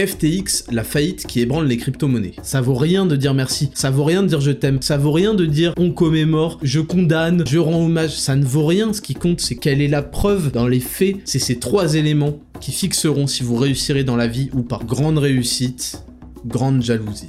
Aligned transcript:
FTX, 0.00 0.72
la 0.72 0.84
faillite 0.84 1.26
qui 1.26 1.40
ébranle 1.40 1.66
les 1.66 1.76
crypto-monnaies. 1.76 2.32
Ça 2.42 2.62
vaut 2.62 2.74
rien 2.74 3.04
de 3.04 3.14
dire 3.14 3.34
merci, 3.34 3.70
ça 3.74 3.90
vaut 3.90 4.04
rien 4.04 4.22
de 4.22 4.28
dire 4.28 4.40
je 4.40 4.50
t'aime, 4.50 4.80
ça 4.80 4.96
vaut 4.96 5.12
rien 5.12 5.34
de 5.34 5.44
dire 5.44 5.74
on 5.76 5.90
commémore, 5.90 6.58
je 6.62 6.80
condamne, 6.80 7.44
je 7.46 7.58
rends 7.58 7.84
hommage, 7.84 8.18
ça 8.18 8.34
ne 8.34 8.42
vaut 8.42 8.64
rien. 8.64 8.94
Ce 8.94 9.02
qui 9.02 9.12
compte, 9.12 9.42
c'est 9.42 9.56
quelle 9.56 9.82
est 9.82 9.88
la 9.88 10.00
preuve 10.00 10.50
dans 10.50 10.66
les 10.66 10.80
faits. 10.80 11.16
C'est 11.26 11.38
ces 11.38 11.58
trois 11.58 11.94
éléments 11.94 12.38
qui 12.58 12.72
fixeront 12.72 13.26
si 13.26 13.42
vous 13.42 13.56
réussirez 13.56 14.02
dans 14.02 14.16
la 14.16 14.28
vie 14.28 14.48
ou 14.54 14.62
par 14.62 14.86
grande 14.86 15.18
réussite, 15.18 16.02
grande 16.46 16.80
jalousie. 16.80 17.28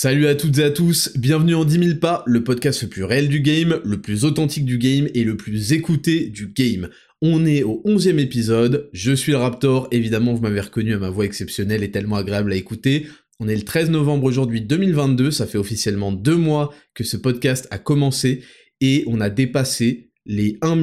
Salut 0.00 0.28
à 0.28 0.36
toutes 0.36 0.58
et 0.58 0.62
à 0.62 0.70
tous, 0.70 1.10
bienvenue 1.16 1.56
en 1.56 1.64
10 1.64 1.84
000 1.86 1.98
pas, 1.98 2.22
le 2.24 2.44
podcast 2.44 2.84
le 2.84 2.88
plus 2.88 3.02
réel 3.02 3.28
du 3.28 3.40
game, 3.40 3.80
le 3.84 4.00
plus 4.00 4.24
authentique 4.24 4.64
du 4.64 4.78
game 4.78 5.08
et 5.12 5.24
le 5.24 5.36
plus 5.36 5.72
écouté 5.72 6.28
du 6.28 6.52
game. 6.52 6.88
On 7.20 7.44
est 7.44 7.64
au 7.64 7.82
11e 7.84 8.20
épisode, 8.20 8.90
je 8.92 9.10
suis 9.10 9.32
le 9.32 9.38
Raptor, 9.38 9.88
évidemment 9.90 10.34
vous 10.34 10.40
m'avez 10.40 10.60
reconnu 10.60 10.94
à 10.94 10.98
ma 10.98 11.10
voix 11.10 11.24
exceptionnelle 11.24 11.82
et 11.82 11.90
tellement 11.90 12.14
agréable 12.14 12.52
à 12.52 12.54
écouter. 12.54 13.08
On 13.40 13.48
est 13.48 13.56
le 13.56 13.64
13 13.64 13.90
novembre 13.90 14.22
aujourd'hui 14.22 14.60
2022, 14.60 15.32
ça 15.32 15.48
fait 15.48 15.58
officiellement 15.58 16.12
deux 16.12 16.36
mois 16.36 16.72
que 16.94 17.02
ce 17.02 17.16
podcast 17.16 17.66
a 17.72 17.78
commencé 17.78 18.44
et 18.80 19.02
on 19.08 19.20
a 19.20 19.30
dépassé 19.30 20.12
les 20.26 20.58
1 20.62 20.80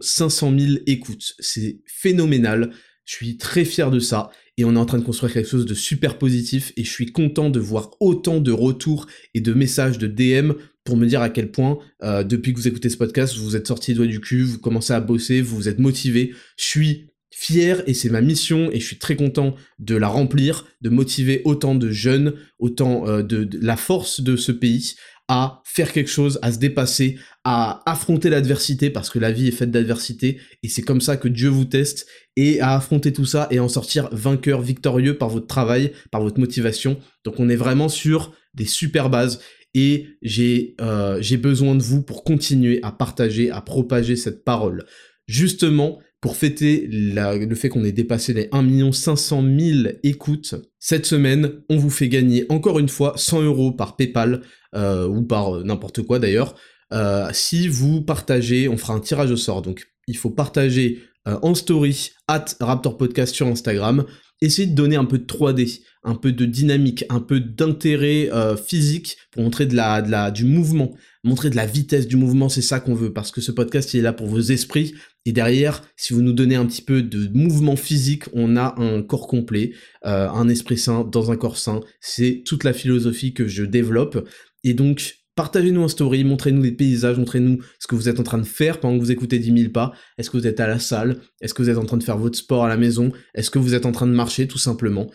500 0.00 0.58
000 0.58 0.72
écoutes. 0.86 1.34
C'est 1.38 1.82
phénoménal, 1.84 2.70
je 3.04 3.14
suis 3.14 3.36
très 3.36 3.66
fier 3.66 3.90
de 3.90 3.98
ça 3.98 4.30
et 4.56 4.64
on 4.64 4.74
est 4.74 4.78
en 4.78 4.86
train 4.86 4.98
de 4.98 5.04
construire 5.04 5.32
quelque 5.32 5.48
chose 5.48 5.66
de 5.66 5.74
super 5.74 6.18
positif 6.18 6.72
et 6.76 6.84
je 6.84 6.90
suis 6.90 7.12
content 7.12 7.50
de 7.50 7.60
voir 7.60 7.90
autant 8.00 8.40
de 8.40 8.52
retours 8.52 9.06
et 9.34 9.40
de 9.40 9.52
messages 9.52 9.98
de 9.98 10.06
DM 10.06 10.52
pour 10.84 10.96
me 10.96 11.06
dire 11.06 11.22
à 11.22 11.30
quel 11.30 11.50
point 11.50 11.78
euh, 12.02 12.22
depuis 12.22 12.52
que 12.52 12.58
vous 12.58 12.68
écoutez 12.68 12.90
ce 12.90 12.96
podcast, 12.96 13.36
vous 13.36 13.56
êtes 13.56 13.66
sorti 13.66 13.92
les 13.92 13.96
doigts 13.96 14.06
du 14.06 14.20
cul, 14.20 14.42
vous 14.42 14.58
commencez 14.58 14.92
à 14.92 15.00
bosser, 15.00 15.40
vous 15.40 15.56
vous 15.56 15.68
êtes 15.68 15.78
motivé. 15.78 16.34
Je 16.56 16.64
suis 16.64 17.06
fier 17.30 17.82
et 17.88 17.94
c'est 17.94 18.10
ma 18.10 18.20
mission 18.20 18.70
et 18.70 18.78
je 18.78 18.86
suis 18.86 18.98
très 18.98 19.16
content 19.16 19.56
de 19.80 19.96
la 19.96 20.06
remplir, 20.06 20.66
de 20.82 20.88
motiver 20.88 21.42
autant 21.44 21.74
de 21.74 21.90
jeunes, 21.90 22.34
autant 22.60 23.08
euh, 23.08 23.22
de, 23.22 23.48
la 23.60 23.76
force 23.76 24.20
de 24.20 24.36
ce 24.36 24.52
pays 24.52 24.94
à 25.28 25.62
faire 25.64 25.92
quelque 25.92 26.10
chose, 26.10 26.38
à 26.42 26.52
se 26.52 26.58
dépasser, 26.58 27.18
à 27.44 27.82
affronter 27.90 28.28
l'adversité, 28.28 28.90
parce 28.90 29.08
que 29.08 29.18
la 29.18 29.32
vie 29.32 29.48
est 29.48 29.52
faite 29.52 29.70
d'adversité, 29.70 30.38
et 30.62 30.68
c'est 30.68 30.82
comme 30.82 31.00
ça 31.00 31.16
que 31.16 31.28
Dieu 31.28 31.48
vous 31.48 31.64
teste, 31.64 32.06
et 32.36 32.60
à 32.60 32.74
affronter 32.74 33.12
tout 33.12 33.24
ça 33.24 33.48
et 33.50 33.58
en 33.58 33.68
sortir 33.68 34.08
vainqueur, 34.12 34.60
victorieux 34.60 35.16
par 35.16 35.30
votre 35.30 35.46
travail, 35.46 35.92
par 36.10 36.22
votre 36.22 36.38
motivation. 36.38 36.98
Donc 37.24 37.40
on 37.40 37.48
est 37.48 37.56
vraiment 37.56 37.88
sur 37.88 38.34
des 38.54 38.66
super 38.66 39.08
bases, 39.08 39.40
et 39.74 40.06
j'ai 40.22 40.76
euh, 40.80 41.20
besoin 41.38 41.74
de 41.74 41.82
vous 41.82 42.02
pour 42.02 42.22
continuer 42.22 42.80
à 42.82 42.92
partager, 42.92 43.50
à 43.50 43.60
propager 43.60 44.16
cette 44.16 44.44
parole. 44.44 44.84
Justement, 45.26 46.00
pour 46.24 46.38
fêter 46.38 46.88
le 46.90 47.54
fait 47.54 47.68
qu'on 47.68 47.84
ait 47.84 47.92
dépassé 47.92 48.32
les 48.32 48.48
1 48.50 48.92
500 48.92 49.42
000 49.42 49.88
écoutes, 50.04 50.54
cette 50.78 51.04
semaine, 51.04 51.60
on 51.68 51.76
vous 51.76 51.90
fait 51.90 52.08
gagner 52.08 52.46
encore 52.48 52.78
une 52.78 52.88
fois 52.88 53.12
100 53.14 53.42
euros 53.42 53.72
par 53.72 53.94
PayPal, 53.94 54.40
euh, 54.74 55.06
ou 55.06 55.20
par 55.20 55.56
euh, 55.56 55.64
n'importe 55.64 56.00
quoi 56.00 56.18
d'ailleurs, 56.18 56.54
euh, 56.94 57.28
si 57.34 57.68
vous 57.68 58.00
partagez, 58.00 58.70
on 58.70 58.78
fera 58.78 58.94
un 58.94 59.00
tirage 59.00 59.32
au 59.32 59.36
sort, 59.36 59.60
donc 59.60 59.86
il 60.06 60.16
faut 60.16 60.30
partager 60.30 61.02
en 61.26 61.54
story, 61.54 62.12
at 62.26 62.46
Raptor 62.58 62.96
Podcast 62.96 63.34
sur 63.34 63.46
Instagram, 63.46 64.06
essayez 64.44 64.68
de 64.68 64.74
donner 64.74 64.96
un 64.96 65.04
peu 65.04 65.18
de 65.18 65.24
3D, 65.24 65.80
un 66.02 66.14
peu 66.14 66.32
de 66.32 66.44
dynamique, 66.44 67.04
un 67.08 67.20
peu 67.20 67.40
d'intérêt 67.40 68.30
physique 68.66 69.16
pour 69.30 69.42
montrer 69.42 69.66
de 69.66 69.74
la, 69.74 70.02
de 70.02 70.10
la, 70.10 70.30
du 70.30 70.44
mouvement, 70.44 70.94
montrer 71.22 71.50
de 71.50 71.56
la 71.56 71.66
vitesse 71.66 72.06
du 72.06 72.16
mouvement, 72.16 72.48
c'est 72.48 72.62
ça 72.62 72.78
qu'on 72.78 72.94
veut, 72.94 73.12
parce 73.12 73.30
que 73.30 73.40
ce 73.40 73.52
podcast 73.52 73.94
il 73.94 74.00
est 74.00 74.02
là 74.02 74.12
pour 74.12 74.26
vos 74.26 74.40
esprits, 74.40 74.94
et 75.26 75.32
derrière, 75.32 75.82
si 75.96 76.12
vous 76.12 76.20
nous 76.20 76.32
donnez 76.32 76.54
un 76.54 76.66
petit 76.66 76.82
peu 76.82 77.02
de 77.02 77.28
mouvement 77.32 77.76
physique, 77.76 78.24
on 78.34 78.56
a 78.56 78.78
un 78.78 79.02
corps 79.02 79.26
complet, 79.26 79.72
euh, 80.04 80.28
un 80.28 80.48
esprit 80.48 80.76
sain 80.76 81.04
dans 81.04 81.30
un 81.30 81.36
corps 81.36 81.56
sain. 81.56 81.80
C'est 82.00 82.42
toute 82.44 82.62
la 82.62 82.74
philosophie 82.74 83.32
que 83.32 83.48
je 83.48 83.64
développe. 83.64 84.28
Et 84.64 84.74
donc, 84.74 85.23
partagez-nous 85.34 85.82
en 85.82 85.88
story, 85.88 86.24
montrez-nous 86.24 86.62
des 86.62 86.72
paysages, 86.72 87.18
montrez-nous 87.18 87.58
ce 87.78 87.86
que 87.86 87.94
vous 87.94 88.08
êtes 88.08 88.20
en 88.20 88.22
train 88.22 88.38
de 88.38 88.44
faire 88.44 88.80
pendant 88.80 88.96
que 88.98 89.02
vous 89.02 89.12
écoutez 89.12 89.38
10 89.38 89.58
000 89.58 89.72
pas. 89.72 89.92
Est-ce 90.18 90.30
que 90.30 90.36
vous 90.36 90.46
êtes 90.46 90.60
à 90.60 90.66
la 90.66 90.78
salle? 90.78 91.20
Est-ce 91.40 91.54
que 91.54 91.62
vous 91.62 91.70
êtes 91.70 91.78
en 91.78 91.84
train 91.84 91.96
de 91.96 92.04
faire 92.04 92.18
votre 92.18 92.38
sport 92.38 92.64
à 92.64 92.68
la 92.68 92.76
maison? 92.76 93.12
Est-ce 93.34 93.50
que 93.50 93.58
vous 93.58 93.74
êtes 93.74 93.86
en 93.86 93.92
train 93.92 94.06
de 94.06 94.12
marcher 94.12 94.46
tout 94.48 94.58
simplement? 94.58 95.10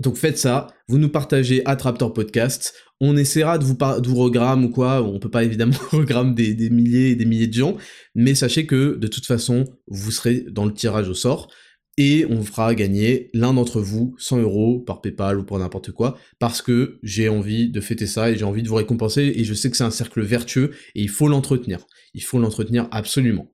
Donc 0.00 0.16
faites 0.16 0.38
ça, 0.38 0.66
vous 0.88 0.98
nous 0.98 1.08
partagez 1.08 1.62
à 1.66 1.76
Traptor 1.76 2.12
Podcast, 2.12 2.74
on 3.00 3.16
essaiera 3.16 3.58
de 3.58 3.64
vous, 3.64 3.74
de 3.74 4.08
vous 4.08 4.22
ou 4.22 4.68
quoi, 4.70 5.02
on 5.02 5.20
peut 5.20 5.30
pas 5.30 5.44
évidemment 5.44 5.76
regramme 5.92 6.34
des, 6.34 6.54
des 6.54 6.68
milliers 6.68 7.10
et 7.10 7.16
des 7.16 7.24
milliers 7.24 7.46
de 7.46 7.54
gens, 7.54 7.76
mais 8.16 8.34
sachez 8.34 8.66
que 8.66 8.96
de 8.96 9.06
toute 9.06 9.26
façon, 9.26 9.64
vous 9.86 10.10
serez 10.10 10.46
dans 10.50 10.64
le 10.64 10.74
tirage 10.74 11.08
au 11.08 11.14
sort, 11.14 11.48
et 11.96 12.26
on 12.28 12.42
fera 12.42 12.74
gagner 12.74 13.30
l'un 13.34 13.54
d'entre 13.54 13.80
vous 13.80 14.14
100 14.18 14.40
euros 14.40 14.80
par 14.80 15.00
PayPal 15.00 15.38
ou 15.38 15.44
pour 15.44 15.58
n'importe 15.58 15.92
quoi, 15.92 16.18
parce 16.38 16.62
que 16.62 16.98
j'ai 17.02 17.28
envie 17.28 17.68
de 17.70 17.80
fêter 17.80 18.06
ça 18.06 18.30
et 18.30 18.36
j'ai 18.36 18.44
envie 18.44 18.62
de 18.62 18.68
vous 18.68 18.74
récompenser, 18.74 19.32
et 19.36 19.44
je 19.44 19.54
sais 19.54 19.70
que 19.70 19.76
c'est 19.76 19.84
un 19.84 19.90
cercle 19.90 20.22
vertueux, 20.22 20.70
et 20.94 21.02
il 21.02 21.08
faut 21.08 21.28
l'entretenir, 21.28 21.86
il 22.14 22.22
faut 22.22 22.38
l'entretenir 22.38 22.88
absolument. 22.90 23.52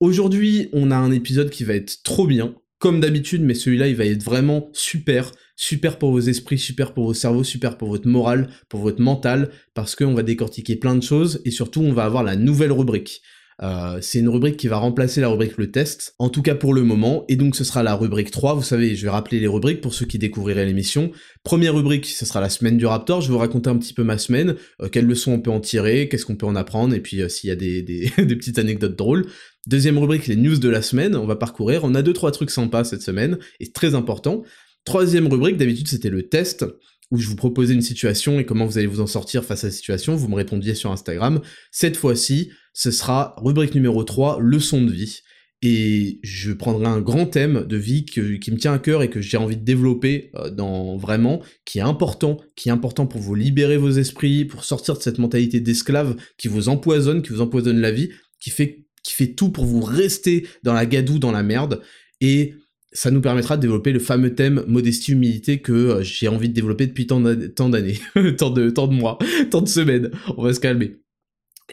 Aujourd'hui, 0.00 0.68
on 0.72 0.90
a 0.90 0.96
un 0.96 1.10
épisode 1.10 1.50
qui 1.50 1.64
va 1.64 1.74
être 1.74 2.02
trop 2.02 2.26
bien, 2.26 2.54
comme 2.78 3.00
d'habitude, 3.00 3.42
mais 3.42 3.54
celui-là, 3.54 3.88
il 3.88 3.96
va 3.96 4.04
être 4.04 4.22
vraiment 4.22 4.70
super, 4.72 5.32
super 5.56 5.98
pour 5.98 6.12
vos 6.12 6.20
esprits, 6.20 6.58
super 6.58 6.94
pour 6.94 7.06
vos 7.06 7.14
cerveaux, 7.14 7.42
super 7.42 7.76
pour 7.76 7.88
votre 7.88 8.06
morale, 8.06 8.48
pour 8.68 8.80
votre 8.80 9.00
mental, 9.00 9.50
parce 9.74 9.96
qu'on 9.96 10.14
va 10.14 10.22
décortiquer 10.22 10.76
plein 10.76 10.94
de 10.94 11.02
choses, 11.02 11.42
et 11.44 11.50
surtout, 11.50 11.80
on 11.80 11.92
va 11.92 12.04
avoir 12.04 12.22
la 12.22 12.36
nouvelle 12.36 12.70
rubrique. 12.70 13.22
Euh, 13.60 13.98
c'est 14.00 14.20
une 14.20 14.28
rubrique 14.28 14.56
qui 14.56 14.68
va 14.68 14.76
remplacer 14.76 15.20
la 15.20 15.28
rubrique 15.28 15.56
le 15.56 15.70
test, 15.70 16.14
en 16.18 16.28
tout 16.28 16.42
cas 16.42 16.54
pour 16.54 16.72
le 16.72 16.84
moment, 16.84 17.24
et 17.28 17.34
donc 17.34 17.56
ce 17.56 17.64
sera 17.64 17.82
la 17.82 17.96
rubrique 17.96 18.30
3, 18.30 18.54
vous 18.54 18.62
savez, 18.62 18.94
je 18.94 19.02
vais 19.02 19.10
rappeler 19.10 19.40
les 19.40 19.48
rubriques 19.48 19.80
pour 19.80 19.94
ceux 19.94 20.06
qui 20.06 20.18
découvriraient 20.18 20.64
l'émission. 20.64 21.10
Première 21.42 21.74
rubrique, 21.74 22.06
ce 22.06 22.24
sera 22.24 22.40
la 22.40 22.50
semaine 22.50 22.76
du 22.76 22.86
Raptor, 22.86 23.20
je 23.20 23.28
vais 23.28 23.32
vous 23.32 23.38
raconter 23.38 23.68
un 23.68 23.76
petit 23.76 23.94
peu 23.94 24.04
ma 24.04 24.16
semaine, 24.16 24.54
euh, 24.80 24.88
quelles 24.88 25.06
leçons 25.06 25.32
on 25.32 25.40
peut 25.40 25.50
en 25.50 25.60
tirer, 25.60 26.08
qu'est-ce 26.08 26.24
qu'on 26.24 26.36
peut 26.36 26.46
en 26.46 26.54
apprendre, 26.54 26.94
et 26.94 27.00
puis 27.00 27.20
euh, 27.20 27.28
s'il 27.28 27.48
y 27.48 27.52
a 27.52 27.56
des, 27.56 27.82
des, 27.82 28.10
petites 28.16 28.58
anecdotes 28.58 28.96
drôles. 28.96 29.26
Deuxième 29.66 29.98
rubrique, 29.98 30.28
les 30.28 30.36
news 30.36 30.58
de 30.58 30.68
la 30.68 30.80
semaine, 30.80 31.16
on 31.16 31.26
va 31.26 31.36
parcourir, 31.36 31.82
on 31.82 31.96
a 31.96 32.02
deux 32.02 32.12
trois 32.12 32.30
trucs 32.30 32.50
sympas 32.50 32.84
cette 32.84 33.02
semaine, 33.02 33.38
et 33.58 33.72
très 33.72 33.96
important. 33.96 34.44
Troisième 34.84 35.26
rubrique, 35.26 35.56
d'habitude 35.56 35.88
c'était 35.88 36.10
le 36.10 36.28
test, 36.28 36.64
où 37.10 37.18
je 37.18 37.28
vous 37.28 37.36
proposais 37.36 37.74
une 37.74 37.82
situation 37.82 38.38
et 38.38 38.44
comment 38.44 38.66
vous 38.66 38.78
allez 38.78 38.86
vous 38.86 39.00
en 39.00 39.06
sortir 39.06 39.44
face 39.44 39.64
à 39.64 39.68
la 39.68 39.72
situation, 39.72 40.14
vous 40.14 40.28
me 40.28 40.34
répondiez 40.34 40.74
sur 40.74 40.92
Instagram. 40.92 41.40
Cette 41.70 41.96
fois-ci, 41.96 42.50
ce 42.78 42.92
sera 42.92 43.34
rubrique 43.38 43.74
numéro 43.74 44.04
3, 44.04 44.38
leçon 44.40 44.80
de 44.80 44.92
vie. 44.92 45.22
Et 45.62 46.20
je 46.22 46.52
prendrai 46.52 46.86
un 46.86 47.00
grand 47.00 47.26
thème 47.26 47.64
de 47.66 47.76
vie 47.76 48.04
qui 48.04 48.20
me 48.20 48.56
tient 48.56 48.72
à 48.72 48.78
cœur 48.78 49.02
et 49.02 49.10
que 49.10 49.20
j'ai 49.20 49.36
envie 49.36 49.56
de 49.56 49.64
développer 49.64 50.30
euh, 50.36 50.48
dans 50.50 50.96
vraiment, 50.96 51.42
qui 51.64 51.78
est 51.78 51.82
important, 51.82 52.38
qui 52.54 52.68
est 52.68 52.72
important 52.72 53.08
pour 53.08 53.20
vous 53.20 53.34
libérer 53.34 53.78
vos 53.78 53.90
esprits, 53.90 54.44
pour 54.44 54.62
sortir 54.62 54.96
de 54.96 55.02
cette 55.02 55.18
mentalité 55.18 55.58
d'esclave 55.58 56.14
qui 56.36 56.46
vous 56.46 56.68
empoisonne, 56.68 57.22
qui 57.22 57.30
vous 57.30 57.40
empoisonne 57.40 57.80
la 57.80 57.90
vie, 57.90 58.10
qui 58.38 58.50
fait, 58.50 58.86
qui 59.02 59.12
fait 59.12 59.34
tout 59.34 59.50
pour 59.50 59.64
vous 59.64 59.80
rester 59.80 60.46
dans 60.62 60.72
la 60.72 60.86
gadoue, 60.86 61.18
dans 61.18 61.32
la 61.32 61.42
merde. 61.42 61.82
Et 62.20 62.54
ça 62.92 63.10
nous 63.10 63.20
permettra 63.20 63.56
de 63.56 63.62
développer 63.62 63.90
le 63.90 63.98
fameux 63.98 64.36
thème 64.36 64.62
modestie 64.68 65.10
humilité 65.10 65.60
que 65.60 65.72
euh, 65.72 66.02
j'ai 66.04 66.28
envie 66.28 66.48
de 66.48 66.54
développer 66.54 66.86
depuis 66.86 67.08
tant 67.08 67.18
d'années, 67.18 67.98
tant 68.38 68.50
de 68.50 68.70
tant 68.70 68.86
de 68.86 68.94
mois, 68.94 69.18
tant 69.50 69.62
de 69.62 69.68
semaines. 69.68 70.12
On 70.36 70.44
va 70.44 70.54
se 70.54 70.60
calmer. 70.60 70.94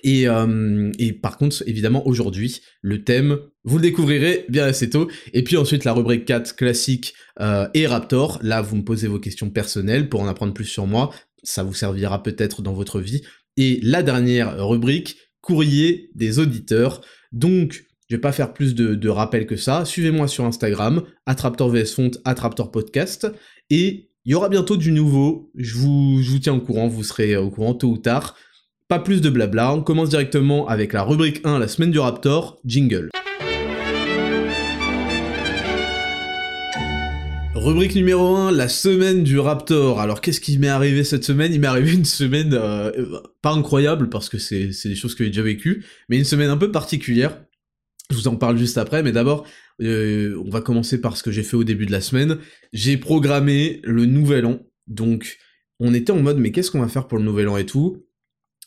Et, 0.03 0.27
euh, 0.27 0.91
et 0.99 1.13
par 1.13 1.37
contre, 1.37 1.63
évidemment, 1.67 2.05
aujourd'hui, 2.07 2.61
le 2.81 3.03
thème, 3.03 3.39
vous 3.63 3.77
le 3.77 3.83
découvrirez 3.83 4.45
bien 4.49 4.65
assez 4.65 4.89
tôt. 4.89 5.09
Et 5.33 5.43
puis 5.43 5.57
ensuite, 5.57 5.85
la 5.85 5.93
rubrique 5.93 6.25
4 6.25 6.55
classique 6.55 7.13
euh, 7.39 7.67
et 7.73 7.87
Raptor. 7.87 8.39
Là, 8.41 8.61
vous 8.61 8.75
me 8.75 8.83
posez 8.83 9.07
vos 9.07 9.19
questions 9.19 9.49
personnelles 9.49 10.09
pour 10.09 10.21
en 10.21 10.27
apprendre 10.27 10.53
plus 10.53 10.65
sur 10.65 10.87
moi. 10.87 11.11
Ça 11.43 11.63
vous 11.63 11.73
servira 11.73 12.23
peut-être 12.23 12.61
dans 12.61 12.73
votre 12.73 12.99
vie. 12.99 13.21
Et 13.57 13.79
la 13.81 14.03
dernière 14.03 14.67
rubrique, 14.67 15.17
courrier 15.41 16.09
des 16.15 16.39
auditeurs. 16.39 17.01
Donc, 17.31 17.85
je 18.09 18.15
vais 18.15 18.21
pas 18.21 18.31
faire 18.31 18.53
plus 18.53 18.75
de, 18.75 18.95
de 18.95 19.09
rappels 19.09 19.47
que 19.47 19.55
ça. 19.55 19.85
Suivez-moi 19.85 20.27
sur 20.27 20.45
Instagram, 20.45 21.03
Attraptor 21.25 21.69
VS 21.69 21.93
Font, 21.95 22.11
Attraptor 22.25 22.69
Podcast. 22.71 23.27
Et 23.69 24.09
il 24.25 24.31
y 24.31 24.35
aura 24.35 24.49
bientôt 24.49 24.75
du 24.75 24.91
nouveau. 24.91 25.51
Je 25.55 25.75
vous 25.75 26.39
tiens 26.39 26.53
au 26.53 26.61
courant, 26.61 26.87
vous 26.87 27.03
serez 27.03 27.35
au 27.37 27.49
courant 27.49 27.75
tôt 27.75 27.89
ou 27.89 27.97
tard. 27.97 28.35
Pas 28.87 28.99
plus 28.99 29.19
de 29.19 29.31
blabla, 29.31 29.73
on 29.73 29.81
commence 29.81 30.09
directement 30.09 30.67
avec 30.67 30.93
la 30.93 31.01
rubrique 31.01 31.41
1, 31.43 31.57
la 31.57 31.67
semaine 31.67 31.89
du 31.89 31.97
Raptor, 31.97 32.59
jingle. 32.65 33.09
Rubrique 37.55 37.95
numéro 37.95 38.35
1, 38.35 38.51
la 38.51 38.69
semaine 38.69 39.23
du 39.23 39.39
Raptor. 39.39 39.99
Alors 39.99 40.21
qu'est-ce 40.21 40.39
qui 40.39 40.59
m'est 40.59 40.67
arrivé 40.67 41.03
cette 41.03 41.23
semaine? 41.23 41.51
Il 41.51 41.61
m'est 41.61 41.65
arrivé 41.65 41.93
une 41.93 42.05
semaine 42.05 42.53
euh, 42.53 42.91
pas 43.41 43.53
incroyable 43.53 44.07
parce 44.09 44.29
que 44.29 44.37
c'est 44.37 44.67
des 44.67 44.93
choses 44.93 45.15
que 45.15 45.23
j'ai 45.23 45.31
déjà 45.31 45.41
vécues, 45.41 45.83
mais 46.07 46.19
une 46.19 46.23
semaine 46.23 46.51
un 46.51 46.57
peu 46.57 46.71
particulière. 46.71 47.43
Je 48.11 48.17
vous 48.17 48.27
en 48.27 48.35
parle 48.35 48.55
juste 48.55 48.77
après, 48.77 49.01
mais 49.01 49.11
d'abord, 49.11 49.47
euh, 49.81 50.39
on 50.45 50.51
va 50.51 50.61
commencer 50.61 51.01
par 51.01 51.17
ce 51.17 51.23
que 51.23 51.31
j'ai 51.31 51.41
fait 51.41 51.57
au 51.57 51.63
début 51.63 51.87
de 51.87 51.91
la 51.91 52.01
semaine. 52.01 52.37
J'ai 52.71 52.97
programmé 52.97 53.81
le 53.83 54.05
nouvel 54.05 54.45
an, 54.45 54.59
donc 54.85 55.39
on 55.79 55.91
était 55.95 56.11
en 56.11 56.21
mode 56.21 56.37
mais 56.37 56.51
qu'est-ce 56.51 56.69
qu'on 56.69 56.81
va 56.81 56.87
faire 56.87 57.07
pour 57.07 57.17
le 57.17 57.23
nouvel 57.23 57.47
an 57.47 57.57
et 57.57 57.65
tout? 57.65 58.05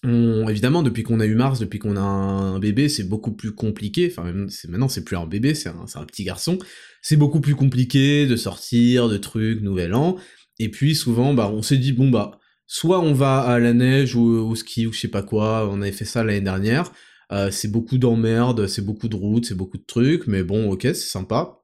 Évidemment, 0.04 0.82
depuis 0.82 1.02
qu'on 1.02 1.20
a 1.20 1.26
eu 1.26 1.34
Mars, 1.34 1.58
depuis 1.58 1.78
qu'on 1.78 1.96
a 1.96 2.00
un 2.00 2.58
bébé, 2.58 2.88
c'est 2.88 3.04
beaucoup 3.04 3.32
plus 3.32 3.52
compliqué. 3.52 4.08
Enfin, 4.10 4.32
maintenant, 4.68 4.88
c'est 4.88 5.04
plus 5.04 5.16
un 5.16 5.26
bébé, 5.26 5.54
c'est 5.54 5.68
un, 5.68 5.84
un, 5.94 6.04
petit 6.04 6.24
garçon. 6.24 6.58
C'est 7.02 7.16
beaucoup 7.16 7.40
plus 7.40 7.54
compliqué 7.54 8.26
de 8.26 8.36
sortir, 8.36 9.08
de 9.08 9.16
trucs, 9.16 9.60
nouvel 9.60 9.94
an. 9.94 10.16
Et 10.58 10.70
puis, 10.70 10.94
souvent, 10.94 11.34
bah, 11.34 11.50
on 11.52 11.62
s'est 11.62 11.78
dit, 11.78 11.92
bon, 11.92 12.10
bah, 12.10 12.38
soit 12.66 13.00
on 13.00 13.12
va 13.12 13.40
à 13.40 13.58
la 13.58 13.72
neige 13.72 14.14
ou 14.14 14.22
au 14.22 14.54
ski 14.54 14.86
ou 14.86 14.92
je 14.92 15.00
sais 15.00 15.08
pas 15.08 15.22
quoi. 15.22 15.68
On 15.72 15.82
avait 15.82 15.92
fait 15.92 16.04
ça 16.04 16.22
l'année 16.22 16.40
dernière. 16.40 16.92
Euh, 17.32 17.50
c'est 17.50 17.68
beaucoup 17.68 17.98
d'emmerdes, 17.98 18.66
c'est 18.68 18.84
beaucoup 18.84 19.08
de 19.08 19.16
routes, 19.16 19.46
c'est 19.46 19.56
beaucoup 19.56 19.78
de 19.78 19.84
trucs, 19.84 20.26
mais 20.26 20.42
bon, 20.42 20.70
ok, 20.70 20.82
c'est 20.82 20.94
sympa. 20.94 21.60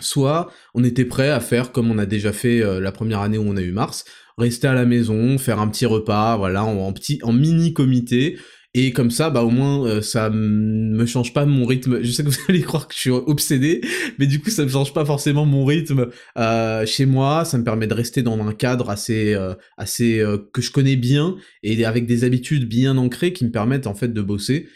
Soit 0.00 0.50
on 0.74 0.84
était 0.84 1.04
prêt 1.04 1.30
à 1.30 1.40
faire 1.40 1.72
comme 1.72 1.90
on 1.90 1.98
a 1.98 2.06
déjà 2.06 2.32
fait 2.32 2.62
euh, 2.62 2.80
la 2.80 2.92
première 2.92 3.20
année 3.20 3.38
où 3.38 3.44
on 3.46 3.56
a 3.56 3.62
eu 3.62 3.72
Mars, 3.72 4.04
rester 4.38 4.66
à 4.66 4.74
la 4.74 4.84
maison, 4.84 5.38
faire 5.38 5.60
un 5.60 5.68
petit 5.68 5.86
repas, 5.86 6.36
voilà, 6.36 6.64
en, 6.64 6.92
petit, 6.92 7.18
en 7.22 7.32
mini 7.32 7.72
comité. 7.72 8.38
Et 8.74 8.92
comme 8.92 9.10
ça, 9.10 9.28
bah 9.28 9.42
au 9.42 9.50
moins, 9.50 9.86
euh, 9.86 10.00
ça 10.00 10.30
me 10.30 11.04
change 11.04 11.34
pas 11.34 11.44
mon 11.44 11.66
rythme. 11.66 12.02
Je 12.02 12.10
sais 12.10 12.24
que 12.24 12.28
vous 12.30 12.38
allez 12.48 12.62
croire 12.62 12.88
que 12.88 12.94
je 12.94 13.00
suis 13.00 13.10
obsédé, 13.10 13.82
mais 14.18 14.26
du 14.26 14.40
coup, 14.40 14.48
ça 14.48 14.64
me 14.64 14.68
change 14.70 14.94
pas 14.94 15.04
forcément 15.04 15.44
mon 15.44 15.66
rythme 15.66 16.08
euh, 16.38 16.86
chez 16.86 17.04
moi. 17.04 17.44
Ça 17.44 17.58
me 17.58 17.64
permet 17.64 17.86
de 17.86 17.94
rester 17.94 18.22
dans 18.22 18.40
un 18.40 18.52
cadre 18.52 18.88
assez, 18.88 19.34
euh, 19.34 19.54
assez 19.76 20.24
que 20.52 20.62
je 20.62 20.70
connais 20.70 20.96
bien 20.96 21.36
et 21.62 21.84
avec 21.84 22.06
des 22.06 22.24
habitudes 22.24 22.66
bien 22.66 22.96
ancrées 22.96 23.32
qui 23.34 23.44
me 23.44 23.50
permettent 23.50 23.86
en 23.86 23.94
fait 23.94 24.12
de 24.12 24.22
bosser. 24.22 24.68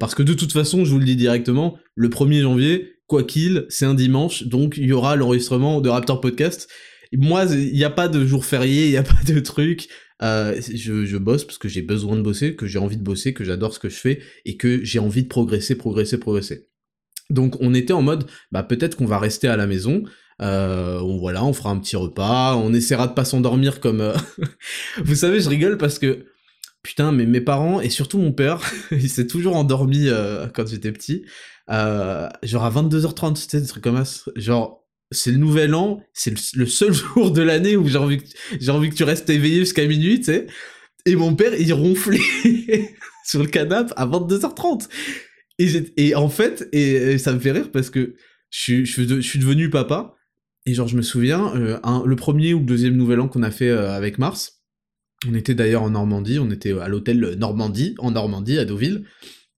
parce 0.00 0.14
que 0.14 0.22
de 0.22 0.34
toute 0.34 0.52
façon, 0.52 0.84
je 0.84 0.90
vous 0.90 0.98
le 0.98 1.04
dis 1.04 1.16
directement, 1.16 1.78
le 1.94 2.08
1er 2.08 2.42
janvier, 2.42 2.94
quoi 3.06 3.22
qu'il, 3.22 3.66
c'est 3.68 3.84
un 3.84 3.94
dimanche, 3.94 4.44
donc 4.44 4.76
il 4.78 4.86
y 4.86 4.92
aura 4.92 5.14
l'enregistrement 5.14 5.80
de 5.80 5.88
Raptor 5.88 6.20
Podcast 6.20 6.68
moi, 7.16 7.44
il 7.50 7.72
n'y 7.72 7.84
a 7.84 7.90
pas 7.90 8.08
de 8.08 8.24
jour 8.26 8.44
férié, 8.44 8.86
il 8.86 8.90
n'y 8.90 8.96
a 8.96 9.02
pas 9.02 9.22
de 9.26 9.40
truc. 9.40 9.88
Euh, 10.22 10.60
je, 10.60 11.04
je, 11.04 11.16
bosse 11.16 11.44
parce 11.44 11.58
que 11.58 11.68
j'ai 11.68 11.82
besoin 11.82 12.16
de 12.16 12.22
bosser, 12.22 12.54
que 12.54 12.66
j'ai 12.66 12.78
envie 12.78 12.96
de 12.96 13.02
bosser, 13.02 13.34
que 13.34 13.44
j'adore 13.44 13.74
ce 13.74 13.80
que 13.80 13.88
je 13.88 13.96
fais 13.96 14.22
et 14.44 14.56
que 14.56 14.84
j'ai 14.84 15.00
envie 15.00 15.24
de 15.24 15.28
progresser, 15.28 15.74
progresser, 15.74 16.18
progresser. 16.18 16.68
Donc 17.30 17.56
on 17.60 17.74
était 17.74 17.92
en 17.92 18.02
mode, 18.02 18.26
bah 18.52 18.62
peut-être 18.62 18.96
qu'on 18.96 19.06
va 19.06 19.18
rester 19.18 19.48
à 19.48 19.56
la 19.56 19.66
maison. 19.66 20.04
Euh, 20.42 21.00
on, 21.00 21.18
voilà, 21.18 21.44
on 21.44 21.52
fera 21.52 21.70
un 21.70 21.78
petit 21.78 21.96
repas, 21.96 22.56
on 22.56 22.72
essaiera 22.72 23.06
de 23.08 23.12
pas 23.12 23.24
s'endormir 23.24 23.80
comme. 23.80 24.00
Euh, 24.00 24.14
Vous 25.04 25.14
savez, 25.14 25.40
je 25.40 25.48
rigole 25.48 25.78
parce 25.78 25.98
que 25.98 26.26
putain, 26.82 27.12
mais 27.12 27.26
mes 27.26 27.40
parents 27.40 27.80
et 27.80 27.90
surtout 27.90 28.18
mon 28.18 28.32
père, 28.32 28.60
il 28.92 29.08
s'est 29.08 29.26
toujours 29.26 29.56
endormi 29.56 30.08
euh, 30.08 30.46
quand 30.48 30.68
j'étais 30.68 30.92
petit. 30.92 31.24
Euh, 31.70 32.28
genre 32.42 32.64
à 32.64 32.70
22h30, 32.70 33.36
c'était 33.36 33.60
des 33.60 33.66
trucs 33.66 33.82
comme 33.82 34.04
ça. 34.04 34.30
Genre 34.36 34.83
c'est 35.14 35.30
le 35.30 35.38
nouvel 35.38 35.74
an, 35.74 36.02
c'est 36.12 36.34
le, 36.54 36.66
seul 36.66 36.92
jour 36.92 37.30
de 37.30 37.42
l'année 37.42 37.76
où 37.76 37.88
j'ai 37.88 37.98
envie, 37.98 38.20
envie 38.68 38.90
que 38.90 38.94
tu 38.94 39.04
restes 39.04 39.28
éveillé 39.30 39.60
jusqu'à 39.60 39.86
minuit, 39.86 40.18
tu 40.18 40.26
sais. 40.26 40.46
Et 41.06 41.16
mon 41.16 41.34
père, 41.34 41.54
il 41.54 41.72
ronflait 41.72 42.18
sur 43.26 43.42
le 43.42 43.48
canapé 43.48 43.92
à 43.96 44.06
22h30. 44.06 44.88
Et, 45.58 45.92
et 45.96 46.14
en 46.14 46.28
fait, 46.28 46.68
et, 46.72 47.18
ça 47.18 47.32
me 47.32 47.38
fait 47.38 47.52
rire 47.52 47.70
parce 47.70 47.90
que 47.90 48.14
je, 48.50 48.84
je, 48.84 49.20
suis 49.20 49.38
devenu 49.38 49.70
papa. 49.70 50.14
Et 50.66 50.72
genre, 50.72 50.88
je 50.88 50.96
me 50.96 51.02
souviens, 51.02 51.54
euh, 51.56 51.78
le 52.06 52.16
premier 52.16 52.54
ou 52.54 52.60
le 52.60 52.64
deuxième 52.64 52.96
nouvel 52.96 53.20
an 53.20 53.28
qu'on 53.28 53.42
a 53.42 53.50
fait 53.50 53.68
euh, 53.68 53.92
avec 53.92 54.18
Mars, 54.18 54.62
on 55.28 55.34
était 55.34 55.54
d'ailleurs 55.54 55.82
en 55.82 55.90
Normandie, 55.90 56.38
on 56.38 56.50
était 56.50 56.72
à 56.78 56.88
l'hôtel 56.88 57.36
Normandie, 57.38 57.94
en 57.98 58.12
Normandie, 58.12 58.58
à 58.58 58.64
Deauville. 58.64 59.04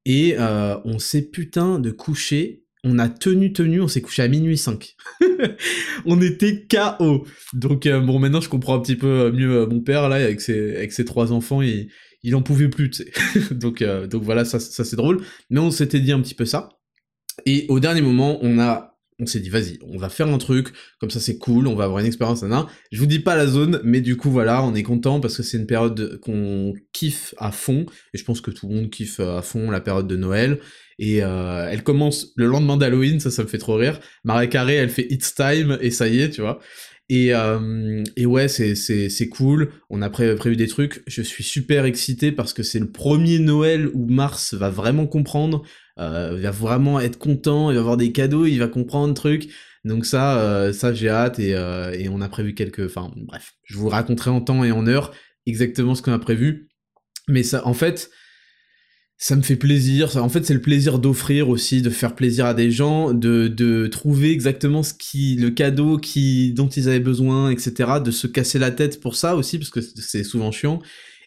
Et 0.04 0.36
euh, 0.38 0.76
on 0.84 0.98
s'est 0.98 1.22
putain 1.22 1.78
de 1.78 1.90
coucher 1.90 2.65
on 2.86 2.98
a 2.98 3.08
tenu, 3.08 3.52
tenu, 3.52 3.80
on 3.80 3.88
s'est 3.88 4.00
couché 4.00 4.22
à 4.22 4.28
minuit 4.28 4.56
5. 4.56 4.94
on 6.06 6.20
était 6.20 6.66
KO. 6.66 7.26
Donc 7.52 7.86
euh, 7.86 8.00
bon, 8.00 8.18
maintenant 8.18 8.40
je 8.40 8.48
comprends 8.48 8.76
un 8.76 8.80
petit 8.80 8.96
peu 8.96 9.06
euh, 9.06 9.32
mieux 9.32 9.62
euh, 9.62 9.66
mon 9.66 9.80
père 9.80 10.08
là 10.08 10.16
avec 10.16 10.40
ses, 10.40 11.04
trois 11.04 11.32
enfants, 11.32 11.62
il, 11.62 11.90
il 12.22 12.34
en 12.36 12.42
pouvait 12.42 12.68
plus, 12.68 12.90
tu 12.90 13.04
sais. 13.04 13.54
donc 13.54 13.82
voilà, 14.22 14.44
ça 14.44 14.60
c'est 14.60 14.96
drôle. 14.96 15.22
Mais 15.50 15.60
on 15.60 15.70
s'était 15.70 16.00
dit 16.00 16.12
un 16.12 16.20
petit 16.20 16.34
peu 16.34 16.44
ça. 16.44 16.70
Et 17.44 17.66
au 17.68 17.80
dernier 17.80 18.00
moment, 18.00 18.38
on 18.40 18.58
a 18.58 18.95
on 19.18 19.26
s'est 19.26 19.40
dit 19.40 19.48
vas-y, 19.48 19.78
on 19.82 19.96
va 19.96 20.08
faire 20.08 20.28
un 20.28 20.38
truc, 20.38 20.68
comme 21.00 21.10
ça 21.10 21.20
c'est 21.20 21.38
cool, 21.38 21.66
on 21.66 21.74
va 21.74 21.84
avoir 21.84 22.00
une 22.00 22.06
expérience, 22.06 22.42
nan, 22.42 22.66
Je 22.92 22.98
vous 22.98 23.06
dis 23.06 23.20
pas 23.20 23.36
la 23.36 23.46
zone, 23.46 23.80
mais 23.84 24.00
du 24.00 24.16
coup 24.16 24.30
voilà, 24.30 24.62
on 24.62 24.74
est 24.74 24.82
content 24.82 25.20
parce 25.20 25.36
que 25.36 25.42
c'est 25.42 25.56
une 25.56 25.66
période 25.66 26.18
qu'on 26.20 26.74
kiffe 26.92 27.34
à 27.38 27.52
fond, 27.52 27.86
et 28.12 28.18
je 28.18 28.24
pense 28.24 28.40
que 28.40 28.50
tout 28.50 28.68
le 28.68 28.74
monde 28.74 28.90
kiffe 28.90 29.20
à 29.20 29.42
fond 29.42 29.70
la 29.70 29.80
période 29.80 30.06
de 30.06 30.16
Noël, 30.16 30.58
et 30.98 31.22
euh, 31.22 31.68
elle 31.70 31.82
commence 31.82 32.32
le 32.36 32.46
lendemain 32.46 32.76
d'Halloween, 32.76 33.20
ça 33.20 33.30
ça 33.30 33.42
me 33.42 33.48
fait 33.48 33.58
trop 33.58 33.74
rire. 33.76 34.00
Marie 34.24 34.48
Carré, 34.48 34.74
elle 34.74 34.90
fait 34.90 35.06
It's 35.10 35.34
Time, 35.34 35.78
et 35.80 35.90
ça 35.90 36.08
y 36.08 36.20
est, 36.20 36.30
tu 36.30 36.40
vois. 36.40 36.60
Et, 37.08 37.32
euh, 37.34 38.02
ouais, 38.18 38.48
c'est 38.48 39.28
cool. 39.28 39.70
On 39.90 40.02
a 40.02 40.10
prévu 40.10 40.56
des 40.56 40.66
trucs. 40.66 41.02
Je 41.06 41.22
suis 41.22 41.44
super 41.44 41.84
excité 41.84 42.32
parce 42.32 42.52
que 42.52 42.62
c'est 42.62 42.80
le 42.80 42.90
premier 42.90 43.38
Noël 43.38 43.88
où 43.94 44.08
Mars 44.08 44.54
va 44.54 44.70
vraiment 44.70 45.06
comprendre, 45.06 45.62
euh, 45.98 46.34
il 46.36 46.42
va 46.42 46.50
vraiment 46.50 47.00
être 47.00 47.18
content, 47.18 47.70
il 47.70 47.74
va 47.74 47.80
avoir 47.80 47.96
des 47.96 48.12
cadeaux, 48.12 48.46
il 48.46 48.58
va 48.58 48.68
comprendre 48.68 49.14
truc. 49.14 49.48
Donc 49.84 50.04
ça, 50.04 50.40
euh, 50.40 50.72
ça 50.72 50.92
j'ai 50.92 51.08
hâte 51.08 51.38
et, 51.38 51.54
euh, 51.54 51.92
et 51.92 52.08
on 52.08 52.20
a 52.20 52.28
prévu 52.28 52.54
quelques. 52.54 52.86
Enfin 52.86 53.12
bref, 53.16 53.54
je 53.64 53.76
vous 53.78 53.88
raconterai 53.88 54.30
en 54.30 54.40
temps 54.40 54.64
et 54.64 54.72
en 54.72 54.86
heure 54.86 55.14
exactement 55.46 55.94
ce 55.94 56.02
qu'on 56.02 56.12
a 56.12 56.18
prévu. 56.18 56.68
Mais 57.28 57.42
ça, 57.42 57.66
en 57.66 57.74
fait, 57.74 58.10
ça 59.18 59.36
me 59.36 59.42
fait 59.42 59.56
plaisir. 59.56 60.16
En 60.16 60.28
fait, 60.28 60.44
c'est 60.44 60.54
le 60.54 60.60
plaisir 60.60 60.98
d'offrir 60.98 61.48
aussi, 61.48 61.82
de 61.82 61.90
faire 61.90 62.14
plaisir 62.14 62.46
à 62.46 62.54
des 62.54 62.70
gens, 62.70 63.12
de, 63.12 63.48
de 63.48 63.86
trouver 63.86 64.30
exactement 64.30 64.82
ce 64.82 64.92
qui, 64.92 65.36
le 65.36 65.50
cadeau 65.50 65.96
qui, 65.98 66.52
dont 66.52 66.68
ils 66.68 66.88
avaient 66.88 67.00
besoin, 67.00 67.50
etc. 67.50 68.00
De 68.04 68.10
se 68.10 68.26
casser 68.26 68.58
la 68.58 68.70
tête 68.70 69.00
pour 69.00 69.16
ça 69.16 69.36
aussi, 69.36 69.58
parce 69.58 69.70
que 69.70 69.80
c'est 69.80 70.24
souvent 70.24 70.52
chiant. 70.52 70.80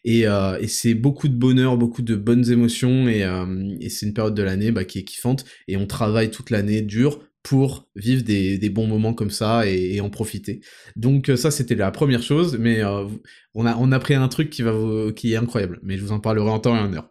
Et, 0.03 0.27
euh, 0.27 0.57
et 0.59 0.67
c'est 0.67 0.93
beaucoup 0.93 1.27
de 1.27 1.35
bonheur, 1.35 1.77
beaucoup 1.77 2.01
de 2.01 2.15
bonnes 2.15 2.49
émotions, 2.51 3.07
et, 3.07 3.23
euh, 3.23 3.75
et 3.79 3.89
c'est 3.89 4.05
une 4.05 4.13
période 4.13 4.35
de 4.35 4.43
l'année 4.43 4.71
bah, 4.71 4.85
qui 4.85 4.99
est 4.99 5.03
kiffante. 5.03 5.45
Et 5.67 5.77
on 5.77 5.87
travaille 5.87 6.31
toute 6.31 6.49
l'année 6.49 6.81
dur 6.81 7.19
pour 7.43 7.87
vivre 7.95 8.23
des, 8.23 8.57
des, 8.57 8.69
bons 8.69 8.87
moments 8.87 9.13
comme 9.13 9.29
ça 9.29 9.67
et, 9.67 9.95
et 9.95 10.01
en 10.01 10.09
profiter. 10.09 10.61
Donc 10.95 11.29
euh, 11.29 11.37
ça 11.37 11.51
c'était 11.51 11.75
la 11.75 11.91
première 11.91 12.21
chose, 12.21 12.57
mais 12.59 12.83
euh, 12.83 13.05
on 13.53 13.65
a 13.65 13.75
on 13.77 13.91
a 13.91 13.99
pris 13.99 14.13
un 14.13 14.27
truc 14.27 14.49
qui 14.49 14.61
va 14.61 14.71
vous, 14.71 15.13
qui 15.13 15.33
est 15.33 15.37
incroyable, 15.37 15.79
mais 15.83 15.97
je 15.97 16.03
vous 16.03 16.11
en 16.11 16.19
parlerai 16.19 16.49
en 16.49 16.59
temps 16.59 16.75
et 16.75 16.79
en 16.79 16.93
heure. 16.93 17.09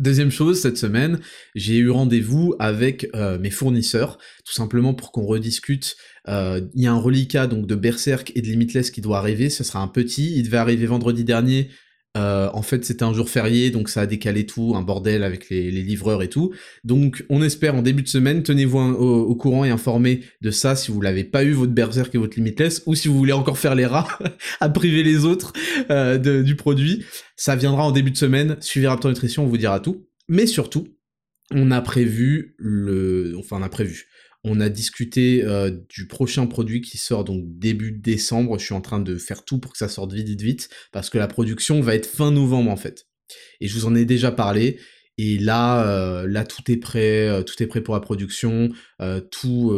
Deuxième 0.00 0.32
chose, 0.32 0.60
cette 0.60 0.76
semaine, 0.76 1.20
j'ai 1.54 1.76
eu 1.76 1.88
rendez-vous 1.88 2.56
avec 2.58 3.08
euh, 3.14 3.38
mes 3.38 3.50
fournisseurs, 3.50 4.18
tout 4.44 4.52
simplement 4.52 4.92
pour 4.92 5.12
qu'on 5.12 5.24
rediscute. 5.24 5.96
Euh, 6.26 6.62
il 6.74 6.82
y 6.82 6.88
a 6.88 6.92
un 6.92 6.98
reliquat 6.98 7.46
donc 7.46 7.68
de 7.68 7.76
Berserk 7.76 8.32
et 8.34 8.42
de 8.42 8.46
Limitless 8.48 8.90
qui 8.90 9.00
doit 9.00 9.18
arriver, 9.18 9.50
ce 9.50 9.62
sera 9.62 9.78
un 9.78 9.86
petit, 9.86 10.36
il 10.36 10.42
devait 10.42 10.56
arriver 10.56 10.86
vendredi 10.86 11.22
dernier, 11.22 11.70
euh, 12.16 12.48
en 12.52 12.62
fait, 12.62 12.84
c'était 12.84 13.02
un 13.02 13.12
jour 13.12 13.28
férié, 13.28 13.70
donc 13.70 13.88
ça 13.88 14.02
a 14.02 14.06
décalé 14.06 14.46
tout, 14.46 14.74
un 14.76 14.82
bordel 14.82 15.24
avec 15.24 15.50
les, 15.50 15.70
livreurs 15.70 16.22
et 16.22 16.28
tout. 16.28 16.52
Donc, 16.84 17.24
on 17.28 17.42
espère 17.42 17.74
en 17.74 17.82
début 17.82 18.02
de 18.02 18.08
semaine, 18.08 18.42
tenez-vous 18.42 18.78
au, 18.78 19.34
courant 19.34 19.64
et 19.64 19.70
informé 19.70 20.20
de 20.40 20.50
ça 20.50 20.76
si 20.76 20.92
vous 20.92 21.00
l'avez 21.00 21.24
pas 21.24 21.44
eu, 21.44 21.52
votre 21.52 21.72
Berserk 21.72 22.14
et 22.14 22.18
votre 22.18 22.36
Limitless, 22.36 22.82
ou 22.86 22.94
si 22.94 23.08
vous 23.08 23.18
voulez 23.18 23.32
encore 23.32 23.58
faire 23.58 23.74
les 23.74 23.86
rats 23.86 24.06
à 24.60 24.68
priver 24.68 25.02
les 25.02 25.24
autres 25.24 25.52
euh, 25.90 26.42
du 26.42 26.54
produit. 26.54 27.04
Ça 27.36 27.56
viendra 27.56 27.84
en 27.84 27.90
début 27.90 28.12
de 28.12 28.16
semaine. 28.16 28.56
Suivez 28.60 28.86
Raptor 28.86 29.10
Nutrition, 29.10 29.44
on 29.44 29.48
vous 29.48 29.58
dira 29.58 29.80
tout. 29.80 30.06
Mais 30.28 30.46
surtout, 30.46 30.86
on 31.50 31.70
a 31.72 31.80
prévu 31.80 32.54
le... 32.58 33.34
Enfin, 33.38 33.56
on 33.58 33.62
a 33.62 33.68
prévu 33.68 34.06
on 34.44 34.60
a 34.60 34.68
discuté 34.68 35.42
euh, 35.42 35.70
du 35.88 36.06
prochain 36.06 36.46
produit 36.46 36.82
qui 36.82 36.98
sort 36.98 37.24
donc 37.24 37.42
début 37.46 37.92
décembre. 37.92 38.58
Je 38.58 38.66
suis 38.66 38.74
en 38.74 38.82
train 38.82 39.00
de 39.00 39.16
faire 39.16 39.44
tout 39.44 39.58
pour 39.58 39.72
que 39.72 39.78
ça 39.78 39.88
sorte 39.88 40.12
vite, 40.12 40.28
vite, 40.28 40.42
vite, 40.42 40.68
parce 40.92 41.08
que 41.08 41.18
la 41.18 41.26
production 41.26 41.80
va 41.80 41.94
être 41.94 42.06
fin 42.06 42.30
novembre 42.30 42.70
en 42.70 42.76
fait. 42.76 43.06
Et 43.60 43.68
je 43.68 43.74
vous 43.74 43.86
en 43.86 43.94
ai 43.94 44.04
déjà 44.04 44.30
parlé. 44.30 44.78
Et 45.16 45.38
là, 45.38 45.86
euh, 45.86 46.26
là 46.28 46.44
tout 46.44 46.70
est 46.70 46.76
prêt, 46.76 47.26
euh, 47.26 47.42
tout 47.42 47.60
est 47.62 47.66
prêt 47.66 47.80
pour 47.80 47.94
la 47.94 48.00
production, 48.00 48.70
tout, 49.30 49.72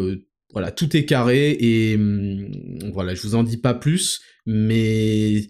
voilà, 0.52 0.73
tout 0.73 0.96
est 0.96 1.04
carré. 1.04 1.56
Et 1.61 1.94
hum, 1.94 2.50
voilà, 2.92 3.14
je 3.14 3.23
vous 3.23 3.37
en 3.37 3.44
dis 3.44 3.58
pas 3.58 3.75
plus, 3.75 4.20
mais 4.46 5.49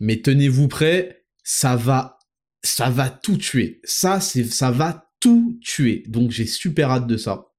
mais 0.00 0.20
tenez-vous 0.20 0.68
prêts, 0.68 1.24
ça 1.42 1.76
va, 1.76 2.18
ça 2.62 2.90
va 2.90 3.10
tout 3.10 3.36
tuer. 3.36 3.80
Ça, 3.84 4.20
c'est, 4.20 4.44
ça 4.44 4.70
va 4.70 5.10
tout 5.20 5.58
tuer. 5.62 6.04
Donc 6.08 6.30
j'ai 6.30 6.46
super 6.46 6.90
hâte 6.90 7.06
de 7.06 7.16
ça. 7.16 7.51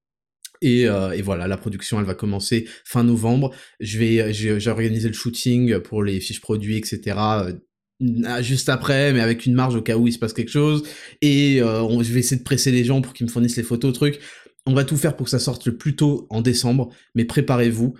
Euh, 0.64 1.12
et, 1.12 1.22
voilà, 1.22 1.46
la 1.46 1.56
production, 1.56 1.98
elle 2.00 2.06
va 2.06 2.14
commencer 2.14 2.68
fin 2.84 3.04
novembre. 3.04 3.54
Je 3.80 3.98
vais, 3.98 4.32
j'ai 4.32 4.70
organisé 4.70 5.08
le 5.08 5.14
shooting 5.14 5.78
pour 5.80 6.02
les 6.02 6.20
fiches 6.20 6.40
produits, 6.40 6.76
etc. 6.76 7.16
Euh, 7.18 8.42
juste 8.42 8.68
après, 8.68 9.12
mais 9.12 9.20
avec 9.20 9.46
une 9.46 9.54
marge 9.54 9.76
au 9.76 9.82
cas 9.82 9.96
où 9.96 10.06
il 10.06 10.12
se 10.12 10.18
passe 10.18 10.32
quelque 10.32 10.50
chose. 10.50 10.84
Et 11.20 11.62
euh, 11.62 12.02
je 12.02 12.12
vais 12.12 12.20
essayer 12.20 12.38
de 12.38 12.44
presser 12.44 12.70
les 12.70 12.84
gens 12.84 13.00
pour 13.00 13.12
qu'ils 13.12 13.26
me 13.26 13.30
fournissent 13.30 13.56
les 13.56 13.62
photos, 13.62 13.92
trucs. 13.92 14.20
On 14.66 14.74
va 14.74 14.84
tout 14.84 14.96
faire 14.96 15.16
pour 15.16 15.24
que 15.24 15.30
ça 15.30 15.38
sorte 15.38 15.66
le 15.66 15.76
plus 15.76 15.94
tôt 15.94 16.26
en 16.30 16.40
décembre, 16.40 16.90
mais 17.14 17.24
préparez-vous. 17.24 17.94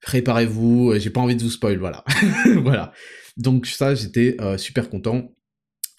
préparez-vous, 0.00 0.94
j'ai 0.98 1.10
pas 1.10 1.20
envie 1.20 1.36
de 1.36 1.42
vous 1.42 1.50
spoil, 1.50 1.78
voilà. 1.78 2.02
voilà. 2.62 2.92
Donc 3.36 3.66
ça, 3.66 3.94
j'étais 3.94 4.36
super 4.56 4.88
content. 4.88 5.34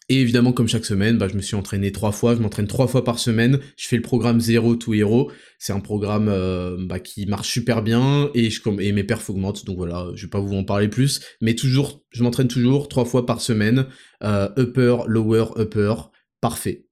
Et 0.10 0.20
évidemment, 0.20 0.52
comme 0.52 0.68
chaque 0.68 0.86
semaine, 0.86 1.18
bah, 1.18 1.28
je 1.30 1.36
me 1.36 1.42
suis 1.42 1.56
entraîné 1.56 1.92
trois 1.92 2.12
fois, 2.12 2.36
je 2.36 2.42
m'entraîne 2.42 2.68
trois 2.68 2.88
fois 2.88 3.06
par 3.06 3.20
semaine, 3.20 3.60
je 3.78 3.88
fais 3.88 3.96
le 3.96 4.02
programme 4.02 4.42
Zero 4.42 4.76
to 4.76 4.94
Hero, 4.94 5.32
c'est 5.60 5.72
un 5.72 5.80
programme 5.80 6.28
euh, 6.28 6.76
bah, 6.78 7.00
qui 7.00 7.26
marche 7.26 7.50
super 7.50 7.82
bien, 7.82 8.30
et, 8.34 8.50
je, 8.50 8.62
et 8.82 8.92
mes 8.92 9.06
perfs 9.06 9.30
augmentent, 9.30 9.66
donc 9.66 9.78
voilà, 9.78 10.08
je 10.16 10.26
vais 10.26 10.30
pas 10.30 10.42
vous 10.42 10.56
en 10.56 10.66
parler 10.66 10.90
plus, 10.90 11.22
mais 11.40 11.56
toujours, 11.56 12.04
je 12.12 12.24
m'entraîne 12.24 12.50
toujours 12.50 12.90
trois 12.90 13.06
fois 13.06 13.26
par 13.26 13.40
semaine, 13.40 13.86
euh, 14.24 14.50
upper, 14.58 14.98
lower, 15.08 15.46
upper, 15.58 15.94
parfait. 16.42 16.86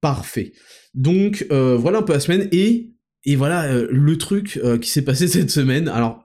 Parfait. 0.00 0.52
Donc 0.94 1.46
euh, 1.52 1.76
voilà 1.76 1.98
un 1.98 2.02
peu 2.02 2.12
la 2.12 2.20
semaine, 2.20 2.48
et, 2.50 2.90
et 3.24 3.36
voilà 3.36 3.72
le 3.72 4.18
truc 4.18 4.60
qui 4.80 4.90
s'est 4.90 5.02
passé 5.02 5.28
cette 5.28 5.50
semaine, 5.50 5.86
alors 5.88 6.24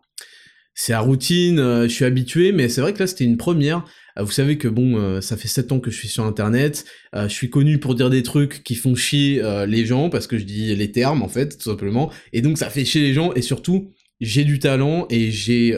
c'est 0.73 0.93
la 0.93 1.01
routine, 1.01 1.83
je 1.83 1.87
suis 1.87 2.05
habitué, 2.05 2.51
mais 2.51 2.69
c'est 2.69 2.81
vrai 2.81 2.93
que 2.93 2.99
là 2.99 3.05
c'était 3.05 3.25
une 3.25 3.37
première, 3.37 3.85
vous 4.21 4.31
savez 4.31 4.57
que 4.57 4.67
bon, 4.67 4.97
euh, 4.97 5.21
ça 5.21 5.37
fait 5.37 5.47
7 5.47 5.71
ans 5.71 5.79
que 5.79 5.89
je 5.89 5.97
suis 5.97 6.07
sur 6.07 6.25
Internet, 6.25 6.85
euh, 7.15 7.27
je 7.27 7.33
suis 7.33 7.49
connu 7.49 7.79
pour 7.79 7.95
dire 7.95 8.09
des 8.09 8.21
trucs 8.21 8.63
qui 8.63 8.75
font 8.75 8.95
chier 8.95 9.41
les 9.67 9.85
gens, 9.85 10.09
parce 10.09 10.27
que 10.27 10.37
je 10.37 10.43
dis 10.43 10.75
les 10.75 10.91
termes 10.91 11.23
en 11.23 11.27
fait, 11.27 11.57
tout 11.57 11.69
simplement, 11.69 12.11
et 12.31 12.41
donc 12.41 12.57
ça 12.57 12.69
fait 12.69 12.85
chier 12.85 13.01
les 13.01 13.13
gens, 13.13 13.33
et 13.33 13.41
surtout, 13.41 13.91
j'ai 14.21 14.43
du 14.43 14.59
talent, 14.59 15.07
et 15.09 15.31
j'ai 15.31 15.77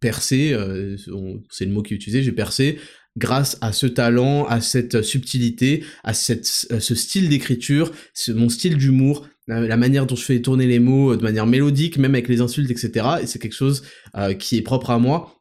percé, 0.00 0.56
c'est 1.50 1.64
le 1.64 1.72
mot 1.72 1.82
qui 1.82 1.94
est 1.94 1.96
utilisé, 1.96 2.22
j'ai 2.22 2.32
percé, 2.32 2.78
grâce 3.16 3.58
à 3.60 3.72
ce 3.72 3.86
talent, 3.86 4.46
à 4.46 4.60
cette 4.60 5.02
subtilité, 5.02 5.84
à 6.04 6.14
cette, 6.14 6.46
ce 6.46 6.94
style 6.94 7.28
d'écriture, 7.28 7.92
mon 8.28 8.48
style 8.48 8.76
d'humour, 8.76 9.28
la 9.46 9.76
manière 9.76 10.06
dont 10.06 10.16
je 10.16 10.24
fais 10.24 10.40
tourner 10.40 10.66
les 10.66 10.78
mots 10.78 11.16
de 11.16 11.22
manière 11.22 11.46
mélodique, 11.46 11.98
même 11.98 12.14
avec 12.14 12.28
les 12.28 12.40
insultes, 12.40 12.70
etc. 12.70 13.06
Et 13.22 13.26
c'est 13.26 13.38
quelque 13.38 13.56
chose 13.56 13.82
qui 14.38 14.56
est 14.56 14.62
propre 14.62 14.90
à 14.90 14.98
moi 14.98 15.39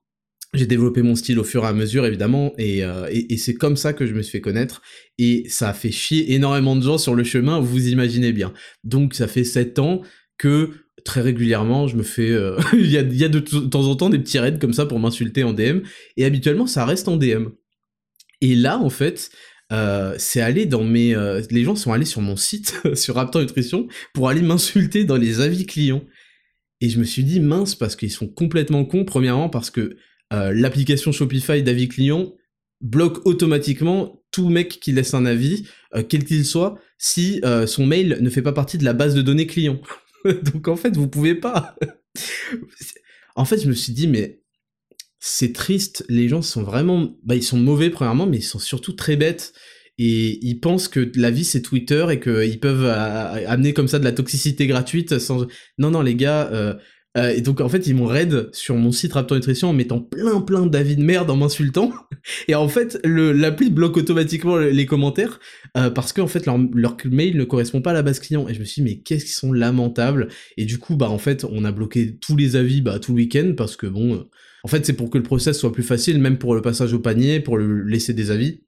j'ai 0.53 0.65
développé 0.65 1.01
mon 1.01 1.15
style 1.15 1.39
au 1.39 1.43
fur 1.43 1.63
et 1.63 1.67
à 1.67 1.73
mesure 1.73 2.05
évidemment 2.05 2.53
euh, 2.59 3.07
et, 3.11 3.33
et, 3.33 3.37
c'est 3.37 3.53
comme 3.53 3.77
ça 3.77 3.93
que 3.93 4.05
je 4.05 4.13
me 4.13 4.21
suis 4.21 4.33
fait 4.33 4.41
connaître 4.41 4.81
et 5.17 5.45
ça 5.47 5.69
a 5.69 5.73
fait 5.73 5.91
chier 5.91 6.33
énormément 6.33 6.75
de 6.75 6.81
gens 6.81 6.97
sur 6.97 7.13
le 7.13 7.23
chemin, 7.23 7.59
vous 7.59 7.87
imaginez 7.87 8.33
bien. 8.33 8.53
Donc 8.83 9.13
ça 9.13 9.27
fait 9.27 9.43
7 9.43 9.79
ans 9.79 10.01
que 10.37 10.71
très 11.05 11.21
régulièrement 11.21 11.87
je 11.87 11.95
me 11.95 12.03
fais... 12.03 12.31
Euh, 12.31 12.57
il, 12.73 12.89
y 12.89 12.97
a, 12.97 13.01
y, 13.01 13.23
a, 13.23 13.29
de 13.29 13.39
temps 13.39 13.85
en 13.85 13.95
temps 13.95 14.09
des 14.09 14.19
petits 14.19 14.39
raids 14.39 14.57
comme 14.59 14.73
ça 14.73 14.85
pour 14.85 14.99
m'insulter 14.99 15.43
en 15.43 15.53
DM 15.53 15.81
et 16.17 16.25
habituellement 16.25 16.67
ça 16.67 16.85
reste 16.85 17.07
en 17.07 17.17
DM. 17.17 17.49
Et 18.41 18.55
là 18.55 18.79
en 18.79 18.89
fait... 18.89 19.29
Euh, 19.71 20.15
c'est 20.17 20.41
allé 20.41 20.65
dans 20.65 20.83
mes... 20.83 21.15
les 21.51 21.63
gens 21.63 21.75
sont 21.75 21.93
allés 21.93 22.03
sur 22.03 22.21
mon 22.21 22.35
site, 22.35 22.81
sur 22.95 23.13
Raptor 23.13 23.43
Nutrition, 23.43 23.87
pour 24.15 24.27
aller 24.27 24.41
m'insulter 24.41 25.03
dans 25.03 25.15
les 25.15 25.41
avis 25.41 25.67
clients. 25.67 26.03
Et 26.81 26.89
je 26.89 26.97
me 26.97 27.03
suis 27.03 27.23
dit 27.23 27.39
mince 27.39 27.75
parce 27.75 27.95
qu'ils 27.95 28.09
sont 28.09 28.27
complètement 28.27 28.83
cons, 28.83 29.05
premièrement 29.05 29.47
parce 29.47 29.69
que 29.69 29.95
euh, 30.31 30.53
l'application 30.53 31.11
Shopify 31.11 31.63
d'avis 31.63 31.87
client 31.87 32.33
bloque 32.81 33.25
automatiquement 33.25 34.23
tout 34.31 34.49
mec 34.49 34.79
qui 34.79 34.91
laisse 34.91 35.13
un 35.13 35.25
avis, 35.25 35.67
euh, 35.95 36.03
quel 36.07 36.23
qu'il 36.23 36.45
soit, 36.45 36.79
si 36.97 37.41
euh, 37.43 37.67
son 37.67 37.85
mail 37.85 38.19
ne 38.21 38.29
fait 38.29 38.41
pas 38.41 38.53
partie 38.53 38.77
de 38.77 38.85
la 38.85 38.93
base 38.93 39.15
de 39.15 39.21
données 39.21 39.47
client. 39.47 39.81
Donc 40.53 40.67
en 40.67 40.75
fait, 40.75 40.95
vous 40.95 41.07
pouvez 41.07 41.35
pas. 41.35 41.75
en 43.35 43.45
fait, 43.45 43.57
je 43.57 43.67
me 43.67 43.73
suis 43.73 43.93
dit, 43.93 44.07
mais 44.07 44.41
c'est 45.19 45.53
triste, 45.53 46.05
les 46.09 46.29
gens 46.29 46.41
sont 46.41 46.63
vraiment... 46.63 47.17
Bah, 47.23 47.35
ils 47.35 47.43
sont 47.43 47.57
mauvais 47.57 47.89
premièrement, 47.89 48.27
mais 48.27 48.37
ils 48.37 48.43
sont 48.43 48.59
surtout 48.59 48.93
très 48.93 49.17
bêtes. 49.17 49.53
Et 49.97 50.39
ils 50.45 50.61
pensent 50.61 50.87
que 50.87 51.11
la 51.15 51.29
vie 51.29 51.43
c'est 51.43 51.61
Twitter 51.61 52.05
et 52.09 52.21
qu'ils 52.21 52.61
peuvent 52.61 52.85
amener 52.85 53.73
comme 53.73 53.89
ça 53.89 53.99
de 53.99 54.05
la 54.05 54.13
toxicité 54.13 54.65
gratuite 54.65 55.19
sans... 55.19 55.45
Non, 55.77 55.91
non, 55.91 56.01
les 56.01 56.15
gars, 56.15 56.77
euh, 57.17 57.31
et 57.31 57.41
donc 57.41 57.59
en 57.59 57.69
fait 57.69 57.87
ils 57.87 57.95
m'ont 57.95 58.05
raid 58.05 58.49
sur 58.53 58.75
mon 58.75 58.91
site 58.91 59.13
Raptor 59.13 59.35
Nutrition 59.35 59.69
en 59.69 59.73
mettant 59.73 59.99
plein 59.99 60.41
plein 60.41 60.67
d'avis 60.67 60.95
de 60.95 61.03
merde 61.03 61.29
en 61.29 61.35
m'insultant. 61.35 61.91
Et 62.47 62.55
en 62.55 62.67
fait 62.67 62.99
l'appli 63.03 63.71
bloque 63.71 63.97
automatiquement 63.97 64.57
les 64.57 64.85
commentaires 64.85 65.39
euh, 65.77 65.89
parce 65.89 66.13
qu'en 66.13 66.27
fait 66.27 66.45
leur, 66.45 66.59
leur, 66.73 66.97
mail 67.05 67.37
ne 67.37 67.43
correspond 67.45 67.81
pas 67.81 67.91
à 67.91 67.93
la 67.93 68.03
base 68.03 68.19
client. 68.19 68.47
Et 68.47 68.53
je 68.53 68.59
me 68.59 68.65
suis 68.65 68.83
dit 68.83 68.89
mais 68.89 68.99
qu'est-ce 68.99 69.25
qu'ils 69.25 69.33
sont 69.33 69.51
lamentables. 69.51 70.27
Et 70.57 70.65
du 70.65 70.77
coup 70.77 70.97
bah 70.97 71.09
en 71.09 71.17
fait 71.17 71.45
on 71.49 71.65
a 71.65 71.71
bloqué 71.71 72.17
tous 72.17 72.35
les 72.35 72.55
avis 72.55 72.81
bah 72.81 72.99
tout 72.99 73.13
le 73.13 73.17
week-end 73.17 73.53
parce 73.57 73.75
que 73.75 73.87
bon 73.87 74.13
euh, 74.13 74.29
en 74.63 74.67
fait 74.67 74.85
c'est 74.85 74.93
pour 74.93 75.09
que 75.09 75.17
le 75.17 75.23
process 75.23 75.57
soit 75.57 75.71
plus 75.71 75.83
facile 75.83 76.19
même 76.19 76.37
pour 76.37 76.53
le 76.53 76.61
passage 76.61 76.93
au 76.93 76.99
panier, 76.99 77.39
pour 77.39 77.57
le 77.57 77.83
laisser 77.83 78.13
des 78.13 78.29
avis. 78.29 78.61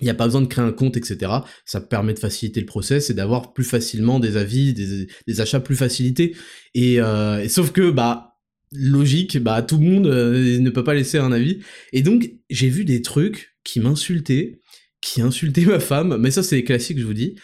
Il 0.00 0.04
n'y 0.04 0.10
a 0.10 0.14
pas 0.14 0.26
besoin 0.26 0.42
de 0.42 0.46
créer 0.46 0.64
un 0.64 0.72
compte, 0.72 0.96
etc. 0.96 1.32
Ça 1.64 1.80
permet 1.80 2.14
de 2.14 2.18
faciliter 2.18 2.60
le 2.60 2.66
process 2.66 3.10
et 3.10 3.14
d'avoir 3.14 3.52
plus 3.52 3.64
facilement 3.64 4.20
des 4.20 4.36
avis, 4.36 4.72
des, 4.72 5.40
achats 5.40 5.60
plus 5.60 5.76
facilités. 5.76 6.36
Euh, 6.76 7.40
et, 7.40 7.48
sauf 7.48 7.72
que, 7.72 7.90
bah, 7.90 8.36
logique, 8.70 9.38
bah, 9.38 9.62
tout 9.62 9.78
le 9.78 9.86
monde 9.86 10.06
euh, 10.06 10.58
ne 10.60 10.70
peut 10.70 10.84
pas 10.84 10.94
laisser 10.94 11.18
un 11.18 11.32
avis. 11.32 11.60
Et 11.92 12.02
donc, 12.02 12.30
j'ai 12.48 12.68
vu 12.68 12.84
des 12.84 13.02
trucs 13.02 13.56
qui 13.64 13.80
m'insultaient, 13.80 14.60
qui 15.00 15.20
insultaient 15.20 15.64
ma 15.64 15.80
femme, 15.80 16.16
mais 16.18 16.30
ça, 16.30 16.44
c'est 16.44 16.62
classique, 16.62 17.00
je 17.00 17.04
vous 17.04 17.14
dis. 17.14 17.34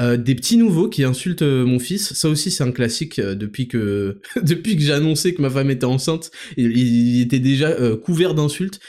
Euh, 0.00 0.16
des 0.16 0.34
petits 0.34 0.56
nouveaux 0.56 0.88
qui 0.88 1.04
insultent 1.04 1.42
mon 1.42 1.78
fils, 1.78 2.14
ça 2.14 2.28
aussi 2.28 2.50
c'est 2.50 2.64
un 2.64 2.72
classique 2.72 3.20
depuis 3.20 3.68
que 3.68 4.20
depuis 4.42 4.74
que 4.74 4.82
j'ai 4.82 4.92
annoncé 4.92 5.34
que 5.34 5.40
ma 5.40 5.48
femme 5.48 5.70
était 5.70 5.84
enceinte, 5.84 6.32
il 6.56 7.20
était 7.20 7.38
déjà 7.38 7.72
couvert 8.02 8.34
d'insultes. 8.34 8.80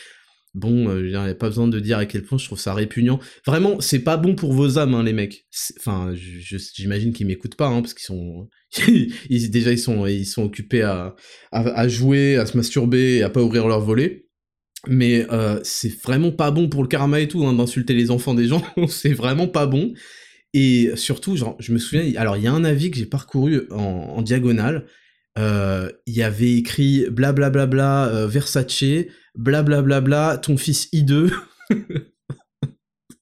Bon, 0.55 0.88
euh, 0.88 1.05
il 1.05 1.09
n'y 1.09 1.15
a 1.17 1.35
pas 1.35 1.50
besoin 1.50 1.67
de 1.67 1.81
dire 1.81 1.97
à 1.97 2.05
quel 2.05 2.24
point 2.24 2.38
je 2.38 2.45
trouve 2.45 2.59
ça 2.59 2.74
répugnant. 2.74 3.19
Vraiment, 3.45 3.81
c'est 3.81 4.00
pas 4.00 4.15
bon 4.15 4.35
pour 4.35 4.53
vos 4.53 4.79
âmes, 4.79 4.93
hein, 4.93 5.03
les 5.03 5.12
mecs. 5.12 5.45
Enfin, 5.77 6.13
j'imagine 6.15 7.12
qu'ils 7.12 7.27
m'écoutent 7.27 7.55
pas, 7.55 7.67
hein, 7.67 7.81
parce 7.81 7.93
qu'ils 7.93 8.05
sont, 8.05 8.47
ils, 9.29 9.51
déjà 9.51 9.74
ils 9.74 9.77
sont, 9.77 10.07
ils 10.07 10.25
sont 10.25 10.43
occupés 10.43 10.81
à, 10.81 11.13
jouer, 11.89 12.38
à 12.38 12.45
se 12.45 12.55
masturber, 12.55 13.21
à 13.21 13.29
pas 13.29 13.41
ouvrir 13.41 13.67
leur 13.67 13.81
volet. 13.81 14.27
Mais 14.88 15.27
euh, 15.29 15.59
c'est 15.63 15.93
vraiment 16.01 16.31
pas 16.31 16.51
bon 16.51 16.69
pour 16.69 16.83
le 16.83 16.88
karma 16.88 17.19
et 17.19 17.27
tout, 17.27 17.45
hein, 17.45 17.51
d'insulter 17.51 17.93
les 17.93 18.09
enfants 18.09 18.33
des 18.33 18.47
gens. 18.47 18.63
c'est 18.88 19.13
vraiment 19.13 19.50
pas 19.50 19.65
bon. 19.65 19.93
Et 20.53 20.91
surtout, 20.95 21.35
je 21.35 21.74
me 21.74 21.77
souviens, 21.77 22.09
alors 22.15 22.38
il 22.38 22.43
y 22.43 22.47
a 22.47 22.53
un 22.53 22.63
avis 22.63 22.91
que 22.91 22.97
j'ai 22.97 23.05
parcouru 23.05 23.67
en 23.71 24.21
diagonale. 24.21 24.85
Euh, 25.37 25.91
il 26.05 26.15
y 26.15 26.23
avait 26.23 26.53
écrit 26.53 27.05
blablabla 27.09 27.49
bla, 27.49 27.65
bla, 27.65 28.07
bla, 28.09 28.27
Versace 28.27 28.83
blablabla, 29.35 29.81
bla, 29.81 30.01
bla, 30.01 30.37
ton 30.37 30.57
fils 30.57 30.87
I2. 30.93 31.31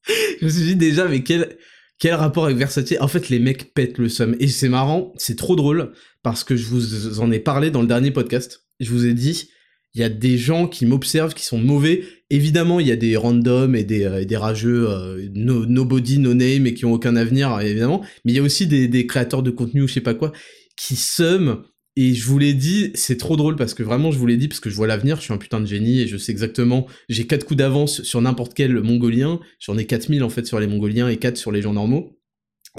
je 0.07 0.45
me 0.45 0.49
suis 0.49 0.63
dit 0.63 0.75
déjà, 0.75 1.07
mais 1.07 1.23
quel, 1.23 1.57
quel 1.99 2.13
rapport 2.15 2.45
avec 2.45 2.57
Versace? 2.57 2.93
En 2.99 3.07
fait, 3.07 3.29
les 3.29 3.39
mecs 3.39 3.73
pètent 3.73 3.97
le 3.97 4.09
somme. 4.09 4.35
Et 4.39 4.47
c'est 4.47 4.69
marrant, 4.69 5.13
c'est 5.17 5.37
trop 5.37 5.55
drôle, 5.55 5.91
parce 6.21 6.43
que 6.43 6.55
je 6.55 6.65
vous 6.65 7.19
en 7.19 7.31
ai 7.31 7.39
parlé 7.39 7.71
dans 7.71 7.81
le 7.81 7.87
dernier 7.87 8.11
podcast. 8.11 8.65
Je 8.79 8.91
vous 8.91 9.05
ai 9.05 9.13
dit, 9.13 9.49
il 9.95 10.01
y 10.01 10.03
a 10.03 10.09
des 10.09 10.37
gens 10.37 10.67
qui 10.67 10.85
m'observent, 10.85 11.35
qui 11.35 11.45
sont 11.45 11.59
mauvais. 11.59 12.03
Évidemment, 12.31 12.79
il 12.79 12.87
y 12.87 12.91
a 12.91 12.95
des 12.95 13.15
randoms 13.15 13.75
et 13.75 13.83
des, 13.83 14.05
euh, 14.05 14.25
des 14.25 14.37
rageux, 14.37 14.89
euh, 14.89 15.29
no, 15.35 15.65
nobody, 15.65 16.17
no 16.17 16.33
name, 16.33 16.65
et 16.65 16.73
qui 16.73 16.85
ont 16.85 16.93
aucun 16.93 17.15
avenir, 17.15 17.59
évidemment. 17.59 18.01
Mais 18.25 18.31
il 18.31 18.35
y 18.35 18.39
a 18.39 18.43
aussi 18.43 18.65
des, 18.65 19.07
créateurs 19.07 19.43
de 19.43 19.51
contenu 19.51 19.83
ou 19.83 19.87
je 19.87 19.93
sais 19.93 20.01
pas 20.01 20.15
quoi, 20.15 20.31
qui 20.75 20.95
summent 20.95 21.63
et 21.95 22.15
je 22.15 22.25
vous 22.25 22.39
l'ai 22.39 22.53
dit, 22.53 22.91
c'est 22.95 23.17
trop 23.17 23.35
drôle 23.35 23.55
parce 23.55 23.73
que 23.73 23.83
vraiment 23.83 24.11
je 24.11 24.17
vous 24.17 24.25
l'ai 24.25 24.37
dit 24.37 24.47
parce 24.47 24.59
que 24.59 24.69
je 24.69 24.75
vois 24.75 24.87
l'avenir, 24.87 25.17
je 25.17 25.23
suis 25.23 25.33
un 25.33 25.37
putain 25.37 25.59
de 25.59 25.67
génie 25.67 26.01
et 26.01 26.07
je 26.07 26.17
sais 26.17 26.31
exactement, 26.31 26.87
j'ai 27.07 27.27
4 27.27 27.45
coups 27.45 27.57
d'avance 27.57 28.01
sur 28.01 28.21
n'importe 28.21 28.53
quel 28.55 28.81
mongolien, 28.81 29.39
j'en 29.59 29.77
ai 29.77 29.85
4000 29.85 30.23
en 30.23 30.29
fait 30.29 30.47
sur 30.47 30.59
les 30.59 30.67
mongoliens 30.67 31.07
et 31.07 31.17
4 31.17 31.37
sur 31.37 31.51
les 31.51 31.61
gens 31.61 31.73
normaux. 31.73 32.19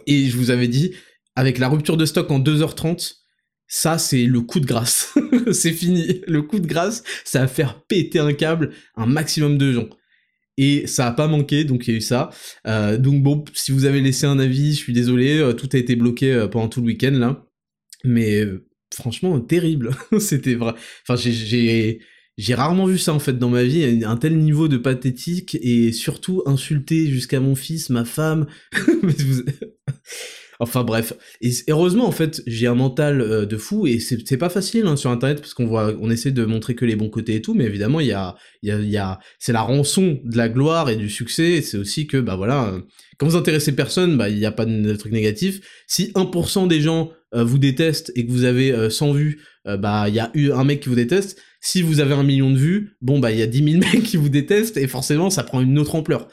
Et 0.06 0.26
je 0.26 0.37
vous 0.37 0.50
avais 0.50 0.66
dit, 0.66 0.94
avec 1.37 1.59
la 1.59 1.68
rupture 1.68 1.97
de 1.97 2.04
stock 2.06 2.30
en 2.33 2.40
2h30, 2.40 3.18
ça 3.68 3.99
c'est 3.99 4.25
le 4.25 4.40
coup 4.40 4.59
de 4.59 4.66
grâce. 4.66 5.14
c'est 5.52 5.73
fini. 5.73 6.21
Le 6.26 6.42
coup 6.42 6.59
de 6.59 6.66
grâce, 6.66 7.04
ça 7.25 7.40
va 7.40 7.49
faire 7.49 7.83
péter 7.87 8.18
un 8.18 8.33
câble 8.33 8.73
un 8.97 9.06
maximum 9.06 9.59
de 9.59 9.73
gens. 9.73 9.88
Et 10.56 10.87
ça 10.87 11.09
a 11.09 11.12
pas 11.12 11.26
manqué, 11.26 11.64
donc 11.64 11.87
il 11.87 11.90
y 11.90 11.94
a 11.94 11.99
eu 11.99 12.00
ça. 12.00 12.30
Euh, 12.66 12.97
donc 12.97 13.23
bon, 13.23 13.44
si 13.54 13.73
vous 13.73 13.85
avez 13.85 14.00
laissé 14.00 14.26
un 14.26 14.38
avis, 14.38 14.73
je 14.73 14.78
suis 14.78 14.92
désolé, 14.92 15.38
euh, 15.38 15.52
tout 15.52 15.68
a 15.73 15.78
été 15.78 15.97
bloqué 15.97 16.33
euh, 16.33 16.49
pendant 16.49 16.68
tout 16.68 16.80
le 16.80 16.87
week-end 16.87 17.12
là. 17.12 17.44
Mais 18.04 18.44
franchement 18.96 19.38
terrible. 19.40 19.90
C'était 20.18 20.54
vrai. 20.54 20.74
Enfin, 21.06 21.16
j'ai 21.16 22.00
j'ai 22.36 22.54
rarement 22.54 22.86
vu 22.86 22.98
ça 22.98 23.12
en 23.12 23.20
fait 23.20 23.38
dans 23.38 23.48
ma 23.48 23.62
vie, 23.62 24.02
un 24.04 24.16
tel 24.16 24.36
niveau 24.38 24.66
de 24.66 24.76
pathétique 24.76 25.56
et 25.62 25.92
surtout 25.92 26.42
insulter 26.46 27.06
jusqu'à 27.06 27.38
mon 27.38 27.54
fils, 27.54 27.90
ma 27.90 28.04
femme. 28.04 28.46
enfin 30.60 30.82
bref, 30.82 31.12
et 31.40 31.50
heureusement 31.68 32.06
en 32.06 32.12
fait 32.12 32.42
j'ai 32.46 32.66
un 32.66 32.74
mental 32.74 33.20
euh, 33.20 33.46
de 33.46 33.56
fou 33.56 33.86
et 33.86 33.98
c'est 34.00 34.36
pas 34.36 34.48
facile 34.48 34.86
hein, 34.86 34.96
sur 34.96 35.10
internet 35.10 35.40
parce 35.40 35.54
qu'on 35.54 35.66
voit, 35.66 35.94
on 36.00 36.10
essaie 36.10 36.32
de 36.32 36.44
montrer 36.44 36.74
que 36.74 36.84
les 36.84 36.96
bons 36.96 37.08
côtés 37.08 37.36
et 37.36 37.42
tout, 37.42 37.54
mais 37.54 37.64
évidemment 37.64 38.00
il 38.00 38.08
y 38.08 38.12
a, 38.12 38.36
il 38.62 38.90
y 38.90 38.96
a, 38.96 39.20
c'est 39.38 39.52
la 39.52 39.62
rançon 39.62 40.20
de 40.24 40.36
la 40.36 40.48
gloire 40.48 40.90
et 40.90 40.96
du 40.96 41.10
succès. 41.10 41.62
C'est 41.62 41.78
aussi 41.78 42.06
que 42.06 42.16
bah 42.16 42.34
voilà, 42.36 42.74
quand 43.18 43.26
vous 43.26 43.36
intéressez 43.36 43.76
personne, 43.76 44.16
bah 44.16 44.28
il 44.28 44.38
n'y 44.38 44.46
a 44.46 44.52
pas 44.52 44.66
de 44.66 44.96
truc 44.96 45.12
négatif. 45.12 45.60
Si 45.86 46.10
1% 46.14 46.66
des 46.66 46.80
gens 46.80 47.12
vous 47.42 47.58
déteste 47.58 48.12
et 48.14 48.26
que 48.26 48.30
vous 48.30 48.44
avez 48.44 48.90
100 48.90 49.08
euh, 49.08 49.12
vues, 49.12 49.40
euh, 49.66 49.76
bah 49.76 50.08
il 50.08 50.14
y 50.14 50.20
a 50.20 50.30
eu 50.34 50.52
un 50.52 50.64
mec 50.64 50.80
qui 50.80 50.88
vous 50.88 50.94
déteste. 50.94 51.40
Si 51.60 51.82
vous 51.82 52.00
avez 52.00 52.14
un 52.14 52.22
million 52.22 52.50
de 52.50 52.58
vues, 52.58 52.96
bon 53.00 53.18
bah 53.18 53.32
il 53.32 53.38
y 53.38 53.42
a 53.42 53.46
10 53.46 53.72
000 53.72 53.78
mecs 53.92 54.02
qui 54.02 54.16
vous 54.16 54.28
détestent 54.28 54.76
et 54.76 54.86
forcément 54.86 55.30
ça 55.30 55.42
prend 55.42 55.60
une 55.60 55.78
autre 55.78 55.94
ampleur. 55.94 56.28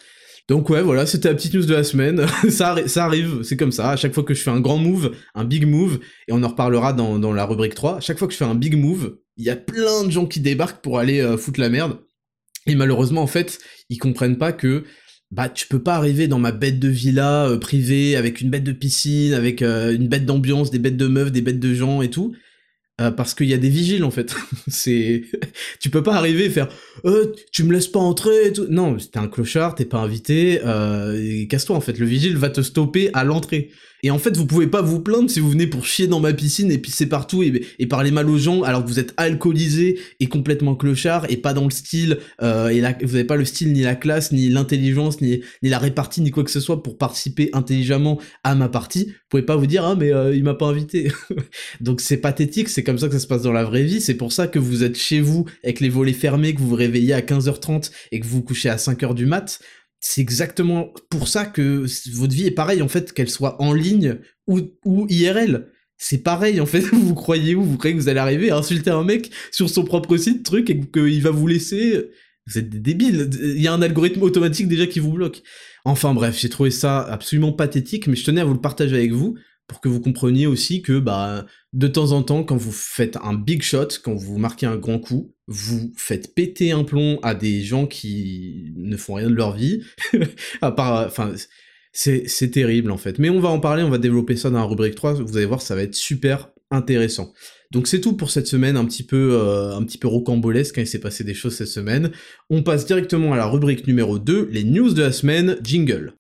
Donc 0.50 0.70
ouais, 0.70 0.82
voilà, 0.82 1.06
c'était 1.06 1.30
la 1.30 1.36
petite 1.36 1.54
news 1.54 1.66
de 1.66 1.74
la 1.74 1.84
semaine. 1.84 2.26
ça, 2.50 2.76
ça 2.86 3.06
arrive, 3.06 3.42
c'est 3.44 3.58
comme 3.58 3.72
ça. 3.72 3.92
À 3.92 3.96
chaque 3.96 4.14
fois 4.14 4.24
que 4.24 4.34
je 4.34 4.42
fais 4.42 4.52
un 4.52 4.60
grand 4.60 4.78
move, 4.78 5.16
un 5.34 5.46
big 5.46 5.66
move, 5.66 6.00
et 6.28 6.34
on 6.34 6.44
en 6.44 6.48
reparlera 6.50 6.94
dans, 6.94 7.20
dans 7.20 7.32
la 7.32 7.46
rubrique 7.46 7.76
3, 7.76 7.98
à 7.98 8.00
chaque 8.02 8.18
fois 8.20 8.28
que 8.28 8.34
je 8.34 8.38
fais 8.38 8.46
un 8.46 8.56
big 8.56 8.76
move, 8.76 9.18
il 9.38 9.46
y 9.46 9.50
a 9.50 9.56
plein 9.56 10.04
de 10.04 10.12
gens 10.12 10.26
qui 10.26 10.40
débarquent 10.40 10.82
pour 10.82 11.00
aller 11.00 11.22
euh, 11.22 11.38
foutre 11.38 11.60
la 11.60 11.70
merde. 11.70 12.00
Et 12.68 12.76
malheureusement, 12.76 13.22
en 13.22 13.28
fait, 13.28 13.60
ils 13.90 13.98
comprennent 13.98 14.38
pas 14.38 14.52
que 14.52 14.84
bah 15.32 15.50
tu 15.50 15.68
peux 15.68 15.82
pas 15.82 15.96
arriver 15.96 16.28
dans 16.28 16.40
ma 16.40 16.52
bête 16.52 16.80
de 16.80 16.90
villa 16.90 17.48
euh, 17.48 17.58
privée 17.58 18.16
avec 18.16 18.42
une 18.42 18.50
bête 18.50 18.64
de 18.64 18.74
piscine, 18.74 19.34
avec 19.34 19.62
euh, 19.62 19.96
une 19.96 20.08
bête 20.08 20.26
d'ambiance, 20.26 20.72
des 20.72 20.80
bêtes 20.80 20.98
de 20.98 21.08
meufs, 21.08 21.32
des 21.32 21.42
bêtes 21.42 21.60
de 21.60 21.74
gens 21.74 22.02
et 22.02 22.10
tout. 22.10 22.36
parce 23.18 23.34
qu'il 23.34 23.48
y 23.48 23.54
a 23.56 23.58
des 23.58 23.70
vigiles 23.70 24.04
en 24.04 24.12
fait. 24.12 24.36
c'est, 24.68 25.24
tu 25.80 25.90
peux 25.90 26.04
pas 26.04 26.16
arriver 26.16 26.46
et 26.46 26.50
faire, 26.50 26.68
tu 27.52 27.64
me 27.64 27.74
laisses 27.74 27.88
pas 27.88 28.00
entrer 28.00 28.48
et 28.48 28.54
tout. 28.54 28.68
Non, 28.70 28.96
t'es 28.98 29.18
un 29.18 29.28
clochard, 29.28 29.76
t'es 29.76 29.86
pas 29.86 30.00
invité, 30.00 30.60
casse-toi 31.50 31.76
en 31.76 31.82
fait. 31.82 31.98
Le 31.98 32.06
vigile 32.06 32.38
va 32.38 32.50
te 32.50 32.62
stopper 32.62 33.10
à 33.14 33.24
l'entrée. 33.24 33.72
Et 34.04 34.12
en 34.12 34.20
fait, 34.20 34.36
vous 34.36 34.46
pouvez 34.46 34.68
pas 34.68 34.82
vous 34.82 35.00
plaindre 35.00 35.30
si 35.30 35.40
vous 35.40 35.50
venez 35.50 35.68
pour 35.68 35.86
chier 35.86 36.08
dans 36.08 36.20
ma 36.20 36.34
piscine 36.34 36.72
et 36.72 36.78
pisser 36.78 37.08
partout 37.08 37.44
et, 37.44 37.86
parler 37.88 38.12
mal 38.12 38.30
aux 38.30 38.38
gens 38.38 38.64
alors 38.64 38.84
que 38.84 38.88
vous 38.88 39.00
êtes 39.00 39.14
alcoolisé 39.18 40.00
et 40.22 40.28
complètement 40.28 40.76
clochard 40.76 41.26
et 41.30 41.36
pas 41.36 41.54
dans 41.54 41.66
le 41.66 41.72
style, 41.72 42.20
euh, 42.42 42.70
et 42.70 42.82
vous 43.06 43.16
avez 43.16 43.26
pas 43.26 43.36
le 43.36 43.44
style 43.44 43.74
ni 43.74 43.82
la 43.82 43.96
classe, 43.96 44.32
ni 44.32 44.48
l'intelligence, 44.50 45.20
ni, 45.20 45.42
ni 45.62 45.70
la 45.70 45.78
répartie, 45.78 46.22
ni 46.22 46.32
quoi 46.32 46.44
que 46.44 46.52
ce 46.52 46.62
soit 46.62 46.82
pour 46.84 46.98
participer 46.98 47.50
intelligemment 47.52 48.20
à 48.46 48.56
ma 48.56 48.70
partie. 48.70 49.08
Vous 49.08 49.14
pouvez 49.30 49.44
pas 49.44 49.58
vous 49.58 49.68
dire, 49.68 49.84
ah 49.84 49.96
mais 49.96 50.14
euh, 50.14 50.34
il 50.34 50.44
m'a 50.44 50.54
pas 50.54 50.68
invité. 50.68 51.12
Donc 51.82 52.00
c'est 52.00 52.18
pathétique, 52.18 52.70
c'est 52.70 52.84
comme 52.84 52.98
ça 52.98 53.08
que 53.08 53.14
ça 53.14 53.20
se 53.20 53.28
passe 53.28 53.42
dans 53.42 53.52
la 53.52 53.66
vraie 53.66 53.84
vie, 53.84 54.00
c'est 54.00 54.16
pour 54.16 54.32
ça 54.32 54.48
que 54.48 54.60
vous 54.60 54.84
êtes 54.84 54.98
chez 54.98 55.20
vous 55.20 55.46
avec 55.64 55.82
les 55.82 55.90
volets 55.90 56.14
fermés, 56.14 56.56
que 56.56 56.60
vous 56.60 56.70
vous 56.70 56.76
réveillez 56.76 57.14
à 57.14 57.22
15h30 57.22 57.92
et 58.12 58.20
que 58.20 58.26
vous 58.26 58.38
vous 58.38 58.44
couchez 58.44 58.70
à 58.70 58.78
5h 58.78 59.14
du 59.14 59.26
mat 59.26 59.60
c'est 60.02 60.20
exactement 60.20 60.94
pour 61.10 61.28
ça 61.28 61.46
que 61.46 61.86
votre 62.14 62.34
vie 62.34 62.48
est 62.48 62.52
pareille 62.52 62.82
en 62.82 62.88
fait, 62.88 63.14
qu'elle 63.14 63.30
soit 63.30 63.62
en 63.62 63.72
ligne 63.72 64.18
ou, 64.48 64.60
ou 64.84 65.06
IRL. 65.10 65.68
C'est 65.98 66.18
pareil 66.18 66.60
en 66.60 66.66
fait, 66.66 66.80
vous 66.92 67.14
croyez 67.14 67.54
où 67.54 67.64
Vous 67.64 67.78
croyez 67.78 67.96
que 67.96 68.02
vous 68.02 68.10
allez 68.10 68.20
arriver 68.20 68.50
à 68.50 68.58
insulter 68.58 68.90
un 68.90 69.04
mec 69.04 69.30
sur 69.52 69.70
son 69.70 69.84
propre 69.84 70.18
site, 70.18 70.44
truc, 70.44 70.70
et 70.70 70.80
qu'il 70.80 71.22
va 71.22 71.30
vous 71.30 71.48
laisser... 71.48 72.10
Vous 72.48 72.58
êtes 72.58 72.70
des 72.70 72.80
débiles, 72.80 73.30
il 73.40 73.62
y 73.62 73.68
a 73.68 73.74
un 73.74 73.84
algorithme 73.84 74.24
automatique 74.24 74.68
déjà 74.68 74.88
qui 74.88 75.00
vous 75.00 75.12
bloque. 75.12 75.44
Enfin 75.86 76.16
bref, 76.16 76.40
j'ai 76.40 76.50
trouvé 76.50 76.72
ça 76.72 77.00
absolument 77.00 77.54
pathétique, 77.54 78.08
mais 78.08 78.16
je 78.16 78.26
tenais 78.26 78.42
à 78.42 78.46
vous 78.46 78.56
le 78.56 78.60
partager 78.60 78.96
avec 78.96 79.12
vous, 79.12 79.38
pour 79.72 79.80
que 79.80 79.88
vous 79.88 80.02
compreniez 80.02 80.48
aussi 80.48 80.82
que 80.82 81.00
bah 81.00 81.46
de 81.72 81.88
temps 81.88 82.12
en 82.12 82.24
temps 82.24 82.44
quand 82.44 82.58
vous 82.58 82.74
faites 82.74 83.18
un 83.24 83.34
big 83.34 83.62
shot, 83.62 83.88
quand 84.04 84.14
vous 84.14 84.38
marquez 84.38 84.66
un 84.66 84.76
grand 84.76 85.00
coup, 85.00 85.34
vous 85.48 85.94
faites 85.96 86.36
péter 86.36 86.74
un 86.74 86.84
plomb 86.84 87.22
à 87.24 87.36
des 87.36 87.62
gens 87.62 87.88
qui 87.88 88.74
ne 88.76 88.98
font 88.98 89.14
rien 89.14 89.30
de 89.30 89.34
leur 89.34 89.56
vie, 89.56 89.82
à 90.62 90.74
part 90.74 91.08
enfin 91.08 91.32
c'est 91.94 92.52
terrible 92.52 92.92
en 92.92 92.98
fait. 92.98 93.18
Mais 93.18 93.30
on 93.30 93.40
va 93.40 93.48
en 93.48 93.62
parler, 93.62 93.82
on 93.82 93.90
va 93.90 93.98
développer 93.98 94.36
ça 94.36 94.50
dans 94.50 94.60
la 94.60 94.66
rubrique 94.66 94.96
3, 94.96 95.14
vous 95.14 95.38
allez 95.38 95.46
voir 95.46 95.62
ça 95.62 95.74
va 95.74 95.84
être 95.84 95.96
super 95.96 96.50
intéressant. 96.70 97.32
Donc 97.72 97.88
c'est 97.88 98.02
tout 98.02 98.18
pour 98.18 98.30
cette 98.30 98.48
semaine 98.48 98.76
un 98.76 98.84
petit 98.84 99.04
peu 99.04 99.36
euh, 99.36 99.74
un 99.74 99.84
petit 99.86 99.98
peu 99.98 100.10
rocambolesque, 100.10 100.80
hein, 100.80 100.82
il 100.82 100.88
s'est 100.88 101.00
passé 101.00 101.24
des 101.24 101.34
choses 101.34 101.56
cette 101.56 101.68
semaine. 101.68 102.12
On 102.50 102.62
passe 102.62 102.86
directement 102.86 103.32
à 103.32 103.38
la 103.38 103.46
rubrique 103.46 103.88
numéro 103.88 104.20
2, 104.20 104.50
les 104.52 104.66
news 104.66 104.94
de 104.94 105.02
la 105.02 105.14
semaine, 105.14 105.56
jingle. 105.64 106.14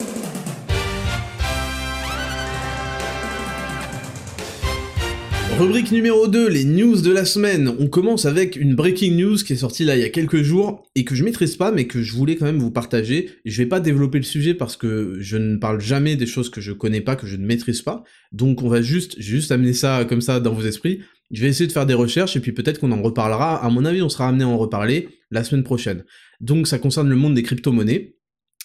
Rubrique 5.62 5.92
numéro 5.92 6.28
2, 6.28 6.50
les 6.50 6.66
news 6.66 7.00
de 7.02 7.12
la 7.12 7.24
semaine. 7.24 7.72
On 7.78 7.86
commence 7.86 8.26
avec 8.26 8.56
une 8.56 8.74
breaking 8.74 9.16
news 9.16 9.36
qui 9.36 9.54
est 9.54 9.58
sortie 9.58 9.84
là 9.84 9.96
il 9.96 10.02
y 10.02 10.04
a 10.04 10.10
quelques 10.10 10.42
jours 10.42 10.90
et 10.96 11.06
que 11.06 11.14
je 11.14 11.24
maîtrise 11.24 11.56
pas 11.56 11.72
mais 11.72 11.86
que 11.86 12.02
je 12.02 12.14
voulais 12.16 12.36
quand 12.36 12.46
même 12.46 12.58
vous 12.58 12.72
partager. 12.72 13.30
Je 13.46 13.62
vais 13.62 13.68
pas 13.68 13.80
développer 13.80 14.18
le 14.18 14.24
sujet 14.24 14.56
parce 14.56 14.76
que 14.76 15.18
je 15.20 15.38
ne 15.38 15.58
parle 15.58 15.80
jamais 15.80 16.16
des 16.16 16.26
choses 16.26 16.50
que 16.50 16.62
je 16.62 16.72
connais 16.72 17.00
pas, 17.00 17.16
que 17.16 17.28
je 17.28 17.36
ne 17.36 17.46
maîtrise 17.46 17.84
pas. 17.84 18.04
Donc 18.32 18.64
on 18.64 18.70
va 18.70 18.82
juste, 18.82 19.22
juste 19.22 19.52
amener 19.52 19.74
ça 19.74 20.04
comme 20.04 20.22
ça 20.22 20.40
dans 20.40 20.52
vos 20.52 20.64
esprits. 20.64 21.02
Je 21.30 21.44
vais 21.44 21.50
essayer 21.50 21.68
de 21.68 21.72
faire 21.72 21.86
des 21.86 21.94
recherches 21.94 22.36
et 22.36 22.40
puis 22.40 22.54
peut-être 22.54 22.80
qu'on 22.80 22.92
en 22.92 23.04
reparlera. 23.04 23.64
À 23.64 23.70
mon 23.70 23.86
avis, 23.86 24.02
on 24.02 24.10
sera 24.10 24.30
amené 24.30 24.44
à 24.44 24.48
en 24.48 24.58
reparler 24.58 25.10
la 25.30 25.44
semaine 25.44 25.64
prochaine. 25.64 26.06
Donc 26.40 26.66
ça 26.66 26.80
concerne 26.80 27.08
le 27.08 27.16
monde 27.16 27.36
des 27.36 27.44
crypto-monnaies. 27.44 28.16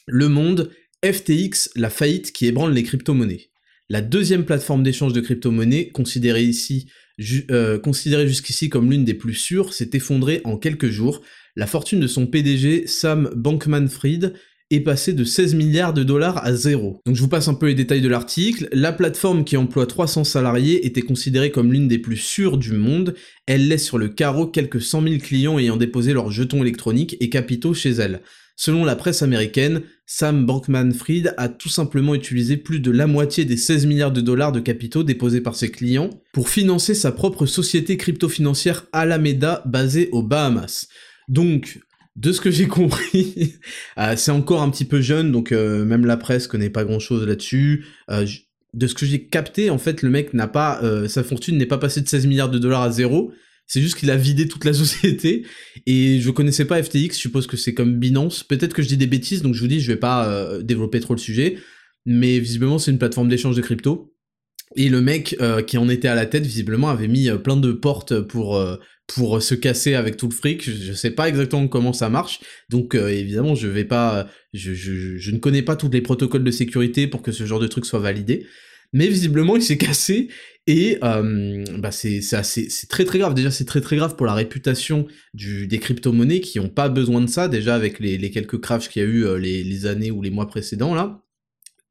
Le 0.07 0.31
monde 0.31 0.71
FTX, 1.05 1.73
la 1.77 1.91
faillite 1.91 2.33
qui 2.33 2.47
ébranle 2.47 2.73
les 2.73 2.85
crypto-monnaies. 2.85 3.51
La 3.89 4.01
deuxième 4.01 4.45
plateforme 4.45 4.83
d'échange 4.83 5.13
de 5.13 5.21
crypto-monnaies, 5.21 5.91
considérée 5.91 6.43
ici, 6.43 6.89
euh, 7.53 7.79
considérée 7.79 8.27
jusqu'ici 8.27 8.69
comme 8.69 8.91
l'une 8.91 9.05
des 9.05 9.15
plus 9.15 9.35
sûres, 9.35 9.73
s'est 9.73 9.91
effondrée 9.93 10.41
en 10.43 10.57
quelques 10.57 10.91
jours. 10.91 11.23
La 11.55 11.69
fortune 11.69 12.01
de 12.01 12.09
son 12.09 12.27
PDG, 12.27 12.89
Sam 12.89 13.31
Bankman-Fried, 13.37 14.35
est 14.73 14.81
passée 14.81 15.13
de 15.13 15.23
16 15.23 15.55
milliards 15.55 15.95
de 15.95 16.03
dollars 16.03 16.45
à 16.45 16.53
zéro. 16.53 17.01
Donc 17.07 17.15
je 17.15 17.21
vous 17.21 17.29
passe 17.29 17.47
un 17.47 17.55
peu 17.55 17.67
les 17.67 17.75
détails 17.75 18.01
de 18.01 18.09
l'article. 18.09 18.69
La 18.73 18.93
plateforme 18.93 19.45
qui 19.45 19.57
emploie 19.57 19.87
300 19.87 20.25
salariés 20.25 20.85
était 20.85 21.03
considérée 21.03 21.53
comme 21.53 21.73
l'une 21.73 21.87
des 21.87 22.01
plus 22.01 22.17
sûres 22.17 22.59
du 22.59 22.73
monde. 22.73 23.15
Elle 23.47 23.69
laisse 23.69 23.85
sur 23.85 23.99
le 23.99 24.09
carreau 24.09 24.49
quelques 24.49 24.83
100 24.83 25.03
000 25.03 25.15
clients 25.19 25.61
ayant 25.61 25.77
déposé 25.77 26.13
leurs 26.13 26.33
jetons 26.33 26.63
électroniques 26.63 27.17
et 27.21 27.31
capitaux 27.31 27.75
chez 27.75 27.91
elle. 27.91 28.23
Selon 28.57 28.87
la 28.87 28.97
presse 28.97 29.21
américaine, 29.21 29.83
Sam 30.07 30.47
Bankman-Fried 30.47 31.35
a 31.37 31.51
tout 31.51 31.69
simplement 31.69 32.15
utilisé 32.15 32.57
plus 32.57 32.81
de 32.81 32.91
la 32.91 33.07
moitié 33.07 33.45
des 33.45 33.59
16 33.59 33.85
milliards 33.85 34.13
de 34.13 34.23
dollars 34.23 34.53
de 34.53 34.61
capitaux 34.61 35.05
déposés 35.05 35.43
par 35.43 35.55
ses 35.55 35.71
clients 35.71 36.09
pour 36.33 36.49
financer 36.49 36.95
sa 36.95 37.13
propre 37.13 37.45
société 37.45 37.99
crypto-financière 37.99 38.87
Alameda 38.93 39.63
basée 39.67 40.09
aux 40.13 40.23
Bahamas. 40.23 40.89
Donc, 41.29 41.81
de 42.17 42.33
ce 42.33 42.41
que 42.41 42.51
j'ai 42.51 42.67
compris, 42.69 43.57
euh, 43.99 44.15
c'est 44.17 44.31
encore 44.31 44.63
un 44.63 44.71
petit 44.71 44.87
peu 44.87 45.03
jeune, 45.03 45.33
donc 45.33 45.53
euh, 45.53 45.85
même 45.85 46.07
la 46.07 46.17
presse 46.17 46.47
connaît 46.47 46.71
pas 46.71 46.85
grand-chose 46.85 47.27
là-dessus. 47.27 47.85
Euh, 48.11 48.27
de 48.73 48.87
ce 48.87 48.95
que 48.95 49.05
j'ai 49.05 49.27
capté, 49.27 49.69
en 49.69 49.79
fait, 49.79 50.01
le 50.01 50.09
mec 50.11 50.35
n'a 50.35 50.49
pas, 50.49 50.83
sa 51.09 51.25
fortune 51.25 51.57
n'est 51.57 51.65
pas 51.65 51.79
passée 51.79 52.03
de 52.03 52.09
16 52.09 52.27
milliards 52.27 52.51
de 52.51 52.59
dollars 52.59 52.83
à 52.83 52.91
zéro, 52.91 53.33
c'est 53.67 53.81
juste 53.81 53.97
qu'il 53.97 54.11
a 54.11 54.17
vidé 54.17 54.49
toute 54.49 54.65
la 54.65 54.73
société. 54.75 55.45
Et 55.87 56.21
je 56.21 56.31
connaissais 56.31 56.65
pas 56.65 56.83
FTX, 56.83 57.15
je 57.15 57.21
suppose 57.21 57.47
que 57.47 57.57
c'est 57.57 57.75
comme 57.75 57.99
Binance. 57.99 58.43
Peut-être 58.43 58.75
que 58.75 58.83
je 58.83 58.89
dis 58.89 58.97
des 58.97 59.07
bêtises, 59.07 59.43
donc 59.43 59.55
je 59.55 59.61
vous 59.61 59.69
dis, 59.69 59.81
je 59.81 59.91
vais 59.91 59.99
pas 59.99 60.29
euh, 60.29 60.63
développer 60.63 61.01
trop 61.01 61.15
le 61.15 61.21
sujet. 61.21 61.59
Mais 62.05 62.39
visiblement, 62.39 62.79
c'est 62.79 62.93
une 62.93 62.99
plateforme 62.99 63.29
d'échange 63.29 63.57
de 63.57 63.63
crypto. 63.63 64.13
Et 64.77 64.89
le 64.89 65.01
mec 65.01 65.37
euh, 65.41 65.63
qui 65.63 65.79
en 65.79 65.89
était 65.89 66.09
à 66.09 66.15
la 66.15 66.27
tête, 66.27 66.45
visiblement, 66.45 66.89
avait 66.89 67.09
mis 67.09 67.29
euh, 67.29 67.39
plein 67.39 67.57
de 67.57 67.73
portes 67.73 68.21
pour, 68.21 68.63
pour 69.09 69.43
se 69.43 69.55
casser 69.55 69.95
avec 69.95 70.17
tout 70.17 70.29
le 70.29 70.35
fric. 70.35 70.63
Je, 70.63 70.93
sais 70.93 71.11
pas 71.11 71.29
exactement 71.29 71.67
comment 71.67 71.93
ça 71.93 72.09
marche. 72.09 72.41
Donc, 72.69 72.95
évidemment, 72.95 73.55
je 73.55 73.67
vais 73.67 73.85
pas. 73.85 74.29
Je, 74.53 74.75
je, 74.75 75.17
je 75.17 75.31
ne 75.33 75.39
connais 75.39 75.63
pas 75.63 75.77
tous 75.77 75.91
les 75.91 76.01
protocoles 76.01 76.45
de 76.45 76.51
sécurité 76.51 77.07
pour 77.07 77.23
que 77.23 77.33
ce 77.33 77.45
genre 77.47 77.61
de 77.61 77.67
truc 77.67 77.87
soit 77.87 77.99
validé 78.01 78.47
mais 78.93 79.09
visiblement 79.09 79.57
il 79.57 79.63
s'est 79.63 79.77
cassé 79.79 80.29
et 80.67 80.99
euh, 81.05 81.65
bah 81.79 81.93
c'est 81.93 82.21
c'est 82.21 82.89
très 82.89 83.05
très 83.05 83.19
grave. 83.19 83.35
Déjà 83.35 83.51
c'est 83.51 83.65
très 83.65 83.81
très 83.81 83.97
grave 83.97 84.17
pour 84.17 84.27
la 84.27 84.35
réputation 84.35 85.07
du, 85.35 85.67
des 85.67 85.79
crypto-monnaies 85.79 86.41
qui 86.41 86.59
ont 86.61 86.69
pas 86.69 86.89
besoin 86.89 87.21
de 87.21 87.29
ça 87.29 87.49
déjà 87.49 87.75
avec 87.75 88.01
les, 88.01 88.19
les 88.19 88.31
quelques 88.31 88.61
crashs 88.61 88.89
qu'il 88.89 89.03
y 89.03 89.05
a 89.05 89.09
eu 89.09 89.25
euh, 89.25 89.39
les, 89.39 89.63
les 89.63 89.87
années 89.87 90.11
ou 90.11 90.23
les 90.23 90.31
mois 90.31 90.49
précédents 90.49 90.95
là. 90.95 91.23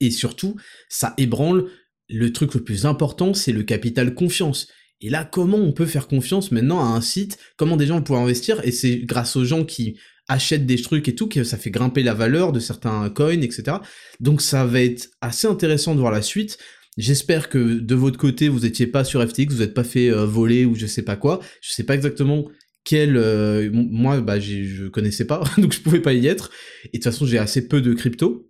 Et 0.01 0.11
surtout 0.11 0.57
ça 0.89 1.13
ébranle 1.17 1.69
le 2.09 2.31
truc 2.33 2.53
le 2.53 2.63
plus 2.63 2.85
important, 2.85 3.33
c'est 3.33 3.51
le 3.51 3.63
capital 3.63 4.13
confiance. 4.13 4.67
Et 5.01 5.09
là, 5.09 5.25
comment 5.25 5.57
on 5.57 5.73
peut 5.73 5.85
faire 5.85 6.07
confiance 6.07 6.51
maintenant 6.51 6.79
à 6.79 6.95
un 6.95 7.01
site? 7.01 7.37
Comment 7.57 7.77
des 7.77 7.87
gens 7.87 8.01
peuvent 8.01 8.17
investir? 8.17 8.61
Et 8.63 8.71
c'est 8.71 8.97
grâce 8.99 9.35
aux 9.35 9.43
gens 9.43 9.65
qui 9.65 9.97
achètent 10.27 10.65
des 10.65 10.81
trucs 10.81 11.07
et 11.07 11.15
tout 11.15 11.27
que 11.27 11.43
ça 11.43 11.57
fait 11.57 11.69
grimper 11.69 12.01
la 12.01 12.13
valeur 12.13 12.51
de 12.51 12.59
certains 12.59 13.09
coins, 13.09 13.41
etc. 13.41 13.77
Donc 14.19 14.41
ça 14.41 14.65
va 14.65 14.81
être 14.81 15.09
assez 15.21 15.47
intéressant 15.47 15.93
de 15.95 15.99
voir 15.99 16.11
la 16.11 16.21
suite. 16.21 16.57
J'espère 16.97 17.49
que 17.49 17.79
de 17.79 17.95
votre 17.95 18.17
côté, 18.17 18.47
vous 18.47 18.65
étiez 18.65 18.87
pas 18.87 19.03
sur 19.03 19.21
FTX, 19.27 19.47
vous 19.53 19.59
n'êtes 19.59 19.73
pas 19.73 19.83
fait 19.83 20.09
euh, 20.09 20.25
voler 20.25 20.65
ou 20.65 20.75
je 20.75 20.85
sais 20.85 21.03
pas 21.03 21.17
quoi. 21.17 21.39
Je 21.61 21.71
sais 21.71 21.83
pas 21.83 21.95
exactement 21.95 22.45
quel... 22.83 23.17
Euh, 23.17 23.69
moi, 23.71 24.21
bah, 24.21 24.39
je 24.39 24.87
connaissais 24.87 25.25
pas, 25.25 25.43
donc 25.57 25.73
je 25.73 25.81
pouvais 25.81 25.99
pas 25.99 26.13
y 26.13 26.27
être. 26.27 26.51
Et 26.85 26.87
de 26.87 26.91
toute 26.93 27.03
façon, 27.03 27.25
j'ai 27.25 27.37
assez 27.37 27.67
peu 27.67 27.81
de 27.81 27.93
crypto 27.93 28.49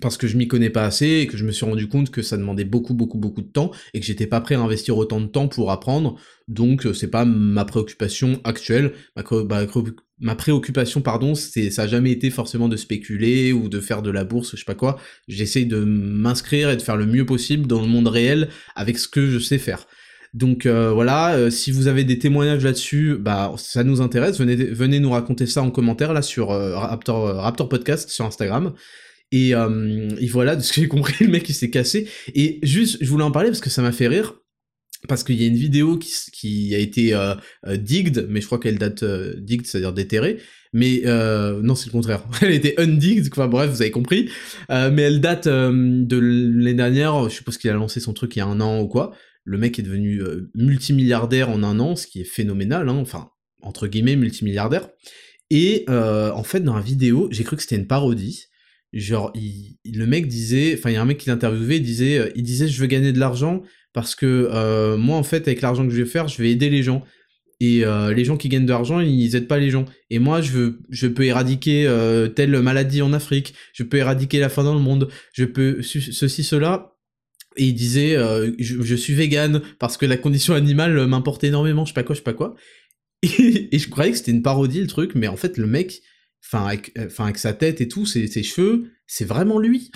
parce 0.00 0.16
que 0.16 0.26
je 0.26 0.36
m'y 0.36 0.48
connais 0.48 0.70
pas 0.70 0.84
assez 0.84 1.06
et 1.06 1.26
que 1.26 1.36
je 1.36 1.44
me 1.44 1.52
suis 1.52 1.64
rendu 1.64 1.88
compte 1.88 2.10
que 2.10 2.22
ça 2.22 2.36
demandait 2.36 2.64
beaucoup 2.64 2.94
beaucoup 2.94 3.18
beaucoup 3.18 3.42
de 3.42 3.48
temps 3.48 3.70
et 3.92 4.00
que 4.00 4.06
j'étais 4.06 4.26
pas 4.26 4.40
prêt 4.40 4.54
à 4.54 4.60
investir 4.60 4.96
autant 4.96 5.20
de 5.20 5.26
temps 5.26 5.48
pour 5.48 5.70
apprendre 5.70 6.18
donc 6.48 6.86
euh, 6.86 6.94
c'est 6.94 7.10
pas 7.10 7.24
ma 7.24 7.64
préoccupation 7.64 8.40
actuelle 8.44 8.92
ma, 9.16 9.22
préoccupation 10.36 11.00
pardon 11.00 11.34
c'est 11.34 11.70
ça 11.70 11.82
a 11.82 11.86
jamais 11.86 12.10
été 12.10 12.30
forcément 12.30 12.68
de 12.68 12.76
spéculer 12.76 13.52
ou 13.52 13.68
de 13.68 13.80
faire 13.80 14.02
de 14.02 14.10
la 14.10 14.24
bourse 14.24 14.52
je 14.52 14.56
sais 14.56 14.64
pas 14.64 14.74
quoi 14.74 14.98
j'essaye 15.28 15.66
de 15.66 15.82
m'inscrire 15.84 16.70
et 16.70 16.76
de 16.76 16.82
faire 16.82 16.96
le 16.96 17.06
mieux 17.06 17.26
possible 17.26 17.66
dans 17.66 17.80
le 17.80 17.88
monde 17.88 18.08
réel 18.08 18.48
avec 18.74 18.98
ce 18.98 19.08
que 19.08 19.26
je 19.26 19.38
sais 19.38 19.58
faire 19.58 19.86
donc 20.32 20.64
euh, 20.64 20.92
voilà, 20.92 21.34
euh, 21.34 21.50
si 21.50 21.72
vous 21.72 21.88
avez 21.88 22.04
des 22.04 22.18
témoignages 22.18 22.62
là-dessus, 22.62 23.16
bah 23.18 23.52
ça 23.56 23.82
nous 23.82 24.00
intéresse. 24.00 24.38
Venez, 24.38 24.54
venez 24.54 25.00
nous 25.00 25.10
raconter 25.10 25.46
ça 25.46 25.60
en 25.60 25.72
commentaire 25.72 26.12
là 26.12 26.22
sur 26.22 26.50
Raptor, 26.50 27.34
Raptor 27.34 27.68
Podcast 27.68 28.10
sur 28.10 28.24
Instagram. 28.26 28.72
Et, 29.32 29.54
euh, 29.54 30.08
et 30.18 30.26
voilà, 30.26 30.56
de 30.56 30.62
ce 30.62 30.72
que 30.72 30.80
j'ai 30.80 30.88
compris, 30.88 31.24
le 31.24 31.30
mec 31.30 31.48
il 31.48 31.54
s'est 31.54 31.70
cassé. 31.70 32.08
Et 32.34 32.58
juste, 32.62 32.98
je 33.00 33.08
voulais 33.08 33.24
en 33.24 33.30
parler 33.30 33.48
parce 33.48 33.60
que 33.60 33.70
ça 33.70 33.82
m'a 33.82 33.92
fait 33.92 34.08
rire. 34.08 34.39
Parce 35.08 35.24
qu'il 35.24 35.40
y 35.40 35.44
a 35.44 35.46
une 35.46 35.56
vidéo 35.56 35.98
qui, 35.98 36.74
a 36.74 36.78
été 36.78 37.14
euh, 37.14 37.34
euh 37.66 37.76
digged, 37.76 38.26
mais 38.28 38.40
je 38.40 38.46
crois 38.46 38.58
qu'elle 38.58 38.78
date 38.78 39.02
euh, 39.02 39.34
digged, 39.38 39.66
c'est-à-dire 39.66 39.94
déterrée. 39.94 40.38
Mais 40.74 41.02
euh, 41.06 41.62
non, 41.62 41.74
c'est 41.74 41.86
le 41.86 41.92
contraire. 41.92 42.22
elle 42.42 42.52
était 42.52 42.78
undigged, 42.78 43.28
enfin 43.32 43.48
bref, 43.48 43.70
vous 43.70 43.80
avez 43.80 43.90
compris. 43.90 44.30
Euh, 44.70 44.90
mais 44.92 45.02
elle 45.02 45.20
date 45.20 45.48
de 45.48 46.18
l'année 46.18 46.74
dernière. 46.74 47.28
Je 47.30 47.34
suppose 47.34 47.56
qu'il 47.56 47.70
a 47.70 47.74
lancé 47.74 47.98
son 47.98 48.12
truc 48.12 48.36
il 48.36 48.40
y 48.40 48.42
a 48.42 48.46
un 48.46 48.60
an 48.60 48.80
ou 48.80 48.88
quoi. 48.88 49.12
Le 49.44 49.56
mec 49.56 49.78
est 49.78 49.82
devenu 49.82 50.20
multimilliardaire 50.54 51.48
en 51.48 51.62
un 51.62 51.80
an, 51.80 51.96
ce 51.96 52.06
qui 52.06 52.20
est 52.20 52.24
phénoménal. 52.24 52.88
Hein. 52.88 52.98
Enfin, 52.98 53.30
entre 53.62 53.86
guillemets 53.86 54.16
multimilliardaire. 54.16 54.90
Et 55.48 55.86
en 55.88 56.44
fait, 56.44 56.60
dans 56.60 56.76
la 56.76 56.82
vidéo, 56.82 57.28
j'ai 57.30 57.42
cru 57.42 57.56
que 57.56 57.62
c'était 57.62 57.76
une 57.76 57.86
parodie. 57.86 58.44
Genre, 58.92 59.32
le 59.34 60.04
mec 60.04 60.28
disait, 60.28 60.74
enfin, 60.76 60.90
il 60.90 60.94
y 60.94 60.96
a 60.96 61.02
un 61.02 61.06
mec 61.06 61.18
qui 61.18 61.30
l'interviewait, 61.30 61.76
il 61.76 61.82
disait, 61.82 62.32
il 62.36 62.42
disait, 62.42 62.68
je 62.68 62.80
veux 62.80 62.86
gagner 62.86 63.12
de 63.12 63.18
l'argent 63.18 63.62
parce 63.92 64.14
que 64.14 64.96
moi, 64.96 65.16
en 65.16 65.22
fait, 65.22 65.48
avec 65.48 65.60
l'argent 65.60 65.84
que 65.84 65.90
je 65.92 66.02
vais 66.02 66.08
faire, 66.08 66.28
je 66.28 66.42
vais 66.42 66.50
aider 66.50 66.70
les 66.70 66.82
gens. 66.82 67.04
Et 67.60 67.84
euh, 67.84 68.14
les 68.14 68.24
gens 68.24 68.38
qui 68.38 68.48
gagnent 68.48 68.64
de 68.64 68.70
l'argent, 68.70 69.00
ils 69.00 69.36
aident 69.36 69.46
pas 69.46 69.58
les 69.58 69.70
gens. 69.70 69.84
Et 70.08 70.18
moi, 70.18 70.40
je 70.40 70.50
veux, 70.50 70.78
je 70.88 71.06
peux 71.06 71.24
éradiquer 71.24 71.86
euh, 71.86 72.26
telle 72.26 72.58
maladie 72.62 73.02
en 73.02 73.12
Afrique, 73.12 73.54
je 73.74 73.82
peux 73.82 73.98
éradiquer 73.98 74.40
la 74.40 74.48
faim 74.48 74.64
dans 74.64 74.74
le 74.74 74.80
monde, 74.80 75.08
je 75.34 75.44
peux 75.44 75.82
ceci, 75.82 76.42
cela. 76.42 76.96
Et 77.56 77.66
il 77.66 77.74
disait, 77.74 78.16
euh, 78.16 78.52
je, 78.58 78.94
suis 78.94 79.12
vegan 79.12 79.60
parce 79.78 79.98
que 79.98 80.06
la 80.06 80.16
condition 80.16 80.54
animale 80.54 81.06
m'importe 81.06 81.44
énormément, 81.44 81.84
je 81.84 81.90
sais 81.90 81.94
pas 81.94 82.02
quoi, 82.02 82.14
je 82.14 82.20
sais 82.20 82.24
pas 82.24 82.32
quoi. 82.32 82.54
Et, 83.22 83.78
je 83.78 83.88
croyais 83.90 84.12
que 84.12 84.16
c'était 84.16 84.30
une 84.30 84.42
parodie 84.42 84.80
le 84.80 84.86
truc, 84.86 85.14
mais 85.14 85.28
en 85.28 85.36
fait 85.36 85.58
le 85.58 85.66
mec, 85.66 86.00
enfin 86.42 86.64
avec, 86.64 87.38
sa 87.38 87.52
tête 87.52 87.82
et 87.82 87.88
tout, 87.88 88.06
ses 88.06 88.42
cheveux, 88.42 88.92
c'est 89.06 89.26
vraiment 89.26 89.58
lui. 89.58 89.90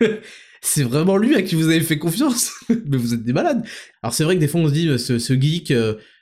c'est 0.62 0.84
vraiment 0.84 1.16
lui 1.16 1.34
à 1.34 1.42
qui 1.42 1.54
vous 1.54 1.68
avez 1.68 1.80
fait 1.80 1.98
confiance. 1.98 2.52
mais 2.68 2.96
vous 2.96 3.12
êtes 3.12 3.24
des 3.24 3.32
malades. 3.32 3.64
Alors 4.02 4.14
c'est 4.14 4.24
vrai 4.24 4.36
que 4.36 4.40
des 4.40 4.48
fois 4.48 4.60
on 4.60 4.68
se 4.68 4.72
dit, 4.72 4.98
ce, 4.98 5.40
geek, 5.40 5.72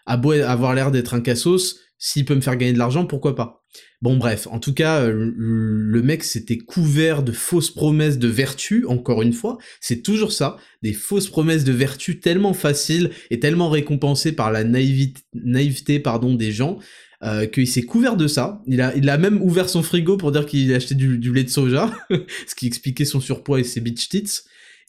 à 0.07 0.17
beau 0.17 0.33
avoir 0.33 0.75
l'air 0.75 0.91
d'être 0.91 1.15
un 1.15 1.21
cassos, 1.21 1.79
s'il 1.99 2.25
peut 2.25 2.35
me 2.35 2.41
faire 2.41 2.57
gagner 2.57 2.73
de 2.73 2.79
l'argent, 2.79 3.05
pourquoi 3.05 3.37
pas? 3.37 3.63
Bon 4.03 4.17
bref, 4.17 4.49
en 4.51 4.59
tout 4.59 4.73
cas, 4.73 5.03
euh, 5.03 5.33
le 5.37 6.03
mec 6.03 6.25
s'était 6.25 6.57
couvert 6.57 7.23
de 7.23 7.33
fausses 7.33 7.71
promesses 7.71 8.19
de 8.19 8.29
vertu, 8.29 8.87
encore 8.87 9.21
une 9.21 9.35
fois, 9.35 9.59
c'est 9.81 10.03
toujours 10.03 10.33
ça, 10.33 10.57
des 10.83 10.95
fausses 10.95 11.29
promesses 11.29 11.65
de 11.65 11.73
vertu 11.73 12.19
tellement 12.19 12.55
faciles 12.55 13.11
et 13.29 13.39
tellement 13.39 13.69
récompensées 13.69 14.33
par 14.33 14.51
la 14.51 14.65
naïveté, 14.65 15.21
naïveté 15.35 16.01
pardon, 16.01 16.35
des 16.35 16.51
gens, 16.51 16.79
euh, 17.23 17.47
qu'il 17.47 17.67
s'est 17.67 17.83
couvert 17.83 18.17
de 18.17 18.27
ça. 18.27 18.63
Il 18.67 18.81
a, 18.81 18.95
il 18.97 19.09
a 19.09 19.19
même 19.19 19.43
ouvert 19.43 19.69
son 19.69 19.83
frigo 19.83 20.17
pour 20.17 20.33
dire 20.33 20.47
qu'il 20.47 20.73
achetait 20.75 20.95
du, 20.95 21.19
du 21.19 21.33
lait 21.33 21.45
de 21.45 21.51
soja, 21.51 21.93
ce 22.47 22.55
qui 22.55 22.67
expliquait 22.67 23.05
son 23.05 23.21
surpoids 23.21 23.61
et 23.61 23.65
ses 23.65 23.81
bitch 23.81 24.09
tits. 24.09 24.41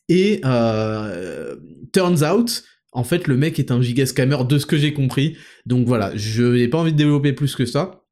Et 0.10 0.42
euh, 0.46 1.56
turns 1.94 2.24
out 2.24 2.64
en 2.94 3.04
fait, 3.04 3.28
le 3.28 3.38
mec 3.38 3.58
est 3.60 3.72
un 3.72 3.82
giga 3.82 4.06
scammer 4.06 4.44
de 4.48 4.58
ce 4.58 4.66
que 4.66 4.78
j'ai 4.78 4.94
compris. 4.94 5.38
Donc 5.66 5.88
voilà, 5.88 6.12
je 6.16 6.44
n'ai 6.44 6.68
pas 6.68 6.80
envie 6.80 6.92
de 6.92 6.98
développer 6.98 7.34
plus 7.34 7.56
que 7.56 7.66
ça. 7.66 8.04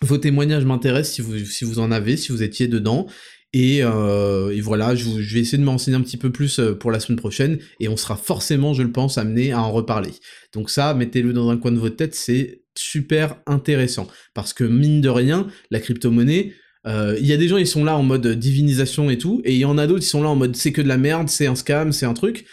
Vos 0.00 0.18
témoignages 0.18 0.64
m'intéressent 0.64 1.14
si 1.14 1.22
vous, 1.22 1.38
si 1.44 1.64
vous 1.64 1.78
en 1.78 1.90
avez, 1.92 2.16
si 2.16 2.32
vous 2.32 2.42
étiez 2.42 2.66
dedans. 2.66 3.06
Et, 3.52 3.80
euh, 3.82 4.58
voilà, 4.62 4.94
je, 4.94 5.08
vais 5.10 5.40
essayer 5.40 5.58
de 5.58 5.64
m'enseigner 5.64 5.96
un 5.96 6.00
petit 6.00 6.16
peu 6.16 6.30
plus 6.30 6.58
euh, 6.58 6.74
pour 6.74 6.90
la 6.90 7.00
semaine 7.00 7.18
prochaine, 7.18 7.58
et 7.80 7.88
on 7.88 7.96
sera 7.96 8.16
forcément, 8.16 8.72
je 8.72 8.82
le 8.82 8.92
pense, 8.92 9.18
amené 9.18 9.52
à 9.52 9.60
en 9.60 9.70
reparler. 9.70 10.12
Donc 10.54 10.70
ça, 10.70 10.94
mettez-le 10.94 11.32
dans 11.32 11.50
un 11.50 11.56
coin 11.58 11.72
de 11.72 11.78
votre 11.78 11.96
tête, 11.96 12.14
c'est 12.14 12.62
super 12.74 13.36
intéressant. 13.46 14.08
Parce 14.34 14.54
que 14.54 14.64
mine 14.64 15.00
de 15.00 15.10
rien, 15.10 15.48
la 15.70 15.80
crypto-monnaie, 15.80 16.54
euh, 16.86 17.16
il 17.20 17.26
y 17.26 17.32
a 17.32 17.36
des 17.36 17.48
gens, 17.48 17.58
ils 17.58 17.66
sont 17.66 17.84
là 17.84 17.96
en 17.96 18.02
mode 18.02 18.26
divinisation 18.26 19.10
et 19.10 19.18
tout, 19.18 19.42
et 19.44 19.52
il 19.52 19.58
y 19.58 19.64
en 19.66 19.76
a 19.76 19.86
d'autres, 19.86 20.02
ils 20.02 20.08
sont 20.08 20.22
là 20.22 20.30
en 20.30 20.36
mode 20.36 20.56
c'est 20.56 20.72
que 20.72 20.82
de 20.82 20.88
la 20.88 20.96
merde, 20.96 21.28
c'est 21.28 21.46
un 21.46 21.54
scam, 21.54 21.92
c'est 21.92 22.06
un 22.06 22.14
truc. 22.14 22.46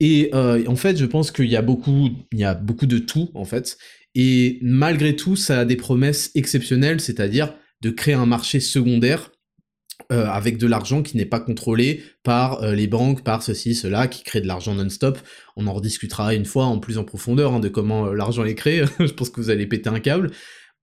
Et 0.00 0.30
en 0.34 0.76
fait, 0.76 0.96
je 0.96 1.06
pense 1.06 1.30
qu'il 1.30 1.48
y 1.48 1.56
a 1.56 1.62
beaucoup, 1.62 2.10
il 2.32 2.38
y 2.38 2.44
a 2.44 2.54
beaucoup 2.54 2.86
de 2.86 2.98
tout 2.98 3.30
en 3.34 3.44
fait. 3.44 3.78
Et 4.14 4.58
malgré 4.62 5.16
tout, 5.16 5.36
ça 5.36 5.60
a 5.60 5.64
des 5.64 5.76
promesses 5.76 6.30
exceptionnelles, 6.34 7.00
c'est-à-dire 7.00 7.54
de 7.80 7.90
créer 7.90 8.14
un 8.14 8.26
marché 8.26 8.60
secondaire 8.60 9.30
euh, 10.12 10.26
avec 10.26 10.58
de 10.58 10.66
l'argent 10.66 11.02
qui 11.02 11.16
n'est 11.16 11.24
pas 11.24 11.40
contrôlé 11.40 12.02
par 12.22 12.62
euh, 12.62 12.74
les 12.74 12.86
banques, 12.86 13.22
par 13.22 13.42
ceci, 13.42 13.74
cela, 13.74 14.08
qui 14.08 14.22
crée 14.22 14.40
de 14.40 14.46
l'argent 14.46 14.74
non-stop. 14.74 15.18
On 15.56 15.66
en 15.66 15.72
rediscutera 15.72 16.34
une 16.34 16.44
fois 16.44 16.66
en 16.66 16.78
plus 16.78 16.98
en 16.98 17.04
profondeur 17.04 17.54
hein, 17.54 17.60
de 17.60 17.68
comment 17.68 18.06
l'argent 18.12 18.44
est 18.44 18.54
créé. 18.54 18.84
je 18.98 19.12
pense 19.12 19.30
que 19.30 19.40
vous 19.40 19.50
allez 19.50 19.66
péter 19.66 19.88
un 19.88 20.00
câble. 20.00 20.30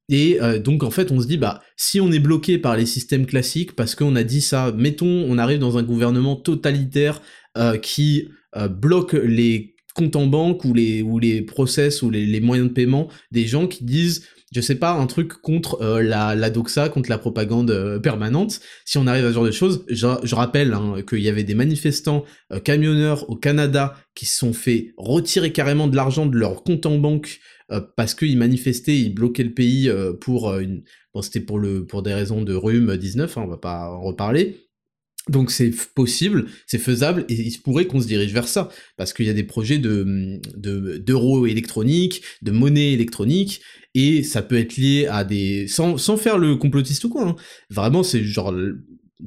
Et 0.09 0.39
donc 0.59 0.83
en 0.83 0.91
fait, 0.91 1.09
on 1.13 1.21
se 1.21 1.27
dit 1.27 1.37
bah 1.37 1.61
si 1.77 2.01
on 2.01 2.11
est 2.11 2.19
bloqué 2.19 2.57
par 2.57 2.75
les 2.75 2.85
systèmes 2.85 3.25
classiques 3.25 3.77
parce 3.77 3.95
qu'on 3.95 4.17
a 4.17 4.23
dit 4.23 4.41
ça, 4.41 4.73
mettons, 4.75 5.07
on 5.07 5.37
arrive 5.37 5.59
dans 5.59 5.77
un 5.77 5.83
gouvernement 5.83 6.35
totalitaire 6.35 7.21
qui 7.81 8.27
euh, 8.57 8.67
bloque 8.67 9.13
les 9.13 9.75
comptes 9.95 10.15
en 10.15 10.27
banque 10.27 10.65
ou 10.65 10.73
les, 10.73 11.01
ou 11.01 11.19
les 11.19 11.41
process 11.41 12.01
ou 12.01 12.09
les, 12.09 12.39
moyens 12.39 12.69
de 12.69 12.73
paiement 12.73 13.09
des 13.31 13.45
gens 13.45 13.67
qui 13.67 13.83
disent 13.83 14.25
je 14.51 14.61
sais 14.61 14.75
pas, 14.75 14.93
un 14.93 15.07
truc 15.07 15.33
contre 15.41 15.81
euh, 15.81 16.01
la, 16.01 16.35
la, 16.35 16.49
doxa, 16.49 16.89
contre 16.89 17.09
la 17.09 17.17
propagande 17.17 17.71
euh, 17.71 17.99
permanente. 17.99 18.59
Si 18.85 18.97
on 18.97 19.07
arrive 19.07 19.25
à 19.25 19.29
ce 19.29 19.33
genre 19.33 19.45
de 19.45 19.51
choses, 19.51 19.85
je, 19.89 20.35
rappelle 20.35 20.73
hein, 20.73 20.97
qu'il 21.07 21.21
y 21.21 21.29
avait 21.29 21.43
des 21.43 21.55
manifestants 21.55 22.25
camionneurs 22.63 23.29
au 23.29 23.35
Canada 23.35 23.95
qui 24.15 24.25
se 24.25 24.37
sont 24.37 24.53
fait 24.53 24.93
retirer 24.97 25.51
carrément 25.51 25.87
de 25.87 25.95
l'argent 25.95 26.25
de 26.25 26.37
leur 26.37 26.63
compte 26.63 26.85
en 26.85 26.97
banque 26.97 27.39
parce 27.95 28.15
qu'ils 28.15 28.37
manifestaient, 28.37 28.97
ils 28.97 29.13
bloquaient 29.13 29.43
le 29.43 29.53
pays 29.53 29.91
pour 30.19 30.57
une... 30.57 30.83
C'était 31.21 31.39
pour, 31.39 31.61
pour 31.87 32.03
des 32.03 32.13
raisons 32.13 32.41
de 32.41 32.53
rhume 32.53 32.97
19, 32.97 33.37
hein, 33.37 33.43
on 33.45 33.47
va 33.47 33.57
pas 33.57 33.89
en 33.91 34.01
reparler. 34.01 34.57
Donc 35.29 35.51
c'est 35.51 35.71
possible, 35.93 36.47
c'est 36.65 36.79
faisable, 36.79 37.25
et 37.29 37.33
il 37.35 37.51
se 37.51 37.59
pourrait 37.59 37.85
qu'on 37.85 38.01
se 38.01 38.07
dirige 38.07 38.33
vers 38.33 38.47
ça, 38.47 38.69
parce 38.97 39.13
qu'il 39.13 39.27
y 39.27 39.29
a 39.29 39.33
des 39.33 39.43
projets 39.43 39.77
de 39.77 40.39
d'euros 40.57 41.45
électroniques, 41.45 42.23
de 42.41 42.49
monnaie 42.49 42.93
électronique, 42.93 43.61
et 43.93 44.23
ça 44.23 44.41
peut 44.41 44.57
être 44.57 44.77
lié 44.77 45.07
à 45.09 45.23
des... 45.23 45.67
sans, 45.67 45.97
sans 45.97 46.17
faire 46.17 46.37
le 46.37 46.55
complotiste 46.55 47.03
ou 47.03 47.09
quoi, 47.09 47.27
hein. 47.27 47.35
vraiment 47.69 48.03
c'est 48.03 48.23
genre... 48.23 48.53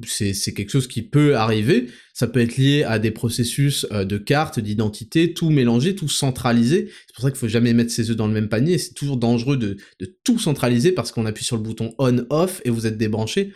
C'est 0.05 0.53
quelque 0.53 0.71
chose 0.71 0.87
qui 0.87 1.03
peut 1.03 1.37
arriver, 1.37 1.85
ça 2.13 2.27
peut 2.27 2.41
être 2.41 2.57
lié 2.57 2.83
à 2.83 2.99
des 2.99 3.11
processus 3.11 3.87
euh, 3.93 4.03
de 4.03 4.17
cartes, 4.17 4.59
d'identité, 4.59 5.33
tout 5.33 5.49
mélangé, 5.49 5.95
tout 5.95 6.09
centralisé. 6.09 6.89
C'est 7.07 7.15
pour 7.15 7.23
ça 7.23 7.31
qu'il 7.31 7.39
faut 7.39 7.47
jamais 7.47 7.73
mettre 7.73 7.91
ses 7.91 8.09
œufs 8.09 8.17
dans 8.17 8.27
le 8.27 8.33
même 8.33 8.49
panier, 8.49 8.77
c'est 8.77 8.93
toujours 8.93 9.15
dangereux 9.15 9.55
de, 9.55 9.77
de 10.01 10.17
tout 10.25 10.37
centraliser 10.37 10.91
parce 10.91 11.13
qu'on 11.13 11.25
appuie 11.25 11.45
sur 11.45 11.55
le 11.55 11.63
bouton 11.63 11.95
on-off 11.97 12.61
et 12.65 12.71
vous 12.71 12.87
êtes 12.87 12.97
débranché. 12.97 13.53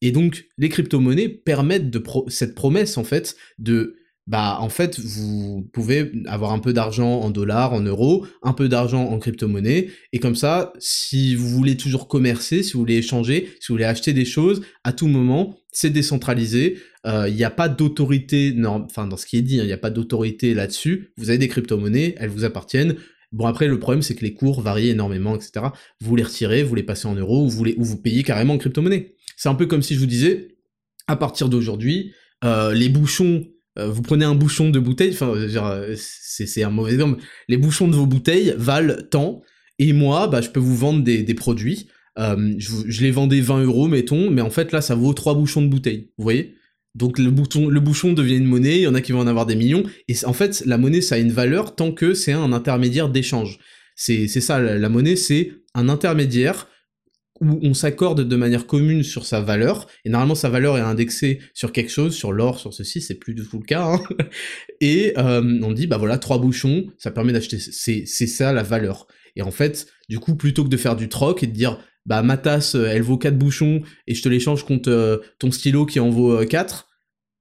Et 0.00 0.12
donc, 0.12 0.46
les 0.58 0.68
crypto-monnaies 0.68 1.28
permettent 1.28 1.90
de 1.90 2.02
cette 2.28 2.54
promesse, 2.54 2.98
en 2.98 3.04
fait, 3.04 3.36
de, 3.58 3.96
bah, 4.28 4.58
en 4.60 4.68
fait, 4.68 5.00
vous 5.00 5.66
pouvez 5.72 6.12
avoir 6.26 6.52
un 6.52 6.58
peu 6.58 6.74
d'argent 6.74 7.20
en 7.20 7.30
dollars, 7.30 7.72
en 7.72 7.80
euros, 7.80 8.26
un 8.42 8.52
peu 8.52 8.68
d'argent 8.68 9.04
en 9.04 9.18
crypto-monnaie, 9.18 9.88
et 10.12 10.18
comme 10.18 10.36
ça, 10.36 10.74
si 10.78 11.34
vous 11.34 11.48
voulez 11.48 11.78
toujours 11.78 12.08
commercer, 12.08 12.62
si 12.62 12.74
vous 12.74 12.80
voulez 12.80 12.98
échanger, 12.98 13.48
si 13.58 13.68
vous 13.68 13.74
voulez 13.74 13.86
acheter 13.86 14.12
des 14.12 14.26
choses, 14.26 14.60
à 14.84 14.92
tout 14.92 15.06
moment, 15.06 15.56
c'est 15.72 15.88
décentralisé, 15.88 16.76
euh, 17.06 17.26
il 17.26 17.36
n'y 17.36 17.44
a 17.44 17.50
pas 17.50 17.70
d'autorité, 17.70 18.54
enfin, 18.66 19.06
dans 19.06 19.16
ce 19.16 19.24
qui 19.24 19.38
est 19.38 19.42
dit, 19.42 19.60
hein, 19.60 19.64
il 19.64 19.68
n'y 19.68 19.72
a 19.72 19.78
pas 19.78 19.90
d'autorité 19.90 20.52
là-dessus, 20.52 21.14
vous 21.16 21.30
avez 21.30 21.38
des 21.38 21.48
crypto-monnaies, 21.48 22.14
elles 22.18 22.30
vous 22.30 22.44
appartiennent, 22.44 22.96
Bon 23.30 23.44
après 23.44 23.68
le 23.68 23.78
problème 23.78 24.00
c'est 24.00 24.14
que 24.14 24.24
les 24.24 24.32
cours 24.32 24.62
varient 24.62 24.88
énormément, 24.88 25.36
etc. 25.36 25.66
Vous 26.00 26.16
les 26.16 26.22
retirez, 26.22 26.62
vous 26.62 26.74
les 26.74 26.82
passez 26.82 27.06
en 27.06 27.14
euros, 27.14 27.44
ou 27.44 27.48
vous, 27.50 27.62
les, 27.62 27.74
ou 27.76 27.84
vous 27.84 27.98
payez 28.00 28.22
carrément 28.22 28.54
en 28.54 28.58
crypto-monnaie. 28.58 29.16
C'est 29.36 29.50
un 29.50 29.54
peu 29.54 29.66
comme 29.66 29.82
si 29.82 29.94
je 29.94 30.00
vous 30.00 30.06
disais, 30.06 30.56
à 31.06 31.14
partir 31.16 31.50
d'aujourd'hui, 31.50 32.14
euh, 32.42 32.72
les 32.72 32.88
bouchons, 32.88 33.44
euh, 33.44 33.57
vous 33.86 34.02
prenez 34.02 34.24
un 34.24 34.34
bouchon 34.34 34.70
de 34.70 34.78
bouteille, 34.78 35.12
enfin, 35.12 35.34
euh, 35.34 35.94
c'est 35.96 36.62
un 36.62 36.70
mauvais 36.70 36.94
exemple, 36.94 37.22
les 37.48 37.56
bouchons 37.56 37.88
de 37.88 37.96
vos 37.96 38.06
bouteilles 38.06 38.54
valent 38.56 38.96
tant, 39.10 39.42
et 39.78 39.92
moi, 39.92 40.26
bah, 40.26 40.40
je 40.40 40.50
peux 40.50 40.60
vous 40.60 40.76
vendre 40.76 41.02
des, 41.02 41.34
produits, 41.34 41.88
je, 42.16 43.02
les 43.02 43.10
vendais 43.10 43.40
20 43.40 43.64
euros, 43.64 43.88
mettons, 43.88 44.30
mais 44.30 44.42
en 44.42 44.50
fait, 44.50 44.72
là, 44.72 44.80
ça 44.80 44.94
vaut 44.94 45.12
3 45.12 45.34
bouchons 45.34 45.62
de 45.62 45.68
bouteille, 45.68 46.10
vous 46.18 46.24
voyez? 46.24 46.54
Donc 46.94 47.18
le, 47.18 47.30
bouton, 47.30 47.68
le 47.68 47.78
bouchon 47.78 48.12
devient 48.12 48.36
une 48.36 48.46
monnaie, 48.46 48.78
il 48.78 48.82
y 48.82 48.86
en 48.88 48.94
a 48.94 49.00
qui 49.00 49.12
vont 49.12 49.20
en 49.20 49.26
avoir 49.26 49.46
des 49.46 49.54
millions, 49.54 49.84
et 50.08 50.14
en 50.24 50.32
fait, 50.32 50.64
la 50.66 50.78
monnaie, 50.78 51.00
ça 51.00 51.14
a 51.14 51.18
une 51.18 51.30
valeur 51.30 51.76
tant 51.76 51.92
que 51.92 52.14
c'est 52.14 52.32
un 52.32 52.52
intermédiaire 52.52 53.08
d'échange. 53.08 53.58
C'est 53.94 54.26
ça, 54.28 54.60
la 54.60 54.88
monnaie, 54.88 55.16
c'est 55.16 55.52
un 55.74 55.88
intermédiaire 55.88 56.68
où 57.40 57.58
on 57.62 57.74
s'accorde 57.74 58.22
de 58.22 58.36
manière 58.36 58.66
commune 58.66 59.02
sur 59.02 59.24
sa 59.24 59.40
valeur, 59.40 59.86
et 60.04 60.10
normalement 60.10 60.34
sa 60.34 60.48
valeur 60.48 60.76
est 60.78 60.82
indexée 60.82 61.40
sur 61.54 61.72
quelque 61.72 61.90
chose, 61.90 62.14
sur 62.14 62.32
l'or, 62.32 62.58
sur 62.58 62.72
ceci, 62.74 63.00
c'est 63.00 63.14
plus 63.14 63.34
du 63.34 63.46
tout 63.46 63.58
le 63.58 63.64
cas, 63.64 63.84
hein. 63.84 64.00
et 64.80 65.12
euh, 65.18 65.60
on 65.62 65.72
dit, 65.72 65.86
bah 65.86 65.98
voilà, 65.98 66.18
trois 66.18 66.38
bouchons, 66.38 66.86
ça 66.98 67.10
permet 67.10 67.32
d'acheter, 67.32 67.58
c'est 67.58 68.06
ça 68.06 68.52
la 68.52 68.62
valeur. 68.62 69.06
Et 69.36 69.42
en 69.42 69.50
fait, 69.50 69.86
du 70.08 70.18
coup, 70.18 70.34
plutôt 70.34 70.64
que 70.64 70.68
de 70.68 70.76
faire 70.76 70.96
du 70.96 71.08
troc 71.08 71.42
et 71.42 71.46
de 71.46 71.52
dire, 71.52 71.78
bah 72.06 72.22
ma 72.22 72.36
tasse, 72.36 72.74
elle 72.74 73.02
vaut 73.02 73.18
quatre 73.18 73.38
bouchons, 73.38 73.82
et 74.06 74.14
je 74.14 74.22
te 74.22 74.28
l'échange 74.28 74.64
contre 74.64 74.90
euh, 74.90 75.18
ton 75.38 75.50
stylo 75.50 75.86
qui 75.86 76.00
en 76.00 76.10
vaut 76.10 76.44
4, 76.44 76.87
euh, 76.87 76.87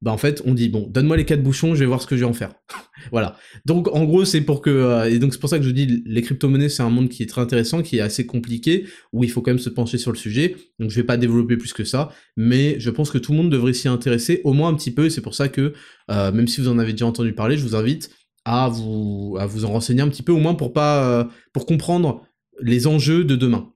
bah 0.01 0.11
en 0.11 0.17
fait 0.17 0.41
on 0.45 0.53
dit 0.53 0.69
bon 0.69 0.87
donne-moi 0.87 1.17
les 1.17 1.25
quatre 1.25 1.41
bouchons 1.41 1.73
je 1.73 1.79
vais 1.79 1.85
voir 1.85 2.01
ce 2.01 2.07
que 2.07 2.15
je 2.15 2.21
vais 2.21 2.29
en 2.29 2.33
faire. 2.33 2.53
Voilà. 3.11 3.37
Donc 3.65 3.87
en 3.95 4.03
gros 4.05 4.25
c'est 4.25 4.41
pour 4.41 4.61
que 4.61 4.69
euh, 4.69 5.09
et 5.09 5.19
donc 5.19 5.31
c'est 5.31 5.39
pour 5.39 5.49
ça 5.49 5.59
que 5.59 5.63
je 5.63 5.69
dis 5.69 6.03
les 6.05 6.21
crypto-monnaies 6.21 6.67
c'est 6.67 6.83
un 6.83 6.89
monde 6.89 7.09
qui 7.09 7.23
est 7.23 7.27
très 7.27 7.41
intéressant 7.41 7.81
qui 7.81 7.97
est 7.97 8.01
assez 8.01 8.25
compliqué 8.25 8.85
où 9.13 9.23
il 9.23 9.29
faut 9.29 9.41
quand 9.41 9.51
même 9.51 9.59
se 9.59 9.69
pencher 9.69 9.97
sur 9.97 10.11
le 10.11 10.17
sujet. 10.17 10.55
Donc 10.79 10.89
je 10.89 10.95
vais 10.95 11.05
pas 11.05 11.15
développer 11.15 11.57
plus 11.57 11.73
que 11.73 11.83
ça 11.83 12.09
mais 12.35 12.79
je 12.79 12.89
pense 12.89 13.11
que 13.11 13.17
tout 13.17 13.31
le 13.31 13.37
monde 13.37 13.51
devrait 13.51 13.73
s'y 13.73 13.87
intéresser 13.87 14.41
au 14.43 14.53
moins 14.53 14.69
un 14.69 14.73
petit 14.73 14.91
peu 14.91 15.05
et 15.05 15.09
c'est 15.09 15.21
pour 15.21 15.35
ça 15.35 15.47
que 15.47 15.73
euh, 16.11 16.31
même 16.31 16.47
si 16.47 16.59
vous 16.59 16.67
en 16.67 16.79
avez 16.79 16.91
déjà 16.91 17.05
entendu 17.05 17.33
parler 17.33 17.55
je 17.55 17.63
vous 17.63 17.75
invite 17.75 18.09
à 18.45 18.67
vous 18.67 19.37
à 19.39 19.45
vous 19.45 19.63
en 19.63 19.69
renseigner 19.69 20.01
un 20.01 20.09
petit 20.09 20.23
peu 20.23 20.31
au 20.31 20.39
moins 20.39 20.55
pour 20.55 20.73
pas 20.73 21.03
euh, 21.05 21.23
pour 21.53 21.65
comprendre 21.65 22.25
les 22.59 22.87
enjeux 22.87 23.23
de 23.23 23.35
demain. 23.35 23.71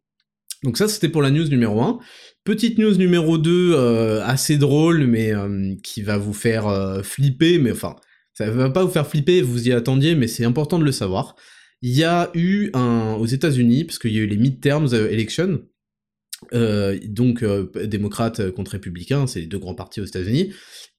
Donc 0.64 0.78
ça 0.78 0.88
c'était 0.88 1.10
pour 1.10 1.22
la 1.22 1.32
news 1.32 1.48
numéro 1.48 1.82
1 1.82 2.00
Petite 2.44 2.80
news 2.80 2.96
numéro 2.96 3.38
2, 3.38 3.74
euh, 3.76 4.24
assez 4.26 4.58
drôle, 4.58 5.06
mais 5.06 5.32
euh, 5.32 5.76
qui 5.84 6.02
va 6.02 6.18
vous 6.18 6.34
faire 6.34 6.68
euh, 6.68 7.04
flipper, 7.04 7.60
mais 7.60 7.72
enfin, 7.72 7.96
ça 8.34 8.50
va 8.50 8.72
pas 8.72 8.84
vous 8.84 8.90
faire 8.90 9.06
flipper, 9.06 9.44
vous 9.44 9.68
y 9.68 9.72
attendiez, 9.72 10.16
mais 10.16 10.28
c'est 10.28 10.44
important 10.44 10.80
de 10.80 10.84
le 10.84 10.92
savoir. 10.92 11.36
il 11.84 11.92
y 11.92 12.04
a 12.04 12.32
eu 12.34 12.72
un 12.74 13.14
aux 13.20 13.28
États-Unis 13.28 13.84
parce 13.84 14.00
qu'il 14.00 14.14
y 14.14 14.18
a 14.18 14.22
eu 14.22 14.28
les 14.28 14.38
midterms 14.38 14.92
elections, 14.94 15.62
donc 17.06 17.44
démocrates 17.86 18.50
contre 18.52 18.72
républicains, 18.72 19.28
c'est 19.28 19.42
les 19.42 19.48
deux 19.48 19.60
grands 19.60 19.76
partis 19.76 20.02
aux 20.02 20.06
États-Unis, 20.06 20.54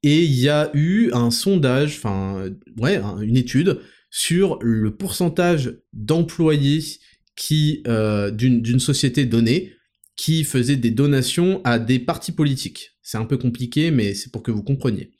et 0.04 0.22
il 0.22 0.34
y 0.34 0.48
a 0.48 0.70
eu 0.74 1.10
un 1.12 1.30
sondage, 1.30 1.96
enfin 1.96 2.50
ouais, 2.78 3.00
une 3.20 3.36
étude 3.36 3.80
sur 4.10 4.58
le 4.60 4.94
pourcentage 4.94 5.76
d'employés 5.92 6.80
d'une 7.48 8.80
société 8.80 9.24
donnée 9.24 9.72
qui 10.16 10.44
faisait 10.44 10.76
des 10.76 10.90
donations 10.90 11.60
à 11.64 11.78
des 11.78 11.98
partis 11.98 12.32
politiques. 12.32 12.90
C'est 13.02 13.18
un 13.18 13.24
peu 13.24 13.38
compliqué, 13.38 13.90
mais 13.90 14.14
c'est 14.14 14.30
pour 14.30 14.42
que 14.42 14.50
vous 14.50 14.62
compreniez. 14.62 15.12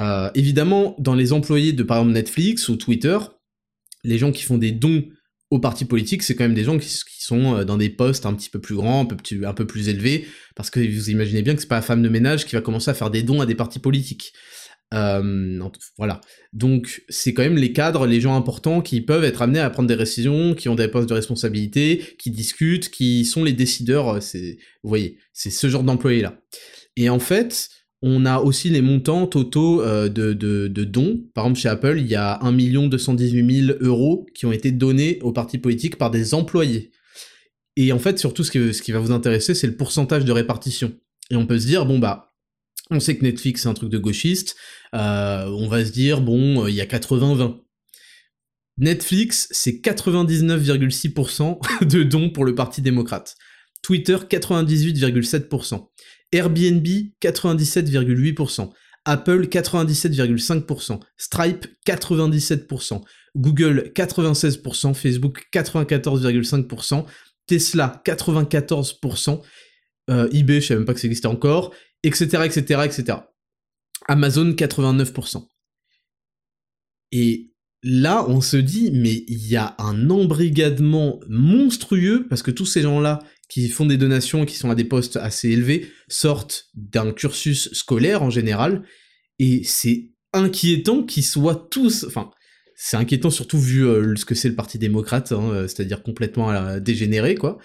Euh, 0.00 0.30
évidemment, 0.34 0.94
dans 0.98 1.14
les 1.14 1.32
employés 1.32 1.72
de 1.72 1.82
par 1.82 1.98
exemple 1.98 2.14
Netflix 2.14 2.68
ou 2.68 2.76
Twitter, 2.76 3.18
les 4.04 4.18
gens 4.18 4.30
qui 4.30 4.44
font 4.44 4.58
des 4.58 4.72
dons 4.72 5.04
aux 5.50 5.58
partis 5.58 5.86
politiques, 5.86 6.22
c'est 6.22 6.36
quand 6.36 6.44
même 6.44 6.54
des 6.54 6.64
gens 6.64 6.78
qui, 6.78 6.88
sont 6.88 7.56
euh, 7.56 7.64
dans 7.64 7.78
des 7.78 7.88
postes 7.88 8.26
un 8.26 8.34
petit 8.34 8.50
peu 8.50 8.60
plus 8.60 8.76
grands, 8.76 9.00
un 9.00 9.54
peu, 9.54 9.66
plus 9.66 9.88
élevés, 9.88 10.26
parce 10.54 10.70
que 10.70 10.78
vous 10.78 11.10
imaginez 11.10 11.42
bien 11.42 11.54
que 11.54 11.60
c'est 11.60 11.68
pas 11.68 11.76
la 11.76 11.82
femme 11.82 12.02
de 12.02 12.08
ménage 12.08 12.46
qui 12.46 12.54
va 12.54 12.60
commencer 12.60 12.90
à 12.90 12.94
faire 12.94 13.10
des 13.10 13.22
dons 13.22 13.40
à 13.40 13.46
des 13.46 13.54
partis 13.54 13.78
politiques. 13.78 14.32
Euh, 14.94 15.60
voilà. 15.98 16.20
Donc 16.52 17.02
c'est 17.08 17.34
quand 17.34 17.42
même 17.42 17.58
les 17.58 17.72
cadres, 17.72 18.06
les 18.06 18.20
gens 18.20 18.36
importants 18.36 18.80
qui 18.80 19.00
peuvent 19.00 19.24
être 19.24 19.42
amenés 19.42 19.60
à 19.60 19.70
prendre 19.70 19.88
des 19.88 19.96
décisions, 19.96 20.54
qui 20.54 20.68
ont 20.68 20.74
des 20.74 20.88
postes 20.88 21.08
de 21.08 21.14
responsabilité, 21.14 22.02
qui 22.18 22.30
discutent, 22.30 22.90
qui 22.90 23.24
sont 23.24 23.44
les 23.44 23.52
décideurs. 23.52 24.08
Euh, 24.08 24.20
c'est, 24.20 24.58
vous 24.82 24.88
voyez, 24.88 25.18
c'est 25.32 25.50
ce 25.50 25.68
genre 25.68 25.82
d'employés 25.82 26.22
là. 26.22 26.40
Et 26.96 27.10
en 27.10 27.18
fait, 27.18 27.68
on 28.00 28.24
a 28.26 28.38
aussi 28.38 28.70
les 28.70 28.80
montants 28.80 29.26
totaux 29.26 29.82
euh, 29.82 30.08
de, 30.08 30.32
de, 30.32 30.84
dons. 30.84 31.20
Par 31.34 31.44
exemple, 31.44 31.60
chez 31.60 31.68
Apple, 31.68 31.98
il 31.98 32.06
y 32.06 32.14
a 32.14 32.38
1 32.42 32.52
218 32.88 33.66
000 33.66 33.78
euros 33.80 34.26
qui 34.34 34.46
ont 34.46 34.52
été 34.52 34.70
donnés 34.70 35.18
aux 35.22 35.32
partis 35.32 35.58
politiques 35.58 35.96
par 35.96 36.10
des 36.10 36.34
employés. 36.34 36.92
Et 37.76 37.92
en 37.92 37.98
fait, 37.98 38.18
surtout, 38.18 38.42
ce 38.42 38.82
qui 38.82 38.92
va 38.92 38.98
vous 38.98 39.12
intéresser, 39.12 39.54
c'est 39.54 39.66
le 39.66 39.76
pourcentage 39.76 40.24
de 40.24 40.32
répartition. 40.32 40.92
Et 41.30 41.36
on 41.36 41.46
peut 41.46 41.58
se 41.58 41.66
dire, 41.66 41.86
bon 41.86 41.98
bah, 41.98 42.27
on 42.90 43.00
sait 43.00 43.16
que 43.16 43.24
Netflix 43.24 43.62
c'est 43.62 43.68
un 43.68 43.74
truc 43.74 43.90
de 43.90 43.98
gauchiste, 43.98 44.56
euh, 44.94 45.46
on 45.46 45.68
va 45.68 45.84
se 45.84 45.92
dire, 45.92 46.20
bon, 46.20 46.64
euh, 46.64 46.70
il 46.70 46.76
y 46.76 46.80
a 46.80 46.86
80-20. 46.86 47.60
Netflix, 48.78 49.48
c'est 49.50 49.82
99,6% 49.82 51.58
de 51.86 52.02
dons 52.02 52.30
pour 52.30 52.44
le 52.44 52.54
Parti 52.54 52.80
démocrate. 52.80 53.36
Twitter, 53.82 54.16
98,7%. 54.16 55.88
Airbnb, 56.32 56.86
97,8%. 57.20 58.70
Apple, 59.04 59.46
97,5%. 59.46 61.00
Stripe, 61.16 61.66
97%. 61.86 63.02
Google, 63.36 63.92
96%. 63.94 64.94
Facebook, 64.94 65.46
94,5%. 65.52 67.04
Tesla, 67.46 68.02
94%. 68.04 69.40
Euh, 70.10 70.28
eBay, 70.32 70.60
je 70.60 70.66
savais 70.66 70.78
même 70.78 70.86
pas 70.86 70.94
que 70.94 71.00
ça 71.00 71.06
existait 71.06 71.26
encore 71.26 71.74
etc., 72.02 72.44
etc., 72.44 72.82
etc. 72.84 73.18
Amazon 74.06 74.50
89%. 74.50 75.46
Et 77.12 77.52
là, 77.82 78.24
on 78.28 78.40
se 78.40 78.56
dit, 78.56 78.90
mais 78.92 79.24
il 79.28 79.46
y 79.46 79.56
a 79.56 79.74
un 79.78 80.10
embrigadement 80.10 81.20
monstrueux, 81.28 82.26
parce 82.28 82.42
que 82.42 82.50
tous 82.50 82.66
ces 82.66 82.82
gens-là 82.82 83.20
qui 83.48 83.68
font 83.68 83.86
des 83.86 83.96
donations, 83.96 84.44
qui 84.44 84.56
sont 84.56 84.70
à 84.70 84.74
des 84.74 84.84
postes 84.84 85.16
assez 85.16 85.48
élevés, 85.50 85.90
sortent 86.08 86.66
d'un 86.74 87.12
cursus 87.12 87.72
scolaire 87.72 88.22
en 88.22 88.30
général, 88.30 88.84
et 89.38 89.62
c'est 89.64 90.10
inquiétant 90.32 91.02
qu'ils 91.02 91.24
soient 91.24 91.68
tous, 91.70 92.04
enfin, 92.04 92.30
c'est 92.80 92.96
inquiétant 92.96 93.30
surtout 93.30 93.58
vu 93.58 93.86
euh, 93.86 94.14
ce 94.16 94.24
que 94.24 94.34
c'est 94.34 94.48
le 94.48 94.54
Parti 94.54 94.78
démocrate, 94.78 95.32
hein, 95.32 95.50
euh, 95.50 95.62
c'est-à-dire 95.62 96.02
complètement 96.02 96.50
euh, 96.50 96.78
dégénéré, 96.78 97.34
quoi. 97.34 97.58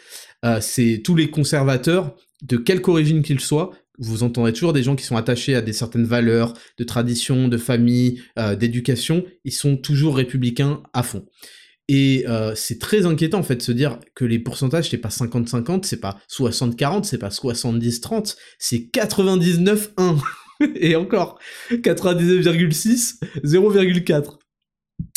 c'est 0.61 1.01
tous 1.03 1.15
les 1.15 1.29
conservateurs, 1.29 2.15
de 2.41 2.57
quelque 2.57 2.89
origine 2.89 3.21
qu'ils 3.21 3.39
soient, 3.39 3.71
vous 3.99 4.23
entendrez 4.23 4.53
toujours 4.53 4.73
des 4.73 4.83
gens 4.83 4.95
qui 4.95 5.05
sont 5.05 5.17
attachés 5.17 5.55
à 5.55 5.61
des 5.61 5.73
certaines 5.73 6.05
valeurs, 6.05 6.53
de 6.77 6.83
tradition, 6.83 7.47
de 7.47 7.57
famille, 7.57 8.21
euh, 8.39 8.55
d'éducation, 8.55 9.25
ils 9.43 9.51
sont 9.51 9.77
toujours 9.77 10.17
républicains 10.17 10.81
à 10.93 11.03
fond. 11.03 11.25
Et 11.89 12.25
euh, 12.27 12.53
c'est 12.55 12.79
très 12.79 13.05
inquiétant 13.05 13.39
en 13.39 13.43
fait 13.43 13.57
de 13.57 13.61
se 13.61 13.71
dire 13.71 13.99
que 14.15 14.23
les 14.23 14.39
pourcentages 14.39 14.89
c'est 14.89 14.97
pas 14.97 15.09
50-50, 15.09 15.83
c'est 15.83 15.99
pas 15.99 16.17
60-40, 16.29 17.03
c'est 17.03 17.17
pas 17.17 17.29
70-30, 17.29 18.35
c'est 18.57 18.89
99-1. 18.93 19.89
Et 20.75 20.95
encore, 20.95 21.39
99,6, 21.71 23.19
0,4. 23.43 24.37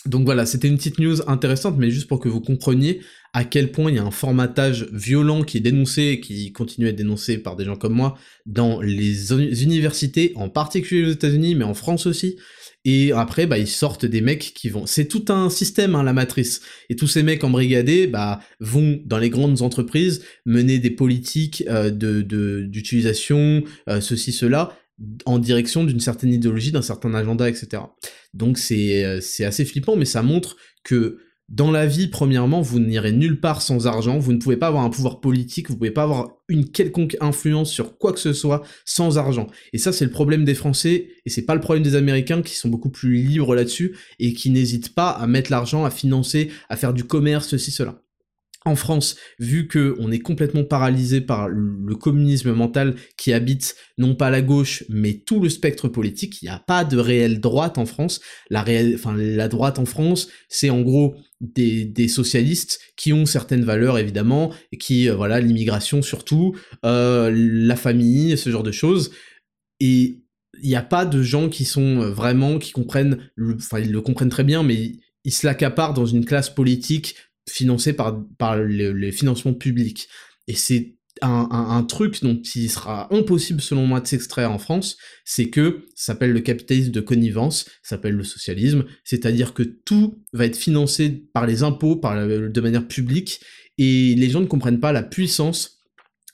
Donc 0.06 0.24
voilà, 0.24 0.46
c'était 0.46 0.68
une 0.68 0.76
petite 0.76 0.98
news 0.98 1.16
intéressante, 1.28 1.76
mais 1.78 1.90
juste 1.90 2.08
pour 2.08 2.20
que 2.20 2.28
vous 2.28 2.40
compreniez 2.40 3.00
à 3.32 3.44
quel 3.44 3.70
point 3.70 3.90
il 3.90 3.96
y 3.96 3.98
a 3.98 4.04
un 4.04 4.10
formatage 4.10 4.88
violent 4.92 5.42
qui 5.42 5.58
est 5.58 5.60
dénoncé 5.60 6.02
et 6.02 6.20
qui 6.20 6.52
continue 6.52 6.86
à 6.86 6.90
être 6.90 6.96
dénoncé 6.96 7.38
par 7.38 7.56
des 7.56 7.64
gens 7.64 7.76
comme 7.76 7.92
moi 7.92 8.16
dans 8.46 8.80
les 8.80 9.62
universités, 9.62 10.32
en 10.36 10.48
particulier 10.48 11.06
aux 11.06 11.12
États-Unis, 11.12 11.54
mais 11.54 11.64
en 11.64 11.74
France 11.74 12.06
aussi. 12.06 12.36
Et 12.88 13.10
après, 13.10 13.46
bah, 13.46 13.58
ils 13.58 13.66
sortent 13.66 14.06
des 14.06 14.20
mecs 14.20 14.54
qui 14.54 14.68
vont. 14.68 14.86
C'est 14.86 15.06
tout 15.06 15.24
un 15.28 15.50
système, 15.50 15.96
hein, 15.96 16.04
la 16.04 16.12
matrice. 16.12 16.60
Et 16.88 16.94
tous 16.94 17.08
ces 17.08 17.24
mecs 17.24 17.42
embrigadés, 17.42 18.06
bah, 18.06 18.40
vont 18.60 19.00
dans 19.04 19.18
les 19.18 19.28
grandes 19.28 19.60
entreprises 19.60 20.22
mener 20.46 20.78
des 20.78 20.90
politiques 20.90 21.64
euh, 21.68 21.90
de 21.90 22.22
d'utilisation, 22.62 23.64
euh, 23.88 24.00
ceci, 24.00 24.30
cela, 24.30 24.78
en 25.24 25.38
direction 25.38 25.84
d'une 25.84 26.00
certaine 26.00 26.32
idéologie, 26.32 26.72
d'un 26.72 26.82
certain 26.82 27.12
agenda, 27.14 27.48
etc. 27.48 27.82
Donc 28.34 28.58
c'est 28.58 29.04
euh, 29.04 29.20
c'est 29.20 29.44
assez 29.44 29.64
flippant, 29.64 29.96
mais 29.96 30.04
ça 30.04 30.22
montre 30.22 30.56
que 30.84 31.18
dans 31.48 31.70
la 31.70 31.86
vie, 31.86 32.08
premièrement, 32.08 32.60
vous 32.60 32.80
n'irez 32.80 33.12
nulle 33.12 33.40
part 33.40 33.62
sans 33.62 33.86
argent, 33.86 34.18
vous 34.18 34.32
ne 34.32 34.38
pouvez 34.38 34.56
pas 34.56 34.66
avoir 34.66 34.82
un 34.82 34.90
pouvoir 34.90 35.20
politique, 35.20 35.68
vous 35.68 35.76
pouvez 35.76 35.92
pas 35.92 36.02
avoir 36.02 36.30
une 36.48 36.68
quelconque 36.68 37.16
influence 37.20 37.70
sur 37.70 37.98
quoi 37.98 38.12
que 38.12 38.18
ce 38.18 38.32
soit 38.32 38.62
sans 38.84 39.16
argent. 39.16 39.46
Et 39.72 39.78
ça, 39.78 39.92
c'est 39.92 40.04
le 40.04 40.10
problème 40.10 40.44
des 40.44 40.56
Français, 40.56 41.08
et 41.24 41.30
c'est 41.30 41.44
pas 41.44 41.54
le 41.54 41.60
problème 41.60 41.84
des 41.84 41.94
Américains 41.94 42.42
qui 42.42 42.56
sont 42.56 42.68
beaucoup 42.68 42.90
plus 42.90 43.14
libres 43.14 43.54
là-dessus, 43.54 43.96
et 44.18 44.32
qui 44.32 44.50
n'hésitent 44.50 44.94
pas 44.94 45.10
à 45.10 45.28
mettre 45.28 45.52
l'argent, 45.52 45.84
à 45.84 45.90
financer, 45.90 46.50
à 46.68 46.76
faire 46.76 46.92
du 46.92 47.04
commerce, 47.04 47.46
ceci, 47.46 47.70
cela 47.70 48.02
en 48.66 48.76
France, 48.76 49.16
vu 49.38 49.68
que 49.68 49.96
on 49.98 50.10
est 50.10 50.18
complètement 50.18 50.64
paralysé 50.64 51.20
par 51.20 51.48
le 51.48 51.94
communisme 51.94 52.52
mental 52.52 52.96
qui 53.16 53.32
habite 53.32 53.76
non 53.96 54.14
pas 54.14 54.28
la 54.28 54.42
gauche, 54.42 54.84
mais 54.88 55.14
tout 55.14 55.40
le 55.40 55.48
spectre 55.48 55.88
politique, 55.88 56.42
il 56.42 56.46
n'y 56.46 56.50
a 56.50 56.58
pas 56.58 56.84
de 56.84 56.98
réelle 56.98 57.40
droite 57.40 57.78
en 57.78 57.86
France. 57.86 58.20
La 58.50 58.62
réelle, 58.62 58.94
enfin, 58.96 59.16
la 59.16 59.48
droite 59.48 59.78
en 59.78 59.86
France, 59.86 60.28
c'est 60.48 60.70
en 60.70 60.82
gros 60.82 61.16
des, 61.40 62.08
socialistes 62.08 62.80
qui 62.96 63.12
ont 63.12 63.26
certaines 63.26 63.64
valeurs 63.64 63.98
évidemment, 63.98 64.52
et 64.72 64.78
qui, 64.78 65.08
euh, 65.08 65.14
voilà, 65.14 65.40
l'immigration 65.40 66.02
surtout, 66.02 66.56
euh, 66.84 67.30
la 67.32 67.76
famille, 67.76 68.36
ce 68.36 68.50
genre 68.50 68.62
de 68.62 68.72
choses. 68.72 69.12
Et 69.80 70.22
il 70.62 70.68
n'y 70.68 70.76
a 70.76 70.82
pas 70.82 71.04
de 71.04 71.22
gens 71.22 71.48
qui 71.48 71.64
sont 71.64 72.10
vraiment, 72.10 72.58
qui 72.58 72.72
comprennent, 72.72 73.30
enfin, 73.56 73.78
ils 73.78 73.92
le 73.92 74.00
comprennent 74.00 74.30
très 74.30 74.44
bien, 74.44 74.62
mais 74.62 74.92
ils 75.24 75.32
se 75.32 75.46
l'accaparent 75.46 75.94
dans 75.94 76.06
une 76.06 76.24
classe 76.24 76.50
politique 76.50 77.16
financé 77.48 77.92
par, 77.92 78.22
par 78.38 78.58
les, 78.58 79.12
financements 79.12 79.54
publics. 79.54 80.08
Et 80.48 80.54
c'est 80.54 80.96
un, 81.22 81.82
truc 81.88 82.22
dont 82.22 82.40
il 82.54 82.70
sera 82.70 83.12
impossible 83.14 83.60
selon 83.60 83.86
moi 83.86 84.00
de 84.00 84.06
s'extraire 84.06 84.52
en 84.52 84.58
France, 84.58 84.96
c'est 85.24 85.48
que 85.48 85.84
ça 85.94 86.12
s'appelle 86.12 86.32
le 86.32 86.40
capitalisme 86.40 86.90
de 86.90 87.00
connivence, 87.00 87.64
ça 87.82 87.96
s'appelle 87.96 88.14
le 88.14 88.24
socialisme, 88.24 88.84
c'est-à-dire 89.04 89.54
que 89.54 89.62
tout 89.62 90.22
va 90.32 90.44
être 90.44 90.56
financé 90.56 91.28
par 91.32 91.46
les 91.46 91.62
impôts, 91.62 91.96
par 91.96 92.26
de 92.26 92.60
manière 92.60 92.86
publique, 92.86 93.40
et 93.78 94.14
les 94.14 94.30
gens 94.30 94.40
ne 94.40 94.46
comprennent 94.46 94.80
pas 94.80 94.92
la 94.92 95.02
puissance 95.02 95.78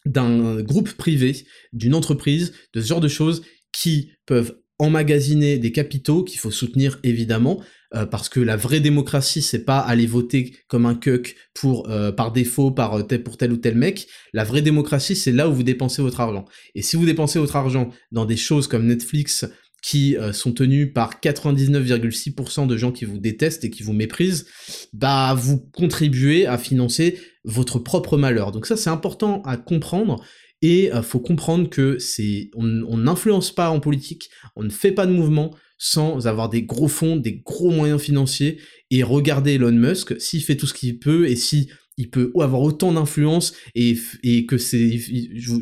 d'un 0.05 0.61
groupe 0.63 0.93
privé, 0.95 1.47
d'une 1.73 1.95
entreprise, 1.95 2.53
de 2.75 2.81
ce 2.81 2.89
genre 2.89 3.01
de 3.01 3.09
choses 3.09 3.43
qui 3.73 4.13
peuvent 4.27 4.62
emmagasiner 4.83 5.59
des 5.59 5.71
capitaux 5.71 6.25
qu'il 6.25 6.41
faut 6.41 6.51
soutenir 6.51 6.99
évidemment, 7.05 7.63
euh, 7.95 8.05
parce 8.05 8.29
que 8.29 8.41
la 8.41 8.57
vraie 8.57 8.81
démocratie, 8.81 9.41
c'est 9.41 9.65
pas 9.65 9.79
aller 9.79 10.07
voter 10.07 10.57
comme 10.67 10.87
un 10.87 10.97
cuck 10.97 11.37
pour 11.55 11.89
euh, 11.89 12.11
par 12.11 12.33
défaut 12.33 12.73
par 12.73 12.99
euh, 12.99 13.19
pour 13.19 13.37
tel 13.37 13.53
ou 13.53 13.57
tel 13.59 13.77
mec. 13.77 14.09
La 14.33 14.43
vraie 14.43 14.63
démocratie, 14.63 15.15
c'est 15.15 15.31
là 15.31 15.49
où 15.49 15.55
vous 15.55 15.63
dépensez 15.63 16.03
votre 16.03 16.21
argent. 16.21 16.47
Et 16.75 16.83
si 16.83 16.97
vous 16.97 17.07
dépensez 17.07 17.39
votre 17.39 17.55
argent 17.55 17.91
dans 18.11 18.25
des 18.25 18.37
choses 18.37 18.67
comme 18.67 18.87
Netflix 18.87 19.47
qui 19.83 20.17
sont 20.33 20.53
tenus 20.53 20.93
par 20.95 21.19
99,6% 21.21 22.69
de 22.69 22.77
gens 22.77 22.93
qui 22.93 23.05
vous 23.05 23.19
détestent 23.19 23.65
et 23.65 23.71
qui 23.71 23.83
vous 23.83 23.93
méprisent, 23.93 24.47
bah 24.93 25.35
vous 25.37 25.59
contribuez 25.59 26.47
à 26.47 26.57
financer 26.57 27.19
votre 27.43 27.81
propre 27.81 28.17
malheur. 28.17 28.53
Donc 28.53 28.67
ça 28.67 28.77
c'est 28.77 28.91
important 28.91 29.43
à 29.43 29.57
comprendre 29.57 30.23
et 30.63 30.91
faut 31.03 31.21
comprendre 31.21 31.69
que 31.69 31.99
c'est 31.99 32.51
on 32.55 32.97
n'influence 32.97 33.55
pas 33.55 33.71
en 33.71 33.81
politique, 33.81 34.31
on 34.57 34.63
ne 34.63 34.71
fait 34.71 34.93
pas 34.93 35.07
de 35.07 35.13
mouvement, 35.13 35.55
sans 35.85 36.29
avoir 36.29 36.49
des 36.49 36.63
gros 36.63 36.87
fonds, 36.87 37.17
des 37.17 37.43
gros 37.45 37.73
moyens 37.73 38.01
financiers, 38.01 38.61
et 38.93 39.03
regarder 39.03 39.55
Elon 39.55 39.73
Musk, 39.73 40.15
s'il 40.21 40.41
fait 40.43 40.57
tout 40.57 40.69
ce 40.69 40.75
qu'il 40.75 41.01
peut, 41.01 41.29
et 41.29 41.35
si 41.35 41.71
il 41.99 42.09
peut 42.09 42.33
avoir 42.41 42.63
autant 42.63 42.93
d'influence 42.93 43.53
et, 43.75 43.99
et 44.23 44.47
que 44.47 44.59
c'est, 44.59 45.01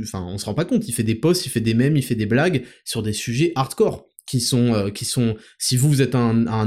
enfin, 0.03 0.23
on 0.29 0.37
se 0.37 0.45
rend 0.45 0.53
pas 0.53 0.67
compte, 0.67 0.87
il 0.87 0.93
fait 0.93 1.03
des 1.03 1.15
posts, 1.15 1.47
il 1.47 1.49
fait 1.49 1.61
des 1.61 1.73
mèmes, 1.73 1.97
il 1.97 2.05
fait 2.05 2.15
des 2.15 2.27
blagues 2.27 2.65
sur 2.85 3.03
des 3.03 3.15
sujets 3.15 3.53
hardcore 3.55 4.07
qui 4.27 4.41
sont, 4.41 4.75
euh, 4.75 4.91
qui 4.91 5.07
sont, 5.07 5.37
si 5.59 5.79
vous, 5.79 5.89
vous 5.89 6.03
êtes 6.03 6.15
un, 6.15 6.47
un 6.47 6.67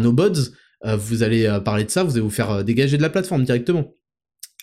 vous 0.98 1.24
allez 1.24 1.60
parler 1.63 1.86
de 1.86 1.91
ça, 1.91 2.04
vous 2.04 2.13
allez 2.13 2.22
vous 2.22 2.30
faire 2.30 2.63
dégager 2.63 2.98
de 2.98 3.04
la 3.04 3.10
plateforme 3.10 3.43
directement. 3.43 3.93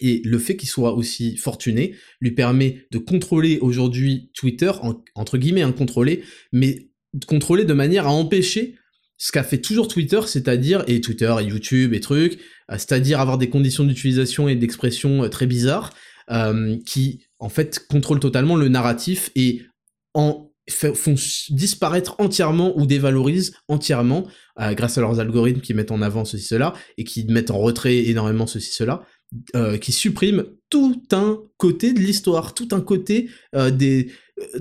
Et 0.01 0.23
le 0.25 0.39
fait 0.39 0.57
qu'il 0.57 0.69
soit 0.69 0.95
aussi 0.95 1.37
fortuné 1.37 1.95
lui 2.21 2.33
permet 2.33 2.87
de 2.91 2.99
contrôler 2.99 3.59
aujourd'hui 3.61 4.31
Twitter, 4.35 4.73
entre 5.15 5.39
guillemets, 5.39 5.63
hein, 5.63 5.73
contrôler, 5.73 6.23
mais 6.53 6.89
contrôler 7.27 7.65
de 7.65 7.75
manière 7.75 8.07
à 8.07 8.11
empêcher 8.11 8.77
ce 9.21 9.33
qu'a 9.33 9.45
fait 9.45 9.59
toujours 9.59 9.87
Twitter, 9.87 10.21
c'est-à-dire, 10.27 10.83
et 10.87 11.03
Twitter 11.03 11.33
et 11.41 11.45
YouTube 11.45 11.93
et 11.93 12.01
trucs, 12.01 12.41
euh, 12.71 12.79
c'est-à-dire 12.79 13.21
avoir 13.21 13.37
des 13.37 13.51
conditions 13.51 13.85
d'utilisation 13.85 14.49
et 14.49 14.57
d'expression 14.57 15.25
euh, 15.25 15.29
très 15.29 15.47
bizarres, 15.47 15.93
euh, 16.31 16.79
qui 16.87 17.23
en 17.39 17.51
fait 17.51 17.87
contrôlent 17.91 18.19
totalement 18.19 18.57
le 18.57 18.69
narratif 18.69 19.31
et 19.37 19.63
font 20.15 21.15
disparaître 21.51 22.15
entièrement 22.19 22.79
ou 22.79 22.87
dévalorisent 22.87 23.55
entièrement, 23.69 24.27
grâce 24.57 24.99
à 24.99 25.01
leurs 25.01 25.19
algorithmes 25.19 25.61
qui 25.61 25.75
mettent 25.75 25.91
en 25.91 26.03
avant 26.03 26.25
ceci, 26.25 26.45
cela, 26.45 26.75
et 26.97 27.05
qui 27.05 27.25
mettent 27.25 27.51
en 27.51 27.59
retrait 27.59 27.97
énormément 28.09 28.47
ceci, 28.47 28.73
cela, 28.73 29.03
qui 29.81 29.93
suppriment 29.93 30.45
tout 30.71 31.03
un 31.13 31.41
côté 31.57 31.93
de 31.93 32.01
l'histoire, 32.01 32.55
tout 32.55 32.69
un 32.73 32.81
côté 32.81 33.31
des... 33.73 34.11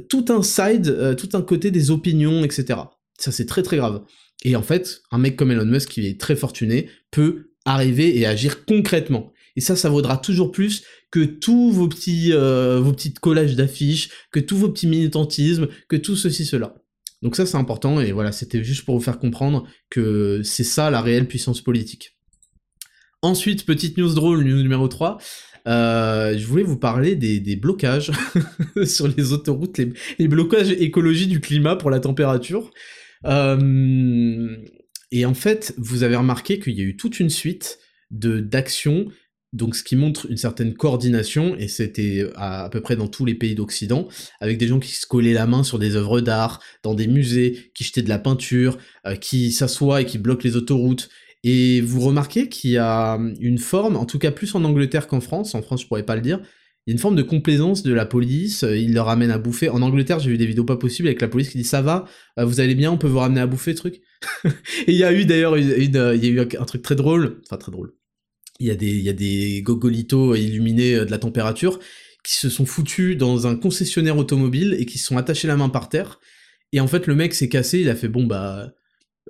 tout 0.10 0.26
un 0.30 0.44
side, 0.44 1.16
tout 1.18 1.30
un 1.34 1.42
côté 1.42 1.72
des 1.72 1.92
opinions, 1.92 2.44
etc. 2.44 2.80
Ça 3.18 3.32
c'est 3.32 3.46
très 3.46 3.64
très 3.64 3.78
grave. 3.78 4.04
Et 4.44 4.56
en 4.56 4.62
fait, 4.62 5.02
un 5.12 5.18
mec 5.18 5.36
comme 5.36 5.52
Elon 5.52 5.66
Musk 5.66 5.90
qui 5.90 6.08
est 6.08 6.20
très 6.20 6.36
fortuné 6.36 6.90
peut 7.12 7.52
arriver 7.66 8.18
et 8.18 8.26
agir 8.26 8.66
concrètement. 8.66 9.34
Et 9.56 9.62
ça, 9.62 9.76
ça 9.76 9.90
vaudra 9.90 10.18
toujours 10.18 10.52
plus 10.52 10.84
que 11.12 11.24
tous 11.24 11.72
vos 11.72 11.88
petits, 11.88 12.32
euh, 12.32 12.80
vos 12.80 12.94
petites 12.94 13.20
collages 13.20 13.56
d'affiches, 13.56 14.10
que 14.32 14.40
tous 14.40 14.58
vos 14.58 14.70
petits 14.70 14.88
militantismes, 14.88 15.68
que 15.88 15.96
tout 15.96 16.16
ceci, 16.16 16.46
cela. 16.46 16.76
Donc 17.22 17.36
ça, 17.36 17.46
c'est 17.46 17.58
important, 17.58 18.00
et 18.00 18.14
voilà, 18.14 18.32
c'était 18.32 18.64
juste 18.64 18.86
pour 18.86 18.98
vous 18.98 19.04
faire 19.04 19.20
comprendre 19.20 19.68
que 19.90 20.42
c'est 20.44 20.64
ça 20.64 20.90
la 20.90 21.02
réelle 21.02 21.28
puissance 21.28 21.62
politique. 21.62 22.18
Ensuite, 23.22 23.66
petite 23.66 23.98
news 23.98 24.14
drôle, 24.14 24.44
news 24.44 24.62
numéro 24.62 24.88
3. 24.88 25.18
Euh, 25.68 26.38
je 26.38 26.46
voulais 26.46 26.64
vous 26.64 26.78
parler 26.78 27.16
des, 27.16 27.56
blocages 27.58 28.12
sur 28.86 29.10
les 29.10 29.34
autoroutes, 29.34 29.78
les, 29.78 30.28
blocages 30.28 30.72
écologie 30.72 31.28
du 31.28 31.42
climat 31.42 31.76
pour 31.76 31.90
la 31.90 32.00
température. 32.00 32.72
Euh, 33.26 34.56
et 35.12 35.26
en 35.26 35.34
fait, 35.34 35.74
vous 35.78 36.04
avez 36.04 36.16
remarqué 36.16 36.60
qu'il 36.60 36.78
y 36.78 36.82
a 36.82 36.86
eu 36.86 36.96
toute 36.96 37.20
une 37.20 37.30
suite 37.30 37.80
de 38.10 38.40
d'actions, 38.40 39.08
donc 39.52 39.76
ce 39.76 39.84
qui 39.84 39.98
montre 39.98 40.28
une 40.30 40.38
certaine 40.38 40.74
coordination, 40.74 41.58
et 41.58 41.68
c'était 41.68 42.26
à, 42.36 42.70
peu 42.72 42.80
près 42.80 42.96
dans 42.96 43.08
tous 43.08 43.26
les 43.26 43.36
pays 43.36 43.54
d'Occident, 43.54 44.08
avec 44.40 44.58
des 44.58 44.68
gens 44.68 44.80
qui 44.80 44.94
se 44.94 45.06
collaient 45.06 45.34
la 45.34 45.46
main 45.46 45.64
sur 45.64 45.78
des 45.78 45.98
œuvres 45.98 46.22
d'art, 46.22 46.62
dans 46.84 46.94
des 46.94 47.08
musées, 47.08 47.72
qui 47.76 47.84
jetaient 47.84 48.02
de 48.02 48.10
la 48.10 48.20
peinture, 48.20 48.78
euh, 49.06 49.16
qui 49.16 49.52
s'assoient 49.52 50.02
et 50.02 50.06
qui 50.06 50.20
bloquent 50.20 50.44
les 50.46 50.56
autoroutes. 50.56 51.10
Et 51.44 51.82
vous 51.82 52.02
remarquez 52.02 52.50
qu'il 52.50 52.72
y 52.72 52.78
a 52.78 53.18
une 53.40 53.58
forme, 53.58 53.96
en 53.96 54.06
tout 54.06 54.20
cas 54.20 54.32
plus 54.32 54.56
en 54.56 54.64
Angleterre 54.64 55.08
qu'en 55.08 55.22
France, 55.22 55.56
en 55.56 55.62
France 55.62 55.84
je 55.84 55.88
pourrais 55.88 56.04
pas 56.04 56.16
le 56.16 56.22
dire, 56.22 56.42
il 56.86 56.92
y 56.92 56.94
a 56.94 56.94
une 56.94 57.00
forme 57.00 57.16
de 57.16 57.24
complaisance 57.24 57.84
de 57.84 57.94
la 57.94 58.06
police, 58.06 58.64
euh, 58.64 58.76
il 58.76 58.94
leur 58.94 59.06
ramène 59.06 59.32
à 59.32 59.38
bouffer. 59.38 59.70
En 59.70 59.82
Angleterre, 59.82 60.20
j'ai 60.20 60.32
vu 60.32 60.38
des 60.38 60.46
vidéos 60.46 60.64
pas 60.64 60.78
possibles 60.78 61.08
avec 61.08 61.22
la 61.22 61.28
police 61.28 61.50
qui 61.50 61.58
dit 61.58 61.64
ça 61.64 61.82
va, 61.82 62.06
euh, 62.40 62.46
vous 62.46 62.60
allez 62.60 62.76
bien, 62.76 62.92
on 62.92 62.98
peut 62.98 63.08
vous 63.08 63.20
ramener 63.20 63.42
à 63.42 63.48
bouffer, 63.48 63.76
truc. 63.76 64.02
et 64.46 64.52
il 64.88 64.96
y 64.96 65.04
a 65.04 65.14
eu 65.14 65.26
d'ailleurs 65.26 65.56
une, 65.56 65.70
il 65.70 65.94
y 65.94 65.98
a 65.98 66.30
eu 66.30 66.40
un 66.40 66.66
truc 66.66 66.82
très 66.82 66.96
drôle, 66.96 67.42
enfin 67.46 67.58
très 67.58 67.72
drôle. 67.72 67.94
Il 68.60 68.68
y 68.68 68.72
a 68.72 68.76
des, 68.76 68.90
il 68.90 69.02
y 69.02 69.10
a 69.10 69.14
des 69.14 69.62
gogolitos 69.62 70.36
illuminés 70.36 70.96
euh, 70.96 71.06
de 71.06 71.12
la 71.12 71.20
température 71.20 71.80
qui 72.24 72.36
se 72.36 72.50
sont 72.50 72.66
foutus 72.66 73.16
dans 73.16 73.48
un 73.48 73.56
concessionnaire 73.56 74.18
automobile 74.18 74.76
et 74.78 74.86
qui 74.86 74.98
se 74.98 75.06
sont 75.06 75.18
attachés 75.18 75.48
la 75.48 75.56
main 75.56 75.70
par 75.70 75.90
terre. 75.90 76.20
Et 76.74 76.80
en 76.80 76.88
fait, 76.88 77.08
le 77.08 77.16
mec 77.16 77.34
s'est 77.34 77.50
cassé, 77.50 77.80
il 77.80 77.90
a 77.90 77.96
fait 77.96 78.10
bon 78.10 78.26
bah 78.26 78.74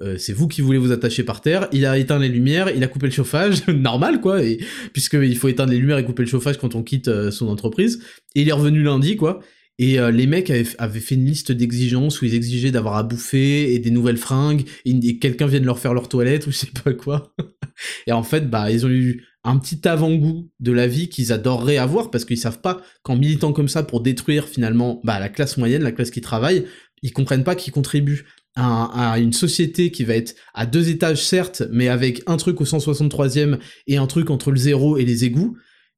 euh, 0.01 0.17
c'est 0.17 0.33
vous 0.33 0.47
qui 0.47 0.61
voulez 0.61 0.77
vous 0.77 0.91
attacher 0.91 1.23
par 1.23 1.41
terre, 1.41 1.67
il 1.71 1.85
a 1.85 1.97
éteint 1.97 2.19
les 2.19 2.29
lumières, 2.29 2.69
il 2.69 2.83
a 2.83 2.87
coupé 2.87 3.07
le 3.07 3.11
chauffage, 3.11 3.67
normal 3.67 4.21
quoi, 4.21 4.43
et, 4.43 4.59
puisqu'il 4.93 5.37
faut 5.37 5.47
éteindre 5.47 5.71
les 5.71 5.77
lumières 5.77 5.97
et 5.97 6.05
couper 6.05 6.23
le 6.23 6.29
chauffage 6.29 6.57
quand 6.57 6.75
on 6.75 6.83
quitte 6.83 7.09
euh, 7.09 7.31
son 7.31 7.47
entreprise, 7.47 8.01
et 8.35 8.41
il 8.41 8.49
est 8.49 8.53
revenu 8.53 8.81
lundi 8.81 9.17
quoi, 9.17 9.39
et 9.77 9.99
euh, 9.99 10.11
les 10.11 10.27
mecs 10.27 10.49
avaient, 10.49 10.99
fait 10.99 11.15
une 11.15 11.25
liste 11.25 11.51
d'exigences 11.51 12.21
où 12.21 12.25
ils 12.25 12.35
exigeaient 12.35 12.71
d'avoir 12.71 12.95
à 12.95 13.03
bouffer 13.03 13.73
et 13.73 13.79
des 13.79 13.91
nouvelles 13.91 14.17
fringues, 14.17 14.63
et, 14.85 15.19
quelqu'un 15.19 15.47
vienne 15.47 15.65
leur 15.65 15.79
faire 15.79 15.93
leur 15.93 16.07
toilette 16.07 16.47
ou 16.47 16.51
je 16.51 16.57
sais 16.57 16.71
pas 16.83 16.93
quoi, 16.93 17.33
et 18.07 18.11
en 18.11 18.23
fait 18.23 18.49
bah 18.49 18.71
ils 18.71 18.85
ont 18.85 18.89
eu 18.89 19.25
un 19.43 19.57
petit 19.57 19.87
avant-goût 19.87 20.49
de 20.59 20.71
la 20.71 20.87
vie 20.87 21.09
qu'ils 21.09 21.31
adoreraient 21.31 21.77
avoir 21.77 22.11
parce 22.11 22.25
qu'ils 22.25 22.37
savent 22.37 22.61
pas 22.61 22.81
qu'en 23.03 23.15
militant 23.15 23.53
comme 23.53 23.69
ça 23.69 23.83
pour 23.83 24.01
détruire 24.01 24.47
finalement 24.47 24.99
bah, 25.03 25.19
la 25.19 25.29
classe 25.29 25.57
moyenne, 25.57 25.81
la 25.81 25.93
classe 25.93 26.11
qui 26.11 26.19
travaille, 26.19 26.65
ils 27.01 27.13
comprennent 27.13 27.45
pas 27.45 27.55
qu'ils 27.55 27.71
contribuent 27.71 28.25
à, 28.59 29.19
une 29.19 29.33
société 29.33 29.91
qui 29.91 30.03
va 30.03 30.15
être 30.15 30.35
à 30.53 30.65
deux 30.65 30.89
étages 30.89 31.23
certes, 31.23 31.63
mais 31.71 31.87
avec 31.87 32.21
un 32.27 32.37
truc 32.37 32.59
au 32.61 32.65
163e 32.65 33.59
et 33.87 33.97
un 33.97 34.07
truc 34.07 34.29
entre 34.29 34.51
le 34.51 34.57
zéro 34.57 34.97
et 34.97 35.05
les 35.05 35.25
égouts, 35.25 35.57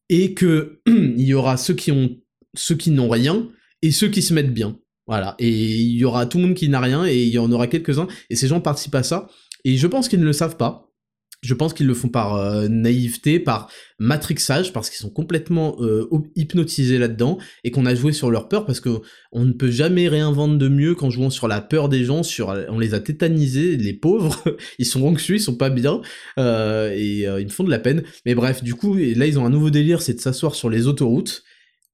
et 0.09 0.33
que 0.33 0.81
il 0.87 1.21
y 1.21 1.33
aura 1.33 1.57
ceux 1.57 1.73
qui 1.73 1.91
ont 1.91 2.17
ceux 2.53 2.75
qui 2.75 2.91
n'ont 2.91 3.09
rien 3.09 3.47
et 3.81 3.91
ceux 3.91 4.09
qui 4.09 4.21
se 4.21 4.33
mettent 4.33 4.53
bien. 4.53 4.77
Voilà. 5.07 5.35
Et 5.39 5.49
il 5.49 5.97
y 5.97 6.03
aura 6.03 6.25
tout 6.25 6.37
le 6.37 6.47
monde 6.47 6.53
qui 6.53 6.69
n'a 6.69 6.79
rien 6.79 7.05
et 7.05 7.23
il 7.23 7.29
y 7.29 7.39
en 7.39 7.51
aura 7.51 7.67
quelques-uns. 7.67 8.07
Et 8.29 8.35
ces 8.35 8.47
gens 8.47 8.61
participent 8.61 8.95
à 8.95 9.03
ça. 9.03 9.29
Et 9.63 9.77
je 9.77 9.87
pense 9.87 10.09
qu'ils 10.09 10.19
ne 10.19 10.25
le 10.25 10.33
savent 10.33 10.57
pas. 10.57 10.90
Je 11.41 11.55
pense 11.55 11.73
qu'ils 11.73 11.87
le 11.87 11.95
font 11.95 12.07
par 12.07 12.35
euh, 12.35 12.67
naïveté, 12.67 13.39
par 13.39 13.69
matrixage, 13.97 14.73
parce 14.73 14.89
qu'ils 14.89 14.99
sont 14.99 15.09
complètement 15.09 15.75
euh, 15.79 16.07
hypnotisés 16.35 16.99
là-dedans, 16.99 17.39
et 17.63 17.71
qu'on 17.71 17.87
a 17.87 17.95
joué 17.95 18.13
sur 18.13 18.29
leur 18.29 18.47
peur, 18.47 18.65
parce 18.65 18.79
que 18.79 19.01
on 19.31 19.45
ne 19.45 19.53
peut 19.53 19.71
jamais 19.71 20.07
réinventer 20.07 20.57
de 20.57 20.67
mieux 20.67 20.93
qu'en 20.93 21.09
jouant 21.09 21.31
sur 21.31 21.47
la 21.47 21.59
peur 21.61 21.89
des 21.89 22.03
gens, 22.03 22.21
on 22.69 22.77
les 22.77 22.93
a 22.93 22.99
tétanisés, 22.99 23.75
les 23.75 23.93
pauvres, 23.93 24.43
ils 24.79 24.85
sont 24.85 25.03
anxieux, 25.03 25.35
ils 25.35 25.41
sont 25.41 25.55
pas 25.55 25.71
bien, 25.71 26.01
euh, 26.37 26.93
et 26.95 27.21
ils 27.21 27.45
me 27.45 27.49
font 27.49 27.63
de 27.63 27.71
la 27.71 27.79
peine. 27.79 28.03
Mais 28.25 28.35
bref, 28.35 28.63
du 28.63 28.75
coup, 28.75 28.95
là 28.95 29.25
ils 29.25 29.39
ont 29.39 29.45
un 29.45 29.49
nouveau 29.49 29.71
délire, 29.71 30.01
c'est 30.01 30.13
de 30.13 30.19
s'asseoir 30.19 30.53
sur 30.53 30.69
les 30.69 30.85
autoroutes, 30.85 31.43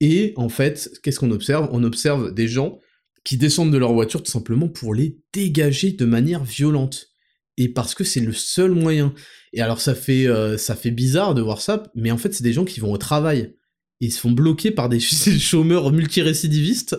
et 0.01 0.33
en 0.35 0.49
fait, 0.49 0.91
qu'est-ce 1.03 1.19
qu'on 1.19 1.31
observe? 1.31 1.69
On 1.71 1.83
observe 1.83 2.33
des 2.33 2.47
gens 2.47 2.79
qui 3.23 3.37
descendent 3.37 3.71
de 3.71 3.77
leur 3.77 3.93
voiture 3.93 4.23
tout 4.23 4.31
simplement 4.31 4.67
pour 4.69 4.93
les 4.93 5.19
dégager 5.33 5.91
de 5.91 6.05
manière 6.05 6.43
violente 6.43 7.09
et 7.57 7.69
parce 7.69 7.95
que 7.95 8.03
c'est 8.03 8.19
le 8.19 8.33
seul 8.33 8.71
moyen. 8.71 9.13
Et 9.53 9.61
alors 9.61 9.81
ça 9.81 9.95
fait 9.95 10.27
euh, 10.27 10.57
ça 10.57 10.75
fait 10.75 10.91
bizarre 10.91 11.33
de 11.33 11.41
voir 11.41 11.61
ça, 11.61 11.83
mais 11.95 12.11
en 12.11 12.17
fait 12.17 12.33
c'est 12.33 12.43
des 12.43 12.53
gens 12.53 12.65
qui 12.65 12.79
vont 12.79 12.91
au 12.91 12.97
travail. 12.97 13.55
Ils 13.99 14.11
se 14.11 14.19
font 14.19 14.31
bloquer 14.31 14.71
par 14.71 14.89
des 14.89 14.99
chômeurs 14.99 15.91
multirécidivistes 15.91 16.97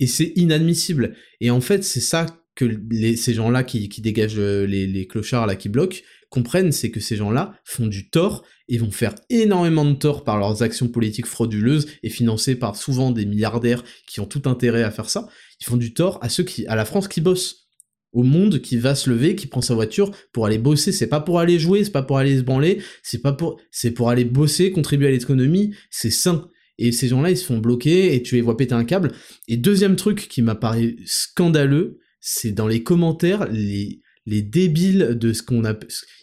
et 0.00 0.06
c'est 0.06 0.32
inadmissible. 0.36 1.14
Et 1.40 1.50
en 1.50 1.60
fait 1.60 1.84
c'est 1.84 2.00
ça 2.00 2.26
que 2.56 2.78
ces 3.16 3.32
gens-là 3.32 3.62
qui, 3.62 3.88
qui 3.88 4.00
dégagent 4.00 4.38
euh, 4.38 4.66
les, 4.66 4.86
les, 4.86 5.06
clochards 5.06 5.46
là 5.46 5.54
qui 5.54 5.68
bloquent 5.68 5.98
comprennent, 6.30 6.72
c'est 6.72 6.90
que 6.90 7.00
ces 7.00 7.16
gens-là 7.16 7.54
font 7.64 7.86
du 7.86 8.10
tort 8.10 8.44
et 8.68 8.78
vont 8.78 8.90
faire 8.90 9.14
énormément 9.30 9.84
de 9.84 9.94
tort 9.94 10.24
par 10.24 10.38
leurs 10.38 10.62
actions 10.62 10.88
politiques 10.88 11.26
frauduleuses 11.26 11.86
et 12.02 12.10
financées 12.10 12.54
par 12.54 12.76
souvent 12.76 13.10
des 13.10 13.26
milliardaires 13.26 13.82
qui 14.06 14.20
ont 14.20 14.26
tout 14.26 14.42
intérêt 14.44 14.82
à 14.82 14.90
faire 14.90 15.10
ça. 15.10 15.28
Ils 15.60 15.66
font 15.66 15.76
du 15.76 15.94
tort 15.94 16.18
à 16.22 16.28
ceux 16.28 16.44
qui, 16.44 16.66
à 16.66 16.76
la 16.76 16.84
France 16.84 17.08
qui 17.08 17.20
bossent 17.20 17.69
au 18.12 18.22
monde 18.22 18.60
qui 18.60 18.76
va 18.76 18.94
se 18.94 19.08
lever, 19.10 19.36
qui 19.36 19.46
prend 19.46 19.60
sa 19.60 19.74
voiture 19.74 20.10
pour 20.32 20.46
aller 20.46 20.58
bosser. 20.58 20.92
C'est 20.92 21.06
pas 21.06 21.20
pour 21.20 21.38
aller 21.38 21.58
jouer, 21.58 21.84
c'est 21.84 21.92
pas 21.92 22.02
pour 22.02 22.18
aller 22.18 22.38
se 22.38 22.42
branler, 22.42 22.82
c'est 23.02 23.22
pas 23.22 23.32
pour, 23.32 23.60
c'est 23.70 23.92
pour 23.92 24.10
aller 24.10 24.24
bosser, 24.24 24.72
contribuer 24.72 25.08
à 25.08 25.10
l'économie. 25.10 25.74
C'est 25.90 26.10
sain. 26.10 26.48
Et 26.78 26.92
ces 26.92 27.08
gens-là, 27.08 27.30
ils 27.30 27.36
se 27.36 27.44
font 27.44 27.58
bloquer 27.58 28.14
et 28.14 28.22
tu 28.22 28.36
les 28.36 28.40
vois 28.40 28.56
péter 28.56 28.74
un 28.74 28.84
câble. 28.84 29.12
Et 29.48 29.56
deuxième 29.56 29.96
truc 29.96 30.28
qui 30.28 30.42
m'a 30.42 30.54
paru 30.54 30.96
scandaleux, 31.04 31.98
c'est 32.20 32.52
dans 32.52 32.66
les 32.66 32.82
commentaires, 32.82 33.46
les, 33.50 34.00
les 34.26 34.42
débiles 34.42 35.18
de 35.18 35.32
ce 35.32 35.42
qu'on 35.42 35.64
a, 35.64 35.74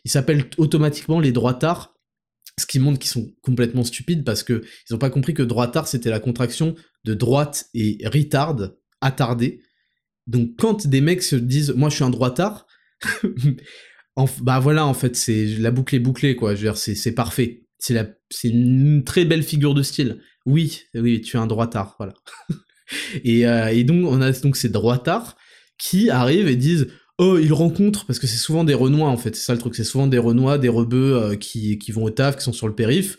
ils 0.03 0.11
s'appellent 0.11 0.45
automatiquement 0.57 1.19
les 1.19 1.31
droitards. 1.31 1.93
Ce 2.59 2.65
qui 2.65 2.79
montre 2.79 2.97
qu'ils 2.97 3.11
sont 3.11 3.31
complètement 3.43 3.83
stupides 3.83 4.23
parce 4.23 4.41
que 4.41 4.63
ils 4.89 4.95
ont 4.95 4.97
pas 4.97 5.11
compris 5.11 5.35
que 5.35 5.43
droitard 5.43 5.87
c'était 5.87 6.09
la 6.09 6.19
contraction 6.19 6.73
de 7.03 7.13
droite 7.13 7.67
et 7.75 7.99
retard, 8.07 8.57
attardé. 8.99 9.61
Donc 10.27 10.51
quand 10.57 10.87
des 10.87 11.01
mecs 11.01 11.23
se 11.23 11.35
disent 11.35 11.71
moi 11.75 11.89
je 11.89 11.95
suis 11.95 12.03
un 12.03 12.09
droitard, 12.09 12.67
bah 14.41 14.59
voilà 14.59 14.85
en 14.85 14.93
fait 14.93 15.15
c'est 15.15 15.45
la 15.45 15.71
boucle 15.71 15.95
est 15.95 15.99
bouclée 15.99 16.35
quoi. 16.35 16.55
Je 16.55 16.61
veux 16.61 16.71
dire 16.71 16.77
c'est 16.77 17.11
parfait. 17.13 17.63
C'est 17.79 17.93
la 17.93 18.07
c'est 18.29 18.49
une 18.49 19.03
très 19.03 19.25
belle 19.25 19.43
figure 19.43 19.73
de 19.73 19.83
style. 19.83 20.21
Oui 20.45 20.83
oui 20.95 21.21
tu 21.21 21.37
es 21.37 21.39
un 21.39 21.47
droitard 21.47 21.95
voilà. 21.97 22.13
et, 23.23 23.47
euh, 23.47 23.67
et 23.67 23.83
donc 23.83 24.05
on 24.07 24.21
a 24.21 24.31
donc 24.31 24.57
ces 24.57 24.69
droitards 24.69 25.37
qui 25.77 26.09
arrivent 26.09 26.47
et 26.47 26.55
disent 26.55 26.87
oh 27.17 27.37
ils 27.37 27.53
rencontrent 27.53 28.05
parce 28.05 28.19
que 28.19 28.27
c'est 28.27 28.37
souvent 28.37 28.63
des 28.63 28.73
renois 28.73 29.09
en 29.09 29.17
fait 29.17 29.35
c'est 29.35 29.45
ça 29.45 29.53
le 29.53 29.59
truc 29.59 29.75
c'est 29.75 29.83
souvent 29.83 30.07
des 30.07 30.17
renois 30.17 30.57
des 30.57 30.69
rebeux 30.69 31.15
euh, 31.15 31.35
qui 31.35 31.77
qui 31.77 31.91
vont 31.91 32.03
au 32.03 32.09
taf 32.09 32.37
qui 32.37 32.43
sont 32.43 32.53
sur 32.53 32.67
le 32.67 32.75
périph 32.75 33.17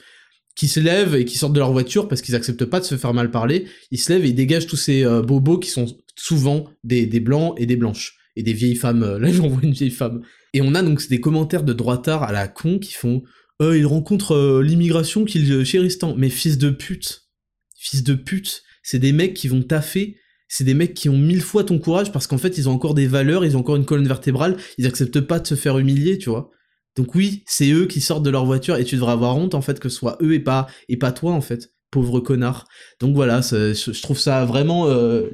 qui 0.59 0.67
se 0.67 0.81
lèvent 0.81 1.15
et 1.15 1.25
qui 1.25 1.39
sortent 1.39 1.53
de 1.53 1.61
leur 1.61 1.71
voiture 1.71 2.09
parce 2.09 2.21
qu'ils 2.21 2.35
acceptent 2.35 2.65
pas 2.65 2.81
de 2.81 2.85
se 2.85 2.97
faire 2.97 3.15
mal 3.15 3.31
parler, 3.31 3.67
ils 3.93 4.01
se 4.01 4.13
lèvent 4.13 4.25
et 4.25 4.31
ils 4.31 4.35
dégagent 4.35 4.67
tous 4.67 4.77
ces 4.77 5.05
euh, 5.05 5.23
bobos 5.23 5.61
qui 5.61 5.71
sont 5.71 5.87
souvent 6.19 6.65
des, 6.85 7.07
des, 7.07 7.21
blancs 7.21 7.55
et 7.59 7.67
des 7.67 7.77
blanches. 7.77 8.17
Et 8.37 8.43
des 8.43 8.53
vieilles 8.53 8.77
femmes, 8.77 9.03
euh, 9.03 9.19
là 9.21 9.33
j'en 9.33 9.49
vois 9.49 9.63
une 9.63 9.73
vieille 9.73 9.91
femme. 9.91 10.23
Et 10.55 10.61
on 10.61 10.75
a 10.75 10.83
donc 10.83 11.07
des 11.09 11.21
commentaires 11.21 11.65
de 11.65 11.73
droitards 11.73 12.23
à 12.23 12.33
la 12.33 12.49
con 12.49 12.79
qui 12.79 12.93
font 12.93 13.23
euh, 13.61 13.77
ils 13.77 13.87
rencontrent 13.87 14.37
euh, 14.37 14.63
l'immigration 14.63 15.25
qu'ils 15.25 15.65
chérissent 15.65 15.99
tant. 15.99 16.15
Mais 16.17 16.31
fils 16.31 16.59
de 16.59 16.71
pute, 16.71 17.29
fils 17.77 18.05
de 18.05 18.15
pute, 18.15 18.63
c'est 18.83 18.99
des 18.99 19.13
mecs 19.13 19.35
qui 19.35 19.49
vont 19.49 19.63
taffer, 19.63 20.17
c'est 20.49 20.65
des 20.65 20.75
mecs 20.75 20.95
qui 20.95 21.09
ont 21.09 21.19
mille 21.19 21.43
fois 21.43 21.65
ton 21.65 21.79
courage 21.79 22.13
parce 22.13 22.27
qu'en 22.27 22.39
fait 22.39 22.57
ils 22.57 22.69
ont 22.69 22.73
encore 22.73 22.95
des 22.95 23.07
valeurs, 23.07 23.45
ils 23.45 23.57
ont 23.57 23.61
encore 23.61 23.77
une 23.77 23.85
colonne 23.85 24.07
vertébrale, 24.07 24.57
ils 24.79 24.87
acceptent 24.87 25.21
pas 25.21 25.41
de 25.41 25.47
se 25.47 25.57
faire 25.57 25.79
humilier, 25.79 26.19
tu 26.19 26.31
vois. 26.31 26.51
Donc 26.97 27.15
oui, 27.15 27.43
c'est 27.47 27.71
eux 27.71 27.87
qui 27.87 28.01
sortent 28.01 28.25
de 28.25 28.31
leur 28.31 28.45
voiture 28.45 28.77
et 28.77 28.85
tu 28.85 28.97
devrais 28.97 29.13
avoir 29.13 29.37
honte 29.37 29.55
en 29.55 29.61
fait 29.61 29.79
que 29.79 29.89
ce 29.89 29.97
soit 29.97 30.19
eux 30.23 30.35
et 30.35 30.41
pas 30.41 30.67
et 30.89 30.97
pas 30.97 31.13
toi 31.13 31.33
en 31.33 31.41
fait, 31.41 31.73
pauvre 31.91 32.21
connard. 32.21 32.67
Donc 33.01 33.15
voilà, 33.15 33.41
je 33.41 34.01
trouve 34.01 34.19
ça 34.19 34.45
vraiment 34.45 34.89
euh, 34.89 35.29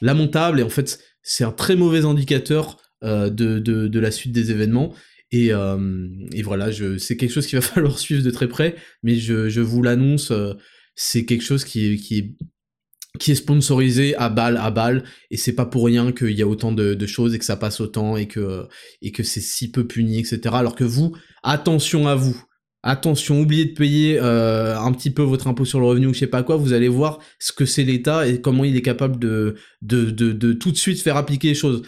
lamentable 0.00 0.60
et 0.60 0.62
en 0.62 0.68
fait 0.68 1.00
c'est 1.22 1.44
un 1.44 1.52
très 1.52 1.76
mauvais 1.76 2.04
indicateur 2.04 2.78
euh, 3.02 3.30
de, 3.30 3.58
de, 3.58 4.00
la 4.00 4.10
suite 4.10 4.32
des 4.32 4.50
événements. 4.52 4.94
Et, 5.32 5.52
euh, 5.52 6.08
et 6.32 6.42
voilà, 6.42 6.70
c'est 6.98 7.16
quelque 7.16 7.32
chose 7.32 7.46
qu'il 7.46 7.58
va 7.58 7.62
falloir 7.66 7.98
suivre 7.98 8.22
de 8.22 8.30
très 8.30 8.48
près, 8.48 8.76
mais 9.02 9.16
je, 9.16 9.48
je 9.48 9.60
vous 9.60 9.82
l'annonce, 9.82 10.32
c'est 10.94 11.24
quelque 11.24 11.42
chose 11.42 11.64
qui 11.64 11.92
est, 11.92 11.96
qui 11.96 12.18
est 12.18 12.36
qui 13.18 13.32
est 13.32 13.36
sponsorisé 13.36 14.14
à 14.16 14.28
balle 14.28 14.56
à 14.56 14.70
balle. 14.70 15.04
Et 15.30 15.36
c'est 15.36 15.54
pas 15.54 15.66
pour 15.66 15.86
rien 15.86 16.12
qu'il 16.12 16.32
y 16.32 16.42
a 16.42 16.46
autant 16.46 16.72
de, 16.72 17.06
choses 17.06 17.34
et 17.34 17.38
que 17.38 17.44
ça 17.44 17.56
passe 17.56 17.80
autant 17.80 18.16
et 18.16 18.26
que 18.26 18.66
et 19.02 19.12
que 19.12 19.22
c'est 19.22 19.40
si 19.40 19.70
peu 19.70 19.86
puni 19.86 20.18
etc 20.18 20.40
alors 20.52 20.74
que 20.74 20.84
vous 20.84 21.16
attention 21.42 22.08
à 22.08 22.14
vous 22.14 22.42
attention 22.86 23.40
oubliez 23.40 23.66
de 23.66 23.74
payer 23.74 24.18
euh, 24.20 24.78
un 24.78 24.92
petit 24.92 25.10
peu 25.10 25.22
votre 25.22 25.48
impôt 25.48 25.64
sur 25.64 25.80
le 25.80 25.86
revenu 25.86 26.06
ou 26.06 26.14
je 26.14 26.20
sais 26.20 26.26
pas 26.26 26.42
quoi 26.42 26.56
vous 26.56 26.72
allez 26.72 26.88
voir 26.88 27.18
ce 27.38 27.52
que 27.52 27.64
c'est 27.66 27.84
l'État 27.84 28.26
et 28.26 28.40
comment 28.40 28.64
il 28.64 28.76
est 28.76 28.82
capable 28.82 29.18
de 29.18 29.56
de, 29.82 30.52
tout 30.52 30.70
de 30.70 30.76
suite 30.76 31.00
faire 31.00 31.16
appliquer 31.16 31.48
les 31.48 31.54
choses 31.54 31.82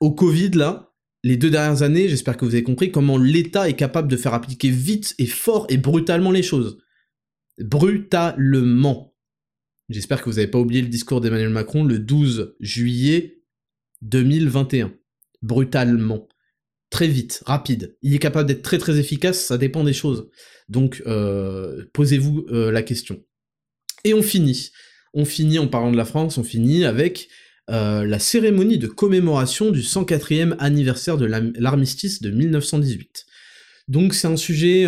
au 0.00 0.12
Covid 0.12 0.50
là 0.50 0.92
les 1.22 1.36
deux 1.36 1.50
dernières 1.50 1.82
années 1.82 2.08
j'espère 2.08 2.36
que 2.36 2.44
vous 2.44 2.54
avez 2.54 2.64
compris 2.64 2.90
comment 2.90 3.16
l'État 3.16 3.68
est 3.68 3.74
capable 3.74 4.08
de 4.08 4.16
faire 4.16 4.34
appliquer 4.34 4.70
vite 4.70 5.14
et 5.18 5.26
fort 5.26 5.66
et 5.68 5.76
brutalement 5.76 6.32
les 6.32 6.42
choses 6.42 6.78
brutalement 7.58 9.10
J'espère 9.90 10.22
que 10.22 10.30
vous 10.30 10.36
n'avez 10.36 10.46
pas 10.46 10.60
oublié 10.60 10.82
le 10.82 10.88
discours 10.88 11.20
d'Emmanuel 11.20 11.50
Macron 11.50 11.82
le 11.82 11.98
12 11.98 12.54
juillet 12.60 13.42
2021. 14.02 14.92
Brutalement. 15.42 16.28
Très 16.90 17.06
vite, 17.06 17.42
rapide. 17.46 17.96
Il 18.02 18.14
est 18.14 18.18
capable 18.18 18.48
d'être 18.48 18.62
très 18.62 18.78
très 18.78 18.98
efficace, 18.98 19.44
ça 19.44 19.58
dépend 19.58 19.84
des 19.84 19.92
choses. 19.92 20.28
Donc, 20.68 21.02
euh, 21.06 21.84
posez-vous 21.92 22.46
euh, 22.50 22.72
la 22.72 22.82
question. 22.82 23.22
Et 24.02 24.12
on 24.12 24.22
finit. 24.22 24.70
On 25.14 25.24
finit 25.24 25.60
en 25.60 25.68
parlant 25.68 25.92
de 25.92 25.96
la 25.96 26.04
France, 26.04 26.36
on 26.36 26.42
finit 26.42 26.84
avec 26.84 27.28
euh, 27.70 28.04
la 28.04 28.18
cérémonie 28.18 28.78
de 28.78 28.88
commémoration 28.88 29.70
du 29.70 29.80
104e 29.80 30.56
anniversaire 30.58 31.16
de 31.16 31.26
l'armistice 31.26 32.20
de 32.22 32.30
1918. 32.30 33.26
Donc 33.86 34.14
c'est 34.14 34.28
un 34.28 34.36
sujet, 34.36 34.86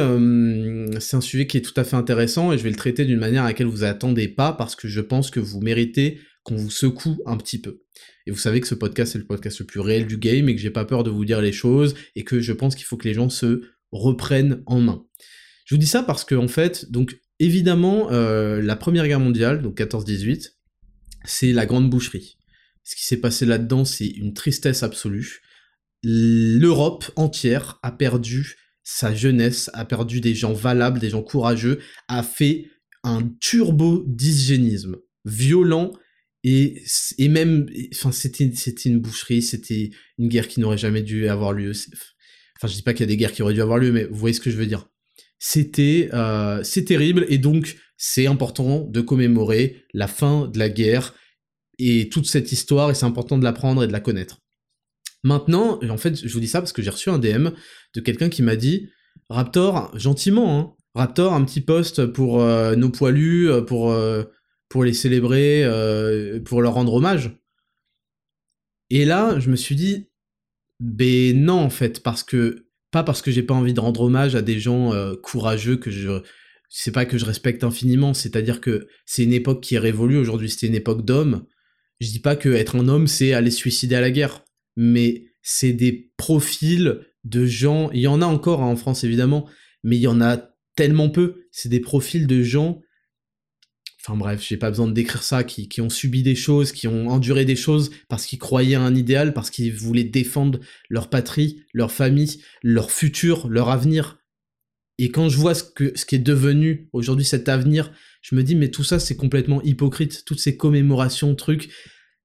c'est 1.00 1.16
un 1.16 1.20
sujet 1.20 1.48
qui 1.48 1.56
est 1.56 1.62
tout 1.62 1.74
à 1.74 1.82
fait 1.82 1.96
intéressant 1.96 2.52
et 2.52 2.58
je 2.58 2.62
vais 2.62 2.70
le 2.70 2.76
traiter 2.76 3.04
d'une 3.04 3.18
manière 3.18 3.42
à 3.42 3.48
laquelle 3.48 3.66
vous 3.66 3.82
attendez 3.82 4.28
pas 4.28 4.52
parce 4.52 4.76
que 4.76 4.86
je 4.86 5.00
pense 5.00 5.30
que 5.30 5.40
vous 5.40 5.60
méritez 5.60 6.20
qu'on 6.42 6.56
vous 6.56 6.70
secoue 6.70 7.20
un 7.26 7.36
petit 7.36 7.60
peu. 7.60 7.82
Et 8.26 8.30
vous 8.30 8.38
savez 8.38 8.60
que 8.60 8.66
ce 8.66 8.74
podcast 8.74 9.14
est 9.14 9.18
le 9.18 9.26
podcast 9.26 9.60
le 9.60 9.66
plus 9.66 9.80
réel 9.80 10.06
du 10.06 10.18
game 10.18 10.48
et 10.48 10.54
que 10.54 10.60
j'ai 10.60 10.70
pas 10.70 10.84
peur 10.84 11.04
de 11.04 11.10
vous 11.10 11.24
dire 11.24 11.40
les 11.40 11.52
choses 11.52 11.94
et 12.14 12.24
que 12.24 12.40
je 12.40 12.52
pense 12.52 12.74
qu'il 12.74 12.84
faut 12.84 12.96
que 12.96 13.08
les 13.08 13.14
gens 13.14 13.28
se 13.28 13.62
reprennent 13.90 14.62
en 14.66 14.80
main. 14.80 15.04
Je 15.64 15.74
vous 15.74 15.78
dis 15.78 15.86
ça 15.86 16.02
parce 16.02 16.24
que 16.24 16.34
en 16.34 16.48
fait, 16.48 16.90
donc 16.90 17.20
évidemment, 17.38 18.10
euh, 18.10 18.60
la 18.60 18.76
Première 18.76 19.06
Guerre 19.06 19.20
mondiale, 19.20 19.62
donc 19.62 19.78
14-18, 19.78 20.52
c'est 21.24 21.52
la 21.52 21.66
grande 21.66 21.90
boucherie. 21.90 22.38
Ce 22.84 22.96
qui 22.96 23.04
s'est 23.04 23.20
passé 23.20 23.46
là-dedans, 23.46 23.84
c'est 23.84 24.06
une 24.06 24.34
tristesse 24.34 24.82
absolue. 24.82 25.42
L'Europe 26.02 27.10
entière 27.14 27.78
a 27.82 27.92
perdu 27.92 28.56
sa 28.82 29.14
jeunesse, 29.14 29.70
a 29.74 29.84
perdu 29.84 30.20
des 30.20 30.34
gens 30.34 30.52
valables, 30.52 30.98
des 30.98 31.10
gens 31.10 31.22
courageux, 31.22 31.78
a 32.08 32.24
fait 32.24 32.66
un 33.04 33.28
turbo 33.40 34.04
dysgénisme 34.06 34.96
violent 35.24 35.92
et, 36.44 36.82
et 37.18 37.28
même, 37.28 37.66
enfin, 37.94 38.10
c'était, 38.10 38.44
une 38.84 38.98
boucherie, 38.98 39.42
c'était 39.42 39.90
une 40.18 40.28
guerre 40.28 40.48
qui 40.48 40.60
n'aurait 40.60 40.78
jamais 40.78 41.02
dû 41.02 41.28
avoir 41.28 41.52
lieu. 41.52 41.72
Enfin, 42.56 42.68
je 42.68 42.74
dis 42.74 42.82
pas 42.82 42.92
qu'il 42.94 43.00
y 43.00 43.04
a 43.04 43.06
des 43.06 43.16
guerres 43.16 43.32
qui 43.32 43.42
auraient 43.42 43.54
dû 43.54 43.62
avoir 43.62 43.78
lieu, 43.78 43.92
mais 43.92 44.04
vous 44.04 44.16
voyez 44.16 44.34
ce 44.34 44.40
que 44.40 44.50
je 44.50 44.56
veux 44.56 44.66
dire. 44.66 44.88
C'était, 45.38 46.08
euh, 46.12 46.62
c'est 46.62 46.84
terrible 46.84 47.26
et 47.28 47.38
donc 47.38 47.76
c'est 47.96 48.26
important 48.26 48.80
de 48.80 49.00
commémorer 49.00 49.84
la 49.92 50.08
fin 50.08 50.48
de 50.48 50.58
la 50.58 50.68
guerre 50.68 51.14
et 51.78 52.08
toute 52.08 52.26
cette 52.26 52.52
histoire 52.52 52.90
et 52.90 52.94
c'est 52.94 53.06
important 53.06 53.38
de 53.38 53.44
l'apprendre 53.44 53.82
et 53.82 53.86
de 53.86 53.92
la 53.92 54.00
connaître. 54.00 54.38
Maintenant, 55.24 55.80
en 55.88 55.96
fait, 55.96 56.26
je 56.26 56.32
vous 56.32 56.40
dis 56.40 56.48
ça 56.48 56.60
parce 56.60 56.72
que 56.72 56.82
j'ai 56.82 56.90
reçu 56.90 57.10
un 57.10 57.18
DM 57.18 57.50
de 57.94 58.00
quelqu'un 58.00 58.28
qui 58.28 58.42
m'a 58.42 58.56
dit 58.56 58.88
Raptor, 59.28 59.96
gentiment, 59.96 60.58
hein, 60.58 60.74
Raptor, 60.94 61.32
un 61.32 61.44
petit 61.44 61.60
post 61.60 62.06
pour 62.06 62.42
euh, 62.42 62.74
nos 62.76 62.90
poilus, 62.90 63.50
euh, 63.50 63.62
pour, 63.62 63.94
pour 64.72 64.84
les 64.84 64.94
célébrer, 64.94 65.68
pour 66.46 66.62
leur 66.62 66.72
rendre 66.72 66.94
hommage. 66.94 67.30
Et 68.88 69.04
là, 69.04 69.38
je 69.38 69.50
me 69.50 69.56
suis 69.56 69.76
dit, 69.76 70.08
ben 70.80 71.38
non, 71.38 71.60
en 71.60 71.70
fait, 71.70 72.02
parce 72.02 72.22
que, 72.22 72.66
pas 72.90 73.02
parce 73.02 73.20
que 73.20 73.30
j'ai 73.30 73.42
pas 73.42 73.54
envie 73.54 73.74
de 73.74 73.80
rendre 73.80 74.00
hommage 74.00 74.34
à 74.34 74.40
des 74.40 74.58
gens 74.58 74.92
courageux 75.22 75.76
que 75.76 75.90
je, 75.90 76.22
c'est 76.70 76.90
pas 76.90 77.04
que 77.04 77.18
je 77.18 77.26
respecte 77.26 77.64
infiniment, 77.64 78.14
c'est-à-dire 78.14 78.62
que 78.62 78.88
c'est 79.04 79.24
une 79.24 79.34
époque 79.34 79.60
qui 79.60 79.74
est 79.74 79.78
révolue, 79.78 80.16
aujourd'hui 80.16 80.48
c'était 80.48 80.68
une 80.68 80.74
époque 80.74 81.04
d'hommes. 81.04 81.44
Je 82.00 82.08
dis 82.08 82.20
pas 82.20 82.34
que 82.34 82.48
être 82.48 82.76
un 82.76 82.88
homme, 82.88 83.06
c'est 83.06 83.34
aller 83.34 83.50
se 83.50 83.58
suicider 83.58 83.94
à 83.94 84.00
la 84.00 84.10
guerre 84.10 84.42
mais 84.76 85.24
c'est 85.42 85.72
des 85.72 86.12
profils 86.16 87.00
de 87.24 87.46
gens, 87.46 87.90
il 87.92 88.00
y 88.00 88.06
en 88.06 88.22
a 88.22 88.26
encore 88.26 88.62
hein, 88.62 88.66
en 88.68 88.76
France 88.76 89.04
évidemment, 89.04 89.48
mais 89.82 89.96
il 89.96 90.02
y 90.02 90.08
en 90.08 90.20
a 90.20 90.38
tellement 90.76 91.10
peu, 91.10 91.46
c'est 91.50 91.68
des 91.68 91.80
profils 91.80 92.26
de 92.26 92.42
gens, 92.42 92.80
enfin 94.04 94.16
bref, 94.16 94.44
j'ai 94.46 94.56
pas 94.56 94.70
besoin 94.70 94.88
de 94.88 94.92
décrire 94.92 95.22
ça, 95.22 95.44
qui, 95.44 95.68
qui, 95.68 95.80
ont 95.80 95.90
subi 95.90 96.22
des 96.22 96.34
choses, 96.34 96.72
qui 96.72 96.88
ont 96.88 97.08
enduré 97.08 97.44
des 97.44 97.56
choses 97.56 97.90
parce 98.08 98.26
qu'ils 98.26 98.38
croyaient 98.38 98.74
à 98.74 98.80
un 98.80 98.94
idéal, 98.94 99.32
parce 99.32 99.50
qu'ils 99.50 99.72
voulaient 99.72 100.04
défendre 100.04 100.58
leur 100.88 101.08
patrie, 101.08 101.62
leur 101.72 101.92
famille, 101.92 102.42
leur 102.62 102.90
futur, 102.90 103.48
leur 103.48 103.68
avenir. 103.68 104.18
Et 104.98 105.10
quand 105.10 105.28
je 105.28 105.36
vois 105.36 105.54
ce, 105.54 105.62
que, 105.62 105.92
ce 105.96 106.04
qui 106.04 106.16
est 106.16 106.20
devenu 106.20 106.88
aujourd'hui 106.92 107.24
cet 107.24 107.48
avenir, 107.48 107.92
je 108.22 108.34
me 108.34 108.42
dis 108.42 108.54
mais 108.54 108.70
tout 108.70 108.84
ça 108.84 108.98
c'est 108.98 109.16
complètement 109.16 109.62
hypocrite, 109.62 110.24
toutes 110.24 110.40
ces 110.40 110.56
commémorations, 110.56 111.34
trucs, 111.34 111.70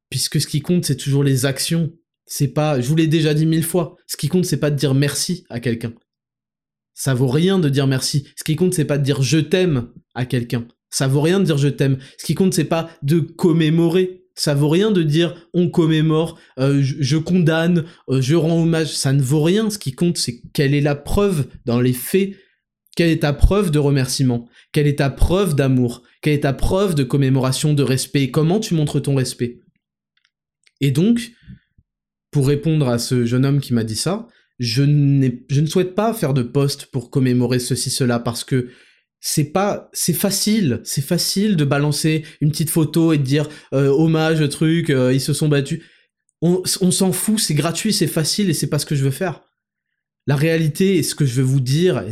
puisque 0.10 0.42
ce 0.42 0.48
qui 0.48 0.62
compte 0.62 0.86
c'est 0.86 0.98
toujours 0.98 1.24
les 1.24 1.46
actions, 1.46 1.94
c'est 2.26 2.50
pas, 2.50 2.82
je 2.82 2.88
vous 2.88 2.96
l'ai 2.96 3.08
déjà 3.08 3.34
dit 3.34 3.46
mille 3.46 3.64
fois, 3.64 3.98
ce 4.08 4.18
qui 4.18 4.30
compte 4.30 4.46
c'est 4.46 4.60
pas 4.60 4.72
de 4.72 4.76
dire 4.76 4.94
merci 4.94 5.46
à 5.50 5.60
quelqu'un. 5.60 5.94
Ça 6.94 7.14
vaut 7.14 7.28
rien 7.28 7.60
de 7.60 7.70
dire 7.70 7.86
merci. 7.86 8.28
Ce 8.36 8.44
qui 8.44 8.56
compte 8.56 8.74
c'est 8.74 8.86
pas 8.86 8.98
de 8.98 9.04
dire 9.04 9.22
je 9.22 9.38
t'aime 9.38 9.90
à 10.16 10.26
quelqu'un. 10.26 10.68
Ça 10.90 11.08
vaut 11.08 11.22
rien 11.22 11.40
de 11.40 11.46
dire 11.46 11.58
je 11.58 11.68
t'aime. 11.68 11.98
Ce 12.18 12.26
qui 12.26 12.36
compte 12.36 12.54
c'est 12.54 12.64
pas 12.64 12.90
de 13.02 13.20
commémorer. 13.20 14.24
Ça 14.36 14.54
vaut 14.54 14.70
rien 14.70 14.92
de 14.92 15.02
dire 15.02 15.50
on 15.54 15.70
commémore, 15.70 16.40
euh, 16.60 16.80
je, 16.82 17.18
condamne, 17.18 17.86
euh, 18.10 18.22
je 18.22 18.36
rends 18.36 18.62
hommage. 18.62 18.96
Ça 18.96 19.12
ne 19.12 19.22
vaut 19.22 19.42
rien. 19.42 19.70
Ce 19.70 19.80
qui 19.80 19.94
compte 19.94 20.18
c'est 20.18 20.42
quelle 20.54 20.76
est 20.76 20.82
la 20.82 20.96
preuve 20.96 21.48
dans 21.66 21.82
les 21.82 21.94
faits. 21.94 22.36
Quelle 22.96 23.10
est 23.10 23.22
ta 23.22 23.34
preuve 23.34 23.70
de 23.70 23.80
remerciement? 23.80 24.48
Quelle 24.72 24.88
est 24.88 24.98
ta 24.98 25.12
preuve 25.12 25.56
d'amour? 25.56 26.04
Quelle 26.22 26.34
est 26.34 26.42
ta 26.42 26.54
preuve 26.54 26.96
de 26.96 27.04
commémoration, 27.04 27.74
de 27.74 27.84
respect? 27.84 28.32
Comment 28.32 28.60
tu 28.60 28.74
montres 28.74 29.02
ton 29.02 29.14
respect? 29.14 29.60
Et 30.82 30.90
donc, 30.90 31.32
pour 32.32 32.48
répondre 32.48 32.88
à 32.88 32.98
ce 32.98 33.26
jeune 33.26 33.46
homme 33.46 33.60
qui 33.60 33.74
m'a 33.74 33.84
dit 33.84 33.96
ça, 33.96 34.28
je, 34.60 34.84
je 34.84 35.62
ne 35.62 35.66
souhaite 35.68 35.94
pas 35.94 36.14
faire 36.14 36.34
de 36.34 36.42
post 36.42 36.88
pour 36.88 37.12
commémorer 37.12 37.60
ceci, 37.60 37.92
cela, 37.92 38.20
parce 38.20 38.44
que 38.44 38.70
c'est 39.20 39.46
pas, 39.46 39.90
c'est 39.94 40.14
facile, 40.14 40.82
c'est 40.84 41.02
facile 41.02 41.56
de 41.56 41.66
balancer 41.66 42.24
une 42.40 42.52
petite 42.52 42.70
photo 42.70 43.14
et 43.14 43.18
de 43.18 43.24
dire 43.24 43.50
euh, 43.74 43.90
hommage, 43.90 44.48
truc, 44.50 44.90
euh, 44.90 45.14
ils 45.14 45.22
se 45.22 45.34
sont 45.34 45.48
battus. 45.48 45.84
On, 46.42 46.64
s'en 46.66 47.12
fout, 47.12 47.40
c'est 47.40 47.56
gratuit, 47.56 47.94
c'est 47.94 48.06
facile 48.06 48.52
et 48.52 48.54
c'est 48.54 48.70
pas 48.70 48.78
ce 48.78 48.86
que 48.86 48.96
je 48.96 49.04
veux 49.04 49.12
faire. 49.12 49.42
La 50.28 50.36
réalité 50.36 50.98
et 50.98 51.04
ce 51.04 51.16
que 51.16 51.26
je 51.26 51.36
veux 51.36 51.48
vous 51.48 51.62
dire, 51.62 52.06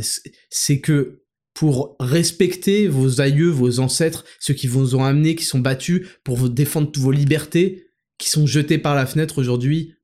c'est 0.50 0.80
que 0.80 1.22
pour 1.54 1.96
respecter 2.00 2.88
vos 2.88 3.20
aïeux, 3.20 3.50
vos 3.50 3.78
ancêtres, 3.78 4.24
ceux 4.40 4.54
qui 4.54 4.66
vous 4.66 4.96
ont 4.96 5.04
amenés, 5.04 5.36
qui 5.36 5.44
sont 5.44 5.60
battus 5.60 6.08
pour 6.24 6.50
défendre 6.50 6.90
vos 6.96 7.12
libertés, 7.12 7.86
qui 8.18 8.28
sont 8.28 8.46
jetés 8.46 8.78
par 8.78 8.96
la 8.96 9.06
fenêtre 9.06 9.38
aujourd'hui, 9.38 9.94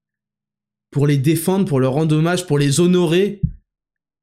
pour 0.92 1.08
les 1.08 1.18
défendre, 1.18 1.66
pour 1.66 1.80
leur 1.80 1.94
rendre 1.94 2.16
hommage, 2.16 2.46
pour 2.46 2.58
les 2.58 2.78
honorer. 2.78 3.40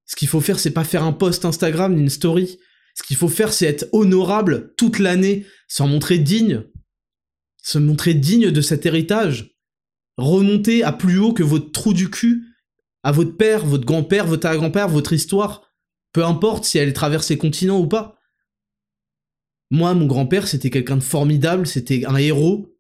Ce 0.06 0.16
qu'il 0.16 0.30
faut 0.30 0.40
faire, 0.40 0.60
c'est 0.60 0.72
pas 0.72 0.86
faire 0.86 1.04
un 1.04 1.14
post 1.14 1.44
Instagram 1.44 1.98
une 1.98 2.10
story. 2.10 2.58
Ce 3.00 3.08
qu'il 3.08 3.16
faut 3.16 3.30
faire, 3.30 3.54
c'est 3.54 3.66
être 3.66 3.88
honorable 3.94 4.74
toute 4.76 5.00
l'année, 5.00 5.46
s'en 5.70 5.88
montrer 5.88 6.20
digne, 6.20 6.64
se 7.64 7.78
montrer 7.78 8.14
digne 8.14 8.52
de 8.52 8.62
cet 8.62 8.86
héritage, 8.86 9.56
remonter 10.18 10.84
à 10.84 10.92
plus 10.92 11.18
haut 11.18 11.32
que 11.32 11.44
votre 11.44 11.72
trou 11.72 11.94
du 11.94 12.10
cul, 12.10 12.44
à 13.04 13.14
votre 13.14 13.38
père, 13.38 13.66
votre 13.66 13.86
grand-père, 13.86 14.28
votre 14.28 14.46
arrière-grand-père, 14.46 14.90
votre 14.90 15.14
histoire, 15.14 15.72
peu 16.12 16.26
importe 16.26 16.66
si 16.66 16.78
elle 16.78 16.92
traverse 16.92 17.30
les 17.30 17.38
continents 17.38 17.80
ou 17.80 17.88
pas. 17.88 18.20
Moi, 19.72 19.94
mon 19.94 20.06
grand-père, 20.06 20.48
c'était 20.48 20.70
quelqu'un 20.70 20.98
de 20.98 21.04
formidable, 21.04 21.68
c'était 21.68 22.06
un 22.06 22.18
héros, 22.18 22.80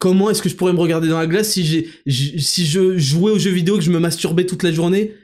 Comment 0.00 0.30
est-ce 0.30 0.40
que 0.40 0.48
je 0.48 0.56
pourrais 0.56 0.72
me 0.72 0.80
regarder 0.80 1.08
dans 1.08 1.18
la 1.18 1.26
glace 1.26 1.50
si 1.52 1.62
je 2.06 2.96
jouais 2.96 3.32
aux 3.32 3.38
jeux 3.38 3.50
vidéo 3.50 3.76
que 3.76 3.82
je 3.82 3.90
me 3.90 3.98
masturbais 3.98 4.46
toute 4.46 4.62
la 4.62 4.72
journée? 4.72 5.14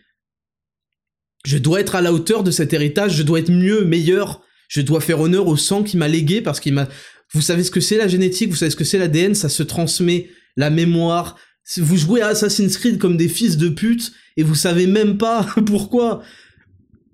Je 1.46 1.58
dois 1.58 1.80
être 1.80 1.94
à 1.94 2.02
la 2.02 2.12
hauteur 2.12 2.42
de 2.42 2.50
cet 2.50 2.72
héritage, 2.72 3.16
je 3.16 3.22
dois 3.22 3.38
être 3.38 3.52
mieux, 3.52 3.84
meilleur, 3.84 4.42
je 4.68 4.80
dois 4.80 5.00
faire 5.00 5.20
honneur 5.20 5.46
au 5.46 5.56
sang 5.56 5.84
qui 5.84 5.96
m'a 5.96 6.08
légué 6.08 6.42
parce 6.42 6.58
qu'il 6.58 6.74
m'a 6.74 6.88
vous 7.32 7.40
savez 7.40 7.64
ce 7.64 7.70
que 7.70 7.80
c'est 7.80 7.96
la 7.96 8.08
génétique, 8.08 8.50
vous 8.50 8.56
savez 8.56 8.70
ce 8.70 8.76
que 8.76 8.84
c'est 8.84 8.98
l'ADN, 8.98 9.34
ça 9.34 9.48
se 9.48 9.62
transmet 9.62 10.28
la 10.56 10.70
mémoire, 10.70 11.36
Vous 11.76 11.96
jouez 11.96 12.20
à 12.20 12.28
Assassin's 12.28 12.78
Creed 12.78 12.98
comme 12.98 13.16
des 13.16 13.28
fils 13.28 13.56
de 13.56 13.68
pute 13.68 14.12
et 14.36 14.42
vous 14.42 14.54
savez 14.54 14.86
même 14.86 15.18
pas 15.18 15.46
pourquoi. 15.66 16.22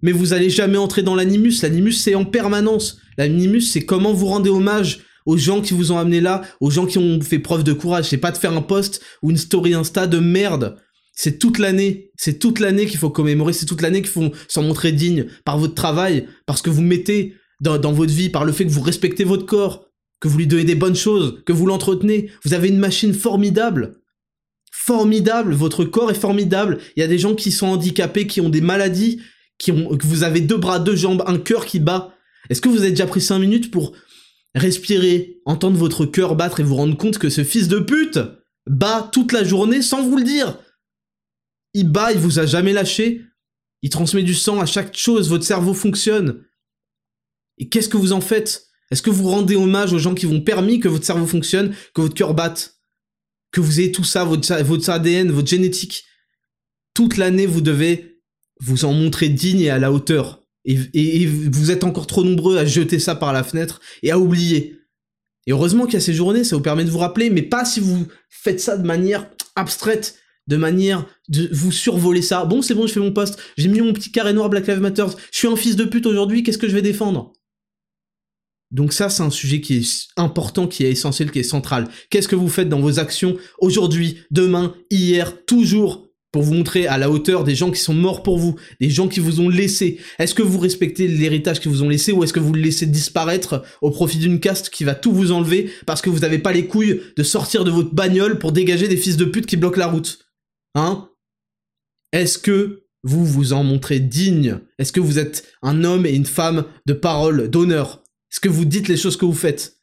Mais 0.02 0.12
vous 0.12 0.32
allez 0.32 0.50
jamais 0.50 0.78
entrer 0.78 1.02
dans 1.02 1.14
l'animus. 1.14 1.62
L'animus, 1.62 1.92
c'est 1.92 2.14
en 2.14 2.24
permanence. 2.24 2.98
L'animus, 3.16 3.62
c'est 3.62 3.84
comment 3.84 4.12
vous 4.12 4.26
rendez 4.26 4.50
hommage 4.50 5.00
aux 5.26 5.36
gens 5.36 5.60
qui 5.60 5.74
vous 5.74 5.92
ont 5.92 5.98
amené 5.98 6.20
là, 6.20 6.42
aux 6.60 6.70
gens 6.70 6.86
qui 6.86 6.98
ont 6.98 7.20
fait 7.20 7.38
preuve 7.38 7.64
de 7.64 7.72
courage. 7.72 8.06
C'est 8.06 8.18
pas 8.18 8.32
de 8.32 8.36
faire 8.36 8.52
un 8.52 8.62
post 8.62 9.00
ou 9.22 9.30
une 9.30 9.36
story 9.36 9.74
Insta 9.74 10.06
de 10.06 10.18
merde. 10.18 10.76
C'est 11.22 11.38
toute 11.38 11.60
l'année. 11.60 12.10
C'est 12.16 12.40
toute 12.40 12.58
l'année 12.58 12.84
qu'il 12.86 12.98
faut 12.98 13.08
commémorer. 13.08 13.52
C'est 13.52 13.64
toute 13.64 13.80
l'année 13.80 14.02
qu'il 14.02 14.10
faut 14.10 14.32
s'en 14.48 14.64
montrer 14.64 14.90
digne 14.90 15.26
par 15.44 15.56
votre 15.56 15.74
travail, 15.74 16.26
parce 16.46 16.62
que 16.62 16.68
vous 16.68 16.82
mettez 16.82 17.36
dans, 17.60 17.92
votre 17.92 18.12
vie, 18.12 18.28
par 18.28 18.44
le 18.44 18.50
fait 18.50 18.66
que 18.66 18.72
vous 18.72 18.80
respectez 18.80 19.22
votre 19.22 19.46
corps, 19.46 19.86
que 20.18 20.26
vous 20.26 20.36
lui 20.36 20.48
donnez 20.48 20.64
des 20.64 20.74
bonnes 20.74 20.96
choses, 20.96 21.40
que 21.46 21.52
vous 21.52 21.64
l'entretenez. 21.64 22.28
Vous 22.44 22.54
avez 22.54 22.70
une 22.70 22.78
machine 22.78 23.14
formidable 23.14 24.00
formidable, 24.72 25.54
votre 25.54 25.84
corps 25.84 26.10
est 26.10 26.14
formidable. 26.14 26.78
Il 26.96 27.00
y 27.00 27.04
a 27.04 27.06
des 27.06 27.18
gens 27.18 27.36
qui 27.36 27.52
sont 27.52 27.68
handicapés, 27.68 28.26
qui 28.26 28.40
ont 28.40 28.48
des 28.48 28.60
maladies, 28.60 29.20
qui 29.58 29.70
ont, 29.70 29.96
que 29.96 30.06
vous 30.08 30.24
avez 30.24 30.40
deux 30.40 30.56
bras, 30.56 30.80
deux 30.80 30.96
jambes, 30.96 31.22
un 31.28 31.38
cœur 31.38 31.66
qui 31.66 31.78
bat. 31.78 32.16
Est-ce 32.50 32.60
que 32.60 32.68
vous 32.68 32.78
avez 32.78 32.90
déjà 32.90 33.06
pris 33.06 33.20
cinq 33.20 33.38
minutes 33.38 33.70
pour 33.70 33.92
respirer, 34.56 35.36
entendre 35.44 35.76
votre 35.76 36.04
cœur 36.04 36.34
battre 36.34 36.58
et 36.58 36.64
vous 36.64 36.74
rendre 36.74 36.96
compte 36.96 37.18
que 37.18 37.30
ce 37.30 37.44
fils 37.44 37.68
de 37.68 37.78
pute 37.78 38.18
bat 38.68 39.08
toute 39.12 39.30
la 39.30 39.44
journée 39.44 39.82
sans 39.82 40.02
vous 40.02 40.16
le 40.16 40.24
dire? 40.24 40.58
Il 41.74 41.90
bat, 41.90 42.12
il 42.12 42.18
vous 42.18 42.38
a 42.38 42.46
jamais 42.46 42.72
lâché, 42.72 43.22
il 43.82 43.90
transmet 43.90 44.22
du 44.22 44.34
sang 44.34 44.60
à 44.60 44.66
chaque 44.66 44.96
chose, 44.96 45.28
votre 45.28 45.44
cerveau 45.44 45.74
fonctionne. 45.74 46.44
Et 47.58 47.68
qu'est-ce 47.68 47.88
que 47.88 47.96
vous 47.96 48.12
en 48.12 48.20
faites? 48.20 48.66
Est-ce 48.90 49.02
que 49.02 49.10
vous 49.10 49.28
rendez 49.28 49.56
hommage 49.56 49.92
aux 49.92 49.98
gens 49.98 50.14
qui 50.14 50.26
vous 50.26 50.34
ont 50.34 50.40
permis 50.40 50.80
que 50.80 50.88
votre 50.88 51.06
cerveau 51.06 51.26
fonctionne, 51.26 51.74
que 51.94 52.02
votre 52.02 52.14
cœur 52.14 52.34
batte? 52.34 52.78
Que 53.50 53.60
vous 53.60 53.80
ayez 53.80 53.92
tout 53.92 54.04
ça, 54.04 54.24
votre, 54.24 54.54
votre 54.62 54.90
ADN, 54.90 55.30
votre 55.30 55.48
génétique, 55.48 56.04
toute 56.94 57.16
l'année, 57.16 57.46
vous 57.46 57.60
devez 57.60 58.20
vous 58.60 58.84
en 58.84 58.92
montrer 58.92 59.28
digne 59.28 59.60
et 59.60 59.70
à 59.70 59.78
la 59.78 59.92
hauteur. 59.92 60.44
Et, 60.64 61.26
vous 61.26 61.70
êtes 61.70 61.84
encore 61.84 62.06
trop 62.06 62.22
nombreux 62.22 62.56
à 62.56 62.64
jeter 62.64 62.98
ça 62.98 63.14
par 63.16 63.32
la 63.32 63.42
fenêtre 63.42 63.80
et 64.02 64.12
à 64.12 64.18
oublier. 64.18 64.78
Et 65.46 65.52
heureusement 65.52 65.86
qu'il 65.86 65.94
y 65.94 65.96
a 65.96 66.00
ces 66.00 66.14
journées, 66.14 66.44
ça 66.44 66.54
vous 66.54 66.62
permet 66.62 66.84
de 66.84 66.90
vous 66.90 66.98
rappeler, 66.98 67.30
mais 67.30 67.42
pas 67.42 67.64
si 67.64 67.80
vous 67.80 68.06
faites 68.28 68.60
ça 68.60 68.76
de 68.76 68.86
manière 68.86 69.28
abstraite, 69.56 70.20
de 70.46 70.56
manière 70.56 71.06
de 71.28 71.48
vous 71.52 71.72
survoler 71.72 72.22
ça. 72.22 72.44
Bon, 72.44 72.62
c'est 72.62 72.74
bon, 72.74 72.86
je 72.86 72.92
fais 72.92 73.00
mon 73.00 73.12
poste, 73.12 73.38
j'ai 73.56 73.68
mis 73.68 73.80
mon 73.80 73.92
petit 73.92 74.10
carré 74.10 74.32
noir 74.32 74.48
Black 74.50 74.66
Lives 74.66 74.80
Matter, 74.80 75.06
je 75.30 75.38
suis 75.38 75.48
un 75.48 75.56
fils 75.56 75.76
de 75.76 75.84
pute 75.84 76.06
aujourd'hui, 76.06 76.42
qu'est-ce 76.42 76.58
que 76.58 76.68
je 76.68 76.74
vais 76.74 76.82
défendre? 76.82 77.32
Donc 78.72 78.94
ça, 78.94 79.10
c'est 79.10 79.22
un 79.22 79.30
sujet 79.30 79.60
qui 79.60 79.76
est 79.76 80.08
important, 80.16 80.66
qui 80.66 80.84
est 80.84 80.90
essentiel, 80.90 81.30
qui 81.30 81.40
est 81.40 81.44
central. 81.44 81.88
Qu'est-ce 82.08 82.26
que 82.26 82.36
vous 82.36 82.48
faites 82.48 82.70
dans 82.70 82.80
vos 82.80 82.98
actions 82.98 83.36
aujourd'hui, 83.58 84.16
demain, 84.30 84.74
hier, 84.90 85.44
toujours 85.44 86.08
pour 86.32 86.42
vous 86.42 86.54
montrer 86.54 86.86
à 86.86 86.96
la 86.96 87.10
hauteur 87.10 87.44
des 87.44 87.54
gens 87.54 87.70
qui 87.70 87.80
sont 87.80 87.92
morts 87.92 88.22
pour 88.22 88.38
vous, 88.38 88.56
des 88.80 88.88
gens 88.88 89.08
qui 89.08 89.20
vous 89.20 89.40
ont 89.40 89.50
laissé? 89.50 89.98
Est-ce 90.18 90.34
que 90.34 90.40
vous 90.40 90.58
respectez 90.58 91.06
l'héritage 91.06 91.60
qu'ils 91.60 91.70
vous 91.70 91.82
ont 91.82 91.88
laissé 91.90 92.12
ou 92.12 92.24
est-ce 92.24 92.32
que 92.32 92.40
vous 92.40 92.54
le 92.54 92.62
laissez 92.62 92.86
disparaître 92.86 93.62
au 93.82 93.90
profit 93.90 94.16
d'une 94.16 94.40
caste 94.40 94.70
qui 94.70 94.84
va 94.84 94.94
tout 94.94 95.12
vous 95.12 95.32
enlever 95.32 95.70
parce 95.84 96.00
que 96.00 96.08
vous 96.08 96.20
n'avez 96.20 96.38
pas 96.38 96.52
les 96.52 96.66
couilles 96.66 97.02
de 97.14 97.22
sortir 97.22 97.64
de 97.64 97.70
votre 97.70 97.94
bagnole 97.94 98.38
pour 98.38 98.52
dégager 98.52 98.88
des 98.88 98.96
fils 98.96 99.18
de 99.18 99.26
pute 99.26 99.44
qui 99.44 99.58
bloquent 99.58 99.78
la 99.78 99.88
route? 99.88 100.21
Hein? 100.74 101.08
Est-ce 102.12 102.38
que 102.38 102.84
vous 103.02 103.24
vous 103.24 103.52
en 103.52 103.64
montrez 103.64 104.00
digne? 104.00 104.60
Est-ce 104.78 104.92
que 104.92 105.00
vous 105.00 105.18
êtes 105.18 105.48
un 105.62 105.84
homme 105.84 106.06
et 106.06 106.14
une 106.14 106.26
femme 106.26 106.64
de 106.86 106.92
parole, 106.92 107.48
d'honneur? 107.48 108.02
Est-ce 108.30 108.40
que 108.40 108.48
vous 108.48 108.64
dites 108.64 108.88
les 108.88 108.96
choses 108.96 109.16
que 109.16 109.24
vous 109.24 109.32
faites? 109.34 109.78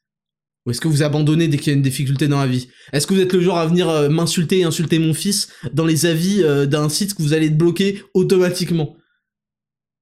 Ou 0.65 0.71
est-ce 0.71 0.81
que 0.81 0.87
vous 0.87 1.03
abandonnez 1.03 1.47
dès 1.47 1.57
qu'il 1.57 1.67
y 1.67 1.69
a 1.73 1.77
une 1.77 1.83
difficulté 1.83 2.27
dans 2.27 2.39
la 2.39 2.47
vie? 2.47 2.69
Est-ce 2.91 3.07
que 3.07 3.13
vous 3.13 3.21
êtes 3.21 3.33
le 3.33 3.41
genre 3.41 3.57
à 3.57 3.67
venir 3.67 3.89
euh, 3.89 4.09
m'insulter 4.09 4.59
et 4.59 4.63
insulter 4.63 4.99
mon 4.99 5.13
fils 5.13 5.49
dans 5.73 5.85
les 5.85 6.05
avis 6.05 6.43
euh, 6.43 6.65
d'un 6.65 6.89
site 6.89 7.13
que 7.15 7.21
vous 7.21 7.33
allez 7.33 7.49
bloquer 7.49 8.03
automatiquement? 8.13 8.97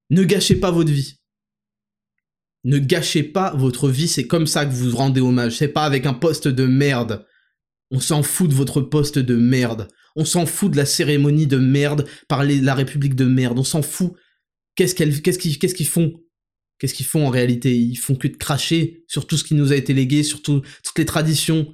Ne 0.10 0.24
gâchez 0.24 0.56
pas 0.56 0.72
votre 0.72 0.92
vie. 0.92 1.20
Ne 2.64 2.80
gâchez 2.80 3.24
pas 3.24 3.54
votre 3.56 3.90
vie, 3.90 4.08
c'est 4.08 4.28
comme 4.28 4.48
ça 4.48 4.66
que 4.66 4.74
vous 4.74 4.96
rendez 4.96 5.22
hommage. 5.22 5.58
C'est 5.58 5.68
pas 5.68 5.86
avec 5.86 6.06
un 6.06 6.14
poste 6.14 6.48
de 6.48 6.66
merde. 6.66 7.26
On 7.92 8.00
s'en 8.00 8.24
fout 8.24 8.50
de 8.50 8.56
votre 8.56 8.82
poste 8.82 9.20
de 9.20 9.36
merde. 9.36 9.88
On 10.18 10.26
s'en 10.26 10.48
fout 10.48 10.72
de 10.72 10.78
la 10.78 10.86
cérémonie 10.86 11.46
de 11.46 11.58
merde 11.58 12.08
par 12.28 12.44
la 12.44 12.74
République 12.74 13.16
de 13.16 13.26
merde. 13.26 13.60
On 13.60 13.64
s'en 13.64 13.84
fout. 13.84 14.14
Qu'est-ce 14.76 14.96
qu'ils 14.96 15.88
font? 15.88 16.14
Qu'est-ce 16.80 16.94
qu'ils 16.96 17.06
font 17.06 17.26
en 17.26 17.30
réalité? 17.30 17.78
Ils 17.78 17.96
font 17.96 18.16
que 18.16 18.28
de 18.28 18.36
cracher 18.36 19.04
sur 19.08 19.28
tout 19.28 19.38
ce 19.38 19.44
qui 19.44 19.54
nous 19.54 19.72
a 19.72 19.76
été 19.76 19.94
légué, 19.94 20.24
sur 20.24 20.42
toutes 20.42 20.64
les 20.98 21.06
traditions, 21.06 21.72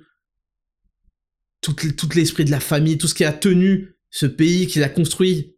tout, 1.61 1.75
l'esprit 2.15 2.43
de 2.43 2.51
la 2.51 2.59
famille, 2.59 2.97
tout 2.97 3.07
ce 3.07 3.13
qui 3.13 3.23
a 3.23 3.31
tenu 3.31 3.95
ce 4.09 4.25
pays, 4.25 4.67
qui 4.67 4.79
l'a 4.79 4.89
construit. 4.89 5.55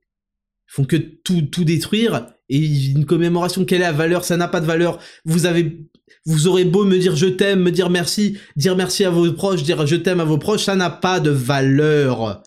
Ils 0.69 0.71
font 0.71 0.85
que 0.85 0.95
tout, 0.95 1.41
tout 1.41 1.63
détruire. 1.63 2.27
Et 2.49 2.91
une 2.91 3.05
commémoration, 3.05 3.65
quelle 3.65 3.81
est 3.81 3.85
la 3.85 3.91
valeur 3.91 4.23
Ça 4.23 4.37
n'a 4.37 4.47
pas 4.47 4.61
de 4.61 4.67
valeur. 4.67 4.99
Vous 5.25 5.47
avez, 5.47 5.89
vous 6.25 6.45
aurez 6.45 6.65
beau 6.65 6.85
me 6.85 6.99
dire 6.99 7.15
je 7.15 7.25
t'aime, 7.25 7.61
me 7.61 7.71
dire 7.71 7.89
merci, 7.89 8.37
dire 8.55 8.75
merci 8.75 9.03
à 9.03 9.09
vos 9.09 9.31
proches, 9.33 9.63
dire 9.63 9.87
je 9.87 9.95
t'aime 9.95 10.19
à 10.19 10.25
vos 10.25 10.37
proches, 10.37 10.65
ça 10.65 10.75
n'a 10.75 10.91
pas 10.91 11.19
de 11.19 11.31
valeur. 11.31 12.43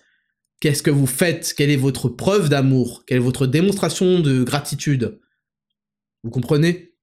Qu'est-ce 0.60 0.82
que 0.82 0.90
vous 0.90 1.06
faites? 1.06 1.54
Quelle 1.56 1.70
est 1.70 1.76
votre 1.76 2.08
preuve 2.08 2.48
d'amour? 2.48 3.04
Quelle 3.06 3.18
est 3.18 3.20
votre 3.20 3.46
démonstration 3.46 4.20
de 4.20 4.42
gratitude? 4.42 5.20
Vous 6.24 6.30
comprenez? 6.30 6.94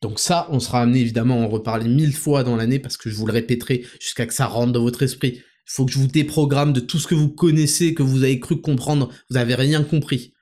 Donc 0.00 0.18
ça, 0.18 0.48
on 0.50 0.58
sera 0.58 0.82
amené 0.82 1.00
évidemment 1.00 1.42
à 1.42 1.44
en 1.44 1.48
reparler 1.48 1.88
mille 1.88 2.14
fois 2.14 2.42
dans 2.44 2.56
l'année 2.56 2.78
parce 2.78 2.96
que 2.96 3.10
je 3.10 3.14
vous 3.14 3.26
le 3.26 3.32
répéterai 3.32 3.84
jusqu'à 4.00 4.26
que 4.26 4.34
ça 4.34 4.46
rentre 4.46 4.72
dans 4.72 4.82
votre 4.82 5.02
esprit. 5.02 5.34
Il 5.36 5.70
faut 5.74 5.86
que 5.86 5.92
je 5.92 5.98
vous 5.98 6.08
déprogramme 6.08 6.72
de 6.72 6.80
tout 6.80 6.98
ce 6.98 7.06
que 7.06 7.14
vous 7.14 7.28
connaissez, 7.28 7.94
que 7.94 8.02
vous 8.02 8.24
avez 8.24 8.40
cru 8.40 8.60
comprendre. 8.60 9.10
Vous 9.30 9.34
n'avez 9.34 9.54
rien 9.54 9.84
compris. 9.84 10.32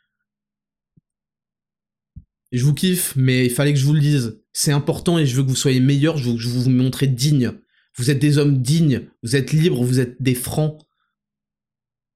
Je 2.53 2.65
vous 2.65 2.75
kiffe, 2.75 3.15
mais 3.17 3.47
il 3.47 3.51
fallait 3.51 3.73
que 3.73 3.79
je 3.79 3.85
vous 3.85 3.93
le 3.93 4.01
dise. 4.01 4.41
C'est 4.53 4.73
important 4.73 5.19
et 5.19 5.27
je 5.27 5.37
veux 5.37 5.43
que 5.43 5.49
vous 5.49 5.57
soyez 5.57 5.81
meilleurs, 5.81 6.17
je 6.17 6.31
veux 6.31 6.37
que 6.37 6.43
je 6.43 6.49
vous 6.49 6.71
montre 6.71 7.05
digne. 7.05 7.53
Vous 7.97 8.11
êtes 8.11 8.19
des 8.19 8.39
hommes 8.39 8.63
dignes, 8.63 9.09
vous 9.23 9.37
êtes 9.37 9.53
libres, 9.53 9.85
vous 9.85 10.01
êtes 10.01 10.21
des 10.23 10.35
francs. 10.35 10.79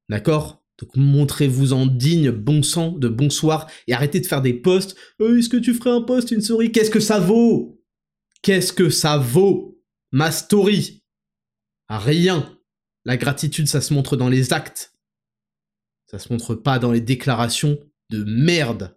D'accord? 0.08 0.62
Donc 0.78 0.90
montrez-vous 0.96 1.72
en 1.72 1.86
digne, 1.86 2.30
bon 2.30 2.62
sang, 2.62 2.92
de 2.92 3.08
bonsoir, 3.08 3.70
et 3.86 3.94
arrêtez 3.94 4.20
de 4.20 4.26
faire 4.26 4.42
des 4.42 4.54
posts. 4.54 4.96
Euh, 5.20 5.38
est-ce 5.38 5.48
que 5.48 5.56
tu 5.56 5.72
ferais 5.72 5.90
un 5.90 6.02
post, 6.02 6.30
une 6.30 6.40
story 6.40 6.72
Qu'est-ce 6.72 6.90
que 6.90 7.00
ça 7.00 7.20
vaut? 7.20 7.80
Qu'est-ce 8.42 8.72
que 8.72 8.90
ça 8.90 9.16
vaut? 9.16 9.80
Ma 10.10 10.32
story 10.32 11.02
Rien. 11.88 12.58
La 13.04 13.16
gratitude, 13.16 13.68
ça 13.68 13.80
se 13.80 13.94
montre 13.94 14.16
dans 14.16 14.28
les 14.28 14.52
actes. 14.52 14.94
Ça 16.10 16.18
se 16.18 16.32
montre 16.32 16.54
pas 16.54 16.78
dans 16.78 16.92
les 16.92 17.00
déclarations 17.00 17.78
de 18.10 18.24
merde. 18.24 18.96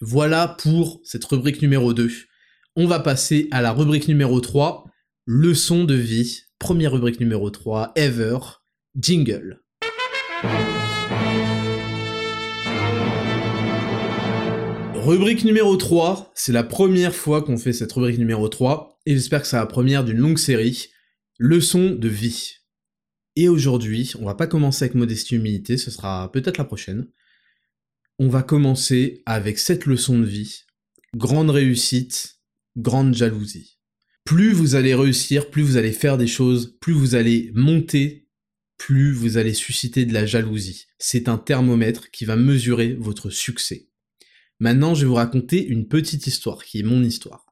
Voilà 0.00 0.48
pour 0.48 1.00
cette 1.04 1.24
rubrique 1.24 1.62
numéro 1.62 1.92
2. 1.92 2.10
On 2.76 2.86
va 2.86 3.00
passer 3.00 3.48
à 3.50 3.60
la 3.60 3.72
rubrique 3.72 4.08
numéro 4.08 4.40
3, 4.40 4.84
leçon 5.26 5.84
de 5.84 5.94
vie. 5.94 6.44
Première 6.58 6.92
rubrique 6.92 7.20
numéro 7.20 7.50
3, 7.50 7.92
ever, 7.96 8.38
jingle. 8.98 9.60
Rubrique 14.94 15.44
numéro 15.44 15.76
3, 15.76 16.32
c'est 16.34 16.52
la 16.52 16.62
première 16.62 17.14
fois 17.14 17.42
qu'on 17.42 17.56
fait 17.56 17.72
cette 17.72 17.92
rubrique 17.92 18.18
numéro 18.18 18.48
3, 18.48 19.00
et 19.06 19.14
j'espère 19.14 19.42
que 19.42 19.48
c'est 19.48 19.56
la 19.56 19.66
première 19.66 20.04
d'une 20.04 20.18
longue 20.18 20.38
série, 20.38 20.88
leçon 21.38 21.90
de 21.90 22.08
vie. 22.08 22.56
Et 23.36 23.48
aujourd'hui, 23.48 24.12
on 24.18 24.26
va 24.26 24.34
pas 24.34 24.46
commencer 24.46 24.84
avec 24.84 24.94
modestie 24.94 25.36
humilité, 25.36 25.76
ce 25.76 25.90
sera 25.90 26.30
peut-être 26.32 26.58
la 26.58 26.64
prochaine. 26.64 27.06
On 28.18 28.28
va 28.28 28.42
commencer 28.42 29.22
avec 29.24 29.58
cette 29.58 29.86
leçon 29.86 30.18
de 30.18 30.26
vie. 30.26 30.64
Grande 31.14 31.50
réussite, 31.50 32.40
grande 32.76 33.14
jalousie. 33.14 33.78
Plus 34.24 34.52
vous 34.52 34.74
allez 34.74 34.94
réussir, 34.94 35.50
plus 35.50 35.62
vous 35.62 35.76
allez 35.76 35.92
faire 35.92 36.18
des 36.18 36.26
choses, 36.26 36.76
plus 36.80 36.92
vous 36.92 37.14
allez 37.14 37.50
monter 37.54 38.19
plus 38.80 39.12
vous 39.12 39.36
allez 39.36 39.52
susciter 39.52 40.06
de 40.06 40.14
la 40.14 40.24
jalousie. 40.24 40.86
C'est 40.98 41.28
un 41.28 41.36
thermomètre 41.36 42.10
qui 42.10 42.24
va 42.24 42.34
mesurer 42.34 42.94
votre 42.98 43.28
succès. 43.28 43.88
Maintenant, 44.58 44.94
je 44.94 45.02
vais 45.02 45.08
vous 45.08 45.14
raconter 45.16 45.62
une 45.62 45.86
petite 45.86 46.26
histoire, 46.26 46.64
qui 46.64 46.80
est 46.80 46.82
mon 46.82 47.02
histoire. 47.02 47.44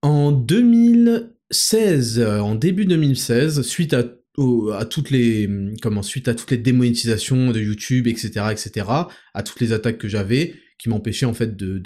En 0.00 0.32
2016, 0.32 2.20
euh, 2.20 2.40
en 2.40 2.54
début 2.54 2.86
2016, 2.86 3.60
suite 3.60 3.92
à, 3.92 4.04
toutes 4.86 5.10
les 5.10 5.46
comment 5.82 6.02
suite 6.02 6.28
à 6.28 6.34
toutes 6.34 6.52
les 6.52 6.56
démonétisations 6.56 7.50
de 7.50 7.60
YouTube, 7.60 8.06
etc., 8.06 8.46
etc., 8.50 8.86
à 9.34 9.42
toutes 9.42 9.60
les 9.60 9.74
attaques 9.74 9.98
que 9.98 10.08
j'avais, 10.08 10.54
qui 10.78 10.88
m'empêchaient 10.88 11.26
en 11.26 11.34
fait 11.34 11.50
euh, 11.62 11.78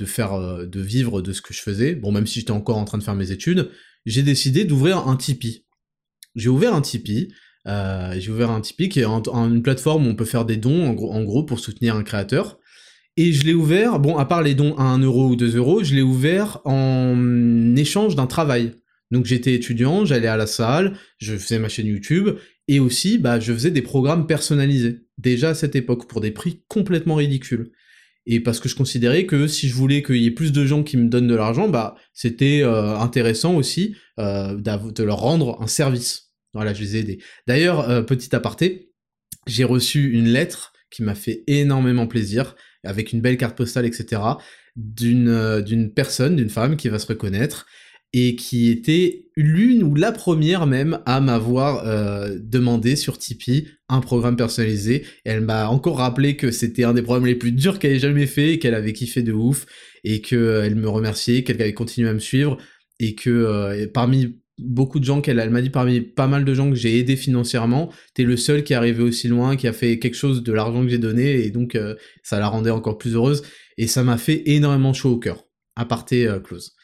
de 0.66 0.80
vivre 0.80 1.22
de 1.22 1.32
ce 1.32 1.42
que 1.42 1.52
je 1.52 1.60
faisais. 1.60 1.96
Bon, 1.96 2.12
même 2.12 2.28
si 2.28 2.38
j'étais 2.38 2.52
encore 2.52 2.78
en 2.78 2.84
train 2.84 2.98
de 2.98 3.02
faire 3.02 3.16
mes 3.16 3.32
études, 3.32 3.72
j'ai 4.06 4.22
décidé 4.22 4.64
d'ouvrir 4.64 5.08
un 5.08 5.16
Tipeee. 5.16 5.66
J'ai 6.36 6.48
ouvert 6.48 6.72
un 6.72 6.80
Tipeee 6.82 7.32
euh, 7.66 8.14
j'ai 8.18 8.30
ouvert 8.30 8.50
un 8.50 8.60
Tipeee 8.60 8.88
qui 8.88 9.00
est 9.00 9.04
une 9.04 9.62
plateforme 9.62 10.06
où 10.06 10.10
on 10.10 10.14
peut 10.14 10.24
faire 10.24 10.44
des 10.44 10.56
dons, 10.56 10.86
en 10.86 11.22
gros, 11.24 11.44
pour 11.44 11.60
soutenir 11.60 11.96
un 11.96 12.02
créateur. 12.02 12.58
Et 13.16 13.32
je 13.32 13.44
l'ai 13.44 13.54
ouvert, 13.54 14.00
bon, 14.00 14.16
à 14.18 14.24
part 14.24 14.42
les 14.42 14.54
dons 14.54 14.74
à 14.76 14.82
1 14.82 14.98
euro 14.98 15.28
ou 15.28 15.36
2 15.36 15.56
euros, 15.56 15.84
je 15.84 15.94
l'ai 15.94 16.02
ouvert 16.02 16.60
en 16.64 17.76
échange 17.76 18.16
d'un 18.16 18.26
travail. 18.26 18.72
Donc 19.12 19.26
j'étais 19.26 19.54
étudiant, 19.54 20.04
j'allais 20.04 20.26
à 20.26 20.36
la 20.36 20.46
salle, 20.46 20.96
je 21.18 21.36
faisais 21.36 21.60
ma 21.60 21.68
chaîne 21.68 21.86
YouTube, 21.86 22.30
Et 22.66 22.80
aussi, 22.80 23.18
bah, 23.18 23.38
je 23.38 23.52
faisais 23.52 23.70
des 23.70 23.82
programmes 23.82 24.26
personnalisés, 24.26 25.06
déjà 25.18 25.50
à 25.50 25.54
cette 25.54 25.76
époque, 25.76 26.08
pour 26.08 26.20
des 26.20 26.32
prix 26.32 26.62
complètement 26.66 27.14
ridicules. 27.14 27.70
Et 28.26 28.40
parce 28.40 28.58
que 28.58 28.68
je 28.68 28.74
considérais 28.74 29.26
que 29.26 29.46
si 29.46 29.68
je 29.68 29.74
voulais 29.74 30.02
qu'il 30.02 30.16
y 30.16 30.26
ait 30.26 30.30
plus 30.30 30.50
de 30.50 30.64
gens 30.64 30.82
qui 30.82 30.96
me 30.96 31.08
donnent 31.08 31.28
de 31.28 31.34
l'argent, 31.34 31.68
bah, 31.68 31.94
c'était 32.14 32.62
euh, 32.62 32.96
intéressant 32.98 33.54
aussi 33.54 33.94
euh, 34.18 34.56
de 34.56 35.02
leur 35.02 35.18
rendre 35.18 35.60
un 35.60 35.66
service. 35.66 36.32
Voilà, 36.54 36.72
je 36.72 36.82
les 36.82 36.96
ai 36.96 37.00
aidés. 37.00 37.18
D'ailleurs, 37.46 37.88
euh, 37.88 38.02
petit 38.02 38.34
aparté, 38.34 38.92
j'ai 39.46 39.64
reçu 39.64 40.10
une 40.12 40.28
lettre 40.28 40.72
qui 40.90 41.02
m'a 41.02 41.14
fait 41.14 41.42
énormément 41.46 42.06
plaisir, 42.06 42.54
avec 42.84 43.12
une 43.12 43.20
belle 43.20 43.36
carte 43.36 43.56
postale, 43.56 43.86
etc., 43.86 44.22
d'une 44.76 45.60
d'une 45.60 45.92
personne, 45.92 46.34
d'une 46.34 46.50
femme 46.50 46.76
qui 46.76 46.88
va 46.88 46.98
se 46.98 47.06
reconnaître, 47.06 47.66
et 48.16 48.36
qui 48.36 48.70
était 48.70 49.26
l'une 49.36 49.82
ou 49.82 49.96
la 49.96 50.12
première 50.12 50.66
même 50.68 51.00
à 51.04 51.20
m'avoir 51.20 51.84
euh, 51.84 52.38
demandé 52.40 52.94
sur 52.94 53.18
Tipeee 53.18 53.66
un 53.88 54.00
programme 54.00 54.36
personnalisé. 54.36 55.04
elle 55.24 55.40
m'a 55.40 55.68
encore 55.68 55.98
rappelé 55.98 56.36
que 56.36 56.52
c'était 56.52 56.84
un 56.84 56.94
des 56.94 57.02
programmes 57.02 57.26
les 57.26 57.34
plus 57.34 57.50
durs 57.50 57.80
qu'elle 57.80 57.90
ait 57.92 57.98
jamais 57.98 58.26
fait, 58.26 58.60
qu'elle 58.60 58.74
avait 58.74 58.92
kiffé 58.92 59.22
de 59.22 59.32
ouf, 59.32 59.66
et 60.04 60.20
qu'elle 60.20 60.38
euh, 60.38 60.74
me 60.76 60.88
remerciait, 60.88 61.42
qu'elle 61.42 61.60
avait 61.60 61.74
continué 61.74 62.08
à 62.08 62.14
me 62.14 62.20
suivre, 62.20 62.56
et 63.00 63.16
que 63.16 63.30
euh, 63.30 63.88
parmi 63.92 64.38
beaucoup 64.58 65.00
de 65.00 65.04
gens 65.04 65.20
qu'elle 65.20 65.38
elle, 65.38 65.50
m'a 65.50 65.60
dit 65.60 65.70
parmi 65.70 66.00
pas 66.00 66.26
mal 66.26 66.44
de 66.44 66.54
gens 66.54 66.70
que 66.70 66.76
j'ai 66.76 66.98
aidé 66.98 67.16
financièrement, 67.16 67.92
t'es 68.14 68.22
le 68.22 68.36
seul 68.36 68.64
qui 68.64 68.72
est 68.72 68.76
arrivé 68.76 69.02
aussi 69.02 69.28
loin, 69.28 69.56
qui 69.56 69.66
a 69.66 69.72
fait 69.72 69.98
quelque 69.98 70.16
chose 70.16 70.42
de 70.42 70.52
l'argent 70.52 70.82
que 70.82 70.88
j'ai 70.88 70.98
donné, 70.98 71.44
et 71.44 71.50
donc 71.50 71.78
ça 72.22 72.38
la 72.38 72.48
rendait 72.48 72.70
encore 72.70 72.98
plus 72.98 73.14
heureuse, 73.14 73.42
et 73.78 73.86
ça 73.86 74.04
m'a 74.04 74.16
fait 74.16 74.42
énormément 74.46 74.92
chaud 74.92 75.12
au 75.12 75.18
cœur. 75.18 75.44
Aparté 75.76 76.28
close. 76.44 76.74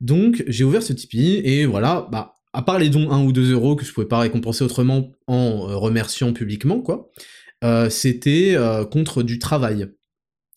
Donc 0.00 0.44
j'ai 0.46 0.64
ouvert 0.64 0.82
ce 0.82 0.92
Tipeee 0.92 1.40
et 1.44 1.66
voilà, 1.66 2.08
bah 2.10 2.38
à 2.52 2.62
part 2.62 2.78
les 2.78 2.88
dons 2.88 3.10
1 3.10 3.24
ou 3.24 3.32
2 3.32 3.52
euros 3.52 3.76
que 3.76 3.84
je 3.84 3.92
pouvais 3.92 4.08
pas 4.08 4.20
récompenser 4.20 4.64
autrement 4.64 5.12
en 5.26 5.68
euh, 5.68 5.76
remerciant 5.76 6.32
publiquement 6.32 6.80
quoi, 6.80 7.10
euh, 7.64 7.90
c'était 7.90 8.54
euh, 8.56 8.84
contre 8.84 9.22
du 9.22 9.38
travail 9.38 9.88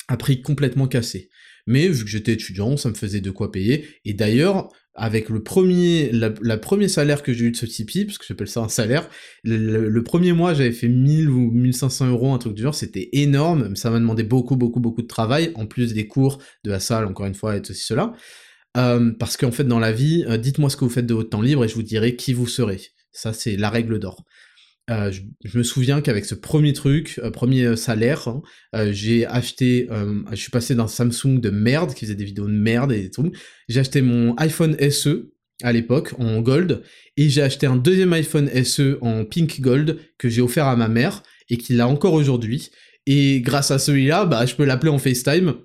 à 0.08 0.18
prix 0.18 0.42
complètement 0.42 0.88
cassé. 0.88 1.30
Mais 1.68 1.88
vu 1.88 2.04
que 2.04 2.10
j'étais 2.10 2.34
étudiant, 2.34 2.76
ça 2.76 2.90
me 2.90 2.96
faisait 2.96 3.22
de 3.22 3.30
quoi 3.30 3.52
payer. 3.52 3.88
Et 4.04 4.14
d'ailleurs, 4.14 4.70
avec 4.94 5.30
le 5.30 5.42
premier, 5.42 6.12
la, 6.12 6.58
premier 6.58 6.88
salaire 6.88 7.24
que 7.24 7.34
j'ai 7.34 7.46
eu 7.46 7.52
de 7.52 7.56
ce 7.56 7.66
Tipeee, 7.66 8.06
parce 8.06 8.18
que 8.18 8.26
j'appelle 8.28 8.48
ça 8.48 8.60
un 8.60 8.68
salaire, 8.70 9.10
le, 9.44 10.00
premier 10.04 10.34
mois 10.34 10.54
j'avais 10.54 10.74
fait 10.74 10.90
1000 10.90 11.30
ou 11.30 11.52
1500 11.52 12.10
euros, 12.10 12.34
un 12.34 12.38
truc 12.38 12.54
du 12.54 12.62
genre, 12.62 12.76
c'était 12.76 13.10
énorme, 13.14 13.76
ça 13.76 13.90
m'a 13.90 14.00
demandé 14.00 14.24
beaucoup, 14.24 14.58
beaucoup, 14.58 14.80
beaucoup 14.80 15.02
de 15.02 15.08
travail, 15.08 15.52
en 15.56 15.66
plus 15.66 15.94
des 15.94 16.08
cours, 16.08 16.40
de 16.66 16.72
la 16.72 16.80
salle, 16.80 17.06
encore 17.06 17.26
une 17.26 17.36
fois, 17.36 17.56
et 17.56 17.62
ceci, 17.64 17.86
cela. 17.86 18.14
Euh, 18.78 19.12
parce 19.20 19.38
qu'en 19.38 19.52
fait, 19.52 19.66
dans 19.66 19.80
la 19.80 19.92
vie, 19.92 20.26
euh, 20.28 20.38
dites-moi 20.38 20.70
ce 20.70 20.78
que 20.78 20.86
vous 20.86 20.92
faites 20.92 21.06
de 21.06 21.14
votre 21.14 21.30
temps 21.30 21.42
libre 21.42 21.66
et 21.66 21.68
je 21.68 21.76
vous 21.76 21.84
dirai 21.84 22.16
qui 22.16 22.34
vous 22.34 22.48
serez. 22.48 22.82
Ça, 23.12 23.34
c'est 23.34 23.58
la 23.58 23.70
règle 23.70 24.00
d'or. 24.00 24.24
Euh, 24.90 25.12
je, 25.44 25.58
me 25.58 25.64
souviens 25.64 26.02
qu'avec 26.02 26.26
ce 26.26 26.36
premier 26.36 26.74
truc, 26.74 27.22
premier 27.32 27.76
salaire, 27.78 28.28
hein, 28.28 28.42
j'ai 28.92 29.26
acheté, 29.26 29.88
je 30.32 30.36
suis 30.36 30.52
passé 30.52 30.76
d'un 30.76 30.88
Samsung 30.88 31.40
de 31.40 31.50
merde 31.50 31.94
qui 31.94 32.06
faisait 32.06 32.16
des 32.16 32.26
vidéos 32.26 32.48
de 32.48 32.52
merde 32.52 32.92
et 32.92 33.10
tout. 33.10 33.32
J'ai 33.70 33.80
acheté 33.80 34.02
mon 34.02 34.36
iPhone 34.36 34.76
SE 34.90 35.32
à 35.64 35.72
l'époque 35.72 36.14
en 36.18 36.42
gold 36.42 36.82
et 37.18 37.30
j'ai 37.30 37.42
acheté 37.42 37.68
un 37.68 37.76
deuxième 37.76 38.14
iPhone 38.14 38.50
SE 38.64 38.98
en 39.02 39.26
pink 39.26 39.62
gold 39.62 40.00
que 40.18 40.30
j'ai 40.30 40.42
offert 40.42 40.66
à 40.66 40.76
ma 40.76 40.88
mère 40.88 41.24
et 41.50 41.58
qui 41.58 41.74
l'a 41.74 41.88
encore 41.88 42.14
aujourd'hui. 42.14 42.72
Et 43.06 43.42
grâce 43.42 43.72
à 43.72 43.80
celui-là, 43.80 44.26
bah, 44.26 44.46
je 44.46 44.56
peux 44.56 44.66
l'appeler 44.66 44.92
en 44.92 45.00
FaceTime 45.00 45.56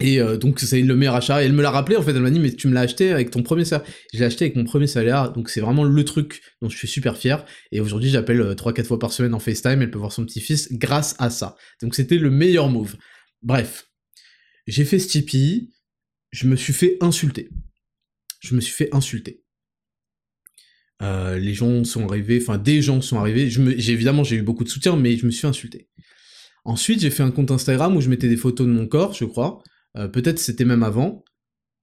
et 0.00 0.20
euh, 0.20 0.36
donc 0.36 0.60
c'est 0.60 0.80
le 0.80 0.96
meilleur 0.96 1.14
achat. 1.14 1.42
Et 1.42 1.46
elle 1.46 1.52
me 1.52 1.62
l'a 1.62 1.70
rappelé 1.70 1.96
en 1.96 2.02
fait, 2.02 2.10
elle 2.10 2.22
m'a 2.22 2.30
dit 2.30 2.40
mais 2.40 2.52
tu 2.52 2.68
me 2.68 2.74
l'as 2.74 2.80
acheté 2.82 3.12
avec 3.12 3.30
ton 3.30 3.42
premier 3.42 3.64
salaire. 3.64 3.86
Je 4.12 4.18
l'ai 4.18 4.24
acheté 4.24 4.46
avec 4.46 4.56
mon 4.56 4.64
premier 4.64 4.86
salaire, 4.86 5.32
donc 5.32 5.48
c'est 5.48 5.60
vraiment 5.60 5.84
le 5.84 6.04
truc 6.04 6.42
dont 6.60 6.68
je 6.68 6.76
suis 6.76 6.88
super 6.88 7.16
fier. 7.16 7.44
Et 7.70 7.80
aujourd'hui 7.80 8.10
j'appelle 8.10 8.40
3-4 8.40 8.80
euh, 8.80 8.84
fois 8.84 8.98
par 8.98 9.12
semaine 9.12 9.34
en 9.34 9.38
FaceTime, 9.38 9.82
elle 9.82 9.90
peut 9.90 9.98
voir 9.98 10.12
son 10.12 10.24
petit-fils 10.24 10.72
grâce 10.72 11.14
à 11.18 11.30
ça. 11.30 11.56
Donc 11.82 11.94
c'était 11.94 12.18
le 12.18 12.30
meilleur 12.30 12.68
move. 12.68 12.96
Bref, 13.42 13.88
j'ai 14.66 14.84
fait 14.84 14.98
ce 14.98 15.18
je 16.30 16.48
me 16.48 16.56
suis 16.56 16.72
fait 16.72 16.96
insulter. 17.00 17.50
Je 18.40 18.54
me 18.54 18.60
suis 18.60 18.72
fait 18.72 18.88
insulter. 18.94 19.42
Euh, 21.02 21.36
les 21.36 21.52
gens 21.52 21.84
sont 21.84 22.06
arrivés, 22.08 22.38
enfin 22.40 22.58
des 22.58 22.80
gens 22.80 23.00
sont 23.00 23.18
arrivés. 23.18 23.50
J'ai 23.50 23.92
évidemment 23.92 24.24
j'ai 24.24 24.36
eu 24.36 24.42
beaucoup 24.42 24.64
de 24.64 24.68
soutien, 24.68 24.96
mais 24.96 25.16
je 25.16 25.26
me 25.26 25.30
suis 25.30 25.46
insulté. 25.46 25.88
Ensuite 26.64 27.00
j'ai 27.00 27.10
fait 27.10 27.22
un 27.22 27.30
compte 27.30 27.50
Instagram 27.50 27.96
où 27.96 28.00
je 28.00 28.08
mettais 28.08 28.28
des 28.28 28.36
photos 28.36 28.66
de 28.66 28.72
mon 28.72 28.86
corps, 28.86 29.14
je 29.14 29.24
crois. 29.24 29.62
Euh, 29.96 30.08
peut-être 30.08 30.38
c'était 30.38 30.64
même 30.64 30.82
avant, 30.82 31.24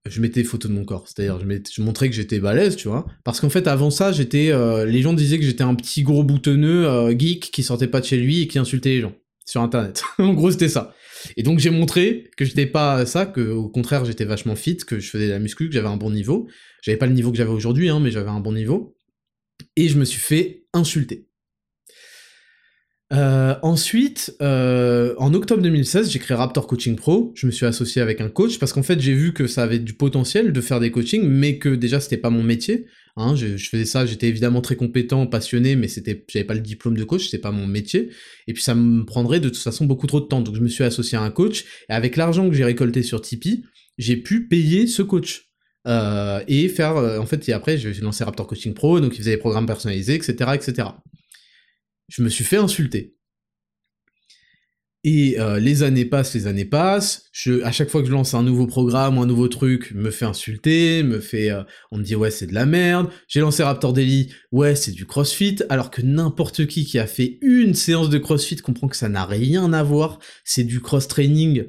je 0.05 0.22
mettais 0.22 0.43
photos 0.43 0.72
de 0.72 0.76
mon 0.76 0.86
corps. 0.86 1.07
C'est-à-dire, 1.07 1.39
je, 1.39 1.45
je, 1.72 1.82
montrais 1.82 2.10
que 2.10 2.16
j'étais 2.16 2.39
balèze, 2.39 2.76
tu 2.76 2.88
vois. 2.88 3.05
Parce 3.24 3.39
qu'en 3.39 3.49
fait, 3.49 3.68
avant 3.68 3.91
ça, 3.91 4.12
j'étais. 4.12 4.51
Euh, 4.51 4.86
les 4.86 5.01
gens 5.01 5.14
disaient 5.14 5.39
que 5.39 5.45
j'étais 5.45 5.64
un 5.64 5.76
petit 5.76 6.03
gros 6.03 6.24
boutonneux 6.24 6.88
euh, 6.88 7.18
geek 7.18 7.51
qui 7.51 7.64
sortait 7.64 7.88
pas 7.88 7.99
de 7.99 8.05
chez 8.05 8.18
lui 8.18 8.41
et 8.41 8.47
qui 8.47 8.60
insultait 8.60 8.89
les 8.89 9.01
gens 9.01 9.14
sur 9.45 9.62
Internet. 9.62 10.03
en 10.20 10.34
gros, 10.34 10.51
c'était 10.51 10.70
ça. 10.70 10.93
Et 11.36 11.43
donc, 11.43 11.60
j'ai 11.60 11.70
montré 11.70 12.30
que 12.38 12.45
j'étais 12.45 12.66
pas 12.66 13.05
ça, 13.05 13.26
que 13.26 13.49
au 13.49 13.68
contraire, 13.68 14.05
j'étais 14.05 14.26
vachement 14.26 14.55
fit, 14.55 14.78
que 14.78 14.99
je 14.99 15.10
faisais 15.10 15.28
de 15.28 15.32
la 15.32 15.39
muscu, 15.39 15.68
que 15.68 15.74
j'avais 15.74 15.88
un 15.88 15.97
bon 15.97 16.12
niveau. 16.12 16.47
J'avais 16.82 16.97
pas 16.97 17.07
le 17.07 17.14
niveau 17.14 17.32
que 17.32 17.38
j'avais 17.38 17.51
aujourd'hui, 17.51 17.89
hein, 17.89 17.99
mais 17.99 18.12
j'avais 18.12 18.30
un 18.30 18.39
bon 18.39 18.53
niveau. 18.53 18.95
Et 19.76 19.89
je 19.89 19.97
me 19.99 20.05
suis 20.05 20.22
fait 20.22 20.66
insulter. 20.74 21.28
Euh, 23.12 23.55
ensuite, 23.64 24.36
euh, 24.41 25.16
en 25.18 25.34
octobre 25.34 25.64
2016, 25.64 26.12
j'ai 26.12 26.20
créé 26.20 26.38
Raptor 26.38 26.68
Coaching 26.68 26.95
Pro. 26.95 27.32
Je 27.36 27.47
me 27.47 27.51
suis 27.51 27.66
associé 27.66 28.01
avec 28.01 28.22
un 28.22 28.30
coach 28.30 28.60
parce 28.60 28.72
qu'en 28.72 28.84
fait, 28.84 28.99
j'ai 28.99 29.14
vu 29.14 29.34
que 29.34 29.47
ça 29.47 29.64
avait 29.64 29.80
du 29.80 29.93
potentiel 29.93 30.53
de 30.53 30.62
faire 30.62 30.80
des 30.80 30.91
coachings, 30.91 31.24
mais 31.24 31.57
que 31.57 31.70
déjà 31.70 31.99
c'était 31.99 32.18
pas 32.18 32.30
mon 32.30 32.43
métier. 32.43 32.86
Hein, 33.16 33.36
je, 33.36 33.57
faisais 33.57 33.86
ça, 33.86 34.05
j'étais 34.05 34.28
évidemment 34.28 34.62
très 34.62 34.76
compétent, 34.76 35.26
passionné, 35.26 35.76
mais 35.76 35.88
c'était, 35.88 36.24
j'avais 36.30 36.45
pas 36.45 36.53
le 36.53 36.62
diplôme 36.62 36.95
de 36.95 37.03
coach, 37.03 37.26
c'était 37.26 37.39
pas 37.41 37.51
mon 37.51 37.66
métier. 37.66 38.10
Et 38.47 38.53
puis 38.53 38.62
ça 38.62 38.76
me 38.76 39.03
prendrait 39.03 39.39
de 39.39 39.49
toute 39.49 39.57
façon 39.57 39.86
beaucoup 39.86 40.07
trop 40.07 40.20
de 40.22 40.26
temps. 40.26 40.41
Donc 40.41 40.55
je 40.55 40.62
me 40.62 40.68
suis 40.68 40.84
associé 40.84 41.18
à 41.18 41.22
un 41.22 41.32
coach 41.32 41.66
et 41.89 41.93
avec 41.93 42.16
l'argent 42.16 42.47
que 42.47 42.55
j'ai 42.55 42.64
récolté 42.64 43.01
sur 43.01 43.22
Tipeee, 43.22 43.64
j'ai 43.97 44.18
pu 44.18 44.47
payer 44.47 44.86
ce 44.88 45.01
coach. 45.01 45.45
Euh, 45.88 46.43
et 46.47 46.68
faire, 46.68 46.97
en 46.97 47.26
fait, 47.26 47.47
et 47.49 47.53
après, 47.53 47.78
j'ai 47.78 47.93
lancé 48.01 48.24
Raptor 48.24 48.45
Coaching 48.45 48.74
Pro, 48.74 48.99
donc 48.99 49.16
il 49.16 49.20
faisait 49.20 49.32
des 49.32 49.38
programmes 49.38 49.66
personnalisés, 49.66 50.14
etc., 50.14 50.51
etc 50.53 50.89
je 52.10 52.22
me 52.22 52.30
suis 52.30 52.43
fait 52.43 52.57
insulter. 52.57 53.16
Et 55.05 55.39
euh, 55.39 55.60
les 55.60 55.84
années 55.84 56.03
passent, 56.03 56.34
les 56.34 56.45
années 56.45 56.66
passent. 56.66 57.30
Je, 57.32 57.64
à 57.64 57.72
chaque 57.72 57.89
fois 57.89 58.01
que 58.01 58.07
je 58.07 58.12
lance 58.12 58.34
un 58.34 58.43
nouveau 58.43 58.68
programme 58.68 59.18
un 59.18 59.26
nouveau 59.26 59.47
truc, 59.47 59.93
me 59.95 60.12
fait 60.12 60.26
insulter, 60.26 61.03
me 61.03 61.22
fait, 61.22 61.49
euh, 61.51 61.64
on 61.91 61.97
me 61.97 62.03
dit 62.03 62.16
ouais 62.16 62.32
c'est 62.32 62.47
de 62.47 62.53
la 62.53 62.66
merde. 62.66 63.10
J'ai 63.30 63.39
lancé 63.39 63.64
Raptor 63.64 63.93
Daily, 63.93 64.34
ouais 64.51 64.76
c'est 64.76 64.91
du 64.91 65.05
CrossFit, 65.05 65.60
alors 65.70 65.89
que 65.89 66.01
n'importe 66.01 66.68
qui 66.68 66.84
qui 66.86 66.99
a 66.99 67.07
fait 67.07 67.38
une 67.41 67.76
séance 67.76 68.10
de 68.10 68.18
CrossFit 68.18 68.57
comprend 68.57 68.89
que 68.89 68.97
ça 68.97 69.07
n'a 69.07 69.26
rien 69.26 69.72
à 69.72 69.84
voir. 69.84 70.20
C'est 70.43 70.66
du 70.66 70.82
cross 70.82 71.07
training 71.07 71.64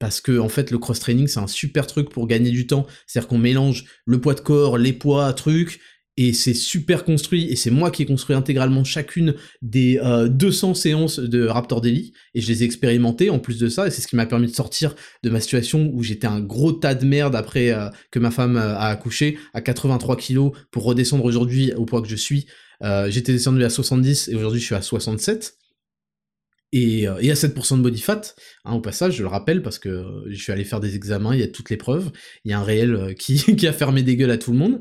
parce 0.00 0.20
que 0.20 0.40
en 0.40 0.48
fait 0.48 0.72
le 0.72 0.78
cross 0.78 0.98
training 0.98 1.28
c'est 1.28 1.38
un 1.38 1.46
super 1.46 1.86
truc 1.86 2.08
pour 2.10 2.26
gagner 2.26 2.50
du 2.50 2.66
temps. 2.66 2.88
C'est-à-dire 3.06 3.28
qu'on 3.28 3.38
mélange 3.38 3.84
le 4.06 4.20
poids 4.20 4.34
de 4.34 4.40
corps, 4.40 4.76
les 4.76 4.92
poids, 4.92 5.32
trucs, 5.34 5.78
et 6.18 6.34
c'est 6.34 6.54
super 6.54 7.04
construit, 7.04 7.50
et 7.50 7.56
c'est 7.56 7.70
moi 7.70 7.90
qui 7.90 8.02
ai 8.02 8.06
construit 8.06 8.36
intégralement 8.36 8.84
chacune 8.84 9.34
des 9.62 9.98
200 10.28 10.70
euh, 10.70 10.74
séances 10.74 11.18
de 11.18 11.46
Raptor 11.46 11.80
Daily, 11.80 12.12
et 12.34 12.42
je 12.42 12.48
les 12.48 12.62
ai 12.62 12.66
expérimentées 12.66 13.30
en 13.30 13.38
plus 13.38 13.58
de 13.58 13.68
ça, 13.68 13.86
et 13.86 13.90
c'est 13.90 14.02
ce 14.02 14.08
qui 14.08 14.16
m'a 14.16 14.26
permis 14.26 14.46
de 14.46 14.54
sortir 14.54 14.94
de 15.22 15.30
ma 15.30 15.40
situation 15.40 15.90
où 15.94 16.02
j'étais 16.02 16.26
un 16.26 16.40
gros 16.40 16.72
tas 16.72 16.94
de 16.94 17.06
merde 17.06 17.34
après 17.34 17.70
euh, 17.70 17.88
que 18.10 18.18
ma 18.18 18.30
femme 18.30 18.56
euh, 18.56 18.76
a 18.76 18.88
accouché, 18.88 19.38
à 19.54 19.62
83 19.62 20.16
kilos, 20.16 20.52
pour 20.70 20.84
redescendre 20.84 21.24
aujourd'hui 21.24 21.72
au 21.74 21.86
poids 21.86 22.02
que 22.02 22.08
je 22.08 22.16
suis. 22.16 22.46
J'étais 23.08 23.32
descendu 23.32 23.62
à 23.62 23.70
70, 23.70 24.28
et 24.28 24.34
aujourd'hui 24.34 24.58
je 24.58 24.66
suis 24.66 24.74
à 24.74 24.82
67. 24.82 25.54
Et, 26.72 27.06
à 27.06 27.14
7% 27.20 27.76
de 27.76 27.82
body 27.82 28.00
fat, 28.00 28.34
hein, 28.64 28.72
au 28.72 28.80
passage, 28.80 29.14
je 29.14 29.22
le 29.22 29.28
rappelle, 29.28 29.62
parce 29.62 29.78
que 29.78 30.04
je 30.26 30.34
suis 30.34 30.50
allé 30.50 30.64
faire 30.64 30.80
des 30.80 30.96
examens, 30.96 31.32
il 31.32 31.40
y 31.40 31.44
a 31.44 31.48
toutes 31.48 31.70
les 31.70 31.76
preuves, 31.76 32.10
il 32.44 32.50
y 32.50 32.54
a 32.54 32.58
un 32.58 32.64
réel 32.64 33.14
qui 33.18 33.68
a 33.68 33.72
fermé 33.72 34.02
des 34.02 34.16
gueules 34.16 34.32
à 34.32 34.38
tout 34.38 34.50
le 34.50 34.58
monde. 34.58 34.80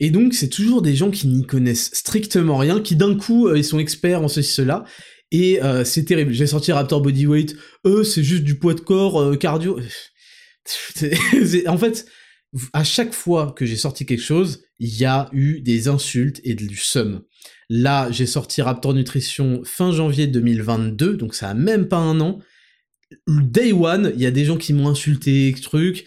Et 0.00 0.10
donc, 0.10 0.34
c'est 0.34 0.48
toujours 0.48 0.82
des 0.82 0.94
gens 0.94 1.10
qui 1.10 1.28
n'y 1.28 1.46
connaissent 1.46 1.90
strictement 1.92 2.56
rien, 2.56 2.80
qui 2.80 2.96
d'un 2.96 3.16
coup, 3.16 3.48
euh, 3.48 3.58
ils 3.58 3.64
sont 3.64 3.78
experts 3.78 4.22
en 4.22 4.28
ceci, 4.28 4.52
cela. 4.52 4.84
Et 5.30 5.62
euh, 5.62 5.84
c'est 5.84 6.04
terrible. 6.04 6.32
J'ai 6.32 6.46
sorti 6.46 6.72
Raptor 6.72 7.00
Bodyweight. 7.00 7.56
Eux, 7.86 8.04
c'est 8.04 8.22
juste 8.22 8.44
du 8.44 8.58
poids 8.58 8.74
de 8.74 8.80
corps, 8.80 9.20
euh, 9.20 9.36
cardio. 9.36 9.78
en 11.66 11.78
fait, 11.78 12.06
à 12.72 12.84
chaque 12.84 13.12
fois 13.12 13.52
que 13.56 13.66
j'ai 13.66 13.76
sorti 13.76 14.06
quelque 14.06 14.22
chose, 14.22 14.62
il 14.78 14.96
y 14.96 15.04
a 15.04 15.28
eu 15.32 15.60
des 15.60 15.88
insultes 15.88 16.40
et 16.44 16.54
du 16.54 16.76
seum. 16.76 17.22
Là, 17.68 18.10
j'ai 18.10 18.26
sorti 18.26 18.62
Raptor 18.62 18.94
Nutrition 18.94 19.62
fin 19.64 19.92
janvier 19.92 20.26
2022, 20.26 21.16
donc 21.16 21.34
ça 21.34 21.50
a 21.50 21.54
même 21.54 21.88
pas 21.88 21.98
un 21.98 22.20
an. 22.20 22.40
Day 23.26 23.72
one, 23.72 24.12
il 24.14 24.22
y 24.22 24.26
a 24.26 24.30
des 24.30 24.44
gens 24.44 24.56
qui 24.56 24.72
m'ont 24.72 24.88
insulté, 24.88 25.54
truc. 25.62 26.04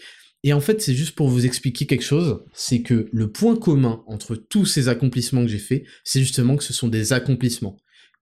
Et 0.48 0.54
en 0.54 0.60
fait, 0.60 0.80
c'est 0.80 0.94
juste 0.94 1.14
pour 1.14 1.28
vous 1.28 1.44
expliquer 1.44 1.84
quelque 1.84 2.02
chose, 2.02 2.42
c'est 2.54 2.80
que 2.80 3.10
le 3.12 3.30
point 3.30 3.54
commun 3.54 4.02
entre 4.06 4.34
tous 4.34 4.64
ces 4.64 4.88
accomplissements 4.88 5.42
que 5.42 5.48
j'ai 5.48 5.58
faits, 5.58 5.84
c'est 6.04 6.20
justement 6.20 6.56
que 6.56 6.64
ce 6.64 6.72
sont 6.72 6.88
des 6.88 7.12
accomplissements. 7.12 7.76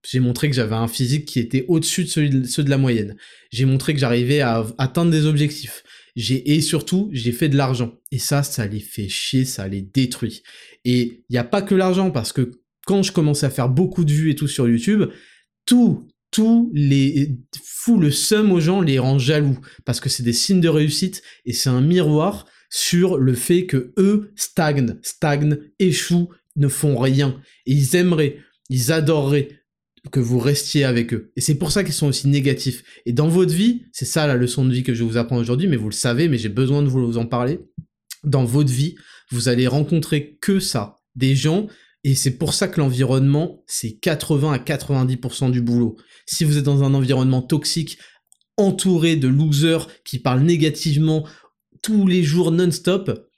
J'ai 0.05 0.18
montré 0.18 0.51
que 0.51 0.57
j'avais 0.57 0.74
un 0.74 0.89
physique 0.89 1.24
qui 1.24 1.39
était 1.39 1.64
au-dessus 1.68 2.03
de 2.03 2.45
ceux 2.45 2.64
de 2.64 2.70
la 2.70 2.79
moyenne. 2.79 3.14
J'ai 3.53 3.64
montré 3.64 3.95
que 3.95 4.01
j'arrivais 4.01 4.41
à 4.41 4.66
atteindre 4.77 5.12
des 5.12 5.24
objectifs. 5.24 5.85
J'ai 6.16 6.57
et 6.57 6.61
surtout, 6.61 7.11
j'ai 7.12 7.31
fait 7.31 7.49
de 7.49 7.57
l'argent. 7.57 7.95
Et 8.11 8.18
ça, 8.18 8.43
ça 8.43 8.66
les 8.66 8.81
fait 8.81 9.09
chier, 9.09 9.45
ça 9.45 9.68
les 9.68 9.83
détruit. 9.83 10.43
Et 10.85 11.22
il 11.29 11.33
n'y 11.33 11.39
a 11.39 11.45
pas 11.45 11.62
que 11.62 11.77
l'argent, 11.77 12.11
parce 12.11 12.33
que 12.33 12.61
quand 12.89 13.05
je 13.05 13.12
commençais 13.12 13.47
à 13.47 13.51
faire 13.51 13.68
beaucoup 13.68 14.05
de 14.05 14.11
vues 14.11 14.33
et 14.33 14.35
tout 14.35 14.49
sur 14.49 14.68
YouTube, 14.68 15.05
tout, 15.64 16.09
tout 16.37 16.70
les 16.74 17.39
fout 17.64 17.99
le 17.99 18.11
seum 18.11 18.53
aux 18.53 18.61
gens, 18.61 18.82
les 18.82 18.99
rend 18.99 19.18
jaloux 19.18 19.59
parce 19.87 20.01
que 20.01 20.11
c'est 20.11 20.22
des 20.22 20.34
signes 20.34 20.61
de 20.61 20.68
réussite 20.68 21.22
et 21.47 21.55
c'est 21.55 21.70
un 21.70 21.80
miroir 21.80 22.45
sur 22.68 23.16
le 23.16 23.32
fait 23.32 23.64
que 23.64 23.95
eux 23.97 24.32
stagnent, 24.37 24.99
stagnent, 25.03 25.57
échouent, 25.78 26.28
ne 26.57 26.68
font 26.68 26.99
rien 26.99 27.41
et 27.64 27.72
ils 27.72 27.97
aimeraient, 27.97 28.37
ils 28.68 28.93
adoreraient 28.93 29.49
que 30.12 30.20
vous 30.20 30.39
restiez 30.39 30.84
avec 30.84 31.14
eux. 31.14 31.32
Et 31.37 31.41
c'est 31.41 31.55
pour 31.55 31.72
ça 31.72 31.84
qu'ils 31.84 31.95
sont 31.95 32.09
aussi 32.09 32.28
négatifs. 32.28 32.84
Et 33.07 33.14
dans 33.14 33.28
votre 33.28 33.55
vie, 33.55 33.87
c'est 33.93 34.05
ça 34.05 34.26
la 34.26 34.37
leçon 34.37 34.66
de 34.66 34.74
vie 34.74 34.82
que 34.82 34.93
je 34.93 35.05
vous 35.05 35.16
apprends 35.16 35.39
aujourd'hui, 35.39 35.68
mais 35.68 35.76
vous 35.76 35.89
le 35.89 35.95
savez, 35.95 36.28
mais 36.28 36.37
j'ai 36.37 36.51
besoin 36.51 36.82
de 36.82 36.89
vous 36.89 37.16
en 37.16 37.24
parler. 37.24 37.61
Dans 38.24 38.45
votre 38.45 38.70
vie, 38.70 38.95
vous 39.30 39.49
allez 39.49 39.66
rencontrer 39.66 40.37
que 40.43 40.61
ça. 40.61 40.99
Des 41.14 41.34
gens 41.34 41.66
et 42.07 42.15
c'est 42.15 42.39
pour 42.39 42.55
ça 42.55 42.69
que 42.69 42.79
l'environnement, 42.79 43.65
c'est 43.67 43.99
80 43.99 44.53
à 44.53 44.59
90% 44.59 45.51
du 45.51 45.61
boulot. 45.61 45.97
Si 46.25 46.45
vous 46.45 46.57
êtes 46.57 46.63
dans 46.63 46.85
un 46.85 46.95
environnement 46.95 47.43
toxique, 47.43 47.99
entouré 48.57 49.17
de 49.17 49.27
losers 49.27 49.89
qui 50.05 50.21
parlent 50.21 50.43
négativement 50.43 51.27
tous 51.83 52.07
les 52.07 52.23
jours 52.23 52.53
non-stop, 52.53 53.29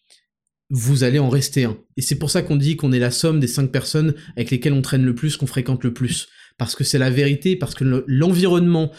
vous 0.68 1.02
allez 1.02 1.18
en 1.18 1.30
rester 1.30 1.64
un. 1.64 1.78
Et 1.96 2.02
c'est 2.02 2.18
pour 2.18 2.30
ça 2.30 2.42
qu'on 2.42 2.56
dit 2.56 2.76
qu'on 2.76 2.92
est 2.92 2.98
la 2.98 3.10
somme 3.10 3.40
des 3.40 3.46
5 3.46 3.72
personnes 3.72 4.14
avec 4.36 4.50
lesquelles 4.50 4.74
on 4.74 4.82
traîne 4.82 5.06
le 5.06 5.14
plus, 5.14 5.38
qu'on 5.38 5.46
fréquente 5.46 5.82
le 5.82 5.94
plus. 5.94 6.28
Parce 6.58 6.74
que 6.74 6.84
c'est 6.84 6.98
la 6.98 7.08
vérité, 7.08 7.56
parce 7.56 7.74
que 7.74 8.04
l'environnement 8.06 8.92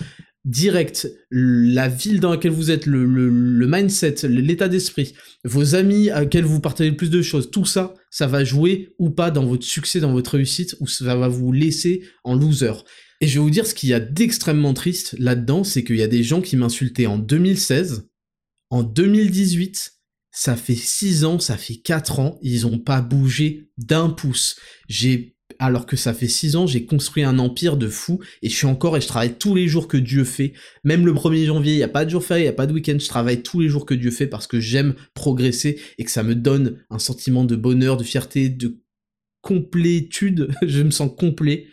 direct, 0.45 1.09
la 1.29 1.87
ville 1.87 2.19
dans 2.19 2.31
laquelle 2.31 2.51
vous 2.51 2.71
êtes, 2.71 2.85
le, 2.85 3.05
le, 3.05 3.67
mindset, 3.67 4.27
l'état 4.27 4.67
d'esprit, 4.67 5.13
vos 5.43 5.75
amis 5.75 6.09
à 6.09 6.25
qui 6.25 6.41
vous 6.41 6.59
partagez 6.59 6.91
le 6.91 6.97
plus 6.97 7.09
de 7.09 7.21
choses, 7.21 7.51
tout 7.51 7.65
ça, 7.65 7.93
ça 8.09 8.27
va 8.27 8.43
jouer 8.43 8.93
ou 8.99 9.09
pas 9.09 9.31
dans 9.31 9.45
votre 9.45 9.65
succès, 9.65 9.99
dans 9.99 10.13
votre 10.13 10.31
réussite, 10.31 10.75
ou 10.79 10.87
ça 10.87 11.15
va 11.15 11.27
vous 11.27 11.51
laisser 11.51 12.03
en 12.23 12.35
loser. 12.35 12.73
Et 13.21 13.27
je 13.27 13.33
vais 13.33 13.43
vous 13.43 13.49
dire 13.49 13.67
ce 13.67 13.73
qu'il 13.73 13.89
y 13.89 13.93
a 13.93 13.99
d'extrêmement 13.99 14.73
triste 14.73 15.15
là-dedans, 15.19 15.63
c'est 15.63 15.83
qu'il 15.83 15.97
y 15.97 16.03
a 16.03 16.07
des 16.07 16.23
gens 16.23 16.41
qui 16.41 16.55
m'insultaient 16.55 17.07
en 17.07 17.17
2016, 17.17 18.07
en 18.69 18.83
2018, 18.83 19.93
ça 20.31 20.55
fait 20.55 20.75
6 20.75 21.25
ans, 21.25 21.39
ça 21.39 21.57
fait 21.57 21.77
4 21.77 22.19
ans, 22.19 22.39
ils 22.41 22.65
ont 22.65 22.79
pas 22.79 23.01
bougé 23.01 23.71
d'un 23.77 24.09
pouce. 24.09 24.57
J'ai 24.87 25.35
alors 25.60 25.86
que 25.86 25.97
ça 25.97 26.14
fait 26.14 26.28
six 26.28 26.55
ans, 26.55 26.66
j'ai 26.66 26.86
construit 26.86 27.24
un 27.24 27.38
empire 27.38 27.76
de 27.78 27.89
fou, 27.89 28.20
et 28.41 28.49
je 28.49 28.55
suis 28.55 28.66
encore, 28.66 28.97
et 28.97 29.01
je 29.01 29.07
travaille 29.07 29.38
tous 29.38 29.53
les 29.53 29.68
jours 29.68 29.88
que 29.88 29.97
Dieu 29.97 30.24
fait. 30.24 30.53
Même 30.86 31.05
le 31.05 31.14
1er 31.14 31.45
janvier, 31.45 31.74
il 31.74 31.78
n'y 31.78 31.84
a 31.84 31.89
pas 31.89 32.05
de 32.05 32.10
jour 32.10 32.24
férié, 32.24 32.43
il 32.43 32.47
n'y 32.47 32.53
a 32.53 32.53
pas 32.53 32.66
de 32.66 32.74
week-end, 32.74 32.97
je 32.97 33.07
travaille 33.07 33.43
tous 33.43 33.60
les 33.60 33.68
jours 33.68 33.86
que 33.86 33.93
Dieu 33.93 34.10
fait 34.10 34.28
parce 34.28 34.47
que 34.47 34.60
j'aime 34.60 34.95
progresser 35.14 35.80
et 35.97 36.05
que 36.05 36.12
ça 36.12 36.24
me 36.24 36.34
donne 36.34 36.84
un 36.89 36.99
sentiment 36.99 37.43
de 37.43 37.57
bonheur, 37.57 37.97
de 37.97 38.03
fierté, 38.03 38.49
de 38.49 38.80
complétude. 39.41 40.49
je 40.62 40.82
me 40.82 40.91
sens 40.91 41.12
complet. 41.16 41.68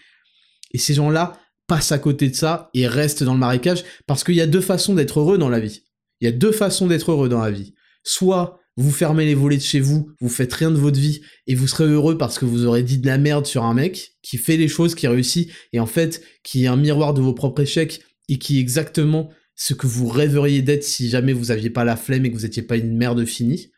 Et 0.72 0.78
ces 0.78 0.95
gens-là 0.95 1.39
passent 1.68 1.93
à 1.93 1.99
côté 1.99 2.28
de 2.28 2.34
ça 2.34 2.70
et 2.74 2.87
restent 2.87 3.22
dans 3.22 3.34
le 3.34 3.41
marécage 3.41 3.84
parce 4.07 4.24
qu'il 4.24 4.34
y 4.34 4.41
a 4.41 4.47
deux 4.47 4.61
façons 4.61 4.95
d'être 4.95 5.20
heureux 5.20 5.39
dans 5.39 5.49
la 5.49 5.61
vie. 5.61 5.84
Il 6.20 6.24
y 6.24 6.28
a 6.28 6.32
deux 6.32 6.53
façons 6.53 6.87
d'être 6.87 7.12
heureux 7.12 7.28
dans 7.28 7.41
la 7.41 7.51
vie. 7.51 7.74
Soit 8.03 8.61
vous 8.76 8.90
fermez 8.90 9.24
les 9.24 9.34
volets 9.34 9.56
de 9.56 9.62
chez 9.62 9.80
vous, 9.80 10.10
vous 10.20 10.28
faites 10.28 10.52
rien 10.52 10.70
de 10.70 10.76
votre 10.76 11.00
vie, 11.00 11.22
et 11.46 11.54
vous 11.54 11.66
serez 11.66 11.84
heureux 11.84 12.18
parce 12.18 12.38
que 12.38 12.44
vous 12.44 12.66
aurez 12.66 12.82
dit 12.82 12.98
de 12.98 13.06
la 13.06 13.18
merde 13.18 13.46
sur 13.46 13.64
un 13.64 13.74
mec 13.74 14.12
qui 14.22 14.36
fait 14.36 14.56
les 14.56 14.68
choses, 14.68 14.94
qui 14.94 15.06
réussit, 15.06 15.50
et 15.72 15.80
en 15.80 15.86
fait, 15.86 16.22
qui 16.42 16.64
est 16.64 16.68
un 16.68 16.76
miroir 16.76 17.14
de 17.14 17.22
vos 17.22 17.32
propres 17.32 17.62
échecs, 17.62 18.02
et 18.28 18.38
qui 18.38 18.58
est 18.58 18.60
exactement 18.60 19.30
ce 19.54 19.72
que 19.72 19.86
vous 19.86 20.08
rêveriez 20.08 20.60
d'être 20.60 20.84
si 20.84 21.08
jamais 21.08 21.32
vous 21.32 21.50
aviez 21.50 21.70
pas 21.70 21.84
la 21.84 21.96
flemme 21.96 22.26
et 22.26 22.30
que 22.30 22.36
vous 22.36 22.44
étiez 22.44 22.62
pas 22.62 22.76
une 22.76 22.96
merde 22.96 23.24
finie. 23.24 23.70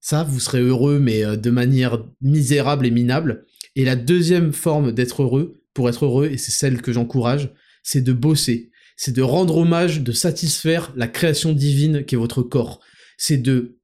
Ça, 0.00 0.24
vous 0.24 0.40
serez 0.40 0.60
heureux, 0.60 0.98
mais 0.98 1.24
euh, 1.24 1.36
de 1.36 1.50
manière 1.50 2.04
misérable 2.22 2.86
et 2.86 2.90
minable. 2.90 3.44
Et 3.76 3.84
la 3.84 3.96
deuxième 3.96 4.52
forme 4.52 4.92
d'être 4.92 5.22
heureux, 5.22 5.60
pour 5.74 5.88
être 5.88 6.06
heureux, 6.06 6.28
et 6.28 6.38
c'est 6.38 6.52
celle 6.52 6.80
que 6.80 6.92
j'encourage, 6.92 7.52
c'est 7.82 8.00
de 8.00 8.12
bosser. 8.12 8.70
C'est 8.96 9.14
de 9.14 9.22
rendre 9.22 9.58
hommage, 9.58 10.02
de 10.02 10.12
satisfaire 10.12 10.92
la 10.96 11.06
création 11.06 11.52
divine 11.52 12.04
qui 12.04 12.14
est 12.14 12.18
votre 12.18 12.42
corps. 12.42 12.80
C'est 13.16 13.36
de 13.36 13.77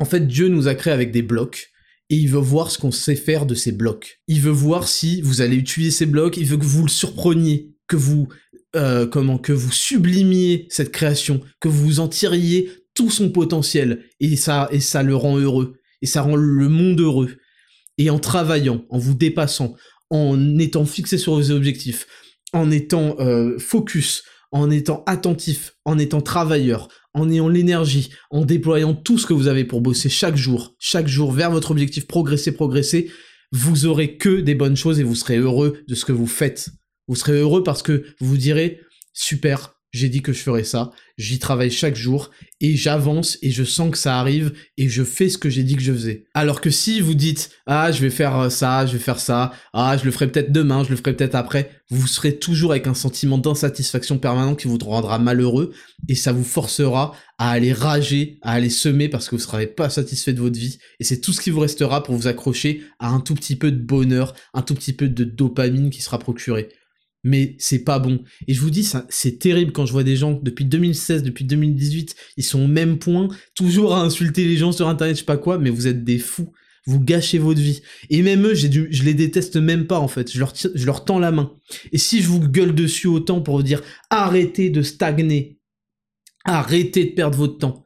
en 0.00 0.04
fait, 0.04 0.26
Dieu 0.26 0.48
nous 0.48 0.68
a 0.68 0.74
créés 0.74 0.92
avec 0.92 1.10
des 1.10 1.22
blocs 1.22 1.70
et 2.10 2.16
il 2.16 2.28
veut 2.28 2.38
voir 2.38 2.70
ce 2.70 2.78
qu'on 2.78 2.90
sait 2.90 3.16
faire 3.16 3.46
de 3.46 3.54
ces 3.54 3.72
blocs. 3.72 4.20
Il 4.28 4.40
veut 4.40 4.50
voir 4.50 4.88
si 4.88 5.20
vous 5.20 5.40
allez 5.40 5.56
utiliser 5.56 5.90
ces 5.90 6.06
blocs, 6.06 6.36
il 6.36 6.46
veut 6.46 6.56
que 6.56 6.64
vous 6.64 6.82
le 6.82 6.88
surpreniez, 6.88 7.74
que 7.86 7.96
vous 7.96 8.28
euh, 8.76 9.06
comment 9.06 9.38
que 9.38 9.52
vous 9.52 9.72
sublimiez 9.72 10.66
cette 10.70 10.92
création, 10.92 11.40
que 11.60 11.68
vous 11.68 12.00
en 12.00 12.08
tiriez 12.08 12.70
tout 12.94 13.10
son 13.10 13.30
potentiel 13.30 14.04
et 14.20 14.36
ça 14.36 14.68
et 14.70 14.80
ça 14.80 15.02
le 15.02 15.16
rend 15.16 15.38
heureux 15.38 15.78
et 16.02 16.06
ça 16.06 16.22
rend 16.22 16.36
le 16.36 16.68
monde 16.68 17.00
heureux. 17.00 17.36
Et 17.96 18.10
en 18.10 18.18
travaillant, 18.18 18.84
en 18.90 18.98
vous 18.98 19.14
dépassant, 19.14 19.74
en 20.10 20.58
étant 20.58 20.84
fixé 20.84 21.18
sur 21.18 21.34
vos 21.34 21.50
objectifs, 21.50 22.06
en 22.52 22.70
étant 22.70 23.16
euh, 23.20 23.58
focus, 23.58 24.22
en 24.50 24.70
étant 24.70 25.02
attentif, 25.06 25.74
en 25.84 25.98
étant 25.98 26.20
travailleur, 26.20 26.88
en 27.14 27.30
ayant 27.30 27.48
l'énergie, 27.48 28.10
en 28.30 28.44
déployant 28.44 28.94
tout 28.94 29.18
ce 29.18 29.26
que 29.26 29.34
vous 29.34 29.48
avez 29.48 29.64
pour 29.64 29.80
bosser 29.80 30.08
chaque 30.08 30.36
jour, 30.36 30.74
chaque 30.78 31.08
jour 31.08 31.32
vers 31.32 31.50
votre 31.50 31.70
objectif, 31.70 32.06
progresser, 32.06 32.52
progresser, 32.52 33.10
vous 33.52 33.86
aurez 33.86 34.16
que 34.16 34.40
des 34.40 34.54
bonnes 34.54 34.76
choses 34.76 35.00
et 35.00 35.04
vous 35.04 35.14
serez 35.14 35.38
heureux 35.38 35.82
de 35.88 35.94
ce 35.94 36.04
que 36.04 36.12
vous 36.12 36.26
faites. 36.26 36.70
Vous 37.08 37.16
serez 37.16 37.38
heureux 37.38 37.62
parce 37.62 37.82
que 37.82 38.04
vous 38.20 38.28
vous 38.28 38.36
direz, 38.36 38.80
super, 39.12 39.77
j'ai 39.98 40.08
dit 40.08 40.22
que 40.22 40.32
je 40.32 40.40
ferais 40.40 40.64
ça, 40.64 40.92
j'y 41.18 41.38
travaille 41.38 41.70
chaque 41.70 41.96
jour 41.96 42.30
et 42.60 42.76
j'avance 42.76 43.38
et 43.42 43.50
je 43.50 43.64
sens 43.64 43.90
que 43.90 43.98
ça 43.98 44.18
arrive 44.18 44.52
et 44.76 44.88
je 44.88 45.02
fais 45.02 45.28
ce 45.28 45.38
que 45.38 45.50
j'ai 45.50 45.64
dit 45.64 45.76
que 45.76 45.82
je 45.82 45.92
faisais. 45.92 46.24
Alors 46.34 46.60
que 46.60 46.70
si 46.70 47.00
vous 47.00 47.14
dites 47.14 47.50
ah 47.66 47.92
je 47.92 48.00
vais 48.00 48.10
faire 48.10 48.38
euh, 48.38 48.48
ça, 48.50 48.86
je 48.86 48.92
vais 48.92 48.98
faire 48.98 49.18
ça, 49.18 49.52
ah 49.72 49.96
je 49.98 50.04
le 50.04 50.10
ferai 50.10 50.28
peut-être 50.30 50.52
demain, 50.52 50.84
je 50.84 50.90
le 50.90 50.96
ferai 50.96 51.14
peut-être 51.14 51.34
après, 51.34 51.70
vous 51.90 52.06
serez 52.06 52.38
toujours 52.38 52.70
avec 52.70 52.86
un 52.86 52.94
sentiment 52.94 53.38
d'insatisfaction 53.38 54.18
permanent 54.18 54.54
qui 54.54 54.68
vous 54.68 54.78
rendra 54.78 55.18
malheureux 55.18 55.72
et 56.08 56.14
ça 56.14 56.32
vous 56.32 56.44
forcera 56.44 57.14
à 57.38 57.50
aller 57.50 57.72
rager, 57.72 58.38
à 58.42 58.52
aller 58.52 58.70
semer 58.70 59.08
parce 59.08 59.26
que 59.26 59.36
vous 59.36 59.42
ne 59.42 59.46
serez 59.46 59.66
pas 59.66 59.90
satisfait 59.90 60.32
de 60.32 60.40
votre 60.40 60.58
vie. 60.58 60.78
Et 61.00 61.04
c'est 61.04 61.20
tout 61.20 61.32
ce 61.32 61.40
qui 61.40 61.50
vous 61.50 61.60
restera 61.60 62.02
pour 62.02 62.14
vous 62.14 62.26
accrocher 62.26 62.82
à 62.98 63.10
un 63.10 63.20
tout 63.20 63.34
petit 63.34 63.56
peu 63.56 63.70
de 63.70 63.80
bonheur, 63.80 64.34
un 64.54 64.62
tout 64.62 64.74
petit 64.74 64.92
peu 64.92 65.08
de 65.08 65.24
dopamine 65.24 65.90
qui 65.90 66.02
sera 66.02 66.18
procuré 66.18 66.68
mais 67.24 67.56
c'est 67.58 67.84
pas 67.84 67.98
bon. 67.98 68.22
Et 68.46 68.54
je 68.54 68.60
vous 68.60 68.70
dis, 68.70 68.88
c'est 69.08 69.38
terrible 69.38 69.72
quand 69.72 69.86
je 69.86 69.92
vois 69.92 70.04
des 70.04 70.16
gens 70.16 70.38
depuis 70.42 70.64
2016, 70.64 71.22
depuis 71.22 71.44
2018, 71.44 72.14
ils 72.36 72.44
sont 72.44 72.62
au 72.62 72.66
même 72.66 72.98
point, 72.98 73.28
toujours 73.54 73.94
à 73.94 74.02
insulter 74.02 74.44
les 74.44 74.56
gens 74.56 74.72
sur 74.72 74.88
internet, 74.88 75.16
je 75.16 75.20
sais 75.20 75.26
pas 75.26 75.36
quoi, 75.36 75.58
mais 75.58 75.70
vous 75.70 75.86
êtes 75.86 76.04
des 76.04 76.18
fous. 76.18 76.52
Vous 76.86 77.00
gâchez 77.00 77.38
votre 77.38 77.60
vie. 77.60 77.82
Et 78.08 78.22
même 78.22 78.46
eux, 78.46 78.54
je 78.54 79.02
les 79.02 79.12
déteste 79.12 79.56
même 79.56 79.86
pas 79.86 79.98
en 79.98 80.08
fait. 80.08 80.32
Je 80.32 80.38
leur, 80.38 80.54
je 80.56 80.86
leur 80.86 81.04
tends 81.04 81.18
la 81.18 81.30
main. 81.30 81.52
Et 81.92 81.98
si 81.98 82.22
je 82.22 82.28
vous 82.28 82.40
gueule 82.40 82.74
dessus 82.74 83.08
autant 83.08 83.42
pour 83.42 83.58
vous 83.58 83.62
dire 83.62 83.82
arrêtez 84.08 84.70
de 84.70 84.80
stagner, 84.80 85.58
arrêtez 86.46 87.04
de 87.04 87.10
perdre 87.10 87.36
votre 87.36 87.58
temps, 87.58 87.84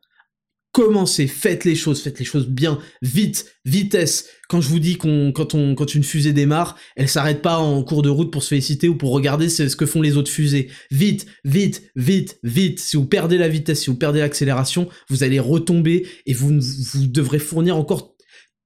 commencez, 0.72 1.26
faites 1.26 1.64
les 1.64 1.74
choses, 1.74 2.02
faites 2.02 2.18
les 2.18 2.24
choses 2.24 2.48
bien, 2.48 2.78
vite, 3.02 3.46
vitesse. 3.66 4.28
Quand 4.48 4.62
je 4.62 4.68
vous 4.68 4.78
dis 4.78 4.96
qu'on, 4.96 5.30
quand 5.32 5.54
on, 5.54 5.74
quand 5.74 5.94
une 5.94 6.02
fusée 6.02 6.32
démarre, 6.32 6.76
elle 6.96 7.08
s'arrête 7.08 7.42
pas 7.42 7.58
en 7.58 7.82
cours 7.82 8.02
de 8.02 8.08
route 8.08 8.32
pour 8.32 8.42
se 8.42 8.48
féliciter 8.48 8.88
ou 8.88 8.96
pour 8.96 9.12
regarder 9.12 9.50
ce 9.50 9.76
que 9.76 9.86
font 9.86 10.00
les 10.00 10.16
autres 10.16 10.30
fusées. 10.30 10.70
Vite, 10.90 11.26
vite, 11.44 11.82
vite, 11.94 12.38
vite. 12.42 12.80
Si 12.80 12.96
vous 12.96 13.04
perdez 13.04 13.36
la 13.36 13.48
vitesse, 13.48 13.82
si 13.82 13.90
vous 13.90 13.96
perdez 13.96 14.20
l'accélération, 14.20 14.88
vous 15.10 15.22
allez 15.22 15.38
retomber 15.38 16.06
et 16.24 16.32
vous, 16.32 16.58
devrez 17.06 17.38
fournir 17.38 17.76
encore 17.76 18.16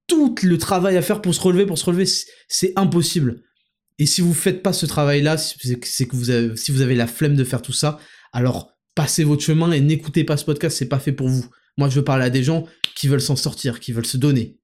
tout 0.06 0.34
le 0.42 0.58
travail 0.58 0.96
à 0.96 1.02
faire 1.02 1.20
pour 1.20 1.34
se 1.34 1.40
relever, 1.40 1.66
pour 1.66 1.78
se 1.78 1.84
relever. 1.84 2.06
C'est 2.48 2.72
impossible. 2.76 3.42
Et 3.98 4.06
si 4.06 4.20
vous 4.20 4.34
faites 4.34 4.62
pas 4.62 4.72
ce 4.72 4.86
travail-là, 4.86 5.38
c'est 5.38 6.06
que 6.06 6.16
vous 6.16 6.30
avez, 6.30 6.56
si 6.56 6.70
vous 6.70 6.82
avez 6.82 6.94
la 6.94 7.08
flemme 7.08 7.34
de 7.34 7.44
faire 7.44 7.62
tout 7.62 7.72
ça, 7.72 7.98
alors 8.32 8.70
passez 8.94 9.24
votre 9.24 9.42
chemin 9.42 9.72
et 9.72 9.80
n'écoutez 9.80 10.22
pas 10.22 10.36
ce 10.36 10.44
podcast, 10.44 10.76
c'est 10.76 10.88
pas 10.88 11.00
fait 11.00 11.12
pour 11.12 11.28
vous. 11.28 11.46
Moi, 11.76 11.88
je 11.88 11.96
veux 11.96 12.04
parler 12.04 12.24
à 12.24 12.30
des 12.30 12.42
gens 12.42 12.66
qui 12.94 13.08
veulent 13.08 13.20
s'en 13.20 13.36
sortir, 13.36 13.80
qui 13.80 13.92
veulent 13.92 14.06
se 14.06 14.16
donner. 14.16 14.58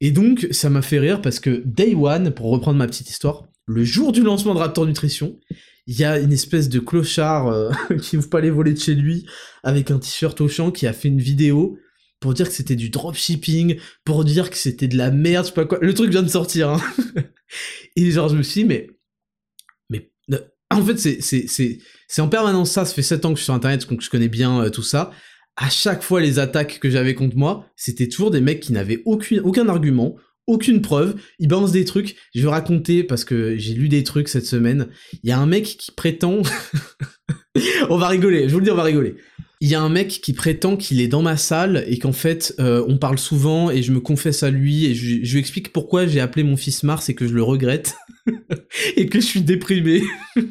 Et 0.00 0.10
donc, 0.10 0.48
ça 0.50 0.70
m'a 0.70 0.82
fait 0.82 0.98
rire 0.98 1.20
parce 1.22 1.40
que 1.40 1.62
Day 1.64 1.94
One, 1.94 2.32
pour 2.32 2.50
reprendre 2.50 2.78
ma 2.78 2.86
petite 2.86 3.10
histoire, 3.10 3.48
le 3.66 3.84
jour 3.84 4.12
du 4.12 4.22
lancement 4.22 4.54
de 4.54 4.58
Raptor 4.58 4.86
Nutrition, 4.86 5.38
il 5.86 5.98
y 5.98 6.04
a 6.04 6.18
une 6.18 6.32
espèce 6.32 6.68
de 6.68 6.78
clochard 6.78 7.48
euh, 7.48 7.70
qui 8.02 8.16
ouvre 8.16 8.28
pas 8.28 8.40
les 8.40 8.50
volets 8.50 8.74
de 8.74 8.78
chez 8.78 8.94
lui 8.94 9.26
avec 9.62 9.90
un 9.90 9.98
t-shirt 9.98 10.40
au 10.40 10.48
champ 10.48 10.70
qui 10.70 10.86
a 10.86 10.92
fait 10.92 11.08
une 11.08 11.20
vidéo 11.20 11.78
pour 12.20 12.32
dire 12.32 12.48
que 12.48 12.54
c'était 12.54 12.76
du 12.76 12.88
dropshipping, 12.88 13.78
pour 14.04 14.24
dire 14.24 14.48
que 14.50 14.56
c'était 14.56 14.88
de 14.88 14.96
la 14.96 15.10
merde, 15.10 15.44
je 15.44 15.50
sais 15.50 15.54
pas 15.54 15.66
quoi. 15.66 15.78
Le 15.82 15.92
truc 15.92 16.10
vient 16.10 16.22
de 16.22 16.28
sortir. 16.28 16.70
Hein. 16.70 16.80
Et 17.96 18.10
genre, 18.10 18.28
je 18.28 18.36
me 18.36 18.42
suis 18.42 18.62
dit, 18.62 18.68
mais. 18.68 18.88
Mais. 19.90 20.10
Euh, 20.32 20.38
en 20.70 20.82
fait, 20.82 20.96
c'est, 20.98 21.78
en 22.18 22.28
permanence 22.28 22.70
ça. 22.70 22.86
Ça 22.86 22.94
fait 22.94 23.02
7 23.02 23.26
ans 23.26 23.28
que 23.30 23.34
je 23.34 23.40
suis 23.40 23.44
sur 23.44 23.54
internet, 23.54 23.86
donc 23.88 24.00
je 24.00 24.08
connais 24.08 24.28
bien 24.28 24.62
euh, 24.62 24.70
tout 24.70 24.82
ça 24.82 25.10
à 25.56 25.70
chaque 25.70 26.02
fois 26.02 26.20
les 26.20 26.38
attaques 26.38 26.80
que 26.80 26.90
j'avais 26.90 27.14
contre 27.14 27.36
moi, 27.36 27.66
c'était 27.76 28.08
toujours 28.08 28.30
des 28.30 28.40
mecs 28.40 28.60
qui 28.60 28.72
n'avaient 28.72 29.02
aucun, 29.04 29.68
argument, 29.68 30.16
aucune 30.46 30.82
preuve, 30.82 31.14
ils 31.38 31.48
balancent 31.48 31.72
des 31.72 31.84
trucs. 31.84 32.16
Je 32.34 32.42
vais 32.42 32.48
raconter 32.48 33.04
parce 33.04 33.24
que 33.24 33.56
j'ai 33.56 33.74
lu 33.74 33.88
des 33.88 34.04
trucs 34.04 34.28
cette 34.28 34.46
semaine. 34.46 34.88
Il 35.22 35.28
y 35.28 35.32
a 35.32 35.38
un 35.38 35.46
mec 35.46 35.64
qui 35.64 35.92
prétend... 35.92 36.42
on 37.88 37.96
va 37.96 38.08
rigoler, 38.08 38.48
je 38.48 38.52
vous 38.52 38.58
le 38.58 38.64
dis, 38.64 38.70
on 38.70 38.76
va 38.76 38.82
rigoler. 38.82 39.14
Il 39.60 39.68
y 39.70 39.74
a 39.74 39.80
un 39.80 39.88
mec 39.88 40.08
qui 40.08 40.32
prétend 40.32 40.76
qu'il 40.76 41.00
est 41.00 41.08
dans 41.08 41.22
ma 41.22 41.36
salle 41.36 41.84
et 41.86 41.98
qu'en 41.98 42.12
fait 42.12 42.54
euh, 42.58 42.84
on 42.88 42.98
parle 42.98 43.18
souvent 43.18 43.70
et 43.70 43.82
je 43.82 43.92
me 43.92 44.00
confesse 44.00 44.42
à 44.42 44.50
lui 44.50 44.84
et 44.86 44.94
je, 44.94 45.24
je 45.24 45.32
lui 45.32 45.38
explique 45.38 45.72
pourquoi 45.72 46.06
j'ai 46.06 46.20
appelé 46.20 46.42
mon 46.42 46.56
fils 46.56 46.82
Mars 46.82 47.08
et 47.08 47.14
que 47.14 47.26
je 47.26 47.32
le 47.32 47.42
regrette 47.42 47.94
et 48.96 49.06
que 49.06 49.20
je 49.20 49.24
suis 49.24 49.42
déprimé. 49.42 50.02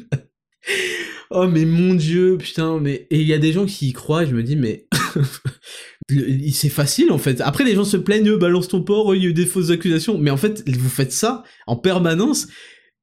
oh 1.34 1.46
mais 1.48 1.64
mon 1.64 1.94
dieu, 1.94 2.38
putain, 2.38 2.78
mais 2.80 3.06
et 3.10 3.20
il 3.20 3.26
y 3.26 3.34
a 3.34 3.38
des 3.38 3.52
gens 3.52 3.66
qui 3.66 3.88
y 3.88 3.92
croient 3.92 4.24
je 4.24 4.34
me 4.34 4.42
dis 4.42 4.56
mais 4.56 4.86
c'est 6.52 6.68
facile 6.68 7.10
en 7.10 7.18
fait. 7.18 7.40
Après 7.40 7.64
les 7.64 7.74
gens 7.74 7.84
se 7.84 7.96
plaignent, 7.96 8.28
euh, 8.28 8.38
balance 8.38 8.68
ton 8.68 8.82
port, 8.82 9.14
il 9.14 9.22
y 9.22 9.26
a 9.26 9.30
eu 9.30 9.34
des 9.34 9.46
fausses 9.46 9.70
accusations, 9.70 10.18
mais 10.18 10.30
en 10.30 10.36
fait 10.36 10.68
vous 10.68 10.88
faites 10.88 11.12
ça 11.12 11.42
en 11.66 11.76
permanence 11.76 12.48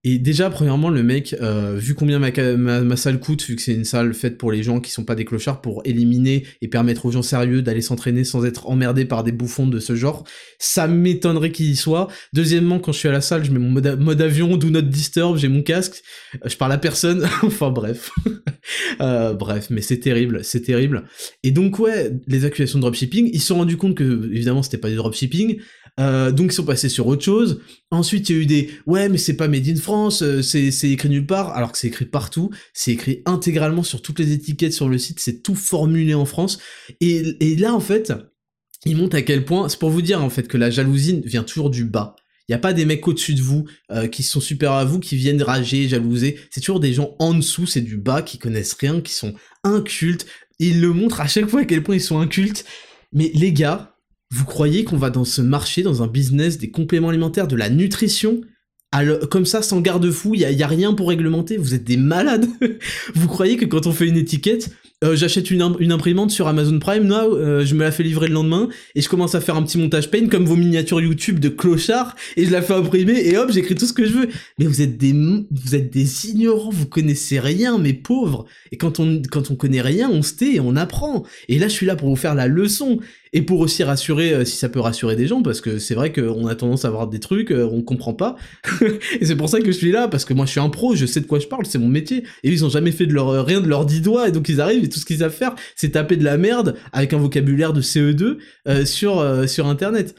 et 0.03 0.17
déjà, 0.17 0.49
premièrement, 0.49 0.89
le 0.89 1.03
mec, 1.03 1.35
euh, 1.41 1.75
vu 1.77 1.93
combien 1.93 2.17
ma, 2.17 2.31
ma, 2.57 2.95
salle 2.97 3.19
coûte, 3.19 3.43
vu 3.43 3.55
que 3.55 3.61
c'est 3.61 3.75
une 3.75 3.85
salle 3.85 4.15
faite 4.15 4.39
pour 4.39 4.51
les 4.51 4.63
gens 4.63 4.79
qui 4.79 4.89
sont 4.89 5.03
pas 5.03 5.13
des 5.13 5.25
clochards, 5.25 5.61
pour 5.61 5.83
éliminer 5.85 6.47
et 6.61 6.67
permettre 6.67 7.05
aux 7.05 7.11
gens 7.11 7.21
sérieux 7.21 7.61
d'aller 7.61 7.81
s'entraîner 7.81 8.23
sans 8.23 8.43
être 8.43 8.67
emmerdés 8.67 9.05
par 9.05 9.23
des 9.23 9.31
bouffons 9.31 9.67
de 9.67 9.77
ce 9.79 9.93
genre, 9.93 10.23
ça 10.57 10.87
m'étonnerait 10.87 11.51
qu'il 11.51 11.69
y 11.69 11.75
soit. 11.75 12.07
Deuxièmement, 12.33 12.79
quand 12.79 12.91
je 12.91 12.97
suis 12.97 13.09
à 13.09 13.11
la 13.11 13.21
salle, 13.21 13.45
je 13.45 13.51
mets 13.51 13.59
mon 13.59 13.69
mode, 13.69 14.21
avion, 14.21 14.57
do 14.57 14.71
not 14.71 14.81
disturb, 14.81 15.37
j'ai 15.37 15.49
mon 15.49 15.61
casque, 15.61 16.01
je 16.43 16.57
parle 16.57 16.71
à 16.71 16.79
personne, 16.79 17.23
enfin 17.43 17.69
bref. 17.69 18.09
euh, 19.01 19.33
bref, 19.33 19.67
mais 19.69 19.81
c'est 19.81 19.99
terrible, 19.99 20.43
c'est 20.43 20.61
terrible. 20.61 21.03
Et 21.43 21.51
donc 21.51 21.77
ouais, 21.77 22.11
les 22.25 22.45
accusations 22.45 22.79
de 22.79 22.81
dropshipping, 22.81 23.29
ils 23.31 23.39
se 23.39 23.47
sont 23.47 23.57
rendus 23.57 23.77
compte 23.77 23.93
que, 23.93 24.31
évidemment, 24.33 24.63
c'était 24.63 24.79
pas 24.79 24.89
du 24.89 24.95
dropshipping, 24.95 25.59
euh, 25.99 26.31
donc 26.31 26.51
ils 26.51 26.55
sont 26.55 26.65
passés 26.65 26.89
sur 26.89 27.07
autre 27.07 27.23
chose. 27.23 27.61
Ensuite, 27.91 28.29
il 28.29 28.35
y 28.35 28.39
a 28.39 28.41
eu 28.41 28.45
des 28.45 28.69
ouais, 28.85 29.09
mais 29.09 29.17
c'est 29.17 29.35
pas 29.35 29.47
made 29.47 29.67
in 29.67 29.75
France, 29.75 30.23
euh, 30.23 30.41
c'est 30.41 30.89
écrit 30.89 31.09
nulle 31.09 31.25
part, 31.25 31.49
alors 31.55 31.71
que 31.71 31.77
c'est 31.77 31.87
écrit 31.87 32.05
partout. 32.05 32.49
C'est 32.73 32.91
écrit 32.91 33.21
intégralement 33.25 33.83
sur 33.83 34.01
toutes 34.01 34.19
les 34.19 34.31
étiquettes 34.31 34.73
sur 34.73 34.89
le 34.89 34.97
site. 34.97 35.19
C'est 35.19 35.43
tout 35.43 35.55
formulé 35.55 36.13
en 36.13 36.25
France. 36.25 36.59
Et, 37.01 37.35
et 37.39 37.55
là, 37.55 37.73
en 37.73 37.79
fait, 37.79 38.13
ils 38.85 38.97
montrent 38.97 39.17
à 39.17 39.21
quel 39.21 39.45
point. 39.45 39.69
C'est 39.69 39.79
pour 39.79 39.89
vous 39.89 40.01
dire 40.01 40.23
en 40.23 40.29
fait 40.29 40.47
que 40.47 40.57
la 40.57 40.69
jalousie 40.69 41.21
vient 41.25 41.43
toujours 41.43 41.69
du 41.69 41.85
bas. 41.85 42.15
Il 42.47 42.51
y 42.51 42.55
a 42.55 42.59
pas 42.59 42.73
des 42.73 42.85
mecs 42.85 43.07
au-dessus 43.07 43.33
de 43.33 43.41
vous 43.41 43.65
euh, 43.91 44.07
qui 44.07 44.23
sont 44.23 44.41
super 44.41 44.73
à 44.73 44.83
vous, 44.83 44.99
qui 44.99 45.15
viennent 45.15 45.41
rager, 45.41 45.87
jalouser. 45.87 46.37
C'est 46.49 46.59
toujours 46.59 46.79
des 46.79 46.93
gens 46.93 47.15
en 47.19 47.33
dessous, 47.33 47.65
c'est 47.65 47.81
du 47.81 47.97
bas, 47.97 48.21
qui 48.21 48.39
connaissent 48.39 48.73
rien, 48.73 48.99
qui 48.99 49.13
sont 49.13 49.35
incultes. 49.63 50.25
Ils 50.59 50.81
le 50.81 50.91
montrent 50.91 51.21
à 51.21 51.27
chaque 51.27 51.47
fois 51.47 51.61
à 51.61 51.65
quel 51.65 51.83
point 51.83 51.95
ils 51.95 52.01
sont 52.01 52.19
incultes. 52.19 52.65
Mais 53.13 53.31
les 53.33 53.53
gars, 53.53 53.95
vous 54.31 54.45
croyez 54.45 54.83
qu'on 54.83 54.97
va 54.97 55.09
dans 55.09 55.25
ce 55.25 55.41
marché, 55.41 55.83
dans 55.83 56.01
un 56.01 56.07
business 56.07 56.57
des 56.57 56.71
compléments 56.71 57.09
alimentaires, 57.09 57.47
de 57.47 57.55
la 57.55 57.69
nutrition? 57.69 58.41
Comme 59.29 59.45
ça, 59.45 59.61
sans 59.61 59.79
garde-fou, 59.79 60.35
il 60.35 60.41
y, 60.41 60.53
y 60.53 60.63
a, 60.63 60.67
rien 60.67 60.93
pour 60.93 61.09
réglementer, 61.09 61.55
vous 61.57 61.73
êtes 61.73 61.85
des 61.85 61.97
malades. 61.97 62.45
vous 63.15 63.27
croyez 63.27 63.55
que 63.55 63.65
quand 63.65 63.87
on 63.87 63.93
fait 63.93 64.07
une 64.07 64.17
étiquette, 64.17 64.69
euh, 65.03 65.15
j'achète 65.15 65.49
une, 65.49 65.63
imprimante 65.63 66.29
sur 66.29 66.47
Amazon 66.47 66.77
Prime, 66.77 67.05
now, 67.05 67.35
euh, 67.35 67.65
je 67.65 67.73
me 67.73 67.79
la 67.79 67.91
fais 67.91 68.03
livrer 68.03 68.27
le 68.27 68.35
lendemain, 68.35 68.69
et 68.93 69.01
je 69.01 69.09
commence 69.09 69.33
à 69.33 69.41
faire 69.41 69.55
un 69.55 69.63
petit 69.63 69.79
montage 69.79 70.11
paint 70.11 70.27
comme 70.27 70.45
vos 70.45 70.55
miniatures 70.55 71.01
YouTube 71.01 71.39
de 71.39 71.49
clochard, 71.49 72.15
et 72.37 72.45
je 72.45 72.51
la 72.51 72.61
fais 72.61 72.73
imprimer, 72.73 73.19
et 73.25 73.35
hop, 73.35 73.51
j'écris 73.51 73.73
tout 73.73 73.87
ce 73.87 73.93
que 73.93 74.05
je 74.05 74.13
veux. 74.13 74.29
Mais 74.59 74.65
vous 74.65 74.81
êtes 74.83 74.99
des, 74.99 75.11
vous 75.13 75.73
êtes 75.73 75.91
des 75.91 76.27
ignorants, 76.27 76.69
vous 76.69 76.85
connaissez 76.85 77.39
rien, 77.39 77.79
mes 77.79 77.93
pauvres. 77.93 78.45
Et 78.71 78.77
quand 78.77 78.99
on, 78.99 79.23
quand 79.31 79.49
on 79.49 79.55
connaît 79.55 79.81
rien, 79.81 80.07
on 80.07 80.21
se 80.21 80.35
tait 80.35 80.55
et 80.55 80.59
on 80.59 80.75
apprend. 80.75 81.25
Et 81.49 81.57
là, 81.57 81.67
je 81.67 81.73
suis 81.73 81.87
là 81.87 81.95
pour 81.95 82.07
vous 82.07 82.15
faire 82.15 82.35
la 82.35 82.47
leçon 82.47 82.99
et 83.33 83.41
pour 83.41 83.59
aussi 83.59 83.83
rassurer 83.83 84.33
euh, 84.33 84.45
si 84.45 84.57
ça 84.57 84.69
peut 84.69 84.79
rassurer 84.79 85.15
des 85.15 85.27
gens 85.27 85.41
parce 85.41 85.61
que 85.61 85.79
c'est 85.79 85.95
vrai 85.95 86.11
qu'on 86.11 86.47
a 86.47 86.55
tendance 86.55 86.85
à 86.85 86.89
voir 86.89 87.07
des 87.07 87.19
trucs 87.19 87.51
euh, 87.51 87.67
on 87.71 87.81
comprend 87.81 88.13
pas. 88.13 88.35
Et 89.19 89.25
c'est 89.25 89.35
pour 89.35 89.49
ça 89.49 89.59
que 89.59 89.67
je 89.67 89.71
suis 89.71 89.91
là 89.91 90.07
parce 90.07 90.25
que 90.25 90.33
moi 90.33 90.45
je 90.45 90.51
suis 90.51 90.59
un 90.59 90.69
pro 90.69 90.95
je 90.95 91.05
sais 91.05 91.21
de 91.21 91.27
quoi 91.27 91.39
je 91.39 91.47
parle 91.47 91.65
c'est 91.65 91.77
mon 91.77 91.87
métier. 91.87 92.25
Et 92.43 92.49
ils 92.49 92.65
ont 92.65 92.69
jamais 92.69 92.91
fait 92.91 93.05
de 93.05 93.13
leur 93.13 93.29
euh, 93.29 93.43
rien 93.43 93.61
de 93.61 93.67
leurs 93.67 93.85
dix 93.85 94.01
doigts 94.01 94.27
et 94.27 94.31
donc 94.31 94.49
ils 94.49 94.59
arrivent 94.59 94.83
et 94.83 94.89
tout 94.89 94.99
ce 94.99 95.05
qu'ils 95.05 95.19
savent 95.19 95.33
faire 95.33 95.55
c'est 95.75 95.91
taper 95.91 96.17
de 96.17 96.23
la 96.23 96.37
merde 96.37 96.75
avec 96.91 97.13
un 97.13 97.17
vocabulaire 97.17 97.73
de 97.73 97.81
CE2 97.81 98.85
sur 98.85 99.49
sur 99.49 99.67
internet. 99.67 100.15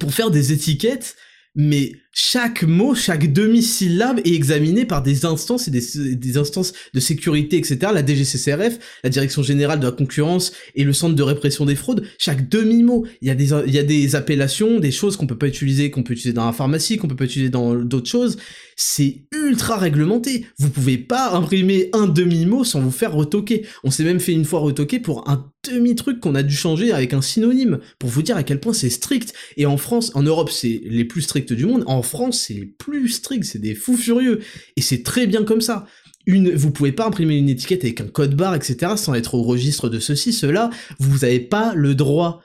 Pour 0.00 0.12
faire 0.12 0.30
des 0.30 0.52
étiquettes 0.52 1.16
mais 1.54 1.92
chaque 2.14 2.62
mot, 2.62 2.94
chaque 2.94 3.32
demi-syllabe 3.32 4.20
est 4.24 4.34
examiné 4.34 4.84
par 4.84 5.02
des 5.02 5.24
instances 5.24 5.66
et 5.66 5.70
des, 5.72 6.38
instances 6.38 6.72
de 6.94 7.00
sécurité, 7.00 7.56
etc. 7.56 7.78
La 7.92 8.06
DGCCRF, 8.06 8.78
la 9.02 9.10
Direction 9.10 9.42
Générale 9.42 9.80
de 9.80 9.86
la 9.86 9.92
Concurrence 9.92 10.52
et 10.76 10.84
le 10.84 10.92
Centre 10.92 11.16
de 11.16 11.22
répression 11.24 11.64
des 11.64 11.74
fraudes. 11.74 12.04
Chaque 12.18 12.48
demi-mot, 12.48 13.04
il 13.20 13.28
y 13.28 13.30
a 13.32 13.34
des, 13.34 13.50
il 13.66 13.74
y 13.74 13.78
a 13.78 13.82
des 13.82 14.14
appellations, 14.14 14.78
des 14.78 14.92
choses 14.92 15.16
qu'on 15.16 15.26
peut 15.26 15.38
pas 15.38 15.48
utiliser, 15.48 15.90
qu'on 15.90 16.04
peut 16.04 16.12
utiliser 16.12 16.32
dans 16.32 16.46
la 16.46 16.52
pharmacie, 16.52 16.98
qu'on 16.98 17.08
peut 17.08 17.16
pas 17.16 17.24
utiliser 17.24 17.50
dans 17.50 17.74
d'autres 17.74 18.10
choses. 18.10 18.36
C'est 18.76 19.24
ultra 19.32 19.76
réglementé. 19.76 20.46
Vous 20.58 20.70
pouvez 20.70 20.98
pas 20.98 21.32
imprimer 21.32 21.90
un 21.92 22.06
demi-mot 22.06 22.62
sans 22.62 22.80
vous 22.80 22.92
faire 22.92 23.12
retoquer. 23.12 23.66
On 23.82 23.90
s'est 23.90 24.04
même 24.04 24.20
fait 24.20 24.32
une 24.32 24.44
fois 24.44 24.60
retoquer 24.60 25.00
pour 25.00 25.28
un 25.28 25.50
demi-truc 25.68 26.20
qu'on 26.20 26.34
a 26.34 26.42
dû 26.42 26.54
changer 26.54 26.92
avec 26.92 27.14
un 27.14 27.22
synonyme 27.22 27.78
pour 27.98 28.10
vous 28.10 28.22
dire 28.22 28.36
à 28.36 28.42
quel 28.42 28.60
point 28.60 28.72
c'est 28.72 28.90
strict. 28.90 29.32
Et 29.56 29.66
en 29.66 29.76
France, 29.76 30.12
en 30.14 30.22
Europe, 30.22 30.50
c'est 30.50 30.80
les 30.84 31.04
plus 31.04 31.22
stricts 31.22 31.52
du 31.52 31.66
monde. 31.66 31.84
France, 32.04 32.44
c'est 32.46 32.74
plus 32.78 33.08
strict, 33.08 33.44
c'est 33.44 33.58
des 33.58 33.74
fous 33.74 33.96
furieux. 33.96 34.40
Et 34.76 34.82
c'est 34.82 35.02
très 35.02 35.26
bien 35.26 35.44
comme 35.44 35.60
ça. 35.60 35.86
Une, 36.26 36.54
vous 36.54 36.70
pouvez 36.70 36.92
pas 36.92 37.06
imprimer 37.06 37.36
une 37.36 37.48
étiquette 37.48 37.84
avec 37.84 38.00
un 38.00 38.06
code 38.06 38.34
barre, 38.34 38.54
etc., 38.54 38.92
sans 38.96 39.14
être 39.14 39.34
au 39.34 39.42
registre 39.42 39.88
de 39.88 39.98
ceci, 39.98 40.32
cela. 40.32 40.70
Vous 40.98 41.24
avez 41.24 41.40
pas 41.40 41.74
le 41.74 41.94
droit. 41.94 42.42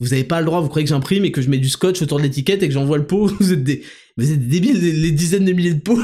Vous 0.00 0.14
avez 0.14 0.24
pas 0.24 0.40
le 0.40 0.46
droit, 0.46 0.60
vous 0.60 0.68
croyez 0.68 0.84
que 0.84 0.88
j'imprime 0.88 1.26
et 1.26 1.32
que 1.32 1.42
je 1.42 1.50
mets 1.50 1.58
du 1.58 1.68
scotch 1.68 2.00
autour 2.00 2.18
de 2.18 2.22
l'étiquette 2.22 2.62
et 2.62 2.68
que 2.68 2.72
j'envoie 2.72 2.96
le 2.96 3.06
pot? 3.06 3.26
Vous 3.40 3.52
êtes 3.52 3.62
des, 3.62 3.82
vous 4.16 4.32
êtes 4.32 4.40
des 4.40 4.60
débiles, 4.60 4.80
les 4.80 5.12
dizaines 5.12 5.44
de 5.44 5.52
milliers 5.52 5.74
de 5.74 5.80
pots. 5.80 6.00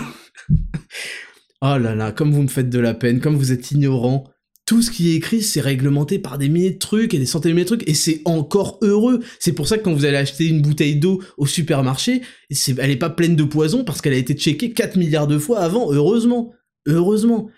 oh 1.63 1.79
là 1.79 1.95
là, 1.95 2.13
comme 2.13 2.33
vous 2.33 2.43
me 2.43 2.49
faites 2.49 2.69
de 2.69 2.79
la 2.79 2.93
peine, 2.93 3.21
comme 3.21 3.37
vous 3.37 3.53
êtes 3.53 3.71
ignorant 3.71 4.25
tout 4.67 4.83
ce 4.83 4.91
qui 4.91 5.13
est 5.13 5.15
écrit, 5.15 5.43
c'est 5.43 5.61
réglementé 5.61 6.19
par 6.19 6.39
des 6.39 6.49
milliers 6.49 6.73
de 6.73 6.79
trucs 6.79 7.15
et 7.15 7.19
des 7.19 7.27
centaines 7.27 7.53
de 7.53 7.55
milliers 7.55 7.65
de 7.65 7.77
trucs, 7.77 7.89
et 7.89 7.95
c'est 7.95 8.21
encore 8.25 8.79
heureux. 8.83 9.21
C'est 9.39 9.53
pour 9.53 9.69
ça 9.69 9.79
que 9.79 9.85
quand 9.85 9.95
vous 9.95 10.05
allez 10.05 10.17
acheter 10.17 10.47
une 10.47 10.61
bouteille 10.61 10.97
d'eau 10.97 11.23
au 11.39 11.47
supermarché, 11.47 12.23
elle 12.51 12.91
est 12.91 12.97
pas 12.97 13.09
pleine 13.09 13.37
de 13.37 13.45
poison 13.45 13.85
parce 13.85 14.03
qu'elle 14.03 14.13
a 14.13 14.17
été 14.17 14.35
checkée 14.35 14.73
4 14.73 14.97
milliards 14.97 15.29
de 15.29 15.39
fois 15.39 15.61
avant, 15.61 15.93
heureusement. 15.93 16.53
Heureusement. 16.87 17.49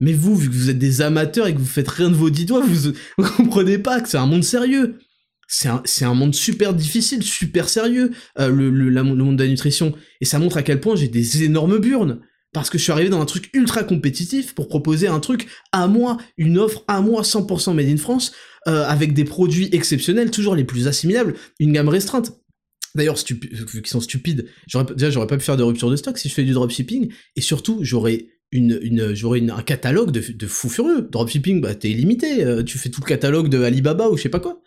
Mais 0.00 0.14
vous, 0.14 0.34
vu 0.34 0.48
que 0.48 0.54
vous 0.54 0.70
êtes 0.70 0.78
des 0.78 1.02
amateurs 1.02 1.46
et 1.46 1.54
que 1.54 1.58
vous 1.58 1.66
faites 1.66 1.88
rien 1.88 2.08
de 2.08 2.14
vos 2.14 2.30
dix 2.30 2.46
doigts, 2.46 2.64
vous, 2.64 2.92
vous 3.18 3.30
comprenez 3.36 3.78
pas 3.78 4.00
que 4.00 4.08
c'est 4.08 4.16
un 4.16 4.26
monde 4.26 4.44
sérieux. 4.44 4.98
C'est 5.46 6.04
un, 6.04 6.14
monde 6.14 6.34
super 6.34 6.72
difficile, 6.72 7.22
super 7.22 7.68
sérieux, 7.68 8.10
euh, 8.38 8.48
le 8.48 9.02
monde 9.02 9.36
de 9.36 9.44
la 9.44 9.50
nutrition. 9.50 9.94
Et 10.22 10.24
ça 10.24 10.38
montre 10.38 10.56
à 10.56 10.62
quel 10.62 10.80
point 10.80 10.96
j'ai 10.96 11.08
des 11.08 11.44
énormes 11.44 11.78
burnes 11.78 12.20
parce 12.54 12.70
que 12.70 12.78
je 12.78 12.84
suis 12.84 12.92
arrivé 12.92 13.10
dans 13.10 13.20
un 13.20 13.26
truc 13.26 13.50
ultra 13.52 13.82
compétitif 13.82 14.54
pour 14.54 14.68
proposer 14.68 15.08
un 15.08 15.20
truc 15.20 15.48
à 15.72 15.86
moi, 15.88 16.16
une 16.38 16.56
offre 16.56 16.84
à 16.88 17.02
moi 17.02 17.22
100% 17.22 17.74
made 17.74 17.88
in 17.88 17.96
France, 17.98 18.32
euh, 18.68 18.86
avec 18.86 19.12
des 19.12 19.24
produits 19.24 19.68
exceptionnels, 19.72 20.30
toujours 20.30 20.54
les 20.54 20.64
plus 20.64 20.86
assimilables, 20.86 21.34
une 21.58 21.72
gamme 21.72 21.88
restreinte. 21.88 22.32
D'ailleurs, 22.94 23.16
vu 23.16 23.82
qu'ils 23.82 23.86
sont 23.88 24.00
stupides, 24.00 24.46
déjà 24.66 25.10
j'aurais 25.10 25.26
pas 25.26 25.36
pu 25.36 25.42
faire 25.42 25.56
de 25.56 25.64
rupture 25.64 25.90
de 25.90 25.96
stock 25.96 26.16
si 26.16 26.28
je 26.28 26.34
fais 26.34 26.44
du 26.44 26.52
dropshipping, 26.52 27.12
et 27.34 27.40
surtout 27.40 27.80
j'aurais 27.82 28.28
une, 28.52 29.50
un 29.50 29.62
catalogue 29.62 30.12
de, 30.12 30.22
de 30.32 30.46
fous 30.46 30.68
furieux. 30.68 31.08
Dropshipping, 31.10 31.60
bah 31.60 31.74
t'es 31.74 31.90
illimité, 31.90 32.44
euh, 32.44 32.62
tu 32.62 32.78
fais 32.78 32.88
tout 32.88 33.00
le 33.00 33.06
catalogue 33.06 33.48
de 33.48 33.60
Alibaba 33.62 34.08
ou 34.08 34.16
je 34.16 34.22
sais 34.22 34.28
pas 34.28 34.38
quoi. 34.38 34.62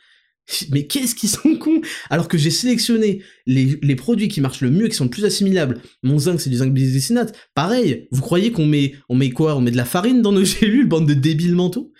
Mais 0.71 0.87
qu'est-ce 0.87 1.15
qu'ils 1.15 1.29
sont 1.29 1.55
cons 1.55 1.81
Alors 2.09 2.27
que 2.27 2.37
j'ai 2.37 2.49
sélectionné 2.49 3.21
les, 3.45 3.77
les, 3.81 3.95
produits 3.95 4.27
qui 4.27 4.41
marchent 4.41 4.61
le 4.61 4.69
mieux, 4.69 4.87
qui 4.87 4.95
sont 4.95 5.05
le 5.05 5.09
plus 5.09 5.25
assimilables. 5.25 5.81
Mon 6.03 6.19
zinc, 6.19 6.39
c'est 6.39 6.49
du 6.49 6.57
zinc 6.57 6.73
bisglycinate. 6.73 7.35
Pareil, 7.53 8.07
vous 8.11 8.21
croyez 8.21 8.51
qu'on 8.51 8.65
met, 8.65 8.93
on 9.09 9.15
met 9.15 9.31
quoi? 9.31 9.55
On 9.55 9.61
met 9.61 9.71
de 9.71 9.77
la 9.77 9.85
farine 9.85 10.21
dans 10.21 10.31
nos 10.31 10.43
gélules, 10.45 10.87
bande 10.87 11.07
de 11.07 11.13
débiles 11.13 11.55
mentaux? 11.55 11.91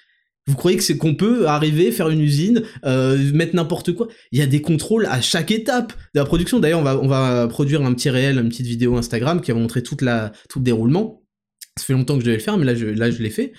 Vous 0.47 0.55
croyez 0.55 0.77
que 0.77 0.83
c'est 0.83 0.97
qu'on 0.97 1.13
peut 1.13 1.45
arriver, 1.47 1.91
faire 1.91 2.09
une 2.09 2.21
usine, 2.21 2.63
euh, 2.85 3.17
mettre 3.33 3.53
n'importe 3.53 3.91
quoi? 3.91 4.07
Il 4.31 4.39
y 4.39 4.41
a 4.41 4.47
des 4.47 4.61
contrôles 4.61 5.05
à 5.07 5.19
chaque 5.19 5.51
étape 5.51 5.91
de 6.15 6.19
la 6.21 6.25
production. 6.25 6.59
D'ailleurs, 6.59 6.79
on 6.79 6.83
va, 6.83 6.97
on 6.97 7.07
va 7.07 7.47
produire 7.49 7.81
un 7.81 7.93
petit 7.93 8.09
réel, 8.09 8.37
une 8.37 8.47
petite 8.47 8.65
vidéo 8.65 8.95
Instagram 8.95 9.41
qui 9.41 9.51
va 9.51 9.59
montrer 9.59 9.83
toute 9.83 10.01
la, 10.01 10.31
tout 10.47 10.59
le 10.59 10.63
déroulement. 10.63 11.21
Ça 11.75 11.83
fait 11.83 11.93
longtemps 11.93 12.15
que 12.15 12.21
je 12.21 12.27
devais 12.27 12.37
le 12.37 12.43
faire, 12.43 12.57
mais 12.57 12.65
là, 12.65 12.75
je, 12.75 12.85
là, 12.85 13.11
je 13.11 13.21
l'ai 13.21 13.29
fait. 13.29 13.51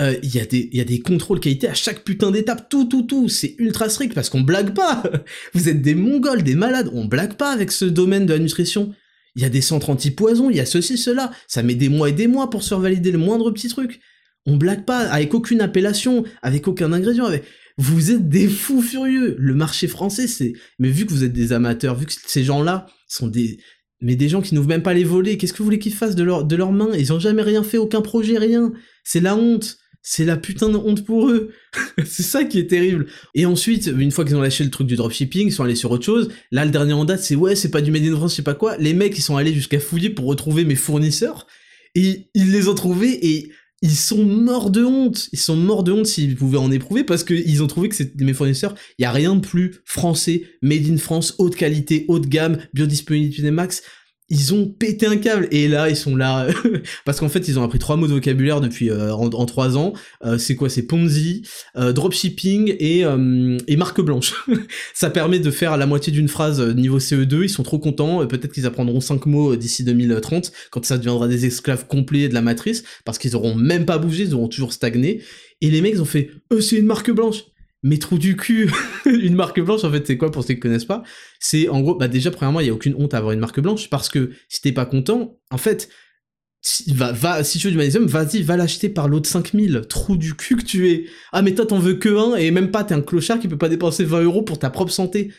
Euh, 0.00 0.16
il 0.22 0.34
y, 0.34 0.40
a 0.40 0.46
des, 0.46 0.70
y 0.72 0.80
a 0.80 0.84
des 0.84 1.00
contrôles 1.00 1.38
qualité 1.38 1.68
à 1.68 1.74
chaque 1.74 2.02
putain 2.02 2.30
d'étape, 2.30 2.68
tout, 2.70 2.86
tout, 2.86 3.02
tout, 3.02 3.28
c'est 3.28 3.54
ultra 3.58 3.88
strict 3.90 4.14
parce 4.14 4.30
qu'on 4.30 4.40
blague 4.40 4.74
pas. 4.74 5.02
Vous 5.54 5.68
êtes 5.68 5.82
des 5.82 5.94
mongols, 5.94 6.42
des 6.42 6.54
malades, 6.54 6.90
on 6.94 7.04
blague 7.04 7.34
pas 7.34 7.52
avec 7.52 7.70
ce 7.70 7.84
domaine 7.84 8.24
de 8.24 8.32
la 8.32 8.38
nutrition. 8.38 8.94
Il 9.36 9.42
y 9.42 9.44
a 9.44 9.50
des 9.50 9.60
centres 9.60 9.90
anti-poison, 9.90 10.50
il 10.50 10.56
y 10.56 10.60
a 10.60 10.66
ceci, 10.66 10.96
cela, 10.96 11.30
ça 11.46 11.62
met 11.62 11.74
des 11.74 11.88
mois 11.88 12.08
et 12.08 12.12
des 12.12 12.26
mois 12.26 12.50
pour 12.50 12.62
survalider 12.62 13.12
le 13.12 13.18
moindre 13.18 13.50
petit 13.50 13.68
truc. 13.68 14.00
On 14.46 14.56
blague 14.56 14.84
pas 14.84 15.00
avec 15.00 15.34
aucune 15.34 15.60
appellation, 15.60 16.24
avec 16.42 16.66
aucun 16.68 16.92
ingrédient, 16.92 17.26
avec... 17.26 17.44
Vous 17.78 18.10
êtes 18.10 18.28
des 18.28 18.48
fous 18.48 18.82
furieux. 18.82 19.36
Le 19.38 19.54
marché 19.54 19.88
français, 19.88 20.26
c'est... 20.26 20.52
Mais 20.78 20.88
vu 20.88 21.06
que 21.06 21.12
vous 21.12 21.24
êtes 21.24 21.32
des 21.32 21.52
amateurs, 21.52 21.96
vu 21.96 22.06
que 22.06 22.12
ces 22.26 22.44
gens-là 22.44 22.86
sont 23.08 23.28
des... 23.28 23.58
Mais 24.00 24.16
des 24.16 24.28
gens 24.28 24.42
qui 24.42 24.54
n'ouvrent 24.54 24.68
même 24.68 24.82
pas 24.82 24.94
les 24.94 25.04
volets, 25.04 25.36
qu'est-ce 25.36 25.52
que 25.52 25.58
vous 25.58 25.64
voulez 25.64 25.78
qu'ils 25.78 25.94
fassent 25.94 26.16
de, 26.16 26.24
leur... 26.24 26.44
de 26.44 26.56
leurs 26.56 26.72
mains? 26.72 26.90
Ils 26.98 27.12
ont 27.12 27.20
jamais 27.20 27.42
rien 27.42 27.62
fait, 27.62 27.78
aucun 27.78 28.02
projet, 28.02 28.36
rien. 28.36 28.72
C'est 29.04 29.20
la 29.20 29.36
honte 29.36 29.78
c'est 30.02 30.24
la 30.24 30.36
putain 30.36 30.68
de 30.68 30.76
honte 30.76 31.04
pour 31.04 31.30
eux. 31.30 31.52
c'est 32.04 32.22
ça 32.22 32.44
qui 32.44 32.58
est 32.58 32.66
terrible. 32.66 33.06
Et 33.34 33.46
ensuite, 33.46 33.86
une 33.96 34.10
fois 34.10 34.24
qu'ils 34.24 34.36
ont 34.36 34.42
lâché 34.42 34.64
le 34.64 34.70
truc 34.70 34.86
du 34.86 34.96
dropshipping, 34.96 35.48
ils 35.48 35.52
sont 35.52 35.64
allés 35.64 35.76
sur 35.76 35.90
autre 35.90 36.04
chose. 36.04 36.28
Là, 36.50 36.64
le 36.64 36.70
dernier 36.70 36.92
en 36.92 37.04
date, 37.04 37.20
c'est 37.20 37.36
ouais, 37.36 37.54
c'est 37.54 37.70
pas 37.70 37.80
du 37.80 37.90
Made 37.90 38.04
in 38.04 38.16
France, 38.16 38.32
je 38.32 38.36
sais 38.36 38.42
pas 38.42 38.54
quoi. 38.54 38.76
Les 38.78 38.94
mecs, 38.94 39.16
ils 39.16 39.22
sont 39.22 39.36
allés 39.36 39.54
jusqu'à 39.54 39.80
fouiller 39.80 40.10
pour 40.10 40.26
retrouver 40.26 40.64
mes 40.64 40.74
fournisseurs. 40.74 41.46
Et 41.94 42.28
ils 42.34 42.50
les 42.50 42.68
ont 42.68 42.74
trouvés 42.74 43.26
et 43.26 43.52
ils 43.82 43.96
sont 43.96 44.24
morts 44.24 44.70
de 44.70 44.84
honte. 44.84 45.28
Ils 45.32 45.38
sont 45.38 45.56
morts 45.56 45.84
de 45.84 45.92
honte 45.92 46.06
s'ils 46.06 46.36
pouvaient 46.36 46.58
en 46.58 46.70
éprouver 46.70 47.04
parce 47.04 47.22
qu'ils 47.24 47.62
ont 47.62 47.66
trouvé 47.66 47.88
que 47.88 47.96
c'était 47.96 48.24
mes 48.24 48.32
fournisseurs. 48.32 48.74
Il 48.98 49.02
y 49.02 49.04
a 49.04 49.12
rien 49.12 49.36
de 49.36 49.40
plus 49.40 49.80
français, 49.84 50.44
made 50.62 50.88
in 50.88 50.96
France, 50.96 51.34
haute 51.38 51.56
qualité, 51.56 52.06
haute 52.08 52.28
gamme, 52.28 52.58
biodisponibilité 52.74 53.50
max 53.50 53.82
ils 54.32 54.54
ont 54.54 54.66
pété 54.66 55.06
un 55.06 55.18
câble. 55.18 55.46
Et 55.50 55.68
là 55.68 55.90
ils 55.90 55.96
sont 55.96 56.16
là 56.16 56.48
parce 57.04 57.20
qu'en 57.20 57.28
fait 57.28 57.46
ils 57.48 57.58
ont 57.58 57.62
appris 57.62 57.78
trois 57.78 57.96
mots 57.96 58.08
de 58.08 58.14
vocabulaire 58.14 58.60
depuis 58.60 58.90
euh, 58.90 59.12
en, 59.14 59.46
trois 59.46 59.76
ans. 59.76 59.92
Euh, 60.24 60.38
c'est 60.38 60.56
quoi? 60.56 60.70
C'est 60.70 60.82
Ponzi 60.82 61.42
euh, 61.76 61.92
dropshipping 61.92 62.74
et, 62.78 63.04
et 63.68 63.76
marque 63.76 64.00
blanche. 64.00 64.34
Ça 64.94 65.10
permet 65.10 65.38
de 65.38 65.50
faire 65.50 65.76
la 65.76 65.86
moitié 65.86 66.12
d'une 66.12 66.28
phrase 66.28 66.60
niveau 66.74 66.98
CE2 66.98 67.44
ils 67.44 67.50
sont 67.50 67.62
trop 67.62 67.78
contents. 67.78 68.26
Peut-être 68.26 68.52
qu'ils 68.52 68.66
apprendront 68.66 69.00
cinq 69.00 69.26
mots 69.26 69.54
d'ici 69.54 69.84
2030 69.84 70.50
quand 70.70 70.84
ça 70.84 70.96
deviendra 70.96 71.28
des 71.28 71.44
esclaves 71.44 71.86
complets 71.86 72.28
de 72.28 72.34
la 72.34 72.40
matrice 72.40 72.84
parce 73.04 73.18
qu'ils 73.18 73.36
auront 73.36 73.54
même 73.54 73.84
pas 73.84 73.98
bougé 73.98 74.24
ils 74.24 74.34
auront 74.34 74.48
toujours 74.48 74.72
stagné. 74.72 75.22
Et 75.60 75.70
les 75.70 75.82
mecs 75.82 75.92
ils 75.94 76.02
ont 76.02 76.06
fait 76.06 76.30
c'est 76.58 76.76
une 76.76 76.86
marque 76.86 77.10
blanche 77.10 77.44
mais 77.82 77.98
trou 77.98 78.18
du 78.18 78.36
cul, 78.36 78.70
une 79.06 79.34
marque 79.34 79.60
blanche, 79.60 79.84
en 79.84 79.90
fait, 79.90 80.06
c'est 80.06 80.16
quoi 80.16 80.30
pour 80.30 80.44
ceux 80.44 80.54
qui 80.54 80.60
connaissent 80.60 80.84
pas? 80.84 81.02
C'est 81.40 81.68
en 81.68 81.80
gros, 81.80 81.94
bah 81.94 82.08
déjà, 82.08 82.30
premièrement, 82.30 82.60
il 82.60 82.66
y 82.66 82.70
a 82.70 82.74
aucune 82.74 82.94
honte 82.96 83.14
à 83.14 83.18
avoir 83.18 83.32
une 83.32 83.40
marque 83.40 83.60
blanche 83.60 83.90
parce 83.90 84.08
que 84.08 84.30
si 84.48 84.60
t'es 84.60 84.72
pas 84.72 84.86
content, 84.86 85.38
en 85.50 85.58
fait, 85.58 85.88
si, 86.64 86.92
va, 86.92 87.10
va, 87.10 87.42
si 87.42 87.58
tu 87.58 87.66
veux 87.66 87.72
du 87.72 87.76
magnésium, 87.76 88.06
vas-y, 88.06 88.42
va 88.42 88.56
l'acheter 88.56 88.88
par 88.88 89.08
l'autre 89.08 89.28
5000. 89.28 89.82
Trou 89.88 90.16
du 90.16 90.34
cul 90.34 90.56
que 90.56 90.62
tu 90.62 90.88
es. 90.90 91.06
Ah, 91.32 91.42
mais 91.42 91.54
toi, 91.54 91.66
t'en 91.66 91.80
veux 91.80 91.94
que 91.94 92.08
un 92.08 92.36
et 92.36 92.52
même 92.52 92.70
pas, 92.70 92.84
t'es 92.84 92.94
un 92.94 93.02
clochard 93.02 93.40
qui 93.40 93.48
peut 93.48 93.58
pas 93.58 93.68
dépenser 93.68 94.04
20 94.04 94.22
euros 94.22 94.42
pour 94.42 94.60
ta 94.60 94.70
propre 94.70 94.92
santé. 94.92 95.32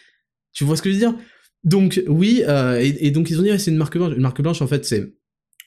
Tu 0.51 0.65
vois 0.65 0.75
ce 0.75 0.81
que 0.81 0.89
je 0.89 0.95
veux 0.95 0.99
dire? 0.99 1.15
Donc, 1.63 2.03
oui, 2.07 2.43
euh, 2.45 2.77
et, 2.81 3.09
donc 3.11 3.29
ils 3.29 3.39
ont 3.39 3.43
dit, 3.43 3.57
c'est 3.57 3.71
une 3.71 3.77
marque 3.77 3.97
blanche. 3.97 4.13
Une 4.15 4.21
marque 4.21 4.41
blanche, 4.41 4.61
en 4.61 4.67
fait, 4.67 4.83
c'est. 4.83 5.15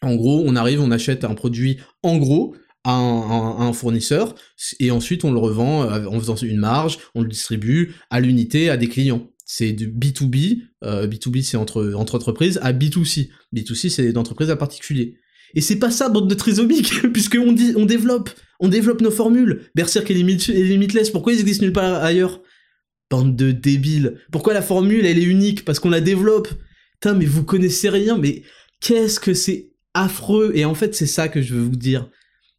En 0.03 0.15
gros, 0.15 0.45
on 0.47 0.55
arrive, 0.57 0.83
on 0.83 0.91
achète 0.91 1.25
un 1.25 1.35
produit 1.35 1.79
en 2.03 2.19
gros, 2.19 2.55
un, 2.91 3.73
fournisseur 3.73 4.35
et 4.81 4.91
ensuite 4.91 5.25
on 5.25 5.33
le 5.33 5.39
revend 5.39 5.85
euh, 5.85 6.07
en 6.07 6.19
faisant 6.19 6.37
une 6.37 6.59
marge, 6.59 6.99
on 7.15 7.23
le 7.23 7.29
distribue 7.29 7.95
à 8.11 8.21
l'unité 8.21 8.71
à 8.71 8.77
des 8.77 8.89
clients. 8.89 9.31
C'est 9.45 9.73
du 9.73 9.89
B2B, 9.89 10.63
euh, 10.85 11.07
B2B 11.07 11.43
c'est 11.43 11.57
entre, 11.57 11.93
entre 11.95 12.17
entreprises, 12.17 12.59
à 12.63 12.73
B2C. 12.73 13.29
B2C 13.55 13.89
c'est 13.91 14.13
d'entreprise 14.13 14.51
à 14.51 14.57
particulier. 14.57 15.19
Et 15.55 15.61
c'est 15.61 15.79
pas 15.79 15.91
ça, 15.91 16.09
bande 16.09 16.29
de 16.29 16.35
trisomiques, 16.35 17.03
puisqu'on 17.13 17.53
dit, 17.53 17.73
on 17.77 17.87
développe, 17.87 18.31
on 18.61 18.69
développe 18.69 19.01
nos 19.01 19.11
formules. 19.11 19.63
Berserk 19.75 20.11
et 20.11 20.15
Limitless, 20.15 21.11
pourquoi 21.11 21.33
ils 21.33 21.41
existent 21.41 21.65
nulle 21.65 21.73
part 21.73 22.03
ailleurs? 22.03 22.41
Bande 23.11 23.37
de 23.37 23.53
débiles. 23.53 24.19
Pourquoi 24.33 24.53
la 24.53 24.63
formule, 24.63 25.07
elle 25.07 25.19
est 25.19 25.25
unique? 25.25 25.65
Parce 25.65 25.79
qu'on 25.79 25.91
la 25.91 26.01
développe. 26.01 26.49
Putain, 26.95 27.15
mais 27.15 27.25
vous 27.25 27.45
connaissez 27.45 27.89
rien, 27.89 28.19
mais 28.19 28.43
qu'est-ce 28.81 29.21
que 29.21 29.33
c'est 29.33 29.71
affreux 29.95 30.53
Et 30.55 30.65
en 30.65 30.75
fait, 30.75 30.95
c'est 30.95 31.07
ça 31.07 31.29
que 31.29 31.41
je 31.41 31.55
veux 31.55 31.63
vous 31.63 31.77
dire 31.77 32.11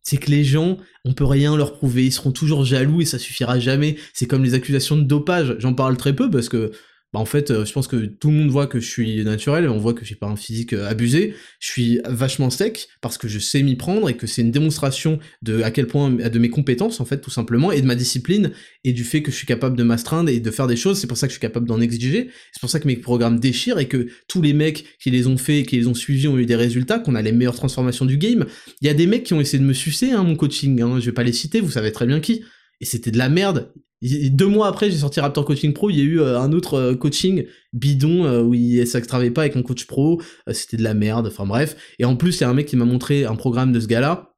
c'est 0.07 0.15
que 0.15 0.31
les 0.31 0.45
gens, 0.45 0.77
on 1.03 1.11
peut 1.11 1.25
rien 1.25 1.57
leur 1.57 1.73
prouver, 1.73 2.05
ils 2.05 2.13
seront 2.13 2.31
toujours 2.31 2.63
jaloux 2.63 3.01
et 3.01 3.05
ça 3.05 3.19
suffira 3.19 3.59
jamais. 3.59 3.97
C'est 4.13 4.25
comme 4.25 4.41
les 4.41 4.53
accusations 4.53 4.95
de 4.95 5.01
dopage, 5.01 5.57
j'en 5.59 5.73
parle 5.73 5.97
très 5.97 6.13
peu 6.13 6.31
parce 6.31 6.47
que 6.47 6.71
bah 7.13 7.19
en 7.19 7.25
fait, 7.25 7.51
euh, 7.51 7.63
je 7.63 7.71
pense 7.71 7.87
que 7.87 8.05
tout 8.05 8.29
le 8.29 8.35
monde 8.35 8.49
voit 8.49 8.67
que 8.67 8.81
je 8.81 8.89
suis 8.89 9.23
naturel, 9.23 9.69
on 9.69 9.77
voit 9.77 9.93
que 9.93 10.03
j'ai 10.03 10.15
pas 10.15 10.27
un 10.27 10.35
physique 10.35 10.73
euh, 10.73 10.89
abusé, 10.89 11.35
je 11.59 11.69
suis 11.69 12.01
vachement 12.05 12.49
sec 12.49 12.89
parce 13.01 13.17
que 13.17 13.29
je 13.29 13.39
sais 13.39 13.63
m'y 13.63 13.75
prendre 13.77 14.09
et 14.09 14.17
que 14.17 14.27
c'est 14.27 14.41
une 14.41 14.51
démonstration 14.51 15.17
de 15.41 15.61
à 15.61 15.71
quel 15.71 15.87
point 15.87 16.09
de 16.09 16.39
mes 16.39 16.49
compétences 16.49 16.99
en 16.99 17.05
fait 17.05 17.19
tout 17.19 17.29
simplement 17.29 17.71
et 17.71 17.81
de 17.81 17.85
ma 17.85 17.95
discipline 17.95 18.51
et 18.83 18.91
du 18.91 19.05
fait 19.05 19.21
que 19.21 19.31
je 19.31 19.37
suis 19.37 19.47
capable 19.47 19.77
de 19.77 19.83
m'astreindre 19.83 20.29
et 20.29 20.41
de 20.41 20.51
faire 20.51 20.67
des 20.67 20.75
choses, 20.75 20.99
c'est 20.99 21.07
pour 21.07 21.17
ça 21.17 21.27
que 21.27 21.31
je 21.31 21.35
suis 21.35 21.41
capable 21.41 21.65
d'en 21.65 21.79
exiger, 21.79 22.29
c'est 22.51 22.59
pour 22.59 22.69
ça 22.69 22.81
que 22.81 22.87
mes 22.87 22.97
programmes 22.97 23.39
déchirent 23.39 23.79
et 23.79 23.87
que 23.87 24.07
tous 24.27 24.41
les 24.41 24.53
mecs 24.53 24.85
qui 24.99 25.09
les 25.09 25.27
ont 25.27 25.37
fait, 25.37 25.63
qui 25.63 25.77
les 25.77 25.87
ont 25.87 25.93
suivis 25.93 26.27
ont 26.27 26.37
eu 26.37 26.45
des 26.45 26.57
résultats, 26.57 26.99
qu'on 26.99 27.15
a 27.15 27.21
les 27.21 27.31
meilleures 27.31 27.55
transformations 27.55 28.05
du 28.05 28.17
game. 28.17 28.45
Il 28.81 28.87
y 28.87 28.89
a 28.89 28.93
des 28.93 29.07
mecs 29.07 29.23
qui 29.23 29.33
ont 29.33 29.39
essayé 29.39 29.59
de 29.59 29.67
me 29.67 29.73
sucer 29.73 30.11
hein, 30.11 30.23
mon 30.23 30.35
coaching, 30.35 30.81
hein, 30.81 30.99
je 30.99 31.05
vais 31.05 31.13
pas 31.13 31.23
les 31.23 31.33
citer, 31.33 31.61
vous 31.61 31.71
savez 31.71 31.93
très 31.93 32.05
bien 32.05 32.19
qui. 32.19 32.43
Et 32.81 32.85
c'était 32.85 33.11
de 33.11 33.17
la 33.17 33.29
merde 33.29 33.71
deux 34.01 34.47
mois 34.47 34.67
après, 34.67 34.91
j'ai 34.91 34.97
sorti 34.97 35.19
Raptor 35.19 35.45
Coaching 35.45 35.73
Pro, 35.73 35.89
il 35.89 35.97
y 35.97 36.01
a 36.01 36.03
eu 36.03 36.19
euh, 36.19 36.39
un 36.39 36.51
autre 36.51 36.75
euh, 36.75 36.95
coaching 36.95 37.45
bidon 37.73 38.25
euh, 38.25 38.43
où 38.43 38.53
il, 38.53 38.85
ça 38.85 39.01
travaillait 39.01 39.31
pas 39.31 39.41
avec 39.41 39.55
un 39.55 39.63
coach 39.63 39.85
pro, 39.85 40.21
c'était 40.51 40.77
de 40.77 40.83
la 40.83 40.93
merde, 40.93 41.27
enfin 41.27 41.45
bref. 41.45 41.75
Et 41.99 42.05
en 42.05 42.15
plus, 42.15 42.37
il 42.37 42.41
y 42.41 42.43
a 42.43 42.49
un 42.49 42.53
mec 42.53 42.67
qui 42.67 42.75
m'a 42.75 42.85
montré 42.85 43.25
un 43.25 43.35
programme 43.35 43.71
de 43.71 43.79
ce 43.79 43.87
gars-là, 43.87 44.33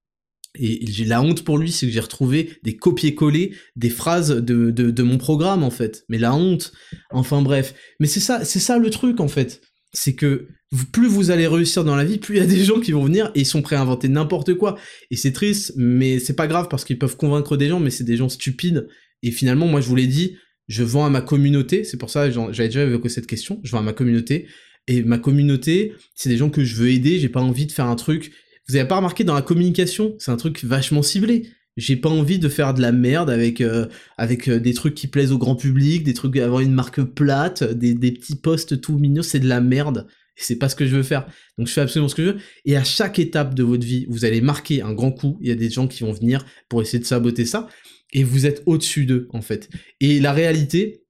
et 0.55 0.83
la 1.05 1.21
honte 1.21 1.43
pour 1.43 1.57
lui, 1.57 1.71
c'est 1.71 1.85
que 1.85 1.91
j'ai 1.91 1.99
retrouvé 1.99 2.57
des 2.63 2.75
copier-coller 2.75 3.53
des 3.75 3.89
phrases 3.89 4.29
de, 4.29 4.71
de, 4.71 4.89
de, 4.89 5.03
mon 5.03 5.17
programme, 5.17 5.63
en 5.63 5.69
fait. 5.69 6.05
Mais 6.09 6.17
la 6.17 6.33
honte, 6.33 6.71
enfin 7.11 7.41
bref. 7.43 7.75
Mais 7.99 8.07
c'est 8.07 8.19
ça, 8.19 8.43
c'est 8.43 8.59
ça 8.59 8.79
le 8.79 8.89
truc, 8.89 9.19
en 9.19 9.27
fait. 9.27 9.61
C'est 9.93 10.15
que 10.15 10.47
plus 10.91 11.07
vous 11.07 11.29
allez 11.29 11.47
réussir 11.47 11.83
dans 11.83 11.95
la 11.95 12.03
vie, 12.03 12.17
plus 12.17 12.35
il 12.35 12.39
y 12.39 12.43
a 12.43 12.47
des 12.47 12.63
gens 12.63 12.79
qui 12.79 12.91
vont 12.91 13.03
venir 13.03 13.31
et 13.35 13.41
ils 13.41 13.45
sont 13.45 13.61
prêts 13.61 13.75
à 13.75 13.81
inventer 13.81 14.07
n'importe 14.07 14.55
quoi. 14.55 14.75
Et 15.11 15.15
c'est 15.15 15.31
triste, 15.31 15.73
mais 15.75 16.19
c'est 16.19 16.35
pas 16.35 16.47
grave 16.47 16.67
parce 16.67 16.83
qu'ils 16.83 16.99
peuvent 16.99 17.17
convaincre 17.17 17.55
des 17.55 17.67
gens, 17.67 17.79
mais 17.79 17.91
c'est 17.91 18.03
des 18.03 18.17
gens 18.17 18.29
stupides 18.29 18.87
et 19.23 19.31
finalement, 19.31 19.67
moi, 19.67 19.81
je 19.81 19.87
vous 19.87 19.95
l'ai 19.95 20.07
dit, 20.07 20.37
je 20.67 20.83
vends 20.83 21.05
à 21.05 21.09
ma 21.09 21.21
communauté. 21.21 21.83
C'est 21.83 21.97
pour 21.97 22.09
ça 22.09 22.29
que 22.29 22.33
j'avais 22.51 22.69
déjà 22.69 22.83
évoqué 22.83 23.09
cette 23.09 23.27
question. 23.27 23.59
Je 23.63 23.71
vends 23.71 23.79
à 23.79 23.83
ma 23.83 23.93
communauté. 23.93 24.47
Et 24.87 25.03
ma 25.03 25.17
communauté, 25.17 25.93
c'est 26.15 26.29
des 26.29 26.37
gens 26.37 26.49
que 26.49 26.63
je 26.63 26.75
veux 26.75 26.89
aider. 26.89 27.19
J'ai 27.19 27.29
pas 27.29 27.41
envie 27.41 27.65
de 27.65 27.71
faire 27.71 27.85
un 27.85 27.95
truc. 27.95 28.31
Vous 28.67 28.75
avez 28.75 28.87
pas 28.87 28.97
remarqué 28.97 29.23
dans 29.23 29.33
la 29.33 29.41
communication, 29.41 30.15
c'est 30.19 30.31
un 30.31 30.37
truc 30.37 30.63
vachement 30.63 31.01
ciblé. 31.01 31.49
J'ai 31.75 31.95
pas 31.95 32.09
envie 32.09 32.39
de 32.39 32.49
faire 32.49 32.73
de 32.73 32.81
la 32.81 32.91
merde 32.91 33.29
avec 33.29 33.61
euh, 33.61 33.87
avec 34.17 34.47
euh, 34.47 34.59
des 34.59 34.73
trucs 34.73 34.95
qui 34.95 35.07
plaisent 35.07 35.31
au 35.31 35.37
grand 35.37 35.55
public, 35.55 36.03
des 36.03 36.13
trucs 36.13 36.35
avoir 36.37 36.59
une 36.59 36.73
marque 36.73 37.01
plate, 37.01 37.63
des, 37.63 37.93
des 37.93 38.11
petits 38.11 38.35
posts 38.35 38.81
tout 38.81 38.97
mignons, 38.97 39.23
c'est 39.23 39.39
de 39.39 39.47
la 39.47 39.61
merde. 39.61 40.07
Et 40.37 40.43
c'est 40.43 40.57
pas 40.57 40.69
ce 40.69 40.75
que 40.75 40.85
je 40.85 40.95
veux 40.95 41.03
faire. 41.03 41.25
Donc 41.57 41.67
je 41.67 41.73
fais 41.73 41.81
absolument 41.81 42.09
ce 42.09 42.15
que 42.15 42.23
je 42.23 42.31
veux. 42.31 42.37
Et 42.65 42.75
à 42.75 42.83
chaque 42.83 43.17
étape 43.17 43.55
de 43.55 43.63
votre 43.63 43.85
vie, 43.85 44.05
vous 44.09 44.25
allez 44.25 44.41
marquer 44.41 44.81
un 44.81 44.93
grand 44.93 45.11
coup. 45.11 45.37
Il 45.41 45.47
y 45.47 45.51
a 45.51 45.55
des 45.55 45.69
gens 45.69 45.87
qui 45.87 46.03
vont 46.03 46.11
venir 46.11 46.45
pour 46.67 46.81
essayer 46.81 46.99
de 46.99 47.05
saboter 47.05 47.45
ça 47.45 47.67
et 48.13 48.23
vous 48.23 48.45
êtes 48.45 48.63
au-dessus 48.65 49.05
d'eux, 49.05 49.27
en 49.31 49.41
fait. 49.41 49.69
Et 49.99 50.19
la 50.19 50.33
réalité, 50.33 51.03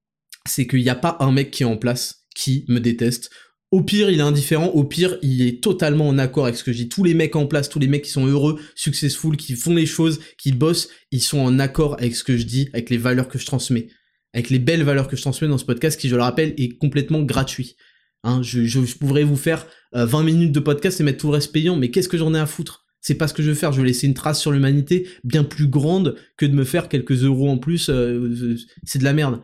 c'est 0.46 0.68
qu'il 0.68 0.82
n'y 0.82 0.90
a 0.90 0.96
pas 0.96 1.18
un 1.20 1.32
mec 1.32 1.52
qui 1.52 1.64
est 1.64 1.68
en 1.68 1.78
place 1.78 2.26
qui 2.36 2.66
me 2.68 2.80
déteste. 2.80 3.30
Au 3.72 3.84
pire, 3.84 4.10
il 4.10 4.20
est 4.20 4.24
indifférent. 4.24 4.68
Au 4.68 4.84
pire, 4.84 5.18
il 5.22 5.42
est 5.44 5.62
totalement 5.62 6.08
en 6.08 6.18
accord 6.18 6.46
avec 6.46 6.58
ce 6.58 6.64
que 6.64 6.72
je 6.72 6.78
dis. 6.78 6.90
Tous 6.90 7.04
les 7.04 7.14
mecs 7.14 7.36
en 7.36 7.46
place, 7.46 7.70
tous 7.70 7.80
les 7.80 7.88
mecs 7.88 8.04
qui 8.04 8.12
sont 8.12 8.26
heureux, 8.26 8.60
successful, 8.76 9.38
qui 9.38 9.56
font 9.56 9.76
les 9.76 9.86
choses, 9.86 10.20
qui 10.38 10.52
bossent, 10.52 10.90
ils 11.12 11.22
sont 11.22 11.40
en 11.40 11.60
accord 11.60 11.96
avec 12.00 12.16
ce 12.16 12.24
que 12.24 12.36
je 12.36 12.44
dis, 12.44 12.70
avec 12.74 12.90
les 12.90 12.98
valeurs 12.98 13.28
que 13.28 13.38
je 13.38 13.46
transmets. 13.46 13.88
Avec 14.34 14.50
les 14.50 14.60
belles 14.60 14.84
valeurs 14.84 15.08
que 15.08 15.16
je 15.16 15.22
transmets 15.22 15.48
dans 15.48 15.58
ce 15.58 15.66
podcast, 15.66 16.00
qui, 16.00 16.10
je 16.10 16.16
le 16.16 16.22
rappelle, 16.22 16.54
est 16.58 16.78
complètement 16.78 17.22
gratuit. 17.22 17.76
Hein, 18.24 18.42
je, 18.42 18.98
pourrais 18.98 19.24
vous 19.24 19.38
faire 19.38 19.66
20 19.94 20.20
euh, 20.20 20.24
minutes 20.24 20.52
de 20.52 20.60
podcast 20.60 21.00
et 21.00 21.04
mettre 21.04 21.20
tout 21.20 21.28
le 21.28 21.34
reste 21.34 21.52
payant, 21.52 21.76
mais 21.76 21.90
qu'est-ce 21.90 22.10
que 22.10 22.18
j'en 22.18 22.34
ai 22.34 22.40
à 22.40 22.46
foutre? 22.46 22.86
C'est 23.02 23.16
pas 23.16 23.28
ce 23.28 23.34
que 23.34 23.44
je 23.44 23.50
veux 23.50 23.56
faire. 23.56 23.72
Je 23.72 23.80
veux 23.80 23.86
laisser 23.86 24.08
une 24.08 24.14
trace 24.14 24.40
sur 24.40 24.52
l'humanité 24.52 25.08
bien 25.24 25.44
plus 25.44 25.68
grande 25.68 26.16
que 26.38 26.46
de 26.46 26.54
me 26.54 26.64
faire 26.64 26.90
quelques 26.90 27.24
euros 27.24 27.50
en 27.50 27.58
plus. 27.58 27.90
Euh, 27.90 28.56
c'est 28.84 29.00
de 29.00 29.04
la 29.04 29.14
merde. 29.14 29.42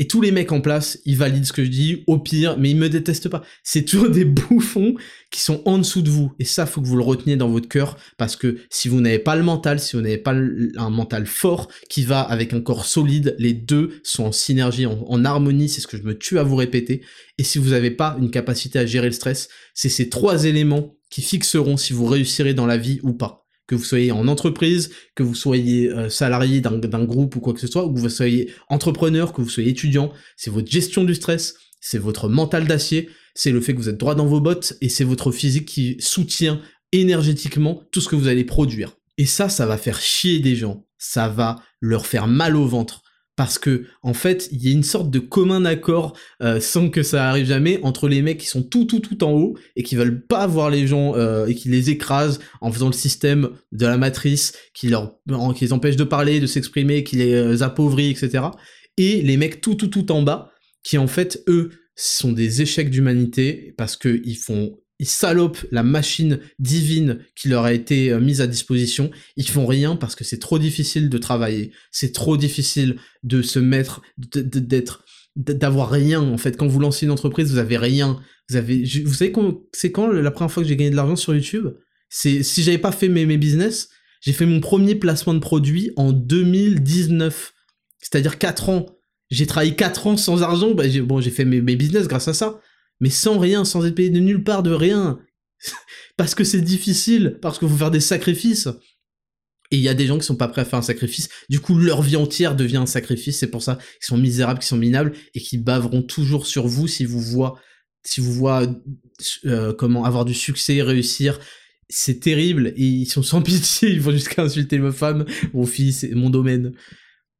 Et 0.00 0.06
tous 0.06 0.20
les 0.20 0.30
mecs 0.30 0.52
en 0.52 0.60
place, 0.60 1.00
ils 1.04 1.16
valident 1.16 1.44
ce 1.44 1.52
que 1.52 1.64
je 1.64 1.70
dis, 1.70 2.04
au 2.06 2.18
pire, 2.18 2.56
mais 2.56 2.70
ils 2.70 2.76
me 2.76 2.88
détestent 2.88 3.28
pas. 3.28 3.42
C'est 3.64 3.84
toujours 3.84 4.10
des 4.10 4.24
bouffons 4.24 4.94
qui 5.32 5.40
sont 5.40 5.60
en 5.64 5.78
dessous 5.78 6.02
de 6.02 6.10
vous. 6.10 6.32
Et 6.38 6.44
ça, 6.44 6.66
faut 6.66 6.80
que 6.80 6.86
vous 6.86 6.96
le 6.96 7.02
reteniez 7.02 7.36
dans 7.36 7.48
votre 7.48 7.68
cœur, 7.68 7.96
parce 8.16 8.36
que 8.36 8.58
si 8.70 8.88
vous 8.88 9.00
n'avez 9.00 9.18
pas 9.18 9.34
le 9.34 9.42
mental, 9.42 9.80
si 9.80 9.96
vous 9.96 10.02
n'avez 10.02 10.18
pas 10.18 10.34
un 10.34 10.90
mental 10.90 11.26
fort 11.26 11.68
qui 11.90 12.04
va 12.04 12.20
avec 12.20 12.52
un 12.52 12.60
corps 12.60 12.86
solide, 12.86 13.34
les 13.40 13.54
deux 13.54 14.00
sont 14.04 14.26
en 14.26 14.32
synergie, 14.32 14.86
en, 14.86 15.04
en 15.08 15.24
harmonie, 15.24 15.68
c'est 15.68 15.80
ce 15.80 15.88
que 15.88 15.96
je 15.96 16.04
me 16.04 16.16
tue 16.16 16.38
à 16.38 16.44
vous 16.44 16.56
répéter. 16.56 17.02
Et 17.36 17.42
si 17.42 17.58
vous 17.58 17.70
n'avez 17.70 17.90
pas 17.90 18.16
une 18.20 18.30
capacité 18.30 18.78
à 18.78 18.86
gérer 18.86 19.06
le 19.06 19.12
stress, 19.12 19.48
c'est 19.74 19.88
ces 19.88 20.08
trois 20.08 20.44
éléments 20.44 20.97
qui 21.10 21.22
fixeront 21.22 21.76
si 21.76 21.92
vous 21.92 22.06
réussirez 22.06 22.54
dans 22.54 22.66
la 22.66 22.76
vie 22.76 23.00
ou 23.02 23.12
pas. 23.12 23.46
Que 23.66 23.74
vous 23.74 23.84
soyez 23.84 24.12
en 24.12 24.28
entreprise, 24.28 24.90
que 25.14 25.22
vous 25.22 25.34
soyez 25.34 25.90
euh, 25.90 26.08
salarié 26.08 26.60
d'un 26.60 27.04
groupe 27.04 27.36
ou 27.36 27.40
quoi 27.40 27.52
que 27.52 27.60
ce 27.60 27.66
soit, 27.66 27.84
ou 27.84 27.92
que 27.92 27.98
vous 27.98 28.08
soyez 28.08 28.52
entrepreneur, 28.68 29.32
que 29.32 29.42
vous 29.42 29.50
soyez 29.50 29.70
étudiant, 29.70 30.12
c'est 30.36 30.50
votre 30.50 30.70
gestion 30.70 31.04
du 31.04 31.14
stress, 31.14 31.54
c'est 31.80 31.98
votre 31.98 32.28
mental 32.28 32.66
d'acier, 32.66 33.10
c'est 33.34 33.50
le 33.50 33.60
fait 33.60 33.74
que 33.74 33.78
vous 33.78 33.88
êtes 33.88 33.98
droit 33.98 34.14
dans 34.14 34.26
vos 34.26 34.40
bottes, 34.40 34.74
et 34.80 34.88
c'est 34.88 35.04
votre 35.04 35.32
physique 35.32 35.66
qui 35.66 35.96
soutient 36.00 36.62
énergétiquement 36.92 37.82
tout 37.92 38.00
ce 38.00 38.08
que 38.08 38.16
vous 38.16 38.28
allez 38.28 38.44
produire. 38.44 38.96
Et 39.18 39.26
ça, 39.26 39.48
ça 39.48 39.66
va 39.66 39.76
faire 39.76 40.00
chier 40.00 40.40
des 40.40 40.56
gens, 40.56 40.86
ça 40.96 41.28
va 41.28 41.56
leur 41.80 42.06
faire 42.06 42.26
mal 42.26 42.56
au 42.56 42.66
ventre, 42.66 43.02
parce 43.38 43.56
que 43.56 43.84
en 44.02 44.14
fait 44.14 44.48
il 44.50 44.64
y 44.64 44.68
a 44.68 44.72
une 44.72 44.82
sorte 44.82 45.10
de 45.10 45.20
commun 45.20 45.64
accord 45.64 46.18
euh, 46.42 46.60
sans 46.60 46.90
que 46.90 47.04
ça 47.04 47.28
arrive 47.28 47.46
jamais 47.46 47.78
entre 47.84 48.08
les 48.08 48.20
mecs 48.20 48.38
qui 48.38 48.48
sont 48.48 48.64
tout 48.64 48.84
tout 48.84 48.98
tout 48.98 49.22
en 49.22 49.30
haut 49.30 49.56
et 49.76 49.84
qui 49.84 49.94
veulent 49.94 50.26
pas 50.26 50.48
voir 50.48 50.70
les 50.70 50.88
gens 50.88 51.14
euh, 51.14 51.46
et 51.46 51.54
qui 51.54 51.68
les 51.68 51.88
écrasent 51.88 52.40
en 52.60 52.72
faisant 52.72 52.88
le 52.88 52.94
système 52.94 53.50
de 53.70 53.86
la 53.86 53.96
matrice 53.96 54.54
qui 54.74 54.88
qui 55.54 55.64
les 55.64 55.72
empêche 55.72 55.94
de 55.94 56.02
parler 56.02 56.40
de 56.40 56.46
s'exprimer 56.46 57.04
qui 57.04 57.14
les 57.14 57.32
euh, 57.32 57.62
appauvrit 57.62 58.10
etc 58.10 58.46
et 58.96 59.22
les 59.22 59.36
mecs 59.36 59.60
tout 59.60 59.76
tout 59.76 59.86
tout 59.86 60.10
en 60.10 60.22
bas 60.22 60.50
qui 60.82 60.98
en 60.98 61.06
fait 61.06 61.44
eux 61.46 61.70
sont 61.94 62.32
des 62.32 62.60
échecs 62.60 62.90
d'humanité 62.90 63.72
parce 63.78 63.96
que 63.96 64.20
ils 64.24 64.36
font 64.36 64.76
ils 64.98 65.08
salopent 65.08 65.64
la 65.70 65.82
machine 65.82 66.40
divine 66.58 67.20
qui 67.36 67.48
leur 67.48 67.64
a 67.64 67.72
été 67.72 68.10
euh, 68.10 68.20
mise 68.20 68.40
à 68.40 68.46
disposition. 68.46 69.10
Ils 69.36 69.48
font 69.48 69.66
rien 69.66 69.96
parce 69.96 70.14
que 70.14 70.24
c'est 70.24 70.38
trop 70.38 70.58
difficile 70.58 71.08
de 71.08 71.18
travailler. 71.18 71.72
C'est 71.90 72.12
trop 72.12 72.36
difficile 72.36 72.96
de 73.22 73.42
se 73.42 73.58
mettre, 73.58 74.02
d'être, 74.16 75.04
d'avoir 75.36 75.90
rien 75.90 76.20
en 76.20 76.38
fait. 76.38 76.56
Quand 76.56 76.66
vous 76.66 76.80
lancez 76.80 77.06
une 77.06 77.12
entreprise, 77.12 77.52
vous 77.52 77.58
avez 77.58 77.76
rien. 77.76 78.20
Vous 78.48 78.56
avez, 78.56 78.84
vous 79.04 79.14
savez 79.14 79.32
c'est 79.72 79.92
quand 79.92 80.08
la 80.08 80.30
première 80.30 80.50
fois 80.50 80.62
que 80.62 80.68
j'ai 80.68 80.76
gagné 80.76 80.90
de 80.90 80.96
l'argent 80.96 81.16
sur 81.16 81.34
YouTube? 81.34 81.68
C'est 82.08 82.42
si 82.42 82.62
j'avais 82.62 82.78
pas 82.78 82.92
fait 82.92 83.08
mes, 83.08 83.26
mes 83.26 83.36
business, 83.36 83.90
J'ai 84.20 84.32
fait 84.32 84.46
mon 84.46 84.60
premier 84.60 84.94
placement 84.94 85.34
de 85.34 85.38
produit 85.38 85.92
en 85.96 86.12
2019. 86.12 87.54
C'est-à-dire 88.00 88.38
4 88.38 88.68
ans. 88.70 88.86
J'ai 89.30 89.46
travaillé 89.46 89.76
4 89.76 90.06
ans 90.06 90.16
sans 90.16 90.42
argent. 90.42 90.72
Bah, 90.72 90.84
bon, 91.02 91.20
j'ai 91.20 91.30
fait 91.30 91.44
mes, 91.44 91.60
business 91.60 92.08
grâce 92.08 92.28
à 92.28 92.34
ça. 92.34 92.60
Mais 93.00 93.10
sans 93.10 93.38
rien, 93.38 93.64
sans 93.64 93.86
être 93.86 93.94
payé 93.94 94.10
de 94.10 94.20
nulle 94.20 94.44
part, 94.44 94.62
de 94.62 94.72
rien. 94.72 95.20
parce 96.16 96.34
que 96.34 96.44
c'est 96.44 96.60
difficile, 96.60 97.38
parce 97.40 97.58
qu'il 97.58 97.68
faut 97.68 97.76
faire 97.76 97.90
des 97.90 98.00
sacrifices. 98.00 98.68
Et 99.70 99.76
il 99.76 99.82
y 99.82 99.88
a 99.88 99.94
des 99.94 100.06
gens 100.06 100.18
qui 100.18 100.24
sont 100.24 100.36
pas 100.36 100.48
prêts 100.48 100.62
à 100.62 100.64
faire 100.64 100.78
un 100.78 100.82
sacrifice. 100.82 101.28
Du 101.50 101.60
coup, 101.60 101.78
leur 101.78 102.00
vie 102.00 102.16
entière 102.16 102.56
devient 102.56 102.78
un 102.78 102.86
sacrifice. 102.86 103.38
C'est 103.38 103.50
pour 103.50 103.62
ça 103.62 103.76
qu'ils 103.76 104.06
sont 104.06 104.16
misérables, 104.16 104.60
qu'ils 104.60 104.68
sont 104.68 104.78
minables 104.78 105.12
et 105.34 105.40
qui 105.40 105.58
baveront 105.58 106.02
toujours 106.02 106.46
sur 106.46 106.66
vous 106.66 106.88
si 106.88 107.04
vous 107.04 107.20
voient, 107.20 107.60
si 108.02 108.20
vous 108.20 108.48
euh, 108.48 109.74
comment 109.74 110.04
avoir 110.04 110.24
du 110.24 110.34
succès, 110.34 110.80
réussir. 110.80 111.38
C'est 111.90 112.20
terrible 112.20 112.72
et 112.76 112.84
ils 112.84 113.06
sont 113.06 113.22
sans 113.22 113.42
pitié. 113.42 113.90
Ils 113.90 114.00
vont 114.00 114.12
jusqu'à 114.12 114.42
insulter 114.42 114.78
ma 114.78 114.92
femme, 114.92 115.26
mon 115.52 115.66
fils, 115.66 116.06
mon 116.12 116.30
domaine. 116.30 116.72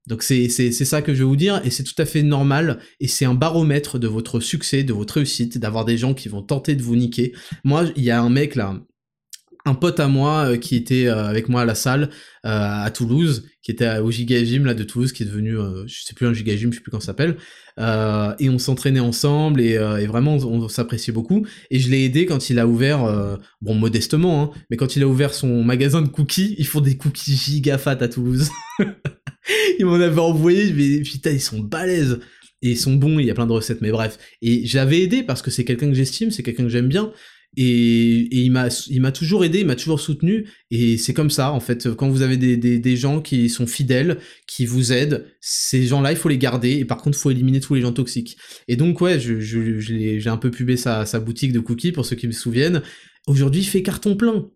Donc 0.09 0.23
c'est 0.23 0.49
ça 0.49 1.03
que 1.03 1.13
je 1.13 1.19
vais 1.19 1.25
vous 1.25 1.37
dire 1.37 1.61
et 1.65 1.71
c'est 1.71 1.85
tout 1.85 1.95
à 1.99 2.07
fait 2.07 2.23
normal 2.23 2.79
et 2.99 3.07
c'est 3.07 3.27
un 3.27 3.35
baromètre 3.35 3.99
de 3.99 4.09
votre 4.09 4.41
succès, 4.41 4.83
de 4.83 4.95
votre 4.95 5.15
réussite, 5.15 5.59
d'avoir 5.59 5.85
des 5.85 5.99
gens 5.99 6.15
qui 6.15 6.31
vont 6.31 6.43
tenter 6.43 6.75
de 6.75 6.83
vous 6.83 6.97
niquer. 6.97 7.35
Moi, 7.63 7.85
il 7.95 8.05
y 8.05 8.11
a 8.11 8.21
un 8.21 8.31
mec 8.31 8.55
là, 8.55 8.75
un 9.69 9.75
pote 9.75 10.01
à 10.01 10.09
moi 10.09 10.53
euh, 10.53 10.57
qui 10.57 10.77
était 10.77 11.07
euh, 11.07 11.27
avec 11.27 11.49
moi 11.49 11.63
à 11.63 11.65
la 11.65 11.75
salle 11.75 12.11
euh, 12.45 12.85
à 12.85 12.91
Toulouse, 12.91 13.47
qui 13.63 13.71
était 13.71 13.99
au 13.99 14.11
Gym 14.11 14.65
là 14.65 14.73
de 14.73 14.83
Toulouse, 14.83 15.13
qui 15.13 15.25
est 15.25 15.27
devenu, 15.27 15.57
je 15.87 16.03
sais 16.03 16.15
plus 16.15 16.27
un 16.27 16.33
Gym, 16.33 16.73
je 16.73 16.77
sais 16.77 16.81
plus 16.81 16.91
comment 16.91 17.01
ça 17.01 17.09
s'appelle, 17.09 17.37
et 17.79 18.49
on 18.49 18.59
s'entraînait 18.59 19.01
ensemble 19.01 19.61
et, 19.61 19.77
vraiment 20.07 20.37
on, 20.37 20.69
s'appréciait 20.69 21.13
beaucoup. 21.13 21.45
Et 21.71 21.79
je 21.79 21.91
l'ai 21.91 22.05
aidé 22.05 22.25
quand 22.25 22.49
il 22.49 22.59
a 22.59 22.67
ouvert, 22.67 23.39
bon 23.61 23.75
modestement, 23.75 24.43
hein, 24.43 24.51
mais 24.71 24.79
quand 24.79 24.97
il 24.97 25.03
a 25.03 25.07
ouvert 25.07 25.35
son 25.35 25.63
magasin 25.65 26.01
de 26.01 26.09
cookies, 26.09 26.55
ils 26.57 26.67
font 26.67 26.81
des 26.81 26.97
cookies 26.97 27.37
giga 27.37 27.77
fat 27.77 27.99
à 28.01 28.09
Toulouse. 28.09 28.49
il 29.78 29.86
m'en 29.86 29.94
avait 29.94 30.20
envoyé, 30.20 30.72
mais 30.72 31.01
putain 31.03 31.30
ils 31.30 31.40
sont 31.40 31.61
balèzes 31.61 32.20
et 32.62 32.70
ils 32.70 32.78
sont 32.78 32.94
bons, 32.94 33.18
il 33.18 33.26
y 33.26 33.30
a 33.30 33.34
plein 33.34 33.46
de 33.46 33.53
recettes, 33.53 33.80
mais 33.80 33.90
bref. 33.90 34.18
Et 34.42 34.66
j'avais 34.66 35.01
aidé 35.01 35.22
parce 35.22 35.42
que 35.42 35.51
c'est 35.51 35.64
quelqu'un 35.64 35.88
que 35.88 35.94
j'estime, 35.94 36.30
c'est 36.30 36.42
quelqu'un 36.42 36.64
que 36.64 36.68
j'aime 36.68 36.88
bien, 36.88 37.12
et, 37.57 38.28
il 38.30 38.51
m'a 38.53 39.12
toujours 39.12 39.44
aidé, 39.44 39.61
il 39.61 39.66
m'a 39.66 39.74
toujours 39.74 40.01
soutenu 40.01 40.46
et 40.70 40.99
c'est 40.99 41.14
comme 41.14 41.30
ça 41.30 41.51
en 41.53 41.61
fait 41.61 41.92
quand 41.94 42.09
vous 42.09 42.22
avez 42.22 42.36
des, 42.36 42.57
des, 42.57 42.96
gens 42.96 43.20
qui 43.20 43.49
sont 43.49 43.66
fidèles, 43.66 44.18
qui 44.46 44.66
vous 44.66 44.92
aident, 44.92 45.24
ces 45.40 45.84
gens-là 45.84 46.12
il 46.12 46.18
faut 46.18 46.28
les 46.28 46.38
garder 46.38 46.72
et 46.72 46.84
par 46.84 46.99
contre 46.99 47.16
il 47.18 47.20
faut 47.20 47.30
éliminer 47.30 47.61
tous 47.61 47.74
les 47.74 47.80
gens 47.80 47.92
toxiques. 47.92 48.36
Et 48.68 48.76
donc 48.76 49.01
ouais, 49.01 49.18
je, 49.18 49.40
je, 49.40 49.78
j'ai 49.80 50.28
un 50.28 50.36
peu 50.36 50.51
pubé 50.51 50.76
sa, 50.76 51.07
sa 51.07 51.20
boutique 51.20 51.53
de 51.53 51.61
cookies 51.61 51.92
pour 51.92 52.05
ceux 52.05 52.16
qui 52.16 52.26
me 52.26 52.32
souviennent. 52.32 52.82
Aujourd'hui 53.26 53.62
il 53.62 53.66
fait 53.66 53.82
carton 53.82 54.14
plein. 54.14 54.51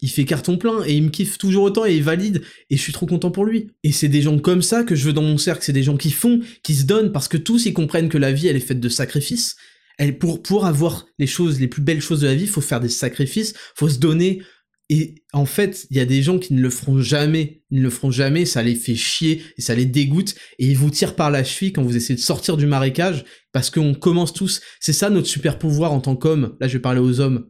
Il 0.00 0.10
fait 0.10 0.24
carton 0.24 0.58
plein 0.58 0.84
et 0.84 0.94
il 0.94 1.02
me 1.02 1.08
kiffe 1.08 1.38
toujours 1.38 1.64
autant 1.64 1.84
et 1.84 1.96
il 1.96 2.02
valide 2.02 2.42
et 2.70 2.76
je 2.76 2.82
suis 2.82 2.92
trop 2.92 3.06
content 3.06 3.30
pour 3.30 3.44
lui. 3.44 3.70
Et 3.82 3.92
c'est 3.92 4.08
des 4.08 4.22
gens 4.22 4.38
comme 4.38 4.62
ça 4.62 4.84
que 4.84 4.94
je 4.94 5.04
veux 5.04 5.12
dans 5.12 5.22
mon 5.22 5.38
cercle, 5.38 5.64
c'est 5.64 5.72
des 5.72 5.82
gens 5.82 5.96
qui 5.96 6.10
font, 6.10 6.40
qui 6.62 6.74
se 6.74 6.84
donnent 6.84 7.12
parce 7.12 7.28
que 7.28 7.36
tous 7.36 7.66
ils 7.66 7.74
comprennent 7.74 8.08
que 8.08 8.18
la 8.18 8.32
vie 8.32 8.46
elle 8.46 8.56
est 8.56 8.60
faite 8.60 8.80
de 8.80 8.88
sacrifices 8.88 9.56
pour, 10.20 10.42
pour 10.42 10.66
avoir 10.66 11.06
les 11.18 11.26
choses, 11.26 11.60
les 11.60 11.68
plus 11.68 11.82
belles 11.82 12.00
choses 12.00 12.20
de 12.20 12.26
la 12.26 12.34
vie, 12.34 12.46
faut 12.46 12.60
faire 12.60 12.80
des 12.80 12.88
sacrifices, 12.88 13.54
faut 13.74 13.88
se 13.88 13.98
donner. 13.98 14.42
Et 14.90 15.16
en 15.34 15.44
fait, 15.44 15.86
il 15.90 15.98
y 15.98 16.00
a 16.00 16.06
des 16.06 16.22
gens 16.22 16.38
qui 16.38 16.54
ne 16.54 16.62
le 16.62 16.70
feront 16.70 17.02
jamais, 17.02 17.62
ils 17.70 17.78
ne 17.78 17.82
le 17.82 17.90
feront 17.90 18.10
jamais, 18.10 18.46
ça 18.46 18.62
les 18.62 18.74
fait 18.74 18.94
chier 18.94 19.42
et 19.58 19.60
ça 19.60 19.74
les 19.74 19.84
dégoûte 19.84 20.34
et 20.58 20.66
ils 20.66 20.78
vous 20.78 20.88
tirent 20.88 21.14
par 21.14 21.30
la 21.30 21.44
cheville 21.44 21.74
quand 21.74 21.82
vous 21.82 21.96
essayez 21.96 22.14
de 22.14 22.20
sortir 22.20 22.56
du 22.56 22.66
marécage 22.66 23.24
parce 23.52 23.68
qu'on 23.68 23.92
commence 23.92 24.32
tous. 24.32 24.62
C'est 24.80 24.94
ça 24.94 25.10
notre 25.10 25.26
super 25.26 25.58
pouvoir 25.58 25.92
en 25.92 26.00
tant 26.00 26.16
qu'homme. 26.16 26.56
Là, 26.60 26.68
je 26.68 26.74
vais 26.74 26.82
parler 26.82 27.00
aux 27.00 27.20
hommes. 27.20 27.48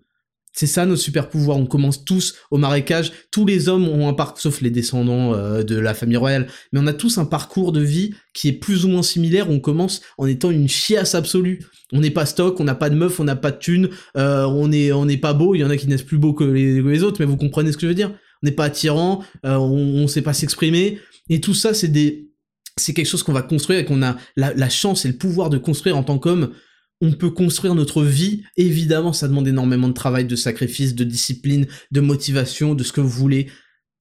C'est 0.59 0.67
ça 0.67 0.87
notre 0.87 1.01
super 1.01 1.29
pouvoir. 1.29 1.57
On 1.57 1.67
commence 1.67 2.05
tous 2.05 2.35
au 2.51 2.59
marécage. 2.59 3.13
Tous 3.31 3.47
les 3.47 3.69
hommes 3.69 3.87
ont 3.87 4.09
un 4.09 4.13
parcours, 4.13 4.41
sauf 4.41 4.61
les 4.61 4.71
descendants 4.71 5.33
euh, 5.33 5.63
de 5.63 5.77
la 5.79 5.95
famille 5.95 6.17
royale, 6.17 6.49
mais 6.73 6.81
on 6.83 6.87
a 6.89 6.93
tous 6.93 7.17
un 7.19 7.27
parcours 7.27 7.71
de 7.71 7.81
vie 7.81 8.13
qui 8.35 8.49
est 8.49 8.53
plus 8.55 8.85
ou 8.85 8.89
moins 8.89 9.05
similaire. 9.05 9.51
On 9.51 9.61
commence 9.61 10.03
en 10.19 10.27
étant 10.27 10.51
une 10.51 10.67
chiasse 10.67 11.15
absolue. 11.15 11.65
On 11.93 12.01
n'est 12.01 12.11
pas 12.11 12.27
stock, 12.27 12.59
on 12.59 12.65
n'a 12.65 12.75
pas 12.75 12.91
de 12.91 12.97
meuf, 12.97 13.21
on 13.21 13.25
n'a 13.25 13.37
pas 13.37 13.53
de 13.53 13.59
thunes, 13.59 13.91
euh, 14.17 14.47
on 14.47 14.73
est 14.73 14.91
on 14.91 15.05
n'est 15.05 15.17
pas 15.17 15.33
beau. 15.33 15.55
Il 15.55 15.61
y 15.61 15.65
en 15.65 15.71
a 15.71 15.77
qui 15.77 15.87
naissent 15.87 16.03
plus 16.03 16.19
beaux 16.19 16.33
que 16.33 16.43
les, 16.43 17.03
autres, 17.05 17.19
mais 17.21 17.27
vous 17.27 17.37
comprenez 17.37 17.71
ce 17.71 17.77
que 17.77 17.83
je 17.83 17.91
veux 17.91 17.95
dire. 17.95 18.11
On 18.43 18.47
n'est 18.47 18.51
pas 18.51 18.65
attirant, 18.65 19.23
euh, 19.47 19.55
on, 19.55 20.03
ne 20.03 20.07
sait 20.09 20.23
pas 20.23 20.33
s'exprimer, 20.33 20.99
et 21.29 21.41
tout 21.41 21.55
ça, 21.55 21.73
c'est 21.73 21.87
des 21.87 22.33
c'est 22.77 22.95
quelque 22.95 23.07
chose 23.07 23.23
qu'on 23.23 23.33
va 23.33 23.43
construire 23.43 23.79
et 23.79 23.85
qu'on 23.85 24.03
a 24.03 24.17
la, 24.37 24.53
la 24.55 24.69
chance 24.69 25.05
et 25.05 25.09
le 25.09 25.15
pouvoir 25.15 25.51
de 25.51 25.59
construire 25.59 25.97
en 25.97 26.03
tant 26.03 26.19
qu'homme 26.19 26.51
on 27.01 27.13
peut 27.13 27.31
construire 27.31 27.75
notre 27.75 28.03
vie. 28.03 28.43
Évidemment, 28.57 29.13
ça 29.13 29.29
demande 29.29 29.49
énormément 29.49 29.89
de 29.89 29.93
travail, 29.93 30.25
de 30.25 30.37
sacrifice, 30.37 30.95
de 30.95 31.05
discipline, 31.05 31.67
de 31.91 32.01
motivation, 32.01 32.75
de 32.75 32.83
ce 32.83 32.93
que 32.93 33.01
vous 33.01 33.09
voulez, 33.09 33.49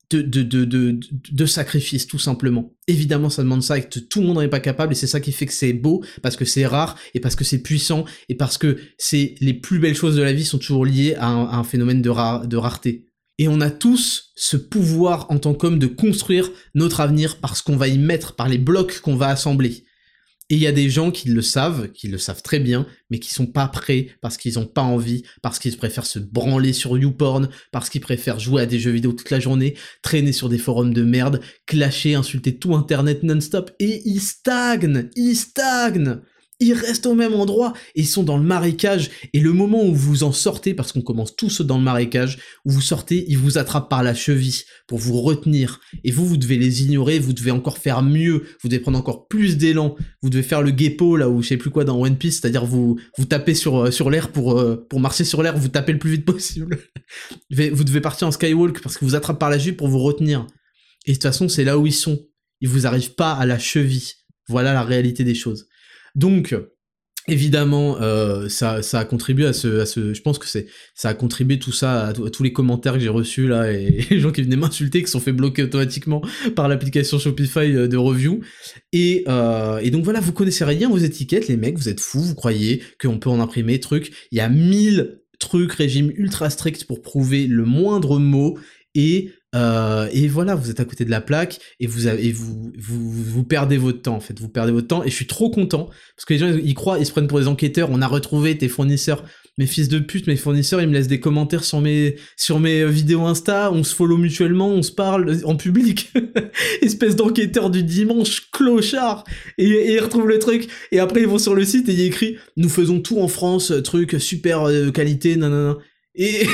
de, 0.10 0.22
de, 0.22 0.41
de, 0.41 0.66
de, 0.66 1.00
de 1.32 1.45
sacrifice, 1.45 2.08
tout 2.08 2.20
simplement. 2.20 2.74
Évidemment, 2.88 3.30
ça 3.30 3.43
demande 3.43 3.64
ça 3.64 3.78
et 3.78 3.84
que 3.84 4.00
tout 4.00 4.22
le 4.22 4.28
monde 4.28 4.39
n'est 4.39 4.48
pas 4.48 4.60
capable 4.60 4.93
et 4.93 4.95
c'est 4.95 5.08
ça 5.08 5.20
qui 5.20 5.32
fait 5.32 5.45
que 5.45 5.54
c'est 5.54 5.74
beau, 5.74 6.04
parce 6.22 6.38
que 6.38 6.45
c'est 6.45 6.66
rare 6.66 6.98
et 7.14 7.20
parce 7.20 7.36
que 7.36 7.43
c'est 7.43 7.62
puissant 7.62 8.06
et 8.30 8.36
parce 8.36 8.58
que 8.58 8.78
c'est 8.98 9.36
les 9.41 9.54
plus 9.54 9.80
belles 9.80 9.95
choses 9.95 10.16
de 10.16 10.24
la 10.24 10.34
vie 10.34 10.45
sont 10.45 10.60
toujours 10.60 10.86
liées 10.86 11.16
à 11.16 11.28
un, 11.28 11.64
phénomène 11.64 12.02
de, 12.02 12.45
de 12.45 12.58
rareté. 12.58 13.06
Et 13.38 13.48
on 13.48 13.62
a 13.62 13.70
tous 13.70 14.32
ce 14.36 14.58
pouvoir 14.58 15.28
en 15.30 15.38
tant 15.38 15.54
qu'homme 15.54 15.78
de 15.78 15.88
construire 15.88 16.50
notre 16.74 17.02
avenir 17.02 17.38
parce 17.38 17.62
qu'on 17.62 17.78
va 17.78 17.88
y 17.88 18.00
mettre, 18.00 18.36
par 18.36 18.50
les 18.50 18.58
blocs 18.58 19.00
qu'on 19.02 19.16
va 19.16 19.28
assembler. 19.28 19.84
Et 20.50 20.56
il 20.56 20.62
y 20.62 20.68
a 20.68 20.72
des 20.72 20.89
gens 20.89 21.12
qui 21.12 21.28
le 21.28 21.41
savent, 21.41 21.91
qui 21.91 22.08
le 22.08 22.18
savent 22.18 22.41
très 22.41 22.60
bien, 22.60 22.88
mais 23.10 23.20
qui 23.20 23.34
sont 23.34 23.48
pas 23.48 23.68
prêts 23.68 24.08
parce 24.22 24.38
qu'ils 24.38 24.60
ont 24.60 24.66
pas 24.66 24.82
envie, 24.82 25.24
parce 25.41 25.60
qu'ils 25.60 25.76
préfèrent 25.76 26.06
se 26.06 26.20
branler 26.20 26.72
sur 26.72 26.98
YouPorn, 26.98 27.50
parce 27.72 27.89
qu'ils 27.89 28.02
préfèrent 28.02 28.39
jouer 28.39 28.62
à 28.62 28.66
des 28.66 28.80
jeux 28.80 28.91
vidéo 28.91 29.12
toute 29.12 29.30
la 29.30 29.41
journée, 29.41 29.76
traîner 30.02 30.32
sur 30.32 30.48
des 30.48 30.58
forums 30.58 30.93
de 30.93 31.04
merde, 31.04 31.41
clasher, 31.66 32.16
insulter 32.16 32.58
tout 32.58 32.76
internet 32.76 33.24
non-stop, 33.24 33.72
et 33.80 34.02
ils 34.06 34.22
stagnent, 34.22 35.10
ils 35.18 35.36
stagnent 35.36 36.22
ils 36.60 36.74
restent 36.74 37.05
au 37.05 37.14
même 37.14 37.34
endroit 37.34 37.74
et 37.95 38.01
ils 38.01 38.08
sont 38.08 38.24
dans 38.24 38.38
le 38.38 38.43
marécage. 38.43 39.12
Et 39.34 39.39
le 39.39 39.53
moment 39.53 39.84
où 39.84 39.93
vous 39.93 40.24
en 40.24 40.32
sortez, 40.32 40.74
parce 40.74 40.91
qu'on 40.91 41.01
commence 41.01 41.36
tous 41.36 41.62
dans 41.62 41.78
le 41.78 41.84
marécage, 41.84 42.39
où 42.66 42.72
vous 42.72 42.82
sortez, 42.82 43.26
ils 43.28 43.38
vous 43.38 43.58
attrapent 43.58 43.89
par 43.89 44.01
la 44.01 44.16
cheville 44.16 44.64
pour 44.88 44.97
vous 44.97 45.22
retenir. 45.22 45.80
Et 46.03 46.12
vous, 46.12 46.26
vous 46.26 46.38
devez 46.38 46.58
les 46.58 46.84
ignorer, 46.84 47.20
vous 47.20 47.34
devez 47.34 47.51
encore 47.51 47.78
faire 47.78 48.01
mieux, 48.01 48.45
vous 48.62 48.70
devez 48.70 48.80
prendre 48.80 48.97
encore 48.97 49.28
plus 49.28 49.58
d'élan, 49.58 49.95
vous 50.22 50.30
devez 50.30 50.43
faire 50.43 50.62
le 50.62 50.72
guépo 50.72 51.16
là 51.16 51.30
où 51.30 51.43
je 51.43 51.49
sais 51.49 51.58
plus 51.58 51.70
quoi 51.70 51.84
dans 51.84 51.99
One 51.99 52.18
Piece, 52.18 52.39
c'est-à-dire 52.39 52.66
vous 52.66 52.99
vous 53.18 53.26
tapez 53.26 53.53
sur 53.53 53.78
euh, 53.78 53.91
sur 53.91 54.10
l'air 54.10 54.32
pour 54.32 54.60
euh, 54.60 54.86
pour 54.89 54.99
marcher 54.99 55.26
sur 55.26 55.43
l'air, 55.43 55.58
vous 55.58 55.68
tapez 55.68 55.93
le 55.93 55.99
plus 55.99 56.12
vite 56.12 56.26
possible. 56.26 56.80
vous 57.51 57.84
devez 57.84 58.01
partir 58.01 58.28
en 58.28 58.32
skywalk 58.32 58.82
parce 58.82 58.97
que 58.97 59.05
vous 59.05 59.16
attrapent 59.16 59.39
par 59.39 59.49
la 59.49 59.60
cheville 59.60 59.74
pour 59.74 59.88
vous 59.88 59.99
retenir. 59.99 60.47
Et 61.05 61.12
de 61.12 61.16
toute 61.16 61.24
façon, 61.24 61.49
c'est 61.49 61.64
là 61.64 61.78
où 61.78 61.86
ils 61.86 61.93
sont. 61.93 62.20
Ils 62.60 62.68
vous 62.68 62.88
arrivent 62.88 63.14
pas 63.14 63.34
à 63.34 63.45
la 63.45 63.60
cheville. 63.60 64.12
Voilà 64.49 64.74
la 64.74 64.84
réalité 64.84 65.24
des 65.24 65.36
choses. 65.36 65.68
Donc, 66.18 66.55
évidemment, 67.28 68.01
euh, 68.01 68.49
ça, 68.49 68.82
a 68.93 69.05
contribué 69.05 69.45
à 69.45 69.53
ce, 69.53 69.86
je 69.86 70.22
pense 70.22 70.39
que 70.39 70.47
ça 70.47 71.09
a 71.09 71.13
contribué 71.13 71.59
tout 71.59 71.72
ça 71.72 72.07
à, 72.07 72.13
tous 72.13 72.41
les 72.43 72.51
commentaires 72.51 72.93
que 72.93 72.99
j'ai 72.99 73.09
reçus 73.09 73.47
là 73.47 73.72
et 73.72 74.05
les 74.09 74.20
gens 74.20 74.32
qui 74.32 74.41
venaient 74.41 74.55
m'insulter 74.55 75.03
qui 75.03 75.11
sont 75.11 75.20
fait 75.20 75.32
bloquer 75.32 75.63
automatiquement 75.63 76.22
par 76.55 76.68
l'application 76.68 77.20
Shopify 77.20 77.76
euh, 77.76 77.88
de 77.88 77.97
review. 77.97 78.41
Et, 78.94 79.26
euh, 79.27 79.77
et 79.77 79.91
donc 79.91 80.03
voilà, 80.03 80.19
vous 80.19 80.34
connaissez 80.34 80.65
rien 80.65 80.89
aux 80.89 80.98
étiquettes, 80.98 81.48
les 81.48 81.57
mecs, 81.57 81.77
vous 81.77 81.89
êtes 81.89 81.99
fous, 81.99 82.22
vous 82.22 82.35
croyez 82.35 82.81
qu'on 82.99 83.19
peut 83.19 83.30
en 83.30 83.39
imprimer, 83.39 83.80
trucs. 83.80 84.11
Il 84.31 84.38
y 84.39 84.41
a 84.41 84.49
mille 84.49 85.22
trucs, 85.39 85.73
régimes 85.73 86.11
ultra 86.15 86.49
stricts 86.49 86.85
pour 86.85 87.03
prouver 87.03 87.45
le 87.45 87.64
moindre 87.64 88.18
mot 88.18 88.57
et 88.95 89.31
euh, 89.56 90.10
et 90.11 90.28
voilà, 90.28 90.56
vous 90.56 90.69
êtes 90.69 90.82
à 90.82 90.86
côté 90.86 91.06
de 91.06 91.10
la 91.10 91.22
plaque 91.22 91.60
et 91.80 91.88
vous 91.88 92.02
vous, 92.32 93.11
vous, 93.11 93.44
perdez 93.45 93.78
votre 93.78 94.02
temps 94.02 94.15
en 94.15 94.19
fait, 94.19 94.38
vous 94.40 94.49
perdez 94.49 94.74
votre 94.74 94.88
temps 94.88 95.03
et 95.03 95.10
je 95.10 95.15
suis 95.15 95.28
trop 95.28 95.49
content 95.49 95.86
parce 96.15 96.26
que 96.26 96.34
les 96.34 96.40
gens 96.40 96.49
ils 96.49 96.74
croient, 96.74 96.99
ils 96.99 97.06
se 97.06 97.11
prennent 97.11 97.28
pour 97.28 97.40
des 97.40 97.48
enquêteurs. 97.48 97.90
On 97.90 98.02
a 98.02 98.07
retrouvé 98.07 98.57
tes 98.57 98.68
fournisseurs, 98.68 99.24
mes 99.57 99.65
fils 99.65 99.88
de 99.88 99.99
pute, 99.99 100.28
mes 100.28 100.36
fournisseurs, 100.36 100.82
ils 100.82 100.90
me 100.90 100.94
laissent 100.94 101.07
des 101.07 101.22
commentaires 101.22 101.64
sur 101.64 101.80
mes 101.80 102.18
sur 102.36 102.60
mes 102.60 102.86
vidéos 102.86 103.26
Insta, 103.26 103.72
on 103.72 103.84
se 103.84 103.95
follow 103.95 104.18
mutuellement, 104.18 104.69
on 104.69 104.84
se 104.84 104.91
parle 104.91 105.40
en 105.45 105.56
public, 105.56 106.11
espèce 106.82 107.15
d'enquêteur 107.15 107.69
du 107.69 107.84
dimanche, 107.84 108.52
clochard. 108.52 109.24
Et, 109.57 109.94
ils 109.94 109.99
retrouvent 110.02 110.28
le 110.28 110.40
truc 110.40 110.68
et 110.91 110.99
après 110.99 111.22
ils 111.22 111.28
vont 111.28 111.40
sur 111.40 111.56
le 111.56 111.64
site 111.64 111.88
et 111.88 111.94
il 111.94 112.02
écrit 112.02 112.36
nous 112.57 112.69
faisons 112.69 112.99
tout 112.99 113.22
en 113.22 113.30
France, 113.30 113.72
truc 113.82 114.18
super 114.19 114.64
euh, 114.64 114.91
qualité, 114.91 115.38
nanana. 115.38 115.78
Et 116.15 116.45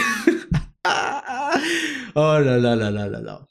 Oh 2.15 2.37
là 2.39 2.57
là 2.57 2.75
là 2.75 2.91
là 2.91 3.07
là 3.07 3.21
là. 3.21 3.41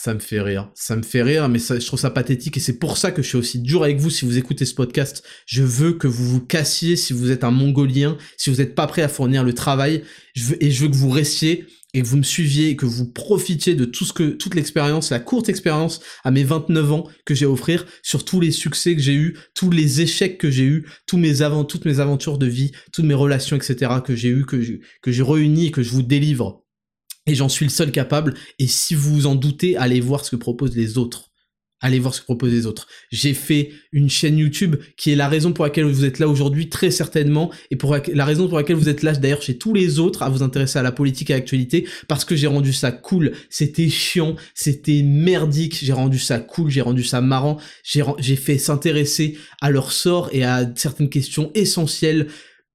Ça 0.00 0.14
me 0.14 0.20
fait 0.20 0.40
rire. 0.40 0.70
Ça 0.76 0.94
me 0.94 1.02
fait 1.02 1.22
rire, 1.22 1.48
mais 1.48 1.58
ça, 1.58 1.78
je 1.78 1.84
trouve 1.84 1.98
ça 1.98 2.10
pathétique 2.10 2.56
et 2.56 2.60
c'est 2.60 2.78
pour 2.78 2.96
ça 2.96 3.10
que 3.10 3.20
je 3.20 3.28
suis 3.28 3.36
aussi 3.36 3.58
dur 3.58 3.82
avec 3.82 3.98
vous 3.98 4.10
si 4.10 4.24
vous 4.24 4.38
écoutez 4.38 4.64
ce 4.64 4.74
podcast. 4.74 5.24
Je 5.44 5.64
veux 5.64 5.92
que 5.92 6.06
vous 6.06 6.24
vous 6.24 6.40
cassiez 6.40 6.94
si 6.94 7.12
vous 7.12 7.32
êtes 7.32 7.42
un 7.42 7.50
mongolien, 7.50 8.16
si 8.36 8.48
vous 8.48 8.56
n'êtes 8.56 8.76
pas 8.76 8.86
prêt 8.86 9.02
à 9.02 9.08
fournir 9.08 9.42
le 9.42 9.54
travail. 9.54 10.04
Je 10.36 10.54
et 10.60 10.70
je 10.70 10.82
veux 10.82 10.88
que 10.88 10.94
vous 10.94 11.10
restiez 11.10 11.66
et 11.94 12.02
que 12.02 12.06
vous 12.06 12.18
me 12.18 12.22
suiviez 12.22 12.68
et 12.68 12.76
que 12.76 12.86
vous 12.86 13.10
profitiez 13.10 13.74
de 13.74 13.84
tout 13.84 14.04
ce 14.04 14.12
que, 14.12 14.30
toute 14.30 14.54
l'expérience, 14.54 15.10
la 15.10 15.18
courte 15.18 15.48
expérience 15.48 16.00
à 16.22 16.30
mes 16.30 16.44
29 16.44 16.92
ans 16.92 17.08
que 17.24 17.34
j'ai 17.34 17.46
à 17.46 17.50
offrir 17.50 17.84
sur 18.02 18.24
tous 18.24 18.40
les 18.40 18.52
succès 18.52 18.94
que 18.94 19.02
j'ai 19.02 19.14
eu, 19.14 19.36
tous 19.54 19.70
les 19.70 20.00
échecs 20.00 20.38
que 20.38 20.50
j'ai 20.50 20.64
eu, 20.64 20.86
tous 21.06 21.16
mes 21.16 21.42
avant, 21.42 21.64
toutes 21.64 21.86
mes 21.86 21.98
aventures 21.98 22.38
de 22.38 22.46
vie, 22.46 22.72
toutes 22.92 23.06
mes 23.06 23.14
relations, 23.14 23.56
etc. 23.56 23.90
que 24.04 24.14
j'ai 24.14 24.28
eu, 24.28 24.44
que 24.46 24.80
que 25.02 25.10
j'ai 25.10 25.22
réuni 25.22 25.66
et 25.66 25.70
que 25.72 25.82
je 25.82 25.90
vous 25.90 26.02
délivre. 26.02 26.62
Et 27.28 27.34
j'en 27.34 27.48
suis 27.48 27.66
le 27.66 27.70
seul 27.70 27.92
capable. 27.92 28.34
Et 28.58 28.66
si 28.66 28.96
vous 28.96 29.14
vous 29.14 29.26
en 29.26 29.36
doutez, 29.36 29.76
allez 29.76 30.00
voir 30.00 30.24
ce 30.24 30.32
que 30.32 30.36
proposent 30.36 30.76
les 30.76 30.98
autres. 30.98 31.28
Allez 31.80 32.00
voir 32.00 32.12
ce 32.12 32.20
que 32.20 32.24
proposent 32.24 32.52
les 32.52 32.66
autres. 32.66 32.88
J'ai 33.12 33.34
fait 33.34 33.70
une 33.92 34.10
chaîne 34.10 34.36
YouTube 34.36 34.76
qui 34.96 35.12
est 35.12 35.14
la 35.14 35.28
raison 35.28 35.52
pour 35.52 35.64
laquelle 35.64 35.84
vous 35.84 36.04
êtes 36.04 36.18
là 36.18 36.26
aujourd'hui, 36.26 36.68
très 36.68 36.90
certainement, 36.90 37.52
et 37.70 37.76
pour 37.76 37.96
la 38.12 38.24
raison 38.24 38.48
pour 38.48 38.58
laquelle 38.58 38.74
vous 38.74 38.88
êtes 38.88 39.04
là 39.04 39.12
d'ailleurs 39.12 39.42
chez 39.42 39.58
tous 39.58 39.74
les 39.74 40.00
autres 40.00 40.24
à 40.24 40.28
vous 40.28 40.42
intéresser 40.42 40.80
à 40.80 40.82
la 40.82 40.90
politique 40.90 41.30
et 41.30 41.34
à 41.34 41.36
l'actualité, 41.36 41.86
parce 42.08 42.24
que 42.24 42.34
j'ai 42.34 42.48
rendu 42.48 42.72
ça 42.72 42.90
cool. 42.90 43.30
C'était 43.48 43.88
chiant, 43.88 44.34
c'était 44.54 45.02
merdique, 45.04 45.78
j'ai 45.80 45.92
rendu 45.92 46.18
ça 46.18 46.40
cool, 46.40 46.68
j'ai 46.68 46.80
rendu 46.80 47.04
ça 47.04 47.20
marrant, 47.20 47.58
j'ai 47.84 48.36
fait 48.36 48.58
s'intéresser 48.58 49.38
à 49.60 49.70
leur 49.70 49.92
sort 49.92 50.30
et 50.32 50.42
à 50.42 50.68
certaines 50.74 51.10
questions 51.10 51.52
essentielles 51.54 52.26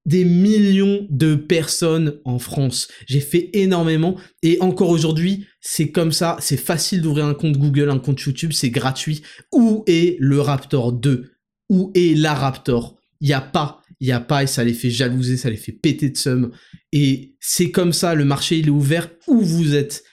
des 0.06 0.24
millions 0.24 1.06
de 1.10 1.34
personnes 1.34 2.20
en 2.24 2.38
France. 2.38 2.88
J'ai 3.06 3.20
fait 3.20 3.50
énormément. 3.54 4.16
Et 4.42 4.58
encore 4.60 4.90
aujourd'hui, 4.90 5.46
c'est 5.60 5.90
comme 5.90 6.12
ça, 6.12 6.36
c'est 6.40 6.58
facile 6.58 7.00
d'ouvrir 7.00 7.26
un 7.26 7.34
compte 7.34 7.56
Google, 7.56 7.90
un 7.90 7.98
compte 7.98 8.20
YouTube, 8.20 8.52
c'est 8.52 8.70
gratuit. 8.70 9.22
Où 9.52 9.82
est 9.86 10.16
le 10.20 10.40
Raptor 10.40 10.92
2 10.92 11.32
Où 11.70 11.90
est 11.94 12.16
la 12.16 12.34
Raptor? 12.34 12.96
Il 13.20 13.28
y 13.28 13.32
a 13.32 13.40
pas, 13.40 13.80
il 14.00 14.08
y 14.08 14.12
a 14.12 14.20
pas 14.20 14.42
et 14.42 14.46
ça 14.46 14.64
les 14.64 14.74
fait 14.74 14.90
jalouser, 14.90 15.36
ça 15.36 15.48
les 15.48 15.56
fait 15.56 15.72
péter 15.72 16.10
de 16.10 16.16
somme. 16.16 16.52
Et 16.92 17.34
c'est 17.40 17.70
comme 17.70 17.92
ça, 17.92 18.14
le 18.14 18.24
marché 18.24 18.58
il 18.58 18.66
est 18.66 18.70
ouvert 18.70 19.10
où 19.26 19.40
vous 19.40 19.74
êtes. 19.74 20.04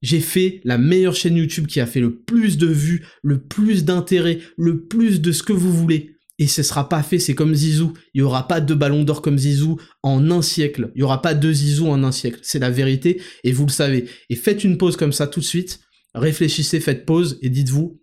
J'ai 0.00 0.20
fait 0.20 0.60
la 0.64 0.78
meilleure 0.78 1.14
chaîne 1.14 1.36
YouTube 1.36 1.66
qui 1.66 1.80
a 1.80 1.86
fait 1.86 2.00
le 2.00 2.16
plus 2.16 2.58
de 2.58 2.66
vues, 2.66 3.04
le 3.22 3.40
plus 3.40 3.84
d'intérêt, 3.84 4.40
le 4.56 4.86
plus 4.86 5.20
de 5.20 5.30
ce 5.30 5.44
que 5.44 5.52
vous 5.52 5.72
voulez 5.72 6.11
et 6.42 6.48
ce 6.48 6.64
sera 6.64 6.88
pas 6.88 7.04
fait, 7.04 7.20
c'est 7.20 7.36
comme 7.36 7.54
Zizou. 7.54 7.92
Il 8.14 8.18
y 8.18 8.22
aura 8.22 8.48
pas 8.48 8.60
deux 8.60 8.74
ballons 8.74 9.04
d'or 9.04 9.22
comme 9.22 9.38
Zizou 9.38 9.78
en 10.02 10.28
un 10.28 10.42
siècle. 10.42 10.90
Il 10.96 10.98
y 10.98 11.02
aura 11.04 11.22
pas 11.22 11.34
deux 11.34 11.52
Zizou 11.52 11.86
en 11.86 12.02
un 12.02 12.10
siècle. 12.10 12.40
C'est 12.42 12.58
la 12.58 12.68
vérité 12.68 13.22
et 13.44 13.52
vous 13.52 13.64
le 13.64 13.70
savez. 13.70 14.08
Et 14.28 14.34
faites 14.34 14.64
une 14.64 14.76
pause 14.76 14.96
comme 14.96 15.12
ça 15.12 15.28
tout 15.28 15.38
de 15.38 15.44
suite. 15.44 15.78
Réfléchissez, 16.14 16.80
faites 16.80 17.06
pause 17.06 17.38
et 17.42 17.48
dites-vous, 17.48 18.02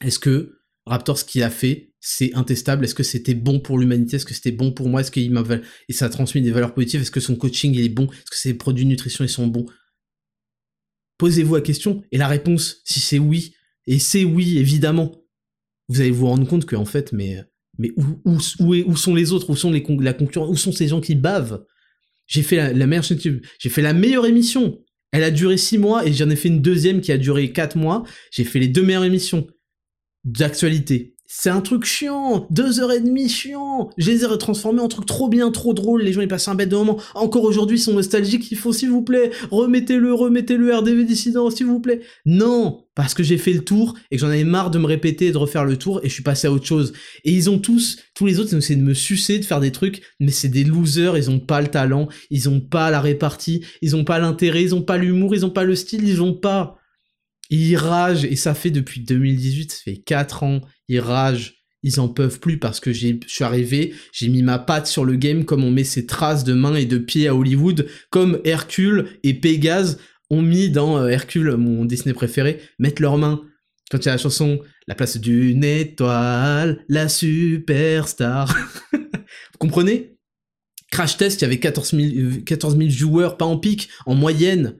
est-ce 0.00 0.20
que 0.20 0.60
Raptor 0.86 1.18
ce 1.18 1.24
qu'il 1.24 1.42
a 1.42 1.50
fait, 1.50 1.92
c'est 1.98 2.32
intestable? 2.34 2.84
Est-ce 2.84 2.94
que 2.94 3.02
c'était 3.02 3.34
bon 3.34 3.58
pour 3.58 3.80
l'humanité? 3.80 4.14
Est-ce 4.14 4.26
que 4.26 4.34
c'était 4.34 4.52
bon 4.52 4.70
pour 4.70 4.88
moi? 4.88 5.00
Est-ce 5.00 5.10
qu'il 5.10 5.32
m'a 5.32 5.42
et 5.88 5.92
ça 5.92 6.06
a 6.06 6.08
transmis 6.08 6.40
des 6.40 6.52
valeurs 6.52 6.74
positives? 6.74 7.00
Est-ce 7.00 7.10
que 7.10 7.18
son 7.18 7.34
coaching 7.34 7.76
est 7.76 7.88
bon? 7.88 8.04
Est-ce 8.04 8.30
que 8.30 8.36
ses 8.36 8.54
produits 8.54 8.84
de 8.84 8.90
nutrition 8.90 9.24
ils 9.24 9.28
sont 9.28 9.48
bons? 9.48 9.66
Posez-vous 11.18 11.56
la 11.56 11.62
question 11.62 12.04
et 12.12 12.18
la 12.18 12.28
réponse, 12.28 12.80
si 12.84 13.00
c'est 13.00 13.18
oui, 13.18 13.56
et 13.88 13.98
c'est 13.98 14.24
oui 14.24 14.58
évidemment, 14.58 15.12
vous 15.88 16.00
allez 16.00 16.12
vous 16.12 16.26
rendre 16.26 16.46
compte 16.46 16.64
que 16.64 16.76
en 16.76 16.84
fait, 16.84 17.12
mais 17.12 17.44
mais 17.78 17.90
où, 18.24 18.96
sont 18.96 19.14
les 19.14 19.32
autres? 19.32 19.50
Où 19.50 19.56
sont 19.56 19.70
la 19.70 20.12
concurrence? 20.12 20.50
Où 20.50 20.56
sont 20.56 20.72
ces 20.72 20.88
gens 20.88 21.00
qui 21.00 21.14
bavent? 21.14 21.64
J'ai 22.26 22.42
fait 22.42 22.72
la, 22.72 22.86
meilleure 22.86 23.04
j'ai 23.04 23.68
fait 23.68 23.82
la 23.82 23.92
meilleure 23.92 24.26
émission. 24.26 24.82
Elle 25.10 25.24
a 25.24 25.30
duré 25.30 25.56
six 25.56 25.78
mois 25.78 26.06
et 26.06 26.12
j'en 26.12 26.30
ai 26.30 26.36
fait 26.36 26.48
une 26.48 26.62
deuxième 26.62 27.00
qui 27.00 27.12
a 27.12 27.18
duré 27.18 27.52
quatre 27.52 27.76
mois. 27.76 28.04
J'ai 28.30 28.44
fait 28.44 28.58
les 28.58 28.68
deux 28.68 28.82
meilleures 28.82 29.04
émissions 29.04 29.46
d'actualité. 30.24 31.14
C'est 31.34 31.48
un 31.48 31.62
truc 31.62 31.86
chiant, 31.86 32.46
deux 32.50 32.78
heures 32.78 32.92
et 32.92 33.00
demie 33.00 33.26
chiant. 33.26 33.88
Je 33.96 34.10
les 34.10 34.22
ai 34.22 34.26
retransformés 34.26 34.82
en 34.82 34.88
truc 34.88 35.06
trop 35.06 35.30
bien, 35.30 35.50
trop 35.50 35.72
drôle. 35.72 36.02
Les 36.02 36.12
gens 36.12 36.20
ils 36.20 36.28
passent 36.28 36.48
un 36.48 36.54
bête 36.54 36.70
moment. 36.70 37.00
Encore 37.14 37.44
aujourd'hui 37.44 37.78
ils 37.78 37.80
sont 37.80 37.94
nostalgiques. 37.94 38.52
Il 38.52 38.58
faut 38.58 38.74
s'il 38.74 38.90
vous 38.90 39.00
plaît 39.00 39.30
remettez-le, 39.50 40.12
remettez-le 40.12 40.76
RDV 40.76 41.04
dissident 41.04 41.48
s'il 41.48 41.66
vous 41.66 41.80
plaît. 41.80 42.02
Non, 42.26 42.84
parce 42.94 43.14
que 43.14 43.22
j'ai 43.22 43.38
fait 43.38 43.54
le 43.54 43.64
tour 43.64 43.96
et 44.10 44.16
que 44.16 44.20
j'en 44.20 44.28
avais 44.28 44.44
marre 44.44 44.70
de 44.70 44.78
me 44.78 44.84
répéter 44.84 45.28
et 45.28 45.32
de 45.32 45.38
refaire 45.38 45.64
le 45.64 45.78
tour 45.78 46.00
et 46.04 46.10
je 46.10 46.12
suis 46.12 46.22
passé 46.22 46.48
à 46.48 46.52
autre 46.52 46.66
chose. 46.66 46.92
Et 47.24 47.32
ils 47.32 47.48
ont 47.48 47.58
tous, 47.58 47.98
tous 48.14 48.26
les 48.26 48.38
autres 48.38 48.50
ils 48.52 48.56
ont 48.56 48.58
essayé 48.58 48.78
de 48.78 48.84
me 48.84 48.94
sucer, 48.94 49.38
de 49.38 49.44
faire 49.46 49.60
des 49.60 49.72
trucs, 49.72 50.02
mais 50.20 50.32
c'est 50.32 50.50
des 50.50 50.64
losers. 50.64 51.16
Ils 51.16 51.30
ont 51.30 51.40
pas 51.40 51.62
le 51.62 51.68
talent, 51.68 52.08
ils 52.28 52.50
ont 52.50 52.60
pas 52.60 52.90
la 52.90 53.00
répartie, 53.00 53.64
ils 53.80 53.96
ont 53.96 54.04
pas 54.04 54.18
l'intérêt, 54.18 54.62
ils 54.62 54.74
ont 54.74 54.82
pas 54.82 54.98
l'humour, 54.98 55.34
ils 55.34 55.46
ont 55.46 55.50
pas 55.50 55.64
le 55.64 55.76
style, 55.76 56.06
ils 56.06 56.20
ont 56.20 56.34
pas. 56.34 56.76
Ils 57.54 57.76
ragent, 57.76 58.24
et 58.24 58.34
ça 58.34 58.54
fait 58.54 58.70
depuis 58.70 59.02
2018, 59.02 59.72
ça 59.72 59.78
fait 59.84 59.98
4 59.98 60.42
ans, 60.42 60.62
ils 60.88 61.00
ragent, 61.00 61.52
ils 61.82 62.00
en 62.00 62.08
peuvent 62.08 62.40
plus 62.40 62.58
parce 62.58 62.80
que 62.80 62.94
je 62.94 63.16
suis 63.26 63.44
arrivé, 63.44 63.92
j'ai 64.10 64.28
mis 64.28 64.42
ma 64.42 64.58
patte 64.58 64.86
sur 64.86 65.04
le 65.04 65.16
game 65.16 65.44
comme 65.44 65.62
on 65.62 65.70
met 65.70 65.84
ses 65.84 66.06
traces 66.06 66.44
de 66.44 66.54
mains 66.54 66.76
et 66.76 66.86
de 66.86 66.96
pieds 66.96 67.28
à 67.28 67.34
Hollywood, 67.34 67.86
comme 68.08 68.40
Hercule 68.44 69.18
et 69.22 69.34
Pégase 69.34 69.98
ont 70.30 70.40
mis 70.40 70.70
dans 70.70 70.96
euh, 70.96 71.08
Hercule, 71.08 71.56
mon 71.58 71.84
Disney 71.84 72.14
préféré, 72.14 72.58
mettre 72.78 73.02
leurs 73.02 73.18
mains. 73.18 73.42
Quand 73.90 73.98
il 73.98 74.06
y 74.06 74.08
a 74.08 74.12
la 74.12 74.18
chanson 74.18 74.60
La 74.88 74.94
place 74.94 75.18
d'une 75.18 75.62
étoile, 75.62 76.82
la 76.88 77.10
superstar. 77.10 78.56
Vous 78.92 79.58
comprenez? 79.58 80.16
Crash 80.90 81.18
Test, 81.18 81.42
il 81.42 81.44
y 81.44 81.46
avait 81.46 81.60
14 81.60 81.90
000, 81.90 82.40
14 82.46 82.78
000 82.78 82.88
joueurs, 82.88 83.36
pas 83.36 83.44
en 83.44 83.58
pic, 83.58 83.90
en 84.06 84.14
moyenne. 84.14 84.78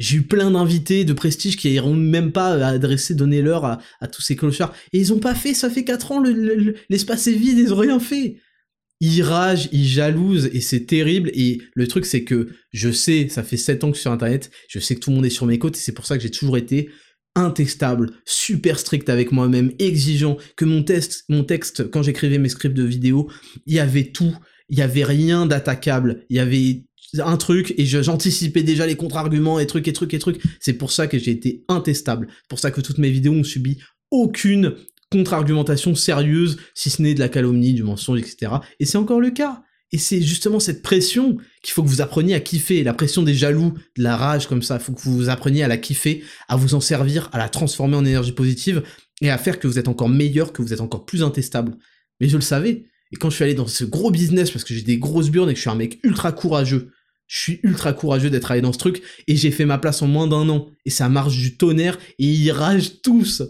J'ai 0.00 0.16
eu 0.16 0.22
plein 0.22 0.50
d'invités 0.50 1.04
de 1.04 1.12
prestige 1.12 1.58
qui 1.58 1.68
n'iront 1.68 1.94
même 1.94 2.32
pas 2.32 2.54
adresser, 2.66 3.14
donner 3.14 3.42
l'heure 3.42 3.66
à, 3.66 4.08
tous 4.08 4.22
ces 4.22 4.34
clochards. 4.34 4.74
Et 4.94 4.98
ils 4.98 5.12
ont 5.12 5.18
pas 5.18 5.34
fait, 5.34 5.52
ça 5.52 5.68
fait 5.68 5.84
4 5.84 6.12
ans, 6.12 6.24
l'espace 6.88 7.26
est 7.26 7.34
vide, 7.34 7.58
ils 7.58 7.74
ont 7.74 7.76
rien 7.76 8.00
fait. 8.00 8.38
Ils 9.00 9.22
ragent, 9.22 9.68
ils 9.72 9.86
jalousent, 9.86 10.48
et 10.54 10.60
c'est 10.62 10.86
terrible. 10.86 11.30
Et 11.34 11.60
le 11.74 11.86
truc, 11.86 12.06
c'est 12.06 12.24
que 12.24 12.48
je 12.72 12.90
sais, 12.90 13.28
ça 13.28 13.42
fait 13.42 13.58
7 13.58 13.84
ans 13.84 13.90
que 13.90 13.96
je 13.98 14.00
sur 14.00 14.10
Internet, 14.10 14.50
je 14.68 14.78
sais 14.78 14.94
que 14.94 15.00
tout 15.00 15.10
le 15.10 15.16
monde 15.16 15.26
est 15.26 15.30
sur 15.30 15.44
mes 15.44 15.58
côtes, 15.58 15.76
et 15.76 15.80
c'est 15.80 15.92
pour 15.92 16.06
ça 16.06 16.16
que 16.16 16.22
j'ai 16.22 16.30
toujours 16.30 16.56
été 16.56 16.88
intestable, 17.36 18.12
super 18.24 18.78
strict 18.78 19.10
avec 19.10 19.32
moi-même, 19.32 19.70
exigeant, 19.78 20.38
que 20.56 20.64
mon, 20.64 20.82
test, 20.82 21.24
mon 21.28 21.44
texte, 21.44 21.90
quand 21.90 22.02
j'écrivais 22.02 22.38
mes 22.38 22.48
scripts 22.48 22.76
de 22.76 22.84
vidéo, 22.84 23.30
il 23.66 23.74
y 23.74 23.80
avait 23.80 24.12
tout, 24.12 24.34
il 24.70 24.78
y 24.78 24.82
avait 24.82 25.04
rien 25.04 25.44
d'attaquable, 25.44 26.24
il 26.30 26.36
y 26.36 26.40
avait 26.40 26.84
un 27.18 27.36
truc 27.36 27.74
et 27.76 27.86
j'anticipais 27.86 28.62
déjà 28.62 28.86
les 28.86 28.96
contre-arguments 28.96 29.58
et 29.58 29.66
trucs 29.66 29.88
et 29.88 29.92
trucs 29.92 30.14
et 30.14 30.18
trucs. 30.18 30.40
C'est 30.60 30.74
pour 30.74 30.92
ça 30.92 31.06
que 31.06 31.18
j'ai 31.18 31.32
été 31.32 31.64
intestable. 31.68 32.28
pour 32.48 32.58
ça 32.58 32.70
que 32.70 32.80
toutes 32.80 32.98
mes 32.98 33.10
vidéos 33.10 33.32
ont 33.32 33.44
subi 33.44 33.78
aucune 34.10 34.74
contre-argumentation 35.10 35.94
sérieuse, 35.94 36.58
si 36.74 36.90
ce 36.90 37.02
n'est 37.02 37.14
de 37.14 37.20
la 37.20 37.28
calomnie, 37.28 37.74
du 37.74 37.82
mensonge, 37.82 38.20
etc. 38.20 38.52
Et 38.78 38.86
c'est 38.86 38.98
encore 38.98 39.20
le 39.20 39.30
cas. 39.30 39.62
Et 39.92 39.98
c'est 39.98 40.22
justement 40.22 40.60
cette 40.60 40.82
pression 40.82 41.36
qu'il 41.62 41.72
faut 41.72 41.82
que 41.82 41.88
vous 41.88 42.00
appreniez 42.00 42.34
à 42.34 42.40
kiffer, 42.40 42.84
la 42.84 42.94
pression 42.94 43.24
des 43.24 43.34
jaloux, 43.34 43.74
de 43.96 44.04
la 44.04 44.16
rage 44.16 44.46
comme 44.46 44.62
ça, 44.62 44.76
il 44.76 44.80
faut 44.80 44.92
que 44.92 45.00
vous 45.00 45.28
appreniez 45.28 45.64
à 45.64 45.68
la 45.68 45.78
kiffer, 45.78 46.22
à 46.48 46.54
vous 46.54 46.74
en 46.74 46.80
servir, 46.80 47.28
à 47.32 47.38
la 47.38 47.48
transformer 47.48 47.96
en 47.96 48.04
énergie 48.04 48.30
positive, 48.30 48.84
et 49.20 49.30
à 49.30 49.36
faire 49.36 49.58
que 49.58 49.66
vous 49.66 49.80
êtes 49.80 49.88
encore 49.88 50.08
meilleur, 50.08 50.52
que 50.52 50.62
vous 50.62 50.72
êtes 50.72 50.80
encore 50.80 51.06
plus 51.06 51.24
intestable. 51.24 51.76
Mais 52.20 52.28
je 52.28 52.36
le 52.36 52.42
savais, 52.42 52.84
et 53.12 53.16
quand 53.16 53.30
je 53.30 53.34
suis 53.34 53.44
allé 53.44 53.54
dans 53.54 53.66
ce 53.66 53.84
gros 53.84 54.12
business, 54.12 54.52
parce 54.52 54.64
que 54.64 54.74
j'ai 54.74 54.82
des 54.82 54.98
grosses 54.98 55.30
burnes 55.30 55.50
et 55.50 55.54
que 55.54 55.58
je 55.58 55.62
suis 55.62 55.70
un 55.70 55.74
mec 55.74 55.98
ultra 56.04 56.30
courageux, 56.30 56.92
je 57.30 57.42
suis 57.42 57.60
ultra 57.62 57.92
courageux 57.92 58.28
d'être 58.28 58.50
allé 58.50 58.60
dans 58.60 58.72
ce 58.72 58.78
truc 58.78 59.02
et 59.28 59.36
j'ai 59.36 59.52
fait 59.52 59.64
ma 59.64 59.78
place 59.78 60.02
en 60.02 60.08
moins 60.08 60.26
d'un 60.26 60.48
an. 60.48 60.68
Et 60.84 60.90
ça 60.90 61.08
marche 61.08 61.36
du 61.36 61.56
tonnerre 61.56 61.96
et 62.18 62.26
ils 62.26 62.50
ragent 62.50 63.02
tous. 63.04 63.44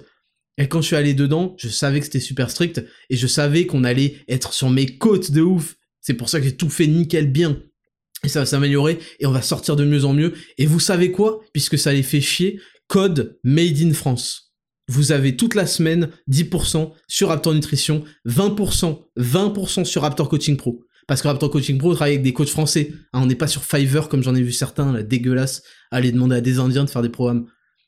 Et 0.59 0.69
quand 0.69 0.83
je 0.83 0.89
suis 0.89 0.97
allé 0.97 1.15
dedans, 1.15 1.57
je 1.59 1.69
savais 1.69 1.99
que 1.99 2.05
c'était 2.05 2.21
super 2.21 2.51
strict 2.51 2.85
et 3.09 3.17
je 3.17 3.27
savais 3.27 3.65
qu'on 3.65 3.83
allait 3.85 4.17
être 4.29 4.53
sur 4.53 4.69
mes 4.69 4.99
côtes 4.99 5.31
de 5.31 5.41
ouf. 5.41 5.77
C'est 6.03 6.13
pour 6.13 6.29
ça 6.29 6.41
que 6.41 6.45
j'ai 6.45 6.57
tout 6.57 6.69
fait 6.69 6.87
nickel 6.87 7.33
bien. 7.33 7.59
Et 8.23 8.29
ça 8.29 8.41
va 8.41 8.47
s'améliorer 8.47 8.99
et 9.19 9.25
on 9.25 9.33
va 9.33 9.41
sortir 9.41 9.77
de 9.77 9.87
mieux 9.87 10.05
en 10.05 10.13
mieux. 10.13 10.35
Et 10.59 10.67
vous 10.67 10.79
savez 10.79 11.11
quoi? 11.11 11.41
Puisque 11.55 11.79
ça 11.79 11.95
les 11.95 12.03
fait 12.03 12.21
chier, 12.21 12.61
code 12.87 13.39
Made 13.45 13.81
in 13.81 13.95
France. 13.95 14.53
Vous 14.89 15.13
avez 15.13 15.37
toute 15.37 15.55
la 15.55 15.65
semaine 15.65 16.11
10% 16.31 16.93
sur 17.09 17.29
Raptor 17.29 17.55
Nutrition, 17.55 18.05
20%, 18.27 19.07
20% 19.17 19.85
sur 19.87 20.03
Raptor 20.03 20.29
Coaching 20.29 20.59
Pro. 20.59 20.85
Parce 21.11 21.23
que 21.23 21.27
Raptor 21.27 21.51
Coaching 21.51 21.77
Pro 21.77 21.93
travaille 21.93 22.13
avec 22.13 22.23
des 22.23 22.33
coachs 22.33 22.51
français. 22.51 22.93
Hein, 23.13 23.23
on 23.25 23.27
n'est 23.27 23.35
pas 23.35 23.49
sur 23.49 23.65
Fiverr 23.65 24.09
comme 24.09 24.23
j'en 24.23 24.37
ai 24.37 24.43
vu 24.43 24.53
certains, 24.53 24.93
là, 24.93 25.03
dégueulasse, 25.03 25.65
aller 25.91 26.13
demander 26.13 26.37
à 26.37 26.41
des 26.41 26.61
Indiens 26.61 26.85
de 26.85 26.89
faire 26.89 27.03
des 27.03 27.09
programmes. 27.09 27.47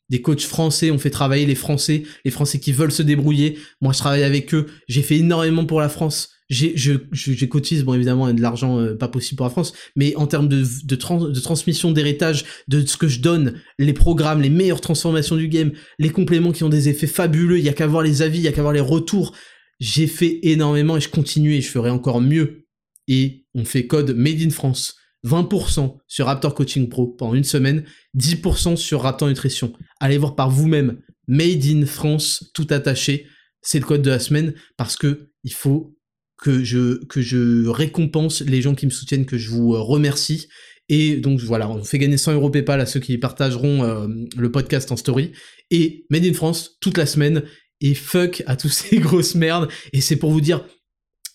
Des 0.08 0.20
coachs 0.22 0.42
français, 0.42 0.90
on 0.90 0.98
fait 0.98 1.08
travailler 1.08 1.46
les 1.46 1.54
Français, 1.54 2.02
les 2.24 2.32
Français 2.32 2.58
qui 2.58 2.72
veulent 2.72 2.90
se 2.90 3.04
débrouiller. 3.04 3.58
Moi, 3.80 3.92
je 3.92 3.98
travaille 3.98 4.24
avec 4.24 4.52
eux. 4.54 4.66
J'ai 4.88 5.02
fait 5.02 5.18
énormément 5.18 5.66
pour 5.66 5.80
la 5.80 5.88
France. 5.88 6.30
J'ai, 6.50 6.72
je, 6.74 6.94
je, 7.12 7.44
cotise, 7.46 7.84
bon 7.84 7.94
évidemment, 7.94 8.32
de 8.32 8.42
l'argent 8.42 8.80
euh, 8.80 8.96
pas 8.96 9.06
possible 9.06 9.36
pour 9.36 9.46
la 9.46 9.50
France, 9.50 9.72
mais 9.94 10.16
en 10.16 10.26
termes 10.26 10.48
de, 10.48 10.64
de, 10.84 11.30
de 11.30 11.40
transmission 11.40 11.92
d'héritage, 11.92 12.44
de 12.66 12.84
ce 12.84 12.96
que 12.96 13.06
je 13.06 13.20
donne, 13.20 13.60
les 13.78 13.92
programmes, 13.92 14.42
les 14.42 14.50
meilleures 14.50 14.80
transformations 14.80 15.36
du 15.36 15.46
game, 15.46 15.70
les 16.00 16.10
compléments 16.10 16.50
qui 16.50 16.64
ont 16.64 16.68
des 16.68 16.88
effets 16.88 17.06
fabuleux, 17.06 17.58
il 17.58 17.64
y 17.64 17.68
a 17.68 17.72
qu'à 17.72 17.86
voir 17.86 18.02
les 18.02 18.20
avis, 18.20 18.38
il 18.38 18.44
y 18.44 18.48
a 18.48 18.52
qu'à 18.52 18.62
voir 18.62 18.74
les 18.74 18.80
retours. 18.80 19.32
J'ai 19.78 20.08
fait 20.08 20.40
énormément 20.42 20.96
et 20.96 21.00
je 21.00 21.08
continue 21.08 21.54
et 21.54 21.60
je 21.60 21.68
ferai 21.68 21.88
encore 21.88 22.20
mieux 22.20 22.61
et 23.08 23.46
on 23.54 23.64
fait 23.64 23.86
code 23.86 24.14
Made 24.16 24.40
in 24.40 24.50
France. 24.50 24.96
20% 25.24 25.98
sur 26.08 26.26
Raptor 26.26 26.54
Coaching 26.54 26.88
Pro 26.88 27.06
pendant 27.06 27.34
une 27.34 27.44
semaine, 27.44 27.84
10% 28.16 28.76
sur 28.76 29.02
Raptor 29.02 29.28
Nutrition. 29.28 29.72
Allez 30.00 30.18
voir 30.18 30.34
par 30.34 30.50
vous-même. 30.50 31.00
Made 31.28 31.64
in 31.64 31.86
France, 31.86 32.50
tout 32.54 32.66
attaché. 32.70 33.26
C'est 33.60 33.78
le 33.78 33.84
code 33.84 34.02
de 34.02 34.10
la 34.10 34.18
semaine 34.18 34.54
parce 34.76 34.96
que 34.96 35.30
il 35.44 35.52
faut 35.52 35.96
que 36.42 36.64
je, 36.64 37.68
récompense 37.68 38.40
les 38.40 38.62
gens 38.62 38.74
qui 38.74 38.86
me 38.86 38.90
soutiennent, 38.90 39.26
que 39.26 39.38
je 39.38 39.50
vous 39.50 39.74
euh, 39.74 39.80
remercie. 39.80 40.48
Et 40.88 41.16
donc 41.16 41.38
voilà, 41.40 41.70
on 41.70 41.84
fait 41.84 41.98
gagner 41.98 42.16
100 42.16 42.34
euros 42.34 42.50
PayPal 42.50 42.80
à 42.80 42.86
ceux 42.86 42.98
qui 42.98 43.16
partageront 43.16 43.84
euh, 43.84 44.08
le 44.36 44.50
podcast 44.50 44.90
en 44.90 44.96
story. 44.96 45.32
Et 45.70 46.04
Made 46.10 46.24
in 46.24 46.32
France, 46.32 46.78
toute 46.80 46.98
la 46.98 47.06
semaine. 47.06 47.44
Et 47.80 47.94
fuck 47.94 48.42
à 48.46 48.56
tous 48.56 48.68
ces 48.72 48.98
grosses 48.98 49.36
merdes. 49.36 49.68
Et 49.92 50.00
c'est 50.00 50.16
pour 50.16 50.32
vous 50.32 50.40
dire, 50.40 50.66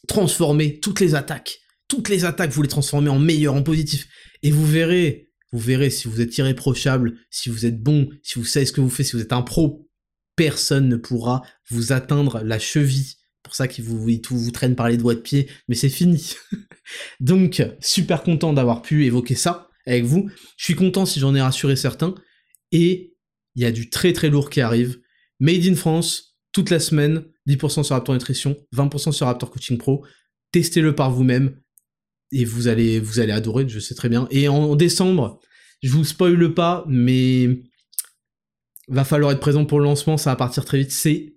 transformer 0.08 0.80
toutes 0.80 1.00
les 1.00 1.16
attaques. 1.16 1.60
Toutes 1.88 2.10
les 2.10 2.26
attaques, 2.26 2.52
vous 2.52 2.62
les 2.62 2.68
transformez 2.68 3.10
en 3.10 3.20
meilleures, 3.20 3.54
en 3.54 3.64
positif. 3.64 4.08
Et 4.44 4.52
vous 4.52 4.66
verrez, 4.66 5.30
vous 5.52 5.60
verrez 5.60 5.90
si 5.90 6.08
vous 6.08 6.22
êtes 6.22 6.38
irréprochable, 6.38 7.18
si 7.30 7.50
vous 7.50 7.66
êtes 7.66 7.82
bon, 7.82 8.10
si 8.24 8.40
vous 8.40 8.46
savez 8.46 8.66
ce 8.66 8.72
que 8.72 8.82
vous 8.82 8.90
faites, 8.90 9.06
si 9.06 9.16
vous 9.16 9.22
êtes 9.22 9.34
un 9.34 9.42
pro, 9.42 9.88
personne 10.36 10.90
ne 10.90 10.98
pourra 10.98 11.44
vous 11.70 11.92
atteindre 11.92 12.42
la 12.44 12.60
cheville. 12.60 13.14
Pour 13.44 13.56
ça 13.56 13.68
qu'il 13.68 13.86
vous, 13.86 14.18
tout 14.18 14.38
vous 14.38 14.52
traîne 14.52 14.76
par 14.76 14.90
les 14.90 14.98
doigts 14.98 15.16
de 15.16 15.22
pied, 15.22 15.50
mais 15.68 15.76
c'est 15.76 15.90
fini. 15.90 16.34
Donc, 17.22 17.64
super 17.80 18.24
content 18.24 18.52
d'avoir 18.52 18.82
pu 18.82 19.06
évoquer 19.06 19.36
ça 19.36 19.70
avec 19.86 20.04
vous. 20.04 20.30
Je 20.58 20.66
suis 20.66 20.76
content 20.76 21.06
si 21.06 21.20
j'en 21.20 21.34
ai 21.34 21.42
rassuré 21.42 21.78
certains. 21.78 22.14
Et 22.74 23.16
il 23.56 23.64
y 23.64 23.66
a 23.66 23.72
du 23.72 23.90
très 23.90 24.12
très 24.12 24.30
lourd 24.30 24.50
qui 24.50 24.60
arrive. 24.60 25.00
Made 25.40 25.66
in 25.66 25.76
France, 25.76 26.38
toute 26.52 26.70
la 26.70 26.80
semaine, 26.80 27.24
10% 27.48 27.84
sur 27.84 27.96
Raptor 27.96 28.14
Nutrition, 28.14 28.56
20% 28.76 29.12
sur 29.12 29.28
Raptor 29.28 29.50
Coaching 29.52 29.78
Pro. 29.78 30.06
Testez-le 30.52 30.96
par 30.96 31.12
vous-même 31.12 31.60
et 32.32 32.46
vous 32.46 32.68
allez, 32.68 33.00
vous 33.00 33.20
allez 33.20 33.32
adorer, 33.32 33.68
je 33.68 33.80
sais 33.80 33.96
très 33.96 34.10
bien. 34.10 34.28
Et 34.32 34.48
en 34.48 34.76
décembre, 34.76 35.40
je 35.82 35.92
vous 35.92 36.04
spoile 36.04 36.54
pas, 36.54 36.86
mais 36.88 37.62
va 38.88 39.04
falloir 39.04 39.32
être 39.32 39.40
présent 39.40 39.66
pour 39.66 39.80
le 39.80 39.86
lancement, 39.86 40.18
ça 40.18 40.32
va 40.32 40.36
partir 40.36 40.66
très 40.66 40.80
vite. 40.80 40.92
C'est 40.92 41.36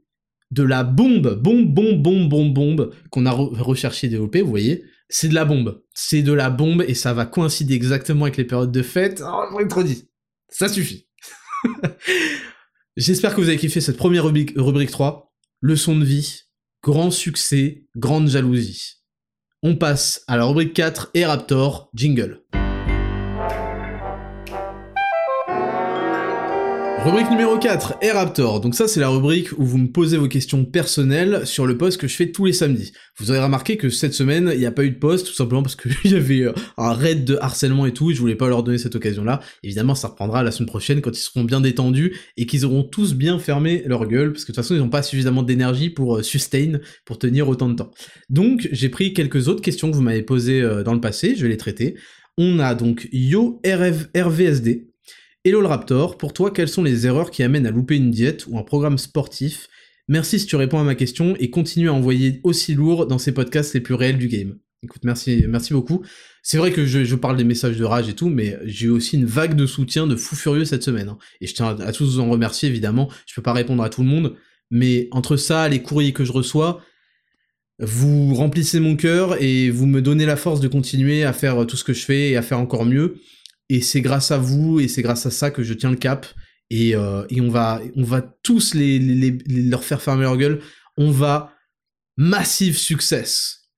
de 0.50 0.62
la 0.62 0.82
bombe, 0.82 1.40
bombe, 1.40 1.72
bombe, 1.72 2.02
bombe, 2.02 2.28
bombe, 2.28 2.54
bombe 2.54 2.94
qu'on 3.10 3.26
a 3.26 3.30
recherché 3.30 4.06
et 4.06 4.10
développé, 4.10 4.42
vous 4.42 4.50
voyez. 4.50 4.84
C'est 5.08 5.28
de 5.28 5.34
la 5.34 5.44
bombe. 5.44 5.82
C'est 5.92 6.22
de 6.22 6.32
la 6.32 6.50
bombe 6.50 6.84
et 6.86 6.94
ça 6.94 7.12
va 7.12 7.26
coïncider 7.26 7.74
exactement 7.74 8.24
avec 8.24 8.36
les 8.36 8.44
périodes 8.44 8.72
de 8.72 8.82
fête. 8.82 9.22
Oh, 9.24 9.58
je 9.60 9.66
trop 9.66 9.82
dit. 9.82 10.08
Ça 10.48 10.68
suffit. 10.68 11.08
J'espère 12.96 13.34
que 13.34 13.40
vous 13.40 13.48
avez 13.48 13.56
kiffé 13.56 13.80
cette 13.80 13.96
première 13.96 14.24
rubrique, 14.24 14.52
rubrique 14.56 14.90
3. 14.90 15.29
Leçon 15.62 15.98
de 15.98 16.06
vie, 16.06 16.44
grand 16.82 17.10
succès, 17.10 17.84
grande 17.94 18.28
jalousie. 18.28 19.02
On 19.62 19.76
passe 19.76 20.24
à 20.26 20.38
la 20.38 20.46
rubrique 20.46 20.72
4 20.72 21.10
et 21.12 21.26
Raptor, 21.26 21.90
jingle. 21.92 22.42
Rubrique 27.02 27.30
numéro 27.30 27.58
4, 27.58 27.94
et 28.02 28.10
Raptor. 28.10 28.60
Donc 28.60 28.74
ça, 28.74 28.86
c'est 28.86 29.00
la 29.00 29.08
rubrique 29.08 29.52
où 29.56 29.64
vous 29.64 29.78
me 29.78 29.88
posez 29.88 30.18
vos 30.18 30.28
questions 30.28 30.66
personnelles 30.66 31.46
sur 31.46 31.66
le 31.66 31.78
post 31.78 31.98
que 31.98 32.06
je 32.06 32.14
fais 32.14 32.30
tous 32.30 32.44
les 32.44 32.52
samedis. 32.52 32.92
Vous 33.18 33.30
aurez 33.30 33.42
remarqué 33.42 33.78
que 33.78 33.88
cette 33.88 34.12
semaine, 34.12 34.50
il 34.52 34.58
n'y 34.58 34.66
a 34.66 34.70
pas 34.70 34.84
eu 34.84 34.90
de 34.90 34.98
post, 34.98 35.26
tout 35.26 35.32
simplement 35.32 35.62
parce 35.62 35.76
qu'il 35.76 35.94
y 36.12 36.14
avait 36.14 36.42
euh, 36.42 36.52
un 36.76 36.92
raid 36.92 37.24
de 37.24 37.38
harcèlement 37.40 37.86
et 37.86 37.92
tout, 37.92 38.10
et 38.10 38.14
je 38.14 38.20
voulais 38.20 38.34
pas 38.34 38.48
leur 38.48 38.62
donner 38.62 38.76
cette 38.76 38.96
occasion-là. 38.96 39.40
Évidemment, 39.62 39.94
ça 39.94 40.08
reprendra 40.08 40.42
la 40.42 40.50
semaine 40.50 40.68
prochaine 40.68 41.00
quand 41.00 41.16
ils 41.16 41.22
seront 41.22 41.44
bien 41.44 41.62
détendus 41.62 42.14
et 42.36 42.44
qu'ils 42.44 42.66
auront 42.66 42.82
tous 42.82 43.14
bien 43.14 43.38
fermé 43.38 43.82
leur 43.86 44.06
gueule, 44.06 44.32
parce 44.32 44.44
que 44.44 44.52
de 44.52 44.56
toute 44.56 44.62
façon, 44.62 44.74
ils 44.74 44.80
n'ont 44.80 44.90
pas 44.90 45.02
suffisamment 45.02 45.42
d'énergie 45.42 45.88
pour 45.88 46.18
euh, 46.18 46.22
sustain, 46.22 46.80
pour 47.06 47.18
tenir 47.18 47.48
autant 47.48 47.70
de 47.70 47.76
temps. 47.76 47.90
Donc, 48.28 48.68
j'ai 48.72 48.90
pris 48.90 49.14
quelques 49.14 49.48
autres 49.48 49.62
questions 49.62 49.90
que 49.90 49.96
vous 49.96 50.02
m'avez 50.02 50.22
posées 50.22 50.60
euh, 50.60 50.82
dans 50.82 50.92
le 50.92 51.00
passé, 51.00 51.34
je 51.34 51.42
vais 51.44 51.48
les 51.48 51.56
traiter. 51.56 51.96
On 52.36 52.58
a 52.58 52.74
donc 52.74 53.08
Yo 53.10 53.60
Hello 55.42 55.62
le 55.62 55.68
Raptor, 55.68 56.18
pour 56.18 56.34
toi, 56.34 56.50
quelles 56.50 56.68
sont 56.68 56.82
les 56.82 57.06
erreurs 57.06 57.30
qui 57.30 57.42
amènent 57.42 57.66
à 57.66 57.70
louper 57.70 57.96
une 57.96 58.10
diète 58.10 58.44
ou 58.46 58.58
un 58.58 58.62
programme 58.62 58.98
sportif? 58.98 59.68
Merci 60.06 60.38
si 60.38 60.44
tu 60.44 60.54
réponds 60.54 60.78
à 60.78 60.84
ma 60.84 60.94
question 60.94 61.34
et 61.38 61.48
continue 61.48 61.88
à 61.88 61.94
envoyer 61.94 62.40
aussi 62.42 62.74
lourd 62.74 63.06
dans 63.06 63.16
ces 63.16 63.32
podcasts 63.32 63.72
les 63.72 63.80
plus 63.80 63.94
réels 63.94 64.18
du 64.18 64.28
game. 64.28 64.58
Écoute, 64.82 65.00
merci, 65.02 65.46
merci 65.48 65.72
beaucoup. 65.72 66.04
C'est 66.42 66.58
vrai 66.58 66.72
que 66.72 66.84
je, 66.84 67.14
parle 67.14 67.38
des 67.38 67.44
messages 67.44 67.78
de 67.78 67.84
rage 67.84 68.10
et 68.10 68.12
tout, 68.12 68.28
mais 68.28 68.58
j'ai 68.64 68.88
eu 68.88 68.90
aussi 68.90 69.16
une 69.16 69.24
vague 69.24 69.54
de 69.54 69.64
soutien 69.64 70.06
de 70.06 70.14
fou 70.14 70.36
furieux 70.36 70.66
cette 70.66 70.82
semaine. 70.82 71.08
Hein. 71.08 71.16
Et 71.40 71.46
je 71.46 71.54
tiens 71.54 71.74
à, 71.80 71.92
tous 71.92 72.16
vous 72.16 72.20
en 72.20 72.28
remercier, 72.28 72.68
évidemment. 72.68 73.08
Je 73.24 73.34
peux 73.34 73.40
pas 73.40 73.54
répondre 73.54 73.82
à 73.82 73.88
tout 73.88 74.02
le 74.02 74.08
monde, 74.08 74.36
mais 74.70 75.08
entre 75.10 75.38
ça, 75.38 75.70
les 75.70 75.80
courriers 75.80 76.12
que 76.12 76.26
je 76.26 76.32
reçois, 76.32 76.82
vous 77.78 78.34
remplissez 78.34 78.78
mon 78.78 78.94
cœur 78.94 79.42
et 79.42 79.70
vous 79.70 79.86
me 79.86 80.02
donnez 80.02 80.26
la 80.26 80.36
force 80.36 80.60
de 80.60 80.68
continuer 80.68 81.24
à 81.24 81.32
faire 81.32 81.66
tout 81.66 81.78
ce 81.78 81.84
que 81.84 81.94
je 81.94 82.04
fais 82.04 82.28
et 82.28 82.36
à 82.36 82.42
faire 82.42 82.60
encore 82.60 82.84
mieux. 82.84 83.16
Et 83.70 83.80
c'est 83.80 84.00
grâce 84.00 84.32
à 84.32 84.36
vous 84.36 84.80
et 84.80 84.88
c'est 84.88 85.00
grâce 85.00 85.26
à 85.26 85.30
ça 85.30 85.52
que 85.52 85.62
je 85.62 85.72
tiens 85.74 85.92
le 85.92 85.96
cap. 85.96 86.26
Et, 86.70 86.96
euh, 86.96 87.24
on 87.38 87.48
va, 87.48 87.80
on 87.94 88.02
va 88.02 88.20
tous 88.42 88.74
les, 88.74 88.98
leur 89.48 89.84
faire 89.84 90.02
fermer 90.02 90.22
leur 90.22 90.36
gueule. 90.36 90.60
On 90.96 91.12
va 91.12 91.54
massive 92.16 92.76
success. 92.76 93.70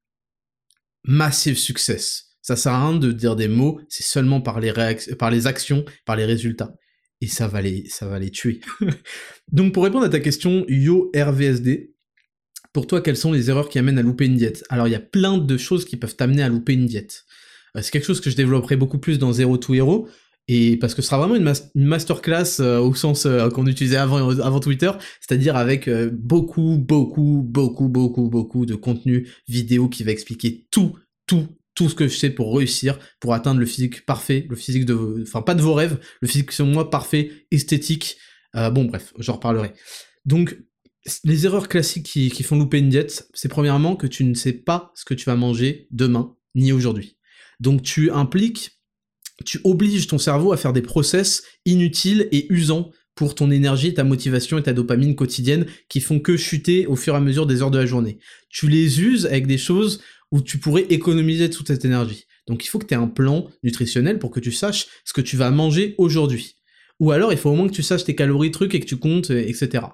Massive 1.05 1.59
success. 1.59 2.31
Ça 2.41 2.57
sert 2.57 2.73
à 2.73 2.89
rien 2.89 2.99
de 2.99 3.13
dire 3.13 3.37
des 3.37 3.49
mots, 3.49 3.81
c'est 3.89 4.03
seulement 4.03 4.41
par 4.41 4.61
les, 4.61 4.73
par 5.19 5.31
les 5.31 5.47
actions, 5.47 5.85
par 6.07 6.17
les 6.17 6.25
résultats. 6.25 6.75
Et 7.21 7.29
ça 7.29 7.47
va 7.47 7.61
les, 7.61 7.85
ça 7.89 8.07
va 8.09 8.19
les 8.19 8.31
tuer. 8.31 8.61
Donc 9.53 9.75
pour 9.75 9.85
répondre 9.85 10.07
à 10.07 10.09
ta 10.09 10.21
question, 10.21 10.65
Yo 10.69 11.13
RVSD, 11.15 11.95
pour 12.73 12.87
toi, 12.87 13.03
quelles 13.03 13.19
sont 13.19 13.33
les 13.33 13.51
erreurs 13.51 13.69
qui 13.69 13.79
amènent 13.79 13.99
à 13.99 14.03
louper 14.03 14.25
une 14.25 14.37
diète? 14.37 14.65
Alors 14.71 14.89
il 14.89 14.93
y 14.93 14.97
a 14.97 15.01
plein 15.01 15.37
de 15.37 15.57
choses 15.59 15.85
qui 15.85 15.97
peuvent 15.97 16.17
t'amener 16.17 16.43
à 16.43 16.49
louper 16.49 16.73
une 16.73 16.87
diète. 16.87 17.25
Euh, 17.77 17.83
c'est 17.83 17.91
quelque 17.91 18.07
chose 18.07 18.21
que 18.21 18.31
je 18.31 18.37
développerai 18.37 18.77
beaucoup 18.77 18.99
plus 18.99 19.19
dans 19.19 19.33
Zero 19.33 19.57
to 19.57 19.75
Hero, 19.75 20.09
et 20.49 20.77
parce 20.77 20.95
que 20.95 21.03
ce 21.03 21.09
sera 21.09 21.19
vraiment 21.19 21.37
une, 21.37 21.53
masterclass 21.75 22.61
euh, 22.61 22.79
au 22.81 22.95
sens 22.95 23.27
euh, 23.27 23.49
qu'on 23.49 23.67
utilisait 23.67 23.97
avant, 23.97 24.39
avant 24.41 24.61
Twitter, 24.61 24.91
c'est-à-dire 25.21 25.57
avec 25.57 25.89
beaucoup, 26.13 26.79
beaucoup, 26.79 27.43
beaucoup, 27.47 27.89
beaucoup, 27.89 28.29
beaucoup 28.29 28.67
de 28.67 28.75
contenu 28.75 29.29
vidéo 29.49 29.89
qui 29.89 30.05
va 30.05 30.11
expliquer 30.11 30.67
tout, 30.71 30.97
tout, 31.27 31.47
tout 31.75 31.89
ce 31.89 31.95
que 31.95 32.09
je 32.09 32.17
sais 32.17 32.31
pour 32.31 32.57
réussir, 32.57 32.99
pour 33.21 33.35
atteindre 33.35 33.61
le 33.61 33.67
physique 33.67 34.05
parfait, 34.05 34.47
le 34.49 34.57
physique 34.57 34.85
de, 34.85 35.23
enfin 35.23 35.43
pas 35.43 35.55
de 35.55 35.63
vos 35.63 35.75
rêves, 35.75 35.99
le 36.21 36.29
physique 36.29 36.53
selon 36.53 36.71
moi 36.71 36.91
parfait, 36.91 37.31
esthétique. 37.51 38.17
bon 38.55 38.85
bref, 38.85 39.15
j'en 39.19 39.35
reparlerai. 39.35 39.73
Donc 40.25 40.59
les 41.25 41.47
erreurs 41.47 41.69
classiques 41.69 42.07
qui, 42.07 42.31
qui 42.31 42.43
font 42.43 42.59
louper 42.59 42.79
une 42.79 42.89
diète, 42.89 43.29
c'est 43.33 43.49
premièrement 43.49 43.97
que 43.97 44.07
tu 44.07 44.25
ne 44.25 44.35
sais 44.35 44.53
pas 44.53 44.93
ce 44.95 45.05
que 45.05 45.15
tu 45.15 45.25
vas 45.25 45.37
manger 45.37 45.89
demain 45.91 46.37
ni 46.55 46.73
aujourd'hui. 46.73 47.17
Donc 47.63 47.83
tu 47.83 48.11
impliques, 48.11 48.73
tu 49.45 49.61
obliges 49.63 50.09
ton 50.09 50.19
cerveau 50.19 50.53
à 50.53 50.57
faire 50.57 50.73
des 50.73 50.83
process 50.83 51.45
inutiles 51.65 52.29
et 52.33 52.53
usants 52.53 52.91
pour 53.15 53.37
ton 53.37 53.53
énergie, 53.53 53.95
ta 53.95 54.03
motivation 54.03 54.59
et 54.59 54.65
ta 54.65 54.73
dopamine 54.73 55.15
quotidienne 55.15 55.67
qui 55.89 56.01
font 56.01 56.19
que 56.19 56.37
chuter 56.37 56.87
au 56.89 56.97
fur 56.97 57.15
et 57.15 57.19
à 57.19 57.21
mesure 57.21 57.47
des 57.47 57.63
heures 57.63 57.71
de 57.71 57.79
la 57.79 57.87
journée. 57.87 58.19
Tu 58.49 58.69
les 58.69 59.01
uses 59.01 59.27
avec 59.27 59.47
des 59.47 59.59
choses 59.59 60.03
où 60.33 60.43
tu 60.43 60.59
pourrais 60.59 60.87
économiser 60.89 61.51
toute 61.51 61.69
cette 61.69 61.85
énergie. 61.85 62.25
Donc 62.49 62.65
il 62.65 62.69
faut 62.69 62.81
que 62.81 62.87
tu 62.87 62.95
aies 62.95 62.97
un 62.97 63.07
plan 63.07 63.49
nutritionnel 63.63 64.19
pour 64.19 64.33
que 64.33 64.41
tu 64.41 64.51
saches 64.51 64.89
ce 65.05 65.13
que 65.13 65.21
tu 65.21 65.37
vas 65.37 65.51
manger 65.53 65.95
aujourd'hui. 65.99 66.57
Ou 66.99 67.13
alors 67.13 67.33
il 67.33 67.39
faut 67.39 67.51
au 67.51 67.55
moins 67.55 67.69
que 67.69 67.75
tu 67.75 67.85
saches 67.85 68.05
tes 68.05 68.17
calories, 68.17 68.51
trucs 68.51 68.75
et 68.75 68.81
que 68.81 68.87
tu 68.87 68.97
comptes, 68.97 69.31
etc. 69.31 69.87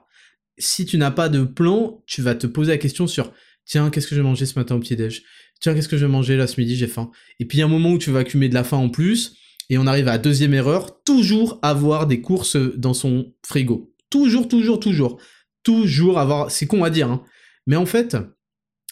Si 0.57 0.87
tu 0.87 0.97
n'as 0.97 1.11
pas 1.11 1.29
de 1.29 1.45
plan, 1.45 2.03
tu 2.07 2.23
vas 2.23 2.35
te 2.35 2.47
poser 2.47 2.73
la 2.73 2.79
question 2.79 3.07
sur 3.07 3.31
tiens, 3.67 3.91
qu'est-ce 3.91 4.07
que 4.07 4.15
j'ai 4.15 4.23
mangé 4.23 4.47
ce 4.47 4.59
matin 4.59 4.77
au 4.77 4.81
petit-déj? 4.81 5.23
Tiens, 5.61 5.75
qu'est-ce 5.75 5.89
que 5.89 5.97
je 5.97 6.07
vais 6.07 6.13
manger 6.13 6.37
là 6.37 6.47
ce 6.47 6.61
midi, 6.61 6.77
j'ai 6.77 6.87
faim. 6.87 7.11
Et 7.41 7.45
puis 7.45 7.59
il 7.59 7.61
y 7.61 7.63
a 7.63 7.67
un 7.67 7.71
moment 7.71 7.93
où 7.93 7.99
tu 7.99 8.11
vas 8.11 8.21
accumuler 8.21 8.49
de 8.49 8.55
la 8.55 8.65
faim 8.65 8.77
en 8.77 8.89
plus, 8.89 9.37
et 9.71 9.79
on 9.79 9.87
arrive 9.87 10.09
à 10.09 10.13
la 10.13 10.19
deuxième 10.19 10.55
erreur, 10.55 11.03
toujours 11.05 11.59
avoir 11.63 12.07
des 12.07 12.21
courses 12.21 12.57
dans 12.57 12.95
son 12.95 13.35
frigo. 13.45 13.95
Toujours, 14.11 14.49
toujours, 14.49 14.81
toujours. 14.81 15.21
Toujours 15.63 16.19
avoir, 16.19 16.51
c'est 16.51 16.67
con 16.67 16.85
à 16.85 16.91
dire, 16.91 17.11
hein. 17.11 17.23
mais 17.67 17.77
en 17.77 17.85
fait, 17.85 18.17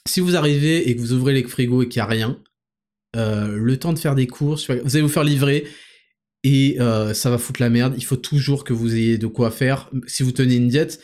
si 0.06 0.20
vous 0.20 0.36
arrivez 0.36 0.88
et 0.88 0.97
que 0.97 1.01
vous 1.01 1.12
ouvrez 1.12 1.32
les 1.32 1.43
frigos 1.44 1.82
et 1.82 1.88
qu'il 1.88 2.01
n'y 2.01 2.05
a 2.05 2.06
rien, 2.06 2.43
euh, 3.16 3.56
le 3.56 3.78
temps 3.78 3.93
de 3.93 3.98
faire 3.98 4.14
des 4.14 4.26
courses, 4.26 4.70
vous 4.70 4.97
allez 4.97 5.02
vous 5.02 5.09
faire 5.09 5.24
livrer, 5.24 5.64
et 6.43 6.76
euh, 6.80 7.14
ça 7.14 7.30
va 7.30 7.38
foutre 7.38 7.60
la 7.60 7.70
merde. 7.70 7.94
Il 7.97 8.05
faut 8.05 8.16
toujours 8.16 8.62
que 8.62 8.72
vous 8.72 8.94
ayez 8.94 9.18
de 9.18 9.26
quoi 9.26 9.51
faire 9.51 9.90
si 10.06 10.22
vous 10.22 10.32
tenez 10.32 10.56
une 10.56 10.68
diète 10.68 11.01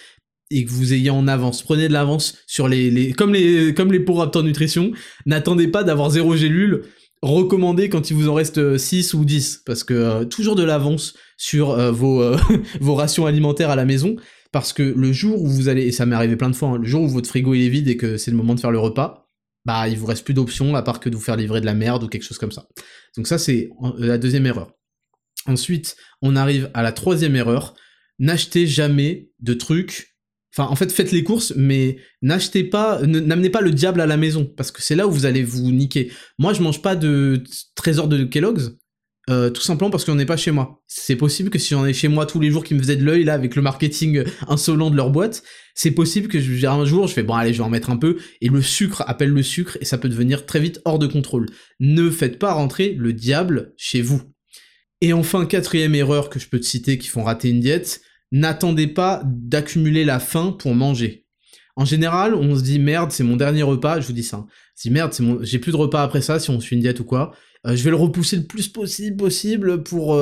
et 0.53 0.65
que 0.65 0.71
vous 0.71 0.93
ayez 0.93 1.11
en 1.11 1.29
avance. 1.29 1.63
Prenez 1.63 1.89
de 1.89 1.93
l'avance 1.93 2.39
sur 2.47 2.69
les, 2.69 2.91
les, 2.91 3.13
comme 3.13 3.33
les, 3.33 3.75
comme 3.75 3.93
les 3.93 4.01
pour 4.01 4.31
Nutrition. 4.43 4.93
N'attendez 5.27 5.69
pas 5.69 5.85
d'avoir 5.85 6.11
zéro 6.11 6.37
gélule. 6.37 6.83
Recommandez 7.23 7.89
quand 7.89 8.11
il 8.11 8.15
vous 8.15 8.29
en 8.29 8.35
reste 8.35 8.77
6 8.77 9.15
ou 9.15 9.25
10, 9.25 9.63
parce 9.65 9.85
que 9.85 9.95
euh, 9.95 10.25
toujours 10.25 10.57
de 10.57 10.65
l'avance 10.65 11.15
sur 11.37 11.71
euh, 11.71 11.93
vos, 11.93 12.21
euh, 12.21 12.37
vos 12.81 12.97
rations 12.97 13.27
alimentaires 13.27 13.71
à 13.71 13.77
la 13.77 13.85
maison, 13.85 14.17
parce 14.51 14.73
que 14.73 14.83
le 14.83 15.13
jour 15.13 15.41
où 15.41 15.47
vous 15.47 15.69
allez, 15.69 15.87
et 15.87 15.93
ça 15.93 16.05
m'est 16.05 16.17
arrivé 16.17 16.35
plein 16.35 16.51
de 16.51 16.57
fois, 16.57 16.71
hein, 16.71 16.79
le 16.79 16.85
jour 16.85 17.03
où 17.03 17.09
votre 17.09 17.29
frigo 17.29 17.55
il 17.55 17.63
est 17.63 17.69
vide 17.69 17.87
et 17.87 17.97
que 17.97 18.17
c'est 18.17 18.33
le 18.33 18.37
moment 18.37 18.57
de 18.57 18.61
faire 18.61 18.73
le 18.73 18.81
repas, 18.81 19.29
bah 19.65 19.89
il 19.89 19.97
vous 19.97 20.07
reste 20.07 20.25
plus 20.25 20.35
d'options 20.35 20.75
à 20.75 20.83
part 20.83 20.99
que 20.99 21.09
de 21.09 21.15
vous 21.15 21.23
faire 21.23 21.37
livrer 21.37 21.61
de 21.61 21.67
la 21.67 21.75
merde 21.75 22.03
ou 22.03 22.09
quelque 22.09 22.25
chose 22.25 22.39
comme 22.39 22.51
ça. 22.51 22.67
Donc 23.17 23.29
ça 23.29 23.39
c'est 23.39 23.71
la 23.99 24.19
deuxième 24.19 24.47
erreur. 24.47 24.73
Ensuite, 25.47 25.95
on 26.23 26.35
arrive 26.35 26.71
à 26.75 26.83
la 26.83 26.91
troisième 26.91 27.37
erreur, 27.37 27.75
n'achetez 28.19 28.67
jamais 28.67 29.31
de 29.39 29.55
trucs 29.55 30.12
Enfin, 30.55 30.69
en 30.71 30.77
fait, 30.77 30.93
faites 30.93 31.13
les 31.13 31.25
courses, 31.25 31.55
mais 31.57 31.97
n'achetez 32.21 32.65
pas, 32.65 33.01
n'amenez 33.03 33.49
pas 33.49 33.63
le 33.63 33.71
diable 33.71 34.01
à 34.01 34.07
la 34.07 34.19
maison, 34.19 34.45
parce 34.45 34.71
que 34.71 34.83
c'est 34.83 34.95
là 34.95 35.07
où 35.07 35.11
vous 35.11 35.25
allez 35.25 35.43
vous 35.43 35.73
niquer. 35.73 36.13
Moi, 36.39 36.53
je 36.53 36.63
mange 36.63 36.83
pas 36.83 36.95
de 36.95 37.43
trésor 37.75 38.07
de 38.07 38.25
Kellogg's, 38.25 38.77
euh, 39.31 39.51
tout 39.51 39.63
simplement 39.63 39.91
parce 39.91 40.05
qu'on 40.05 40.17
n'est 40.17 40.27
pas 40.27 40.37
chez 40.37 40.51
moi. 40.51 40.83
C'est 40.89 41.17
possible 41.17 41.49
que 41.49 41.59
si 41.59 41.71
j'en 41.71 41.87
ai 41.87 41.95
chez 41.95 42.09
moi 42.09 42.27
tous 42.27 42.41
les 42.41 42.51
jours 42.51 42.65
qui 42.65 42.75
me 42.75 42.81
faisaient 42.81 42.97
de 42.97 43.05
l'œil, 43.05 43.25
là, 43.25 43.33
avec 43.33 43.57
le 43.57 43.63
marketing 43.63 44.25
insolent 44.49 44.91
de 44.91 44.97
leur 44.97 45.11
boîte, 45.11 45.43
c'est 45.75 45.93
possible 45.93 46.29
que 46.29 46.39
je, 46.39 46.67
un 46.67 46.85
jour, 46.85 47.07
je 47.07 47.15
fais, 47.15 47.23
bon, 47.23 47.35
allez, 47.35 47.55
je 47.55 47.59
vais 47.59 47.65
en 47.65 47.71
mettre 47.71 47.89
un 47.91 47.97
peu, 47.97 48.19
et 48.43 48.49
le 48.49 48.61
sucre 48.61 49.05
appelle 49.07 49.31
le 49.31 49.43
sucre, 49.43 49.79
et 49.81 49.87
ça 49.87 49.97
peut 49.97 50.09
devenir 50.11 50.45
très 50.45 50.61
vite 50.61 50.81
hors 50.85 50.99
de 50.99 51.07
contrôle. 51.07 51.47
Ne 51.81 52.11
faites 52.11 52.39
pas 52.39 52.53
rentrer 52.53 52.95
le 52.99 53.15
diable 53.15 53.73
chez 53.79 54.03
vous. 54.03 54.21
Et 55.01 55.15
enfin, 55.15 55.47
quatrième 55.47 55.95
erreur 55.95 56.29
que 56.29 56.39
je 56.39 56.49
peux 56.49 56.61
te 56.61 56.67
citer 56.67 56.99
qui 56.99 57.09
font 57.09 57.25
rater 57.25 57.49
une 57.49 57.61
diète, 57.61 58.03
n'attendez 58.33 58.89
pas 58.89 59.23
d'accumuler 59.25 60.05
la 60.05 60.19
faim 60.19 60.57
pour 60.59 60.75
manger. 60.75 61.27
En 61.77 61.85
général, 61.85 62.35
on 62.35 62.57
se 62.57 62.63
dit 62.63 62.79
merde, 62.79 63.13
c'est 63.13 63.25
mon 63.25 63.37
dernier 63.37 63.63
repas, 63.63 64.01
je 64.01 64.07
vous 64.07 64.13
dis 64.13 64.23
ça. 64.23 64.45
Si 64.75 64.91
merde, 64.91 65.13
c'est 65.13 65.23
mon... 65.23 65.39
j'ai 65.43 65.59
plus 65.59 65.73
de 65.73 65.77
repas 65.77 66.03
après 66.03 66.21
ça 66.21 66.39
si 66.39 66.51
on 66.51 66.61
suit 66.61 66.77
une 66.77 66.83
diète 66.83 67.01
ou 67.01 67.05
quoi. 67.05 67.33
je 67.65 67.83
vais 67.83 67.91
le 67.91 67.97
repousser 67.97 68.37
le 68.37 68.43
plus 68.43 68.69
possible 68.69 69.17
possible 69.17 69.83
pour 69.83 70.21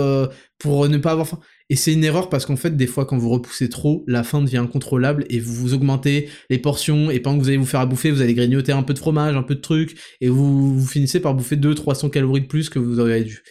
pour 0.59 0.89
ne 0.89 0.99
pas 0.99 1.13
avoir 1.13 1.27
faim. 1.27 1.41
Et 1.71 1.77
c'est 1.77 1.93
une 1.93 2.03
erreur 2.03 2.29
parce 2.29 2.47
qu'en 2.47 2.57
fait, 2.57 2.77
des 2.77 2.89
fois, 2.89 3.07
quand 3.07 3.17
vous 3.17 3.31
repoussez 3.31 3.69
trop, 3.69 4.05
la 4.09 4.25
faim 4.25 4.43
devient 4.43 4.59
incontrôlable 4.59 5.25
et 5.31 5.39
vous 5.39 5.55
vous 5.55 5.73
augmentez 5.73 6.29
les 6.51 6.59
portions 6.59 7.13
et 7.13 7.21
pendant 7.21 7.39
que 7.39 7.43
vous 7.45 7.49
allez 7.49 7.59
vous 7.59 7.65
faire 7.65 7.81
à 7.81 7.87
bouffer, 7.87 8.11
vous 8.11 8.23
allez 8.23 8.35
grignoter 8.35 8.73
un 8.73 8.83
peu 8.83 8.93
de 8.93 8.99
fromage, 8.99 9.37
un 9.37 9.45
peu 9.45 9.55
de 9.55 9.61
trucs 9.61 9.97
et 10.21 10.29
vous, 10.29 10.79
vous 10.79 10.87
finissez 10.87 11.21
par 11.21 11.33
bouffer 11.35 11.57
200-300 11.57 12.11
calories 12.11 12.41
de 12.41 12.47
plus 12.47 12.69
que 12.69 12.81
vous 12.81 12.99
auriez 12.99 13.23
dû. 13.23 13.43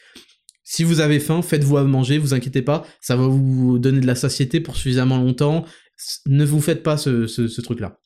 Si 0.71 0.83
vous 0.83 0.99
avez 0.99 1.19
faim, 1.19 1.41
faites-vous 1.41 1.77
à 1.77 1.83
manger, 1.83 2.19
vous 2.19 2.35
inquiétez 2.35 2.61
pas, 2.61 2.85
ça 3.01 3.15
va 3.15 3.25
vous 3.25 3.79
donner 3.79 4.01
de 4.01 4.05
la 4.05 4.13
satiété 4.13 4.59
pour 4.59 4.75
suffisamment 4.75 5.17
longtemps. 5.17 5.65
Ne 6.27 6.45
vous 6.45 6.61
faites 6.61 6.83
pas 6.83 6.95
ce, 6.95 7.59
truc-là. 7.61 7.97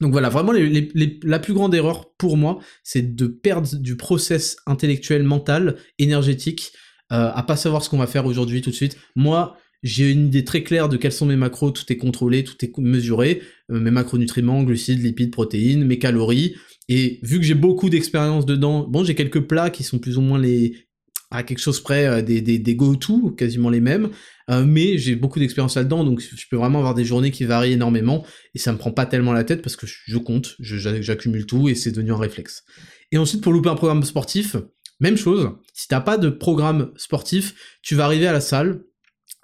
Donc 0.00 0.12
voilà, 0.12 0.28
vraiment 0.28 0.52
la 0.52 1.38
plus 1.40 1.52
grande 1.52 1.74
erreur 1.74 2.12
pour 2.16 2.36
moi, 2.36 2.60
c'est 2.84 3.16
de 3.16 3.26
perdre 3.26 3.74
du 3.74 3.96
process 3.96 4.56
intellectuel, 4.66 5.24
mental, 5.24 5.78
énergétique, 5.98 6.70
euh, 7.10 7.32
à 7.34 7.42
pas 7.42 7.56
savoir 7.56 7.82
ce 7.82 7.90
qu'on 7.90 7.98
va 7.98 8.06
faire 8.06 8.26
aujourd'hui 8.26 8.62
tout 8.62 8.70
de 8.70 8.76
suite. 8.76 8.96
Moi, 9.16 9.56
j'ai 9.82 10.08
une 10.08 10.28
idée 10.28 10.44
très 10.44 10.62
claire 10.62 10.88
de 10.88 10.96
quels 10.96 11.10
sont 11.10 11.26
mes 11.26 11.34
macros, 11.34 11.72
tout 11.72 11.92
est 11.92 11.96
contrôlé, 11.96 12.44
tout 12.44 12.64
est 12.64 12.70
mesuré, 12.78 13.42
euh, 13.72 13.80
mes 13.80 13.90
macronutriments, 13.90 14.62
glucides, 14.62 15.02
lipides, 15.02 15.32
protéines, 15.32 15.84
mes 15.84 15.98
calories. 15.98 16.54
Et 16.88 17.18
vu 17.24 17.38
que 17.38 17.44
j'ai 17.44 17.54
beaucoup 17.54 17.90
d'expérience 17.90 18.46
dedans, 18.46 18.86
bon, 18.88 19.02
j'ai 19.02 19.16
quelques 19.16 19.40
plats 19.40 19.70
qui 19.70 19.82
sont 19.82 19.98
plus 19.98 20.18
ou 20.18 20.20
moins 20.20 20.38
les 20.38 20.85
à 21.30 21.42
quelque 21.42 21.58
chose 21.58 21.80
près 21.80 22.06
euh, 22.06 22.22
des, 22.22 22.40
des, 22.40 22.58
des 22.58 22.74
go-to, 22.76 23.30
quasiment 23.32 23.70
les 23.70 23.80
mêmes, 23.80 24.10
mais 24.48 24.96
j'ai 24.96 25.16
beaucoup 25.16 25.40
d'expérience 25.40 25.74
là-dedans, 25.74 26.04
donc 26.04 26.20
je 26.20 26.44
peux 26.48 26.56
vraiment 26.56 26.78
avoir 26.78 26.94
des 26.94 27.04
journées 27.04 27.32
qui 27.32 27.42
varient 27.42 27.72
énormément, 27.72 28.24
et 28.54 28.60
ça 28.60 28.72
me 28.72 28.78
prend 28.78 28.92
pas 28.92 29.04
tellement 29.04 29.32
la 29.32 29.42
tête 29.42 29.60
parce 29.60 29.74
que 29.74 29.86
je 29.88 30.18
compte, 30.18 30.54
j'accumule 30.60 31.46
tout, 31.46 31.68
et 31.68 31.74
c'est 31.74 31.90
devenu 31.90 32.12
un 32.12 32.16
réflexe. 32.16 32.62
Et 33.10 33.18
ensuite, 33.18 33.42
pour 33.42 33.52
louper 33.52 33.70
un 33.70 33.74
programme 33.74 34.04
sportif, 34.04 34.56
même 35.00 35.16
chose, 35.16 35.50
si 35.74 35.88
t'as 35.88 36.00
pas 36.00 36.16
de 36.16 36.30
programme 36.30 36.92
sportif, 36.96 37.78
tu 37.82 37.94
vas 37.94 38.04
arriver 38.04 38.26
à 38.26 38.32
la 38.32 38.40
salle, 38.40 38.82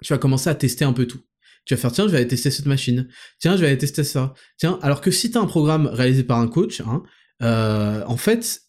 tu 0.01 0.13
vas 0.13 0.17
commencer 0.17 0.49
à 0.49 0.55
tester 0.55 0.85
un 0.85 0.93
peu 0.93 1.05
tout. 1.05 1.21
Tu 1.65 1.75
vas 1.75 1.79
faire, 1.79 1.91
tiens, 1.91 2.07
je 2.07 2.11
vais 2.11 2.17
aller 2.17 2.27
tester 2.27 2.51
cette 2.51 2.65
machine. 2.65 3.07
Tiens, 3.39 3.55
je 3.55 3.61
vais 3.61 3.67
aller 3.67 3.77
tester 3.77 4.03
ça. 4.03 4.33
Tiens, 4.57 4.79
alors 4.81 4.99
que 4.99 5.11
si 5.11 5.31
t'as 5.31 5.39
un 5.39 5.45
programme 5.45 5.87
réalisé 5.87 6.23
par 6.23 6.39
un 6.39 6.47
coach, 6.47 6.81
hein, 6.81 7.03
euh, 7.41 8.03
en 8.05 8.17
fait, 8.17 8.61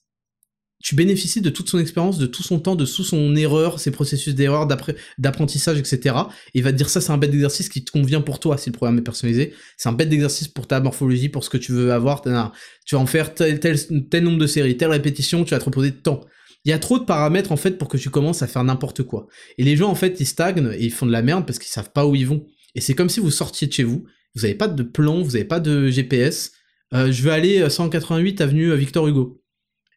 tu 0.85 0.94
bénéficies 0.94 1.40
de 1.40 1.48
toute 1.48 1.70
son 1.70 1.78
expérience, 1.78 2.19
de 2.19 2.27
tout 2.27 2.43
son 2.43 2.61
temps, 2.61 2.77
de 2.77 2.85
tout 2.85 3.05
son 3.05 3.35
erreur, 3.36 3.81
ses 3.81 3.90
processus 3.90 4.35
d'erreur, 4.35 4.69
d'apprentissage, 5.16 5.78
etc. 5.78 6.15
Et 6.52 6.59
il 6.59 6.62
va 6.62 6.73
te 6.73 6.77
dire 6.77 6.90
ça, 6.90 7.01
c'est 7.01 7.11
un 7.11 7.16
bête 7.16 7.31
d'exercice 7.31 7.70
qui 7.70 7.82
te 7.82 7.90
convient 7.90 8.20
pour 8.20 8.39
toi 8.39 8.59
si 8.59 8.69
le 8.69 8.74
programme 8.74 8.98
est 8.98 9.02
personnalisé. 9.02 9.55
C'est 9.78 9.89
un 9.89 9.93
bête 9.93 10.11
d'exercice 10.11 10.47
pour 10.47 10.66
ta 10.66 10.81
morphologie, 10.81 11.31
pour 11.31 11.43
ce 11.43 11.48
que 11.48 11.56
tu 11.56 11.73
veux 11.73 11.90
avoir. 11.90 12.20
Tu 12.20 12.28
vas 12.28 12.52
en 13.01 13.06
faire 13.06 13.32
tel, 13.32 13.61
tel, 13.61 14.24
nombre 14.24 14.36
de 14.36 14.47
séries, 14.47 14.77
telle 14.77 14.90
répétition, 14.90 15.44
tu 15.44 15.52
vas 15.52 15.59
te 15.59 15.65
reposer 15.65 15.90
de 15.90 15.97
temps. 15.97 16.20
Il 16.66 16.70
y 16.70 16.74
a 16.74 16.78
trop 16.78 16.98
de 16.98 17.05
paramètres 17.05 17.51
en 17.51 17.56
fait 17.56 17.78
pour 17.78 17.89
que 17.89 17.97
tu 17.97 18.11
commences 18.11 18.43
à 18.43 18.47
faire 18.47 18.62
n'importe 18.62 19.05
quoi. 19.05 19.27
Et 19.56 19.65
les 19.65 19.78
gens 19.78 19.89
en 19.89 19.94
fait 19.94 20.20
ils 20.20 20.27
stagnent 20.27 20.70
et 20.74 20.85
ils 20.85 20.93
font 20.93 21.06
de 21.06 21.12
la 21.12 21.23
merde 21.23 21.47
parce 21.47 21.59
qu'ils 21.59 21.73
savent 21.73 21.93
pas 21.93 22.06
où 22.06 22.15
ils 22.15 22.27
vont. 22.27 22.44
Et 22.74 22.82
c'est 22.82 22.94
comme 22.94 23.09
si 23.09 23.20
vous 23.20 23.31
sortiez 23.31 23.69
de 23.69 23.73
chez 23.73 23.85
vous, 23.85 24.05
vous 24.35 24.44
avez 24.44 24.55
pas 24.55 24.69
de 24.69 24.82
plan, 24.82 25.23
vous 25.23 25.35
avez 25.35 25.47
pas 25.47 25.61
de 25.61 25.89
GPS. 25.89 26.52
Euh, 26.93 27.11
je 27.11 27.23
veux 27.23 27.32
aller 27.32 27.70
188 27.70 28.43
avenue 28.43 28.70
euh, 28.70 28.77
Victor 28.77 29.09
Hugo. 29.09 29.44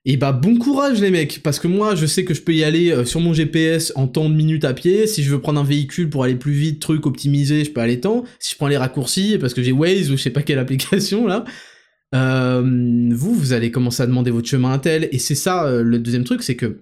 Et 0.10 0.16
bah 0.16 0.32
bon 0.32 0.58
courage 0.58 1.02
les 1.02 1.12
mecs, 1.12 1.44
parce 1.44 1.60
que 1.60 1.68
moi 1.68 1.94
je 1.94 2.06
sais 2.06 2.24
que 2.24 2.34
je 2.34 2.42
peux 2.42 2.54
y 2.54 2.64
aller 2.64 2.92
euh, 2.92 3.04
sur 3.04 3.20
mon 3.20 3.34
GPS 3.34 3.92
en 3.98 4.08
temps 4.08 4.30
de 4.30 4.34
minutes 4.34 4.64
à 4.64 4.74
pied, 4.74 5.06
si 5.06 5.22
je 5.22 5.30
veux 5.30 5.42
prendre 5.42 5.60
un 5.60 5.66
véhicule 5.66 6.10
pour 6.10 6.24
aller 6.24 6.36
plus 6.36 6.54
vite, 6.54 6.80
truc 6.80 7.06
optimisé, 7.06 7.66
je 7.66 7.72
peux 7.72 7.82
aller 7.82 8.00
temps, 8.00 8.24
si 8.40 8.52
je 8.52 8.56
prends 8.56 8.70
les 8.70 8.78
raccourcis, 8.78 9.38
parce 9.38 9.54
que 9.54 9.62
j'ai 9.62 9.74
Waze 9.74 10.10
ou 10.10 10.16
je 10.16 10.22
sais 10.22 10.30
pas 10.30 10.44
quelle 10.44 10.60
application 10.60 11.28
là, 11.28 11.44
euh, 12.16 12.64
vous, 13.12 13.36
vous 13.36 13.52
allez 13.52 13.70
commencer 13.70 14.02
à 14.02 14.08
demander 14.08 14.32
votre 14.32 14.48
chemin 14.48 14.72
à 14.72 14.80
tel, 14.80 15.10
et 15.12 15.20
c'est 15.20 15.36
ça 15.36 15.66
euh, 15.66 15.84
le 15.84 16.00
deuxième 16.00 16.24
truc, 16.24 16.42
c'est 16.42 16.56
que 16.56 16.80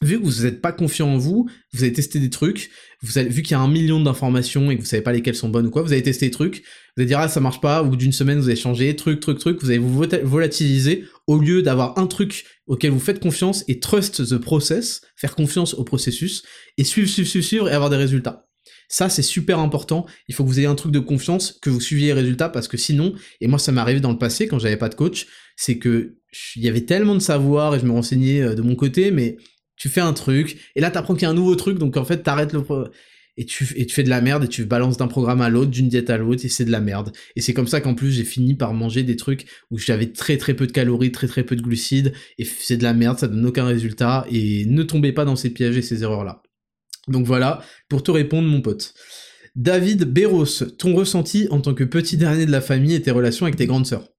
vu 0.00 0.18
que 0.18 0.24
vous 0.24 0.44
n'êtes 0.44 0.62
pas 0.62 0.72
confiant 0.72 1.08
en 1.08 1.18
vous, 1.18 1.50
vous 1.74 1.82
allez 1.84 1.92
tester 1.92 2.20
des 2.20 2.30
trucs, 2.30 2.70
vous 3.02 3.18
allez, 3.18 3.28
vu 3.28 3.42
qu'il 3.42 3.52
y 3.52 3.54
a 3.54 3.60
un 3.60 3.68
million 3.68 4.00
d'informations 4.00 4.70
et 4.70 4.76
que 4.76 4.80
vous 4.80 4.86
savez 4.86 5.02
pas 5.02 5.12
lesquelles 5.12 5.34
sont 5.34 5.48
bonnes 5.48 5.66
ou 5.66 5.70
quoi, 5.70 5.82
vous 5.82 5.92
allez 5.92 6.02
tester 6.02 6.26
des 6.26 6.30
trucs, 6.30 6.58
vous 6.58 7.00
allez 7.00 7.06
dire 7.06 7.18
ah 7.18 7.28
ça 7.28 7.40
marche 7.40 7.60
pas, 7.60 7.82
au 7.82 7.88
bout 7.88 7.96
d'une 7.96 8.12
semaine 8.12 8.38
vous 8.38 8.46
allez 8.46 8.56
changer, 8.56 8.94
truc, 8.96 9.20
truc, 9.20 9.38
truc, 9.38 9.60
vous 9.60 9.70
allez 9.70 9.78
vous 9.78 10.04
volatiliser 10.24 11.04
au 11.26 11.38
lieu 11.38 11.62
d'avoir 11.62 11.98
un 11.98 12.06
truc 12.06 12.44
auquel 12.66 12.90
vous 12.90 13.00
faites 13.00 13.20
confiance 13.20 13.64
et 13.68 13.80
trust 13.80 14.24
the 14.28 14.38
process, 14.38 15.00
faire 15.16 15.34
confiance 15.34 15.74
au 15.74 15.84
processus, 15.84 16.42
et 16.78 16.84
suivre, 16.84 17.08
suivre, 17.08 17.28
suivre, 17.28 17.44
suivre 17.44 17.68
et 17.68 17.72
avoir 17.72 17.90
des 17.90 17.96
résultats. 17.96 18.46
Ça, 18.88 19.08
c'est 19.08 19.22
super 19.22 19.58
important. 19.58 20.04
Il 20.28 20.34
faut 20.34 20.44
que 20.44 20.48
vous 20.48 20.58
ayez 20.58 20.68
un 20.68 20.74
truc 20.74 20.92
de 20.92 20.98
confiance, 20.98 21.58
que 21.62 21.70
vous 21.70 21.80
suiviez 21.80 22.08
les 22.08 22.12
résultats, 22.12 22.50
parce 22.50 22.68
que 22.68 22.76
sinon, 22.76 23.14
et 23.40 23.48
moi, 23.48 23.58
ça 23.58 23.72
m'est 23.72 23.80
arrivé 23.80 24.00
dans 24.00 24.12
le 24.12 24.18
passé 24.18 24.46
quand 24.48 24.58
j'avais 24.58 24.76
pas 24.76 24.90
de 24.90 24.94
coach, 24.94 25.28
c'est 25.56 25.78
que 25.78 26.16
il 26.56 26.62
y 26.62 26.68
avait 26.68 26.82
tellement 26.82 27.14
de 27.14 27.20
savoir 27.20 27.74
et 27.74 27.80
je 27.80 27.86
me 27.86 27.92
renseignais 27.92 28.42
euh, 28.42 28.54
de 28.54 28.62
mon 28.62 28.74
côté, 28.74 29.10
mais 29.10 29.36
tu 29.82 29.88
fais 29.88 30.00
un 30.00 30.12
truc, 30.12 30.58
et 30.76 30.80
là, 30.80 30.92
t'apprends 30.92 31.14
qu'il 31.14 31.24
y 31.24 31.26
a 31.26 31.30
un 31.30 31.34
nouveau 31.34 31.56
truc, 31.56 31.76
donc 31.76 31.96
en 31.96 32.04
fait, 32.04 32.18
t'arrêtes 32.22 32.52
le, 32.52 32.62
et 33.36 33.44
tu, 33.44 33.66
et 33.74 33.84
tu 33.84 33.92
fais 33.92 34.04
de 34.04 34.10
la 34.10 34.20
merde 34.20 34.44
et 34.44 34.48
tu 34.48 34.64
balances 34.64 34.96
d'un 34.96 35.08
programme 35.08 35.40
à 35.40 35.48
l'autre, 35.48 35.72
d'une 35.72 35.88
diète 35.88 36.08
à 36.08 36.18
l'autre, 36.18 36.44
et 36.44 36.48
c'est 36.48 36.64
de 36.64 36.70
la 36.70 36.80
merde. 36.80 37.10
Et 37.34 37.40
c'est 37.40 37.52
comme 37.52 37.66
ça 37.66 37.80
qu'en 37.80 37.96
plus 37.96 38.12
j'ai 38.12 38.22
fini 38.22 38.54
par 38.54 38.74
manger 38.74 39.02
des 39.02 39.16
trucs 39.16 39.46
où 39.72 39.78
j'avais 39.78 40.12
très 40.12 40.36
très 40.36 40.54
peu 40.54 40.68
de 40.68 40.72
calories, 40.72 41.10
très 41.10 41.26
très 41.26 41.42
peu 41.42 41.56
de 41.56 41.62
glucides, 41.62 42.12
et 42.38 42.44
c'est 42.44 42.76
de 42.76 42.84
la 42.84 42.94
merde, 42.94 43.18
ça 43.18 43.26
donne 43.26 43.44
aucun 43.44 43.66
résultat, 43.66 44.24
et 44.30 44.66
ne 44.66 44.84
tombez 44.84 45.10
pas 45.10 45.24
dans 45.24 45.34
ces 45.34 45.50
pièges 45.50 45.76
et 45.76 45.82
ces 45.82 46.04
erreurs-là. 46.04 46.44
Donc 47.08 47.26
voilà, 47.26 47.60
pour 47.88 48.04
te 48.04 48.12
répondre 48.12 48.46
mon 48.46 48.60
pote. 48.60 48.94
David 49.56 50.04
Béros, 50.04 50.62
ton 50.78 50.94
ressenti 50.94 51.48
en 51.50 51.60
tant 51.60 51.74
que 51.74 51.82
petit 51.82 52.16
dernier 52.16 52.46
de 52.46 52.52
la 52.52 52.60
famille 52.60 52.94
et 52.94 53.02
tes 53.02 53.10
relations 53.10 53.46
avec 53.46 53.56
tes 53.56 53.66
grandes 53.66 53.86
sœurs? 53.86 54.11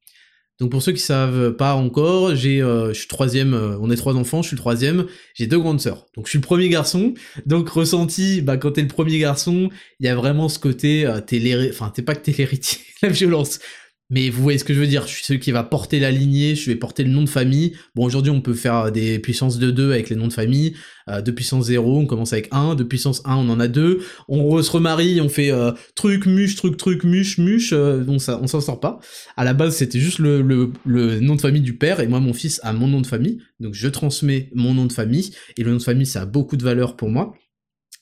Donc 0.60 0.70
pour 0.70 0.84
ceux 0.84 0.92
qui 0.92 1.02
savent 1.02 1.52
pas 1.54 1.74
encore, 1.74 2.36
j'ai, 2.36 2.62
euh, 2.62 2.90
je 2.90 3.00
suis 3.00 3.08
troisième, 3.08 3.54
euh, 3.54 3.78
on 3.82 3.90
est 3.90 3.96
trois 3.96 4.16
enfants, 4.16 4.44
je 4.44 4.50
suis 4.50 4.56
le 4.56 4.62
troisième, 4.62 5.08
j'ai 5.34 5.48
deux 5.48 5.60
grandes 5.60 5.82
sœurs. 5.82 6.06
Donc 6.16 6.28
je 6.28 6.30
suis 6.30 6.38
le 6.40 6.44
premier 6.44 6.70
garçon, 6.70 7.16
donc 7.48 7.70
ressenti, 7.70 8.42
bah 8.42 8.58
quand 8.58 8.72
t'es 8.72 8.84
le 8.84 8.88
premier 8.88 9.18
garçon, 9.18 9.70
il 10.00 10.06
y 10.06 10.10
a 10.10 10.16
vraiment 10.16 10.50
ce 10.50 10.60
côté, 10.60 11.08
euh, 11.08 11.22
t'es 11.22 11.70
enfin 11.70 11.90
t'es 11.90 12.04
pas 12.04 12.14
que 12.14 12.22
t'es 12.22 12.34
l'héritier, 12.38 12.80
la 13.02 13.10
violence, 13.10 13.60
mais 14.14 14.30
vous 14.30 14.44
voyez 14.44 14.60
ce 14.60 14.64
que 14.64 14.76
je 14.76 14.80
veux 14.80 14.86
dire, 14.86 15.08
je 15.08 15.14
suis 15.16 15.26
celui 15.26 15.40
qui 15.40 15.52
va 15.52 15.64
porter 15.64 16.00
la 16.00 16.12
lignée, 16.12 16.54
je 16.54 16.70
vais 16.70 16.76
porter 16.76 17.04
le 17.04 17.10
nom 17.10 17.24
de 17.24 17.30
famille. 17.30 17.76
Bon, 17.96 18.06
aujourd'hui, 18.06 18.32
on 18.32 18.42
peut 18.42 18.54
faire 18.54 18.92
des 18.92 19.18
puissances 19.18 19.58
de 19.58 19.72
2 19.72 19.92
avec 19.92 20.12
les 20.12 20.16
noms 20.16 20.28
de 20.28 20.34
famille. 20.34 20.76
Euh, 21.10 21.22
de 21.22 21.32
puissance 21.32 21.66
0, 21.66 21.98
on 21.98 22.06
commence 22.06 22.32
avec 22.32 22.48
1. 22.52 22.76
De 22.76 22.84
puissance 22.84 23.24
1, 23.26 23.36
on 23.36 23.50
en 23.50 23.60
a 23.60 23.68
2. 23.68 24.04
On 24.28 24.62
se 24.62 24.70
remarie, 24.70 25.20
on 25.20 25.30
fait 25.30 25.50
euh, 25.50 25.72
truc, 25.96 26.28
muche, 26.28 26.56
truc, 26.56 26.78
truc, 26.78 27.04
muche, 27.04 27.40
muche. 27.40 27.74
Euh, 27.74 28.04
bon, 28.04 28.20
ça, 28.20 28.40
on 28.40 28.46
s'en 28.46 28.62
sort 28.62 28.80
pas. 28.80 29.00
À 29.36 29.44
la 29.44 29.56
base, 29.56 29.78
c'était 29.78 30.00
juste 30.00 30.20
le, 30.20 30.44
le, 30.86 31.20
nom 31.20 31.34
de 31.34 31.42
famille 31.42 31.64
du 31.64 31.76
père. 31.76 32.00
Et 32.00 32.06
moi, 32.06 32.20
mon 32.20 32.34
fils 32.34 32.60
a 32.62 32.72
mon 32.72 32.88
nom 32.88 33.02
de 33.02 33.08
famille. 33.08 33.40
Donc, 33.60 33.74
je 33.74 33.88
transmets 33.88 34.52
mon 34.54 34.76
nom 34.76 34.86
de 34.86 34.94
famille. 34.94 35.32
Et 35.58 35.64
le 35.64 35.72
nom 35.72 35.78
de 35.78 35.84
famille, 35.84 36.06
ça 36.06 36.22
a 36.22 36.26
beaucoup 36.28 36.56
de 36.56 36.64
valeur 36.64 36.98
pour 36.98 37.10
moi. 37.10 37.34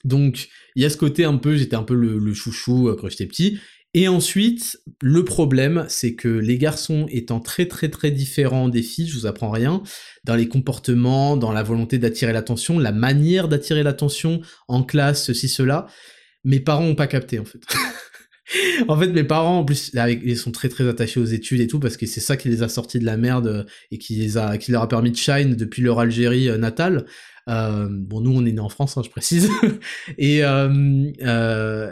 Donc, 0.04 0.50
il 0.76 0.84
y 0.84 0.86
a 0.86 0.90
ce 0.90 0.98
côté 0.98 1.24
un 1.24 1.38
peu, 1.38 1.56
j'étais 1.56 1.78
un 1.78 1.84
peu 1.84 1.94
le, 1.94 2.20
le 2.20 2.34
chouchou 2.34 2.94
quand 3.00 3.08
j'étais 3.08 3.28
petit. 3.28 3.60
Et 3.94 4.08
ensuite, 4.08 4.80
le 5.02 5.26
problème, 5.26 5.86
c'est 5.90 6.16
que 6.16 6.30
les 6.30 6.58
garçons 6.58 7.08
étant 7.10 7.42
très 7.42 7.66
très 7.66 7.90
très 7.90 8.10
différents 8.10 8.70
des 8.70 8.84
filles, 8.84 9.08
je 9.08 9.20
vous 9.20 9.26
apprends 9.26 9.52
rien, 9.52 9.84
dans 10.24 10.36
les 10.36 10.48
comportements, 10.48 11.36
dans 11.36 11.52
la 11.52 11.62
volonté 11.62 11.98
d'attirer 11.98 12.32
l'attention, 12.32 12.80
la 12.80 12.94
manière 12.94 13.50
d'attirer 13.50 13.84
l'attention 13.84 14.40
en 14.70 14.84
classe, 14.84 15.26
ceci, 15.26 15.50
cela, 15.50 15.88
mes 16.46 16.62
parents 16.62 16.86
ont 16.86 16.96
pas 16.96 17.08
capté 17.08 17.38
en 17.38 17.46
fait. 17.46 17.62
en 18.88 18.98
fait, 18.98 19.08
mes 19.08 19.26
parents, 19.26 19.60
en 19.60 19.66
plus, 19.66 19.92
ils 20.24 20.38
sont 20.38 20.52
très 20.52 20.70
très 20.70 20.88
attachés 20.88 21.20
aux 21.20 21.26
études 21.26 21.60
et 21.60 21.68
tout, 21.68 21.82
parce 21.82 21.98
que 21.98 22.06
c'est 22.06 22.22
ça 22.22 22.38
qui 22.38 22.48
les 22.48 22.64
a 22.64 22.70
sortis 22.70 23.00
de 23.00 23.06
la 23.06 23.18
merde 23.18 23.66
et 23.92 23.98
qui, 23.98 24.16
les 24.16 24.38
a, 24.38 24.58
qui 24.58 24.72
leur 24.72 24.84
a 24.84 24.88
permis 24.88 25.12
de 25.12 25.18
shine 25.18 25.56
depuis 25.56 25.82
leur 25.82 26.00
Algérie 26.00 26.50
euh, 26.50 26.58
natale. 26.58 27.06
Euh, 27.50 27.88
bon, 27.90 28.22
nous, 28.22 28.32
on 28.32 28.46
est 28.46 28.52
né 28.52 28.60
en 28.60 28.70
France, 28.70 28.98
hein, 28.98 29.02
je 29.04 29.10
précise. 29.10 29.50
et, 30.18 30.44
euh, 30.44 31.12
euh, 31.22 31.92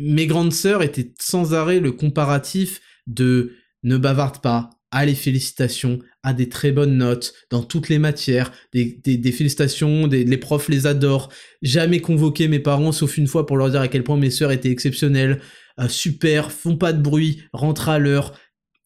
mes 0.00 0.26
grandes 0.26 0.52
sœurs 0.52 0.82
étaient 0.82 1.12
sans 1.20 1.54
arrêt 1.54 1.80
le 1.80 1.92
comparatif 1.92 2.80
de 3.06 3.52
ne 3.82 3.96
bavarde 3.96 4.40
pas, 4.40 4.70
allez 4.90 5.14
félicitations, 5.14 6.00
à 6.22 6.32
des 6.32 6.48
très 6.48 6.72
bonnes 6.72 6.96
notes 6.96 7.32
dans 7.50 7.62
toutes 7.62 7.88
les 7.88 7.98
matières, 7.98 8.52
des, 8.72 9.32
félicitations, 9.32 10.06
les 10.06 10.36
profs 10.36 10.68
les 10.68 10.86
adorent, 10.86 11.30
jamais 11.62 12.00
convoqué 12.00 12.48
mes 12.48 12.58
parents 12.58 12.92
sauf 12.92 13.16
une 13.16 13.26
fois 13.26 13.46
pour 13.46 13.56
leur 13.56 13.70
dire 13.70 13.80
à 13.80 13.88
quel 13.88 14.04
point 14.04 14.16
mes 14.16 14.30
sœurs 14.30 14.52
étaient 14.52 14.70
exceptionnelles, 14.70 15.40
euh, 15.80 15.88
super, 15.88 16.50
font 16.50 16.76
pas 16.76 16.92
de 16.92 17.00
bruit, 17.00 17.42
rentrent 17.52 17.88
à 17.88 17.98
l'heure. 17.98 18.38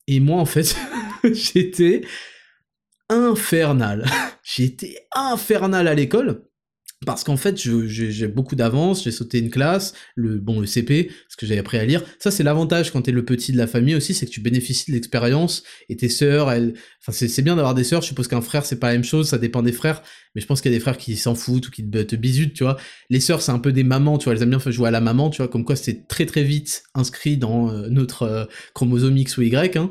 Et 0.07 0.21
moi 0.21 0.41
en 0.41 0.45
fait, 0.45 0.77
j'étais 1.25 2.03
infernal. 3.09 4.05
j'étais 4.43 4.97
infernal 5.15 5.89
à 5.89 5.95
l'école 5.95 6.45
parce 7.05 7.25
qu'en 7.25 7.37
fait, 7.37 7.57
j'ai 7.59 8.29
beaucoup 8.29 8.57
d'avance, 8.57 9.05
j'ai 9.05 9.11
sauté 9.11 9.39
une 9.39 9.51
classe, 9.51 9.95
le 10.15 10.39
bon 10.39 10.61
le 10.61 10.67
CP, 10.67 11.11
ce 11.29 11.37
que 11.37 11.47
j'avais 11.47 11.61
appris 11.61 11.79
à 11.79 11.85
lire. 11.85 12.03
Ça, 12.19 12.31
c'est 12.31 12.43
l'avantage 12.43 12.91
quand 12.91 13.03
t'es 13.03 13.13
le 13.13 13.25
petit 13.25 13.53
de 13.53 13.59
la 13.59 13.67
famille 13.67 13.95
aussi, 13.95 14.15
c'est 14.15 14.27
que 14.27 14.31
tu 14.31 14.41
bénéficies 14.41 14.91
de 14.91 14.97
l'expérience 14.97 15.63
et 15.89 15.97
tes 15.97 16.09
sœurs, 16.09 16.51
elles, 16.51 16.75
enfin 17.01 17.13
c'est 17.13 17.43
bien 17.43 17.57
d'avoir 17.57 17.75
des 17.75 17.85
sœurs. 17.85 18.03
Je 18.03 18.09
suppose 18.09 18.29
qu'un 18.29 18.41
frère 18.41 18.65
c'est 18.65 18.79
pas 18.79 18.89
la 18.89 18.95
même 18.95 19.05
chose, 19.05 19.29
ça 19.29 19.39
dépend 19.39 19.63
des 19.63 19.73
frères, 19.73 20.03
mais 20.35 20.41
je 20.41 20.47
pense 20.47 20.61
qu'il 20.61 20.71
y 20.71 20.75
a 20.75 20.77
des 20.77 20.83
frères 20.83 20.99
qui 20.99 21.17
s'en 21.17 21.35
foutent 21.35 21.69
ou 21.69 21.71
qui 21.71 21.89
te, 21.89 22.03
te 22.03 22.17
bisutent, 22.17 22.55
tu 22.55 22.65
vois. 22.65 22.77
Les 23.11 23.21
sœurs, 23.21 23.43
c'est 23.43 23.53
un 23.53 23.59
peu 23.59 23.73
des 23.73 23.85
mamans, 23.85 24.19
tu 24.19 24.25
vois, 24.25 24.35
elles 24.35 24.43
aiment 24.43 24.57
bien 24.57 24.71
jouer 24.71 24.89
à 24.89 24.93
la 24.93 25.01
maman, 25.01 25.31
tu 25.31 25.39
vois, 25.39 25.49
comme 25.49 25.65
quoi 25.65 25.77
c'est 25.77 26.07
très 26.09 26.27
très 26.27 26.45
vite 26.45 26.85
inscrit 26.95 27.37
dans 27.37 27.71
euh, 27.71 27.89
notre 27.89 28.23
euh, 28.23 28.45
chromosome 28.75 29.17
X 29.17 29.37
ou 29.39 29.43
Y. 29.43 29.77
Hein. 29.77 29.91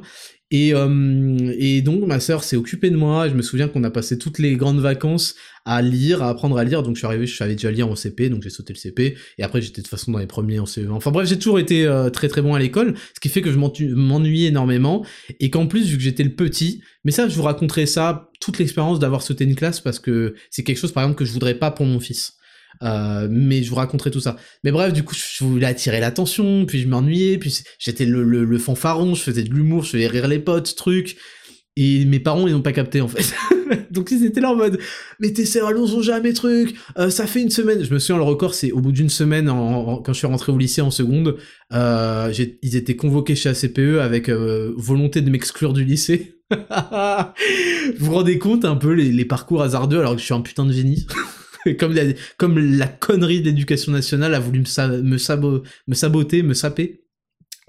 Et, 0.51 0.73
euh, 0.73 1.53
et 1.57 1.81
donc 1.81 2.05
ma 2.05 2.19
sœur 2.19 2.43
s'est 2.43 2.57
occupée 2.57 2.89
de 2.89 2.97
moi. 2.97 3.29
Je 3.29 3.33
me 3.33 3.41
souviens 3.41 3.69
qu'on 3.69 3.83
a 3.85 3.89
passé 3.89 4.17
toutes 4.17 4.37
les 4.37 4.57
grandes 4.57 4.81
vacances 4.81 5.35
à 5.63 5.81
lire, 5.81 6.21
à 6.21 6.29
apprendre 6.29 6.57
à 6.57 6.63
lire. 6.65 6.83
Donc 6.83 6.95
je 6.95 6.99
suis 6.99 7.07
arrivé, 7.07 7.25
je 7.25 7.35
savais 7.35 7.53
déjà 7.53 7.71
lire 7.71 7.87
en 7.87 7.95
CP, 7.95 8.29
donc 8.29 8.43
j'ai 8.43 8.49
sauté 8.49 8.73
le 8.73 8.77
CP. 8.77 9.15
Et 9.37 9.43
après 9.43 9.61
j'étais 9.61 9.81
de 9.81 9.83
toute 9.83 9.89
façon 9.89 10.11
dans 10.11 10.19
les 10.19 10.27
premiers 10.27 10.59
en 10.59 10.65
CE. 10.65 10.81
Enfin 10.89 11.11
bref, 11.11 11.27
j'ai 11.27 11.37
toujours 11.37 11.59
été 11.59 11.85
euh, 11.85 12.09
très 12.09 12.27
très 12.27 12.41
bon 12.41 12.53
à 12.53 12.59
l'école, 12.59 12.95
ce 13.15 13.19
qui 13.21 13.29
fait 13.29 13.41
que 13.41 13.51
je 13.51 13.57
m'ennuyais 13.57 14.49
énormément. 14.49 15.05
Et 15.39 15.49
qu'en 15.49 15.67
plus, 15.67 15.87
vu 15.87 15.97
que 15.97 16.03
j'étais 16.03 16.23
le 16.23 16.33
petit, 16.33 16.81
mais 17.05 17.11
ça 17.11 17.29
je 17.29 17.35
vous 17.35 17.43
raconterai 17.43 17.85
ça, 17.85 18.29
toute 18.41 18.59
l'expérience 18.59 18.99
d'avoir 18.99 19.21
sauté 19.21 19.45
une 19.45 19.55
classe, 19.55 19.79
parce 19.79 19.99
que 19.99 20.35
c'est 20.49 20.63
quelque 20.63 20.77
chose 20.77 20.91
par 20.91 21.03
exemple 21.03 21.17
que 21.17 21.25
je 21.25 21.31
voudrais 21.31 21.55
pas 21.55 21.71
pour 21.71 21.85
mon 21.85 22.01
fils. 22.01 22.33
Euh, 22.83 23.27
mais 23.29 23.63
je 23.63 23.69
vous 23.69 23.75
raconterai 23.75 24.11
tout 24.11 24.19
ça. 24.19 24.37
Mais 24.63 24.71
bref, 24.71 24.93
du 24.93 25.03
coup, 25.03 25.15
je 25.15 25.43
voulais 25.43 25.67
attirer 25.67 25.99
l'attention, 25.99 26.65
puis 26.65 26.81
je 26.81 26.87
m'ennuyais, 26.87 27.37
puis 27.37 27.61
j'étais 27.79 28.05
le, 28.05 28.23
le, 28.23 28.57
fanfaron, 28.57 29.15
je 29.15 29.21
faisais 29.21 29.43
de 29.43 29.53
l'humour, 29.53 29.83
je 29.83 29.91
faisais 29.91 30.07
rire 30.07 30.27
les 30.27 30.39
potes, 30.39 30.75
truc. 30.75 31.17
Et 31.77 32.05
mes 32.05 32.19
parents, 32.19 32.47
ils 32.47 32.53
n'ont 32.53 32.61
pas 32.61 32.73
capté, 32.73 33.01
en 33.01 33.07
fait. 33.07 33.33
Donc 33.91 34.11
ils 34.11 34.25
étaient 34.25 34.41
là 34.41 34.51
en 34.51 34.55
mode, 34.55 34.79
mais 35.19 35.31
tes 35.31 35.45
sérieux, 35.45 35.79
on 35.79 36.01
jamais 36.01 36.33
truc, 36.33 36.75
euh, 36.97 37.09
ça 37.09 37.27
fait 37.27 37.41
une 37.41 37.49
semaine. 37.49 37.83
Je 37.83 37.93
me 37.93 37.99
souviens, 37.99 38.17
le 38.17 38.23
record, 38.23 38.53
c'est 38.53 38.71
au 38.71 38.79
bout 38.79 38.91
d'une 38.91 39.09
semaine, 39.09 39.47
quand 39.47 40.03
je 40.07 40.13
suis 40.13 40.27
rentré 40.27 40.51
au 40.51 40.57
lycée 40.57 40.81
en 40.81 40.91
seconde, 40.91 41.37
euh, 41.73 42.33
ils 42.61 42.75
étaient 42.75 42.95
convoqués 42.95 43.35
chez 43.35 43.49
ACPE 43.49 43.99
avec 44.01 44.29
euh, 44.29 44.73
volonté 44.77 45.21
de 45.21 45.29
m'exclure 45.29 45.73
du 45.73 45.83
lycée. 45.83 46.39
vous 46.51 48.05
vous 48.05 48.13
rendez 48.13 48.37
compte 48.37 48.65
un 48.65 48.75
peu 48.75 48.91
les, 48.91 49.09
les 49.09 49.25
parcours 49.25 49.61
hasardeux 49.61 49.99
alors 49.99 50.15
que 50.15 50.19
je 50.19 50.25
suis 50.25 50.33
un 50.33 50.41
putain 50.41 50.65
de 50.65 50.73
génie 50.73 51.07
comme, 51.79 51.93
la, 51.93 52.03
comme 52.37 52.57
la 52.57 52.87
connerie 52.87 53.41
de 53.41 53.45
l'éducation 53.45 53.91
nationale 53.91 54.33
a 54.35 54.39
voulu 54.39 54.59
me, 54.59 55.01
me, 55.01 55.63
me 55.87 55.93
saboter, 55.95 56.43
me 56.43 56.53
saper. 56.53 57.01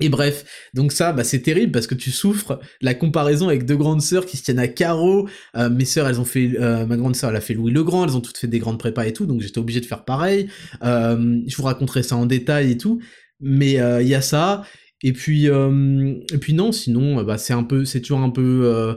Et 0.00 0.08
bref, 0.08 0.44
donc 0.74 0.90
ça, 0.90 1.12
bah, 1.12 1.22
c'est 1.22 1.40
terrible 1.40 1.70
parce 1.70 1.86
que 1.86 1.94
tu 1.94 2.10
souffres 2.10 2.58
la 2.80 2.92
comparaison 2.92 3.48
avec 3.48 3.66
deux 3.66 3.76
grandes 3.76 4.02
sœurs 4.02 4.26
qui 4.26 4.36
se 4.36 4.42
tiennent 4.42 4.58
à 4.58 4.66
carreau. 4.66 5.28
Euh, 5.56 5.70
mes 5.70 5.84
sœurs, 5.84 6.08
elles 6.08 6.20
ont 6.20 6.24
fait, 6.24 6.56
euh, 6.58 6.86
ma 6.86 6.96
grande 6.96 7.14
sœur, 7.14 7.30
elle 7.30 7.36
a 7.36 7.40
fait 7.40 7.54
Louis 7.54 7.70
le 7.70 7.84
Grand, 7.84 8.04
elles 8.04 8.16
ont 8.16 8.20
toutes 8.20 8.38
fait 8.38 8.48
des 8.48 8.58
grandes 8.58 8.80
prépas 8.80 9.04
et 9.06 9.12
tout, 9.12 9.26
donc 9.26 9.42
j'étais 9.42 9.58
obligé 9.58 9.80
de 9.80 9.86
faire 9.86 10.04
pareil. 10.04 10.48
Euh, 10.82 11.40
je 11.46 11.56
vous 11.56 11.62
raconterai 11.62 12.02
ça 12.02 12.16
en 12.16 12.26
détail 12.26 12.72
et 12.72 12.78
tout, 12.78 13.00
mais 13.38 13.74
il 13.74 14.08
y 14.08 14.14
a 14.14 14.22
ça. 14.22 14.64
Et 15.04 15.12
puis, 15.12 15.46
et 15.46 16.38
puis 16.38 16.54
non, 16.54 16.72
sinon, 16.72 17.22
bah, 17.22 17.38
c'est 17.38 17.52
un 17.52 17.64
peu, 17.64 17.84
c'est 17.84 18.00
toujours 18.00 18.20
un 18.20 18.30
peu 18.30 18.96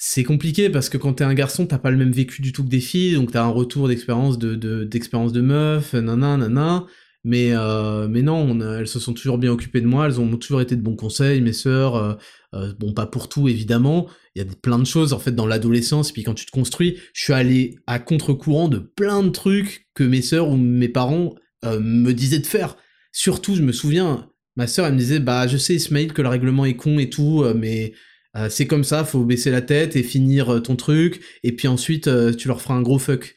c'est 0.00 0.22
compliqué 0.22 0.70
parce 0.70 0.88
que 0.88 0.96
quand 0.96 1.14
t'es 1.14 1.24
un 1.24 1.34
garçon, 1.34 1.66
t'as 1.66 1.78
pas 1.78 1.90
le 1.90 1.96
même 1.96 2.12
vécu 2.12 2.40
du 2.40 2.52
tout 2.52 2.62
que 2.62 2.68
des 2.68 2.80
filles, 2.80 3.14
donc 3.14 3.32
t'as 3.32 3.42
un 3.42 3.48
retour 3.48 3.88
d'expérience 3.88 4.38
de, 4.38 4.84
d'expérience 4.84 5.32
de, 5.32 5.40
meuf, 5.40 5.92
nanana. 5.92 6.86
Mais, 7.24 7.50
euh, 7.52 8.06
mais 8.06 8.22
non, 8.22 8.60
elles 8.60 8.86
se 8.86 9.00
sont 9.00 9.12
toujours 9.12 9.38
bien 9.38 9.50
occupées 9.50 9.80
de 9.80 9.88
moi, 9.88 10.06
elles 10.06 10.20
ont 10.20 10.36
toujours 10.36 10.60
été 10.60 10.76
de 10.76 10.82
bons 10.82 10.94
conseils, 10.94 11.40
mes 11.40 11.52
sœurs. 11.52 11.96
Euh, 11.96 12.14
euh, 12.54 12.72
bon, 12.78 12.94
pas 12.94 13.06
pour 13.06 13.28
tout 13.28 13.48
évidemment, 13.48 14.06
il 14.36 14.42
y 14.42 14.48
a 14.48 14.48
plein 14.62 14.78
de 14.78 14.86
choses 14.86 15.12
en 15.12 15.18
fait 15.18 15.32
dans 15.32 15.46
l'adolescence, 15.46 16.10
et 16.10 16.12
puis 16.12 16.22
quand 16.22 16.34
tu 16.34 16.46
te 16.46 16.52
construis, 16.52 16.96
je 17.12 17.22
suis 17.22 17.32
allé 17.32 17.74
à 17.88 17.98
contre-courant 17.98 18.68
de 18.68 18.78
plein 18.78 19.24
de 19.24 19.30
trucs 19.30 19.88
que 19.94 20.04
mes 20.04 20.22
sœurs 20.22 20.48
ou 20.48 20.56
mes 20.56 20.88
parents 20.88 21.34
me 21.64 22.12
disaient 22.12 22.38
de 22.38 22.46
faire. 22.46 22.76
Surtout, 23.10 23.56
je 23.56 23.62
me 23.62 23.72
souviens, 23.72 24.30
ma 24.56 24.68
sœur 24.68 24.86
elle 24.86 24.94
me 24.94 24.98
disait, 24.98 25.18
bah 25.18 25.48
je 25.48 25.56
sais 25.56 25.74
Ismail 25.74 26.08
que 26.08 26.22
le 26.22 26.28
règlement 26.28 26.64
est 26.64 26.76
con 26.76 27.00
et 27.00 27.10
tout, 27.10 27.44
mais 27.56 27.92
euh, 28.36 28.48
c'est 28.50 28.66
comme 28.66 28.84
ça, 28.84 29.04
faut 29.04 29.24
baisser 29.24 29.50
la 29.50 29.62
tête 29.62 29.96
et 29.96 30.02
finir 30.02 30.54
euh, 30.54 30.60
ton 30.60 30.76
truc, 30.76 31.20
et 31.42 31.52
puis 31.52 31.68
ensuite 31.68 32.08
euh, 32.08 32.32
tu 32.32 32.48
leur 32.48 32.60
feras 32.60 32.74
un 32.74 32.82
gros 32.82 32.98
fuck. 32.98 33.36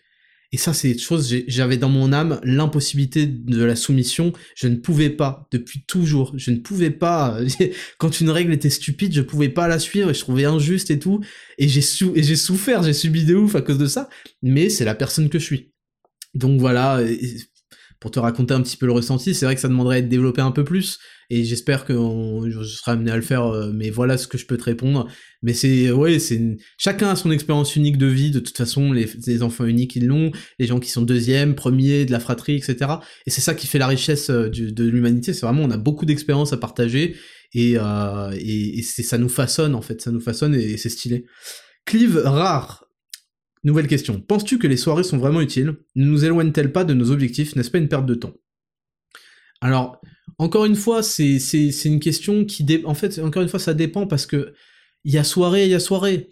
Et 0.54 0.58
ça, 0.58 0.74
c'est 0.74 0.98
chose, 0.98 1.34
j'avais 1.48 1.78
dans 1.78 1.88
mon 1.88 2.12
âme 2.12 2.42
l'impossibilité 2.44 3.26
de 3.26 3.64
la 3.64 3.78
soumission. 3.78 4.34
Je 4.54 4.68
ne 4.68 4.76
pouvais 4.76 5.10
pas, 5.10 5.48
depuis 5.50 5.86
toujours, 5.86 6.34
je 6.36 6.52
ne 6.52 6.58
pouvais 6.58 6.90
pas. 6.90 7.40
Quand 7.98 8.20
une 8.20 8.30
règle 8.30 8.52
était 8.52 8.70
stupide, 8.70 9.14
je 9.14 9.22
pouvais 9.22 9.48
pas 9.48 9.70
la 9.70 9.80
suivre 9.80 10.10
et 10.10 10.14
je 10.14 10.20
trouvais 10.20 10.44
injuste 10.44 10.92
et 10.92 11.00
tout. 11.00 11.22
Et 11.58 11.70
j'ai 11.70 11.82
j'ai 11.82 12.36
souffert, 12.36 12.84
j'ai 12.84 12.92
subi 12.92 13.24
de 13.24 13.34
ouf 13.34 13.56
à 13.56 13.62
cause 13.62 13.78
de 13.78 13.86
ça. 13.86 14.10
Mais 14.42 14.70
c'est 14.70 14.84
la 14.84 14.94
personne 14.94 15.30
que 15.30 15.40
je 15.40 15.46
suis. 15.46 15.72
Donc 16.34 16.60
voilà, 16.60 17.02
pour 18.02 18.12
te 18.12 18.20
raconter 18.20 18.54
un 18.54 18.62
petit 18.62 18.76
peu 18.76 18.88
le 18.88 18.92
ressenti, 18.92 19.34
c'est 19.34 19.46
vrai 19.46 19.56
que 19.56 19.62
ça 19.62 19.70
demanderait 19.70 19.96
à 19.96 20.00
être 20.00 20.10
développé 20.10 20.42
un 20.42 20.52
peu 20.52 20.66
plus 20.66 21.00
et 21.34 21.46
j'espère 21.46 21.86
que 21.86 21.94
je 21.94 22.62
serai 22.64 22.92
amené 22.92 23.10
à 23.10 23.16
le 23.16 23.22
faire, 23.22 23.46
euh, 23.46 23.72
mais 23.74 23.90
voilà 23.90 24.18
ce 24.18 24.28
que 24.28 24.38
je 24.38 24.46
peux 24.46 24.58
te 24.58 24.66
répondre. 24.66 25.08
Mais 25.42 25.54
c'est, 25.54 25.90
ouais, 25.90 26.20
c'est, 26.20 26.58
chacun 26.78 27.10
a 27.10 27.16
son 27.16 27.32
expérience 27.32 27.78
unique 27.78 27.98
de 27.98 28.06
vie, 28.06 28.32
de 28.32 28.42
toute 28.42 28.58
façon, 28.58 28.92
les, 28.92 29.42
enfants 29.42 29.64
uniques, 29.64 29.96
ils 29.96 30.08
l'ont, 30.08 30.32
les 30.60 30.68
gens 30.68 30.82
qui 30.82 30.90
sont 30.90 31.04
deuxième, 31.04 31.56
premier, 31.56 32.04
de 32.04 32.12
la 32.12 32.20
fratrie, 32.20 32.56
etc. 32.56 32.96
Et 33.26 33.30
c'est 33.30 33.40
ça 33.40 33.56
qui 33.56 33.66
fait 33.66 33.80
la 33.80 33.88
richesse 33.88 34.30
euh, 34.30 34.50
de 34.50 34.84
l'humanité, 34.84 35.34
c'est 35.34 35.46
vraiment, 35.46 35.64
on 35.64 35.72
a 35.72 35.78
beaucoup 35.78 36.06
d'expériences 36.06 36.52
à 36.52 36.58
partager, 36.58 37.16
et, 37.54 37.76
euh, 37.78 38.32
et, 38.38 38.82
ça 38.82 39.18
nous 39.18 39.30
façonne, 39.30 39.74
en 39.74 39.82
fait, 39.82 40.02
ça 40.02 40.12
nous 40.12 40.20
façonne, 40.20 40.54
et, 40.54 40.76
c'est 40.76 40.90
stylé. 40.90 41.24
Clive 41.86 42.18
rare, 42.18 42.84
Nouvelle 43.64 43.88
question. 43.88 44.20
Penses-tu 44.20 44.58
que 44.58 44.68
les 44.68 44.78
soirées 44.78 45.04
sont 45.04 45.18
vraiment 45.18 45.42
utiles? 45.42 45.76
Ne 45.96 46.06
nous 46.06 46.26
éloignent-elles 46.26 46.72
pas 46.72 46.84
de 46.84 46.94
nos 46.94 47.12
objectifs? 47.12 47.56
N'est-ce 47.56 47.70
pas 47.70 47.78
une 47.78 47.90
perte 47.90 48.06
de 48.06 48.16
temps? 48.16 48.34
Alors, 49.62 50.02
encore 50.40 50.66
une 50.66 50.76
fois, 50.76 51.04
c'est 51.04 51.38
une 51.86 52.00
question 52.00 52.46
qui... 52.46 52.66
En 52.86 52.96
fait, 52.96 53.20
encore 53.20 53.44
une 53.44 53.50
fois, 53.50 53.60
ça 53.60 53.74
dépend 53.74 54.08
parce 54.08 54.26
que 54.26 54.54
il 55.04 55.14
y 55.14 55.18
a 55.18 55.24
soirée, 55.24 55.66
il 55.66 55.72
y 55.72 55.76
a 55.76 55.80
soirée. 55.80 56.32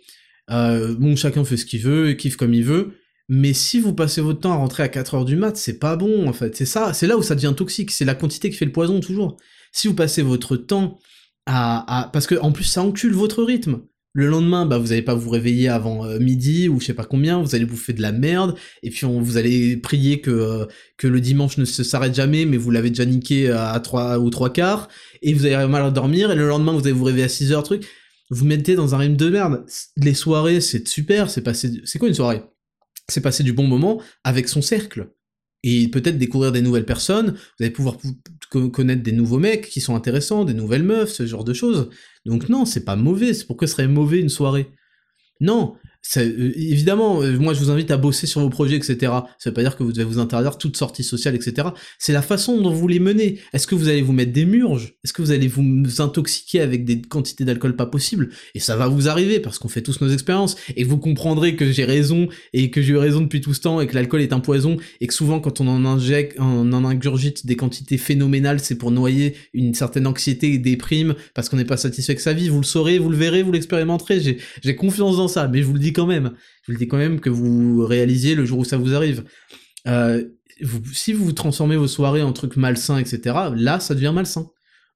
Euh, 0.52 0.96
bon, 0.96 1.16
chacun 1.16 1.44
fait 1.46 1.58
ce 1.58 1.66
qu'il 1.66 1.82
veut, 1.82 2.14
kiffe 2.14 2.36
comme 2.36 2.54
il 2.54 2.64
veut, 2.64 2.94
mais 3.28 3.54
si 3.54 3.80
vous 3.80 3.94
passez 3.94 4.22
votre 4.22 4.40
temps 4.40 4.54
à 4.54 4.56
rentrer 4.56 4.84
à 4.84 4.88
4h 4.88 5.26
du 5.26 5.36
mat, 5.36 5.56
c'est 5.56 5.78
pas 5.78 5.96
bon, 5.96 6.28
en 6.28 6.34
fait. 6.34 6.56
C'est 6.56 6.66
ça, 6.66 6.94
c'est 6.94 7.06
là 7.06 7.18
où 7.18 7.22
ça 7.22 7.36
devient 7.36 7.54
toxique, 7.56 7.92
c'est 7.92 8.06
la 8.06 8.16
quantité 8.16 8.50
qui 8.50 8.58
fait 8.58 8.66
le 8.66 8.72
poison, 8.72 9.00
toujours. 9.00 9.38
Si 9.72 9.88
vous 9.88 9.94
passez 9.94 10.24
votre 10.24 10.58
temps 10.58 11.00
à... 11.46 12.02
à... 12.02 12.10
Parce 12.10 12.26
que, 12.26 12.36
en 12.36 12.52
plus, 12.52 12.64
ça 12.64 12.82
encule 12.82 13.14
votre 13.14 13.44
rythme. 13.44 13.82
Le 14.14 14.28
lendemain, 14.28 14.66
bah, 14.66 14.80
vous 14.80 14.88
n'allez 14.88 15.04
pas 15.04 15.14
vous 15.14 15.30
réveiller 15.30 15.70
avant 15.70 16.06
euh, 16.06 16.20
midi 16.20 16.68
ou 16.68 16.80
je 16.80 16.88
sais 16.88 16.94
pas 16.94 17.06
combien, 17.06 17.42
vous 17.42 17.54
allez 17.54 17.66
bouffer 17.66 17.94
de 17.94 18.02
la 18.02 18.12
merde, 18.12 18.56
et 18.82 18.90
puis 18.90 19.06
on, 19.06 19.22
vous 19.22 19.38
allez 19.38 19.78
prier 19.78 20.20
que, 20.20 20.32
euh, 20.32 20.66
que 20.98 21.08
le 21.08 21.22
dimanche 21.22 21.58
ne 21.58 21.66
s'arrête 21.66 22.16
jamais, 22.16 22.46
mais 22.46 22.58
vous 22.58 22.72
l'avez 22.72 22.90
déjà 22.90 23.06
niqué 23.06 23.52
à 23.52 23.80
3 23.80 24.18
ou 24.18 24.30
trois 24.32 24.52
quarts, 24.52 24.90
et 25.22 25.34
vous 25.34 25.46
allez 25.46 25.68
mal 25.68 25.94
dormir, 25.94 26.32
et 26.32 26.36
le 26.36 26.48
lendemain 26.48 26.74
vous 26.74 26.82
allez 26.82 26.92
vous 26.92 27.04
réveiller 27.04 27.26
à 27.26 27.30
6 27.30 27.52
heures, 27.52 27.64
truc. 27.64 27.86
Vous 28.32 28.46
mettez 28.46 28.76
dans 28.76 28.94
un 28.94 29.00
rythme 29.00 29.16
de 29.16 29.30
merde. 29.30 29.66
Les 29.98 30.14
soirées, 30.14 30.62
c'est 30.62 30.88
super, 30.88 31.30
c'est 31.30 31.42
passé... 31.42 31.82
C'est 31.86 31.98
quoi 31.98 32.08
une 32.08 32.14
soirée? 32.14 32.44
C'est 33.08 33.22
passer 33.22 33.44
du 33.44 33.54
bon 33.54 33.66
moment 33.66 34.02
avec 34.24 34.48
son 34.48 34.62
cercle 34.62 35.10
et 35.64 35.88
peut-être 35.90 36.18
découvrir 36.18 36.52
des 36.52 36.62
nouvelles 36.62 36.86
personnes, 36.86 37.32
vous 37.32 37.64
allez 37.66 37.72
pouvoir 37.72 37.98
connaître 38.50 39.04
des 39.04 39.12
nouveaux 39.12 39.40
mecs 39.40 39.70
qui 39.70 39.82
sont 39.82 39.96
intéressants, 39.96 40.46
des 40.46 40.54
nouvelles 40.54 40.84
meufs, 40.84 41.12
ce 41.12 41.26
genre 41.26 41.44
de 41.44 41.54
choses. 41.54 41.90
Donc 42.26 42.50
non, 42.50 42.66
c'est 42.66 42.86
pas 42.86 42.96
mauvais, 42.96 43.32
pourquoi 43.46 43.68
serait 43.68 43.88
mauvais 43.88 44.20
une 44.20 44.30
soirée 44.30 44.72
Non, 45.40 45.76
euh, 46.18 46.52
évidemment, 46.56 47.22
euh, 47.22 47.38
moi 47.38 47.54
je 47.54 47.60
vous 47.60 47.70
invite 47.70 47.92
à 47.92 47.98
bosser 47.98 48.26
sur 48.26 48.42
vos 48.42 48.50
projets, 48.50 48.76
etc. 48.78 49.12
Ça 49.38 49.50
veut 49.50 49.54
pas 49.54 49.62
dire 49.62 49.78
que 49.78 49.84
vous 49.84 49.92
devez 49.92 50.06
vous 50.06 50.20
interdire 50.20 50.58
toute 50.58 50.78
sortie 50.78 51.04
sociale, 51.04 51.36
etc. 51.36 51.70
C'est 52.00 52.14
la 52.14 52.22
façon 52.22 52.60
dont 52.62 52.72
vous 52.72 52.88
les 52.88 53.00
menez. 53.00 53.40
Est-ce 53.54 53.68
que 53.68 53.76
vous 53.76 53.90
allez 53.90 54.02
vous 54.02 54.14
mettre 54.14 54.32
des 54.32 54.46
murges? 54.46 54.96
Est-ce 55.04 55.14
que 55.14 55.22
vous 55.22 55.32
allez 55.32 55.48
vous 55.48 55.84
intoxiquer 56.00 56.62
avec 56.62 56.86
des 56.86 57.02
quantités 57.02 57.46
d'alcool 57.46 57.76
pas 57.76 57.86
possibles? 57.86 58.30
Et 58.56 58.60
ça 58.60 58.76
va 58.76 58.88
vous 58.88 59.08
arriver 59.08 59.40
parce 59.40 59.60
qu'on 59.60 59.68
fait 59.68 59.82
tous 59.82 60.02
nos 60.02 60.10
expériences. 60.10 60.56
Et 60.76 60.84
vous 60.84 60.98
comprendrez 60.98 61.56
que 61.56 61.72
j'ai 61.72 61.86
raison 61.86 62.28
et 62.54 62.72
que 62.72 62.82
j'ai 62.82 62.94
eu 62.94 62.98
raison 62.98 63.22
depuis 63.22 63.42
tout 63.42 63.54
ce 63.54 63.62
temps 63.62 63.82
et 63.82 63.88
que 63.88 63.96
l'alcool 63.96 64.22
est 64.22 64.34
un 64.34 64.40
poison 64.40 64.78
et 65.02 65.08
que 65.08 65.14
souvent 65.14 65.40
quand 65.40 65.62
on 65.62 65.68
en 65.68 65.86
injecte, 65.86 66.38
on 66.40 66.72
en 66.74 66.86
ingurgite 66.86 67.46
des 67.46 67.56
quantités 67.56 67.98
phénoménales, 67.98 68.60
c'est 68.60 68.76
pour 68.76 68.92
noyer 68.92 69.36
une 69.54 69.74
certaine 69.74 70.08
anxiété 70.08 70.54
et 70.54 70.58
déprime 70.58 71.16
parce 71.36 71.50
qu'on 71.50 71.58
n'est 71.58 71.66
pas 71.66 71.78
satisfait 71.78 72.14
avec 72.14 72.22
sa 72.22 72.34
vie. 72.34 72.50
Vous 72.50 72.60
le 72.62 72.66
saurez, 72.66 72.98
vous 72.98 73.10
le 73.10 73.18
verrez, 73.18 73.44
vous 73.44 73.52
l'expérimenterez. 73.52 74.40
J'ai 74.64 74.76
confiance 74.76 75.18
dans 75.18 75.28
ça, 75.28 75.48
mais 75.48 75.60
je 75.62 75.66
vous 75.66 75.74
le 75.74 75.80
dis 75.80 75.89
quand 75.94 76.06
même. 76.06 76.34
Je 76.64 76.68
vous 76.68 76.74
le 76.74 76.78
dis 76.78 76.88
quand 76.88 76.98
même 76.98 77.20
que 77.20 77.30
vous 77.30 77.86
réalisiez 77.86 78.36
le 78.36 78.46
jour 78.46 78.60
où 78.60 78.66
ça 78.66 78.78
vous 78.78 78.94
arrive. 78.94 79.24
Euh, 79.88 80.24
si 80.94 81.14
vous 81.14 81.32
transformez 81.32 81.78
vos 81.78 81.88
soirées 81.88 82.22
en 82.22 82.34
trucs 82.34 82.58
malsains, 82.58 82.98
etc., 82.98 83.36
là, 83.56 83.80
ça 83.80 83.96
devient 83.96 84.12
malsain. 84.14 84.50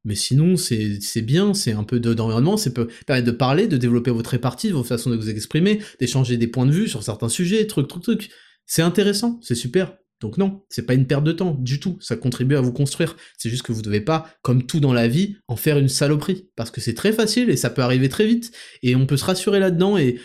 Mais 0.06 0.16
sinon, 0.16 0.58
c'est 0.58 1.22
bien, 1.22 1.54
c'est 1.54 1.72
un 1.72 1.86
peu 1.86 2.00
d'environnement, 2.00 2.58
c'est 2.58 2.74
peut 2.74 2.90
permettre 3.08 3.28
de 3.28 3.32
parler, 3.32 3.68
de 3.68 3.78
développer 3.78 4.12
votre 4.12 4.32
répartie, 4.32 4.72
vos 4.72 4.84
façons 4.84 5.10
de 5.10 5.16
vous 5.16 5.30
exprimer, 5.30 5.80
d'échanger 6.00 6.36
des 6.36 6.48
points 6.48 6.66
de 6.66 6.72
vue 6.72 6.90
sur 6.90 7.04
certains 7.04 7.30
sujets, 7.30 7.66
trucs, 7.68 7.88
trucs, 7.88 8.04
trucs. 8.04 8.30
C'est 8.66 8.82
intéressant, 8.82 9.40
c'est 9.42 9.56
super. 9.56 9.94
Donc 10.24 10.38
non, 10.38 10.64
c'est 10.70 10.86
pas 10.86 10.94
une 10.94 11.06
perte 11.06 11.26
de 11.26 11.34
temps 11.34 11.54
du 11.60 11.82
tout, 11.82 11.98
ça 12.00 12.16
contribue 12.16 12.56
à 12.56 12.62
vous 12.62 12.72
construire. 12.72 13.18
C'est 13.38 13.50
juste 13.50 13.64
que 13.64 13.74
vous 13.74 13.82
devez 13.82 14.00
pas, 14.00 14.34
comme 14.42 14.66
tout 14.66 14.80
dans 14.80 14.94
la 14.94 15.10
vie, 15.10 15.36
en 15.50 15.58
faire 15.58 15.78
une 15.78 15.90
saloperie. 15.90 16.48
Parce 16.56 16.72
que 16.72 16.80
c'est 16.80 16.94
très 16.94 17.12
facile 17.12 17.50
et 17.50 17.58
ça 17.58 17.70
peut 17.70 17.82
arriver 17.82 18.08
très 18.08 18.26
vite. 18.26 18.54
Et 18.84 18.96
on 18.96 19.06
peut 19.06 19.18
se 19.18 19.26
rassurer 19.26 19.60
là-dedans. 19.60 19.98
Et 19.98 20.18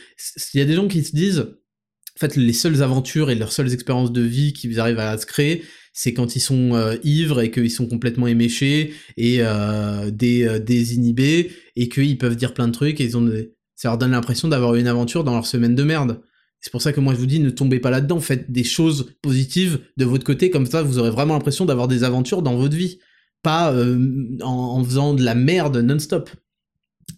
il 0.55 0.61
y 0.61 0.63
a 0.63 0.67
des 0.67 0.75
gens 0.75 0.87
qui 0.87 1.03
se 1.03 1.17
disent, 1.17 1.41
en 1.41 2.21
fait, 2.21 2.37
les 2.37 2.53
seules 2.53 2.81
aventures 2.81 3.29
et 3.29 3.35
leurs 3.35 3.51
seules 3.51 3.73
expériences 3.75 4.13
de 4.13 4.23
vie 4.23 4.53
qu'ils 4.53 4.79
arrivent 4.79 5.01
à 5.01 5.19
se 5.19 5.27
créer, 5.27 5.65
c'est 5.93 6.15
quand 6.15 6.37
ils 6.37 6.41
sont 6.41 6.77
euh, 6.77 6.95
ivres 7.03 7.41
et 7.41 7.51
qu'ils 7.51 7.73
sont 7.73 7.89
complètement 7.89 8.29
éméchés 8.29 8.95
et 9.17 9.43
euh, 9.43 10.13
euh, 10.13 10.59
désinhibés 10.61 11.51
et 11.75 11.89
qu'ils 11.89 12.19
peuvent 12.19 12.37
dire 12.37 12.55
plein 12.55 12.69
de 12.69 12.73
trucs 12.73 13.01
et 13.01 13.05
ils 13.05 13.17
ont 13.17 13.29
ça 13.75 13.89
leur 13.89 13.99
donne 13.99 14.13
l'impression 14.13 14.47
d'avoir 14.47 14.77
une 14.77 14.87
aventure 14.87 15.25
dans 15.25 15.35
leur 15.35 15.47
semaine 15.47 15.75
de 15.75 15.83
merde. 15.83 16.21
C'est 16.61 16.71
pour 16.71 16.83
ça 16.83 16.93
que 16.93 17.01
moi 17.01 17.15
je 17.15 17.19
vous 17.19 17.27
dis 17.27 17.41
ne 17.41 17.51
tombez 17.51 17.79
pas 17.79 17.91
là-dedans, 17.91 18.21
faites 18.21 18.51
des 18.51 18.65
choses 18.65 19.15
positives 19.23 19.81
de 19.97 20.05
votre 20.05 20.25
côté, 20.25 20.51
comme 20.51 20.67
ça 20.67 20.83
vous 20.83 20.99
aurez 20.99 21.11
vraiment 21.11 21.35
l'impression 21.35 21.65
d'avoir 21.65 21.89
des 21.89 22.05
aventures 22.05 22.43
dans 22.43 22.57
votre 22.57 22.77
vie, 22.77 22.99
pas 23.43 23.73
euh, 23.73 24.37
en, 24.43 24.83
faisant 24.83 25.15
de 25.15 25.23
la 25.23 25.35
merde 25.35 25.77
non-stop. 25.77 26.31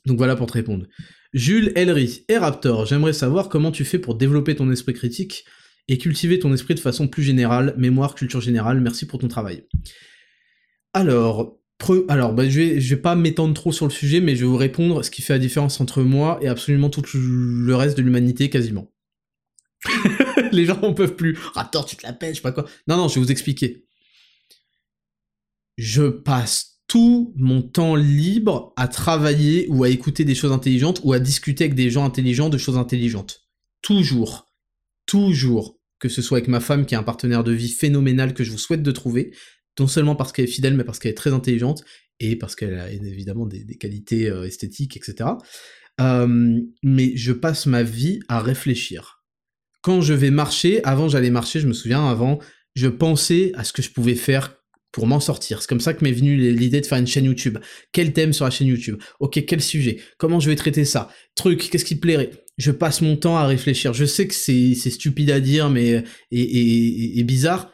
Donc 0.06 0.18
voilà 0.18 0.36
pour 0.36 0.46
te 0.46 0.52
répondre. 0.52 0.86
Jules 1.32 1.72
Elry 1.74 2.24
et 2.28 2.36
Raptor, 2.36 2.86
j'aimerais 2.86 3.12
savoir 3.12 3.48
comment 3.48 3.70
tu 3.70 3.84
fais 3.84 3.98
pour 3.98 4.14
développer 4.16 4.56
ton 4.56 4.70
esprit 4.70 4.94
critique 4.94 5.44
et 5.88 5.96
cultiver 5.96 6.38
ton 6.38 6.52
esprit 6.52 6.74
de 6.74 6.80
façon 6.80 7.08
plus 7.08 7.22
générale, 7.22 7.74
mémoire, 7.78 8.14
culture 8.14 8.40
générale, 8.40 8.80
merci 8.80 9.06
pour 9.06 9.18
ton 9.18 9.28
travail. 9.28 9.64
Alors, 10.92 11.58
alors 12.08 12.34
bah, 12.34 12.48
je, 12.48 12.60
vais, 12.60 12.80
je 12.80 12.94
vais 12.94 13.00
pas 13.00 13.14
m'étendre 13.14 13.54
trop 13.54 13.72
sur 13.72 13.86
le 13.86 13.92
sujet, 13.92 14.20
mais 14.20 14.36
je 14.36 14.40
vais 14.40 14.46
vous 14.46 14.56
répondre 14.56 15.04
ce 15.04 15.10
qui 15.10 15.22
fait 15.22 15.32
la 15.32 15.38
différence 15.38 15.80
entre 15.80 16.02
moi 16.02 16.38
et 16.42 16.48
absolument 16.48 16.90
tout 16.90 17.02
le 17.14 17.74
reste 17.74 17.96
de 17.96 18.02
l'humanité 18.02 18.50
quasiment. 18.50 18.89
Les 20.52 20.66
gens 20.66 20.80
en 20.82 20.94
peuvent 20.94 21.16
plus. 21.16 21.36
Raptor, 21.54 21.86
tu 21.86 21.96
te 21.96 22.02
la 22.06 22.12
pètes, 22.12 22.30
je 22.30 22.36
sais 22.36 22.42
pas 22.42 22.52
quoi. 22.52 22.66
Non, 22.86 22.96
non, 22.96 23.08
je 23.08 23.14
vais 23.14 23.20
vous 23.20 23.32
expliquer. 23.32 23.86
Je 25.76 26.08
passe 26.08 26.80
tout 26.86 27.32
mon 27.36 27.62
temps 27.62 27.94
libre 27.94 28.72
à 28.76 28.88
travailler 28.88 29.66
ou 29.68 29.84
à 29.84 29.88
écouter 29.88 30.24
des 30.24 30.34
choses 30.34 30.52
intelligentes 30.52 31.00
ou 31.04 31.12
à 31.12 31.20
discuter 31.20 31.64
avec 31.64 31.76
des 31.76 31.88
gens 31.88 32.04
intelligents 32.04 32.48
de 32.48 32.58
choses 32.58 32.76
intelligentes. 32.76 33.48
Toujours. 33.80 34.46
Toujours. 35.06 35.78
Que 35.98 36.08
ce 36.08 36.22
soit 36.22 36.38
avec 36.38 36.48
ma 36.48 36.60
femme 36.60 36.86
qui 36.86 36.94
est 36.94 36.98
un 36.98 37.02
partenaire 37.02 37.44
de 37.44 37.52
vie 37.52 37.68
phénoménal 37.68 38.34
que 38.34 38.42
je 38.42 38.50
vous 38.50 38.58
souhaite 38.58 38.82
de 38.82 38.90
trouver, 38.90 39.32
non 39.78 39.86
seulement 39.86 40.16
parce 40.16 40.32
qu'elle 40.32 40.46
est 40.46 40.48
fidèle, 40.48 40.74
mais 40.74 40.84
parce 40.84 40.98
qu'elle 40.98 41.12
est 41.12 41.14
très 41.14 41.32
intelligente 41.32 41.84
et 42.18 42.36
parce 42.36 42.54
qu'elle 42.54 42.78
a 42.78 42.90
évidemment 42.90 43.46
des, 43.46 43.76
qualités 43.76 44.28
euh, 44.28 44.44
esthétiques, 44.44 44.96
etc. 44.96 45.30
Euh, 46.00 46.60
mais 46.82 47.16
je 47.16 47.32
passe 47.32 47.66
ma 47.66 47.82
vie 47.82 48.20
à 48.28 48.40
réfléchir. 48.40 49.19
Quand 49.82 50.00
je 50.00 50.12
vais 50.12 50.30
marcher, 50.30 50.82
avant 50.84 51.08
j'allais 51.08 51.30
marcher, 51.30 51.60
je 51.60 51.66
me 51.66 51.72
souviens, 51.72 52.06
avant, 52.08 52.38
je 52.74 52.88
pensais 52.88 53.52
à 53.54 53.64
ce 53.64 53.72
que 53.72 53.82
je 53.82 53.90
pouvais 53.90 54.14
faire 54.14 54.56
pour 54.92 55.06
m'en 55.06 55.20
sortir. 55.20 55.60
C'est 55.60 55.68
comme 55.68 55.80
ça 55.80 55.94
que 55.94 56.04
m'est 56.04 56.12
venue 56.12 56.36
l'idée 56.52 56.80
de 56.80 56.86
faire 56.86 56.98
une 56.98 57.06
chaîne 57.06 57.24
YouTube. 57.24 57.58
Quel 57.92 58.12
thème 58.12 58.32
sur 58.32 58.44
la 58.44 58.50
chaîne 58.50 58.66
YouTube? 58.66 58.98
Ok, 59.20 59.44
quel 59.46 59.60
sujet? 59.60 60.00
Comment 60.18 60.40
je 60.40 60.50
vais 60.50 60.56
traiter 60.56 60.84
ça? 60.84 61.10
Truc, 61.36 61.68
qu'est-ce 61.70 61.84
qui 61.84 61.94
plairait? 61.94 62.30
Je 62.58 62.72
passe 62.72 63.00
mon 63.00 63.16
temps 63.16 63.36
à 63.36 63.46
réfléchir. 63.46 63.94
Je 63.94 64.04
sais 64.04 64.26
que 64.26 64.34
c'est 64.34 64.74
stupide 64.74 65.30
à 65.30 65.40
dire, 65.40 65.70
mais 65.70 66.04
et, 66.30 67.22
bizarre. 67.22 67.72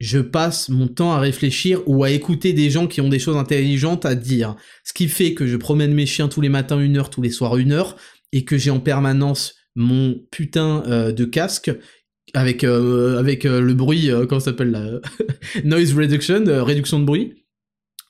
Je 0.00 0.18
passe 0.18 0.68
mon 0.68 0.88
temps 0.88 1.12
à 1.12 1.20
réfléchir 1.20 1.80
ou 1.86 2.02
à 2.02 2.10
écouter 2.10 2.52
des 2.52 2.70
gens 2.70 2.88
qui 2.88 3.00
ont 3.00 3.08
des 3.08 3.20
choses 3.20 3.36
intelligentes 3.36 4.04
à 4.04 4.16
dire. 4.16 4.56
Ce 4.84 4.92
qui 4.92 5.06
fait 5.06 5.32
que 5.32 5.46
je 5.46 5.56
promène 5.56 5.94
mes 5.94 6.06
chiens 6.06 6.28
tous 6.28 6.40
les 6.40 6.48
matins 6.48 6.80
une 6.80 6.96
heure, 6.96 7.08
tous 7.08 7.22
les 7.22 7.30
soirs 7.30 7.56
une 7.56 7.70
heure, 7.70 7.96
et 8.32 8.44
que 8.44 8.58
j'ai 8.58 8.70
en 8.70 8.80
permanence 8.80 9.54
mon 9.74 10.20
putain 10.30 10.82
euh, 10.86 11.12
de 11.12 11.24
casque 11.24 11.70
avec 12.34 12.64
euh, 12.64 13.18
avec 13.18 13.44
euh, 13.44 13.60
le 13.60 13.74
bruit, 13.74 14.10
comment 14.28 14.40
ça 14.40 14.46
s'appelle 14.46 14.70
la 14.70 15.00
noise 15.64 15.94
reduction, 15.94 16.44
réduction 16.64 16.98
de 16.98 17.04
bruit, 17.04 17.44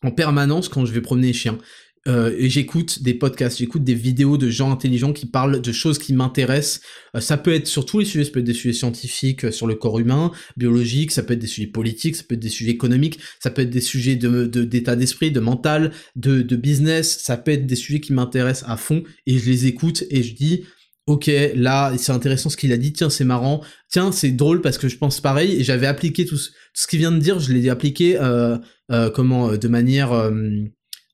en 0.02 0.10
permanence 0.10 0.68
quand 0.68 0.84
je 0.84 0.92
vais 0.92 1.00
promener 1.00 1.28
les 1.28 1.32
chiens. 1.32 1.58
et 2.06 2.48
j'écoute 2.48 3.02
des 3.04 3.14
podcasts, 3.14 3.58
j'écoute 3.58 3.84
des 3.84 3.94
vidéos 3.94 4.36
de 4.36 4.50
gens 4.50 4.72
intelligents 4.72 5.12
qui 5.12 5.26
parlent 5.26 5.62
de 5.62 5.72
choses 5.72 5.98
qui 5.98 6.12
m'intéressent. 6.12 6.80
ça 7.20 7.36
peut 7.36 7.54
être 7.54 7.68
sur 7.68 7.86
tous 7.86 8.00
les 8.00 8.04
sujets, 8.04 8.24
ça 8.24 8.32
peut 8.32 8.40
être 8.40 8.44
des 8.44 8.54
sujets 8.54 8.72
scientifiques 8.72 9.52
sur 9.52 9.68
le 9.68 9.76
corps 9.76 10.00
humain, 10.00 10.32
biologique, 10.56 11.12
ça 11.12 11.22
peut 11.22 11.34
être 11.34 11.38
des 11.38 11.46
sujets 11.46 11.68
politiques, 11.68 12.16
ça 12.16 12.24
peut 12.28 12.34
être 12.34 12.40
des 12.40 12.48
sujets 12.48 12.72
économiques, 12.72 13.20
ça 13.38 13.50
peut 13.50 13.62
être 13.62 13.70
des 13.70 13.80
sujets 13.80 14.16
de 14.16 14.46
d'état 14.46 14.96
d'esprit, 14.96 15.30
de 15.30 15.38
mental, 15.38 15.92
de, 16.16 16.42
de 16.42 16.56
business, 16.56 17.18
ça 17.22 17.36
peut 17.36 17.52
être 17.52 17.66
des 17.66 17.76
sujets 17.76 18.00
qui 18.00 18.12
m'intéressent 18.12 18.68
à 18.68 18.76
fond 18.76 19.04
et 19.26 19.38
je 19.38 19.48
les 19.48 19.66
écoute 19.66 20.02
et 20.10 20.24
je 20.24 20.34
dis 20.34 20.64
ok, 21.06 21.30
là, 21.54 21.92
c'est 21.98 22.12
intéressant 22.12 22.48
ce 22.48 22.56
qu'il 22.56 22.72
a 22.72 22.76
dit, 22.76 22.92
tiens, 22.92 23.10
c'est 23.10 23.24
marrant, 23.24 23.62
tiens, 23.90 24.12
c'est 24.12 24.30
drôle 24.30 24.60
parce 24.60 24.78
que 24.78 24.88
je 24.88 24.96
pense 24.96 25.20
pareil, 25.20 25.52
et 25.60 25.64
j'avais 25.64 25.86
appliqué 25.86 26.24
tout 26.24 26.36
ce, 26.36 26.86
qu'il 26.86 27.00
vient 27.00 27.12
de 27.12 27.18
dire, 27.18 27.40
je 27.40 27.52
l'ai 27.52 27.68
appliqué, 27.70 28.18
euh, 28.20 28.56
euh, 28.90 29.10
comment, 29.10 29.50
euh, 29.50 29.56
de 29.56 29.68
manière 29.68 30.30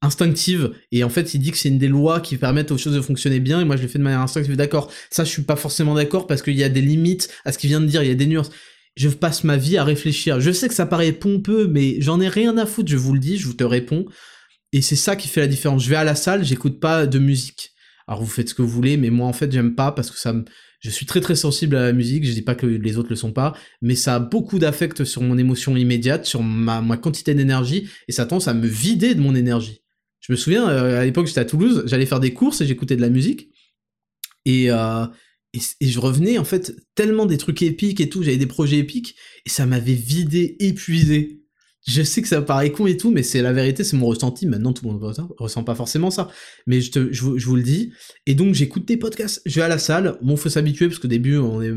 instinctive, 0.02 0.72
et 0.92 1.04
en 1.04 1.08
fait, 1.08 1.34
il 1.34 1.40
dit 1.40 1.50
que 1.50 1.56
c'est 1.56 1.70
une 1.70 1.78
des 1.78 1.88
lois 1.88 2.20
qui 2.20 2.36
permettent 2.36 2.70
aux 2.70 2.78
choses 2.78 2.94
de 2.94 3.00
fonctionner 3.00 3.40
bien, 3.40 3.60
et 3.60 3.64
moi, 3.64 3.76
je 3.76 3.82
l'ai 3.82 3.88
fait 3.88 3.98
de 3.98 4.04
manière 4.04 4.20
instinctive, 4.20 4.56
d'accord, 4.56 4.92
ça, 5.10 5.24
je 5.24 5.30
suis 5.30 5.42
pas 5.42 5.56
forcément 5.56 5.94
d'accord 5.94 6.26
parce 6.26 6.42
qu'il 6.42 6.56
y 6.56 6.64
a 6.64 6.68
des 6.68 6.82
limites 6.82 7.28
à 7.44 7.52
ce 7.52 7.58
qu'il 7.58 7.70
vient 7.70 7.80
de 7.80 7.86
dire, 7.86 8.02
il 8.02 8.08
y 8.08 8.12
a 8.12 8.16
des 8.16 8.26
nuances. 8.26 8.50
Je 8.96 9.08
passe 9.08 9.44
ma 9.44 9.56
vie 9.56 9.76
à 9.76 9.84
réfléchir. 9.84 10.40
Je 10.40 10.50
sais 10.50 10.66
que 10.66 10.74
ça 10.74 10.84
paraît 10.84 11.12
pompeux, 11.12 11.68
mais 11.68 12.00
j'en 12.00 12.20
ai 12.20 12.28
rien 12.28 12.58
à 12.58 12.66
foutre, 12.66 12.90
je 12.90 12.96
vous 12.96 13.12
le 13.12 13.20
dis, 13.20 13.38
je 13.38 13.46
vous 13.46 13.54
te 13.54 13.62
réponds. 13.62 14.06
Et 14.72 14.82
c'est 14.82 14.96
ça 14.96 15.14
qui 15.14 15.28
fait 15.28 15.40
la 15.40 15.46
différence. 15.46 15.84
Je 15.84 15.88
vais 15.88 15.96
à 15.96 16.02
la 16.02 16.16
salle, 16.16 16.44
j'écoute 16.44 16.80
pas 16.80 17.06
de 17.06 17.20
musique 17.20 17.74
alors 18.08 18.22
vous 18.22 18.30
faites 18.30 18.48
ce 18.48 18.54
que 18.54 18.62
vous 18.62 18.68
voulez, 18.68 18.96
mais 18.96 19.10
moi 19.10 19.26
en 19.26 19.32
fait 19.34 19.52
j'aime 19.52 19.74
pas 19.74 19.92
parce 19.92 20.10
que 20.10 20.18
ça. 20.18 20.34
Je 20.80 20.90
suis 20.90 21.06
très 21.06 21.20
très 21.20 21.34
sensible 21.34 21.74
à 21.76 21.82
la 21.82 21.92
musique, 21.92 22.24
je 22.24 22.32
dis 22.32 22.42
pas 22.42 22.54
que 22.54 22.64
les 22.64 22.98
autres 22.98 23.10
le 23.10 23.16
sont 23.16 23.32
pas, 23.32 23.52
mais 23.82 23.96
ça 23.96 24.14
a 24.14 24.20
beaucoup 24.20 24.60
d'affect 24.60 25.04
sur 25.04 25.22
mon 25.22 25.36
émotion 25.36 25.76
immédiate, 25.76 26.24
sur 26.24 26.42
ma, 26.42 26.80
ma 26.80 26.96
quantité 26.96 27.34
d'énergie, 27.34 27.88
et 28.06 28.12
ça 28.12 28.26
tend 28.26 28.38
à 28.38 28.54
me 28.54 28.66
vider 28.66 29.16
de 29.16 29.20
mon 29.20 29.34
énergie. 29.34 29.82
Je 30.20 30.32
me 30.32 30.36
souviens, 30.36 30.68
euh, 30.68 31.00
à 31.00 31.04
l'époque 31.04 31.26
j'étais 31.26 31.40
à 31.40 31.44
Toulouse, 31.44 31.82
j'allais 31.86 32.06
faire 32.06 32.20
des 32.20 32.32
courses 32.32 32.60
et 32.60 32.66
j'écoutais 32.66 32.94
de 32.94 33.00
la 33.00 33.10
musique, 33.10 33.50
et, 34.44 34.70
euh, 34.70 35.04
et, 35.52 35.58
et, 35.80 35.88
je 35.88 35.98
revenais 35.98 36.38
en 36.38 36.44
fait 36.44 36.76
tellement 36.94 37.26
des 37.26 37.38
trucs 37.38 37.60
épiques 37.62 38.00
et 38.00 38.08
tout, 38.08 38.22
j'avais 38.22 38.36
des 38.36 38.46
projets 38.46 38.78
épiques, 38.78 39.16
et 39.46 39.50
ça 39.50 39.66
m'avait 39.66 39.94
vidé, 39.94 40.56
épuisé 40.60 41.37
je 41.88 42.02
sais 42.02 42.20
que 42.20 42.28
ça 42.28 42.42
paraît 42.42 42.70
con 42.70 42.86
et 42.86 42.98
tout, 42.98 43.10
mais 43.10 43.22
c'est 43.22 43.40
la 43.40 43.52
vérité, 43.52 43.82
c'est 43.82 43.96
mon 43.96 44.06
ressenti. 44.06 44.46
Maintenant, 44.46 44.74
tout 44.74 44.84
le 44.84 44.92
monde 44.92 45.02
ressent 45.38 45.64
pas 45.64 45.74
forcément 45.74 46.10
ça. 46.10 46.28
Mais 46.66 46.82
je, 46.82 46.90
te, 46.90 47.12
je, 47.12 47.22
vous 47.22 47.56
le 47.56 47.62
dis. 47.62 47.92
Et 48.26 48.34
donc, 48.34 48.54
j'écoute 48.54 48.86
des 48.86 48.98
podcasts. 48.98 49.40
Je 49.46 49.54
vais 49.54 49.62
à 49.62 49.68
la 49.68 49.78
salle. 49.78 50.18
Bon, 50.20 50.36
faut 50.36 50.50
s'habituer 50.50 50.88
parce 50.88 50.98
qu'au 50.98 51.08
début, 51.08 51.38
on 51.38 51.62
est, 51.62 51.72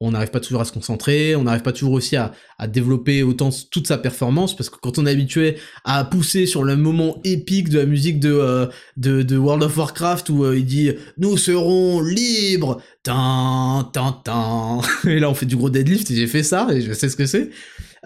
on 0.00 0.12
n'arrive 0.12 0.30
pas 0.30 0.40
toujours 0.40 0.62
à 0.62 0.64
se 0.64 0.72
concentrer, 0.72 1.36
on 1.36 1.42
n'arrive 1.42 1.62
pas 1.62 1.72
toujours 1.72 1.92
aussi 1.92 2.16
à, 2.16 2.32
développer 2.68 3.22
autant 3.22 3.50
toute 3.70 3.86
sa 3.86 3.98
performance, 3.98 4.56
parce 4.56 4.70
que 4.70 4.76
quand 4.80 4.98
on 4.98 5.04
est 5.04 5.10
habitué 5.10 5.56
à 5.84 6.04
pousser 6.04 6.46
sur 6.46 6.64
le 6.64 6.76
moment 6.76 7.20
épique 7.24 7.68
de 7.68 7.80
la 7.80 7.86
musique 7.86 8.20
de, 8.20 8.32
euh, 8.32 8.66
de, 8.96 9.36
World 9.36 9.62
of 9.62 9.76
Warcraft, 9.76 10.30
où 10.30 10.44
euh, 10.44 10.56
il 10.56 10.64
dit 10.64 10.90
«Nous 11.18 11.36
serons 11.36 12.00
libres!» 12.00 12.80
Tan, 13.02 13.84
tan, 13.92 14.12
tan. 14.12 14.80
Et 15.06 15.20
là, 15.20 15.28
on 15.28 15.34
fait 15.34 15.44
du 15.44 15.56
gros 15.56 15.68
deadlift, 15.68 16.10
et 16.10 16.16
j'ai 16.16 16.26
fait 16.26 16.42
ça, 16.42 16.68
et 16.72 16.80
je 16.80 16.94
sais 16.94 17.10
ce 17.10 17.16
que 17.16 17.26
c'est. 17.26 17.50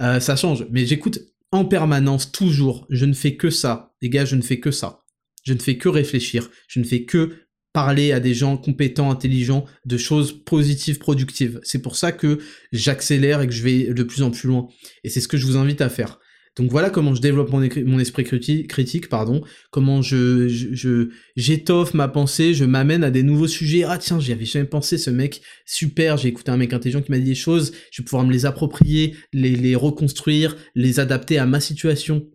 Euh, 0.01 0.20
ça 0.20 0.37
change. 0.37 0.66
Mais 0.70 0.87
j'écoute 0.87 1.20
en 1.51 1.65
permanence, 1.65 2.31
toujours. 2.31 2.87
Je 2.91 3.05
ne 3.05 3.15
fais 3.15 3.37
que 3.37 3.51
ça. 3.51 3.95
Les 4.03 4.11
gars, 4.11 4.25
je 4.25 4.37
ne 4.37 4.43
fais 4.43 4.61
que 4.61 4.70
ça. 4.70 5.05
Je 5.45 5.55
ne 5.55 5.59
fais 5.59 5.79
que 5.79 5.89
réfléchir. 5.89 6.51
Je 6.69 6.81
ne 6.81 6.85
fais 6.85 7.05
que 7.05 7.49
parler 7.73 8.12
à 8.12 8.20
des 8.20 8.35
gens 8.35 8.57
compétents, 8.57 9.11
intelligents, 9.11 9.65
de 9.85 9.97
choses 9.97 10.45
positives, 10.45 10.99
productives. 10.99 11.61
C'est 11.62 11.83
pour 11.83 11.97
ça 11.97 12.12
que 12.12 12.39
j'accélère 12.73 13.41
et 13.41 13.47
que 13.47 13.53
je 13.53 13.62
vais 13.62 13.95
de 13.95 14.03
plus 14.03 14.23
en 14.23 14.31
plus 14.31 14.49
loin. 14.49 14.69
Et 15.05 15.09
c'est 15.09 15.20
ce 15.20 15.29
que 15.29 15.37
je 15.37 15.47
vous 15.47 15.57
invite 15.57 15.81
à 15.81 15.89
faire. 15.89 16.19
Donc 16.59 16.70
voilà 16.70 16.90
comment 16.90 17.14
je 17.14 17.20
développe 17.20 17.51
mon, 17.51 17.98
esprit 17.98 18.24
critique, 18.24 19.09
pardon, 19.09 19.43
comment 19.70 20.02
je, 20.02 20.48
je, 20.48 21.10
j'étoffe 21.36 21.94
ma 21.94 22.09
pensée, 22.09 22.52
je 22.52 22.64
m'amène 22.64 23.05
à 23.05 23.10
des 23.10 23.22
nouveaux 23.22 23.47
sujets. 23.47 23.85
Ah 23.85 23.97
tiens, 23.98 24.18
j'y 24.18 24.32
avais 24.32 24.44
jamais 24.44 24.64
pensé, 24.64 24.98
ce 24.98 25.10
mec, 25.10 25.40
super, 25.66 26.16
j'ai 26.16 26.28
écouté 26.28 26.51
un 26.51 26.56
mec 26.56 26.72
intelligent 26.72 27.01
qui 27.01 27.12
m'a 27.12 27.18
dit 27.18 27.24
des 27.24 27.35
choses, 27.35 27.72
je 27.93 28.02
vais 28.02 28.05
pouvoir 28.05 28.24
me 28.24 28.32
les 28.32 28.44
approprier, 28.44 29.16
les, 29.32 29.55
les 29.55 29.76
reconstruire, 29.76 30.56
les 30.74 30.98
adapter 30.98 31.39
à 31.39 31.47
ma 31.47 31.60
situation. 31.60 32.26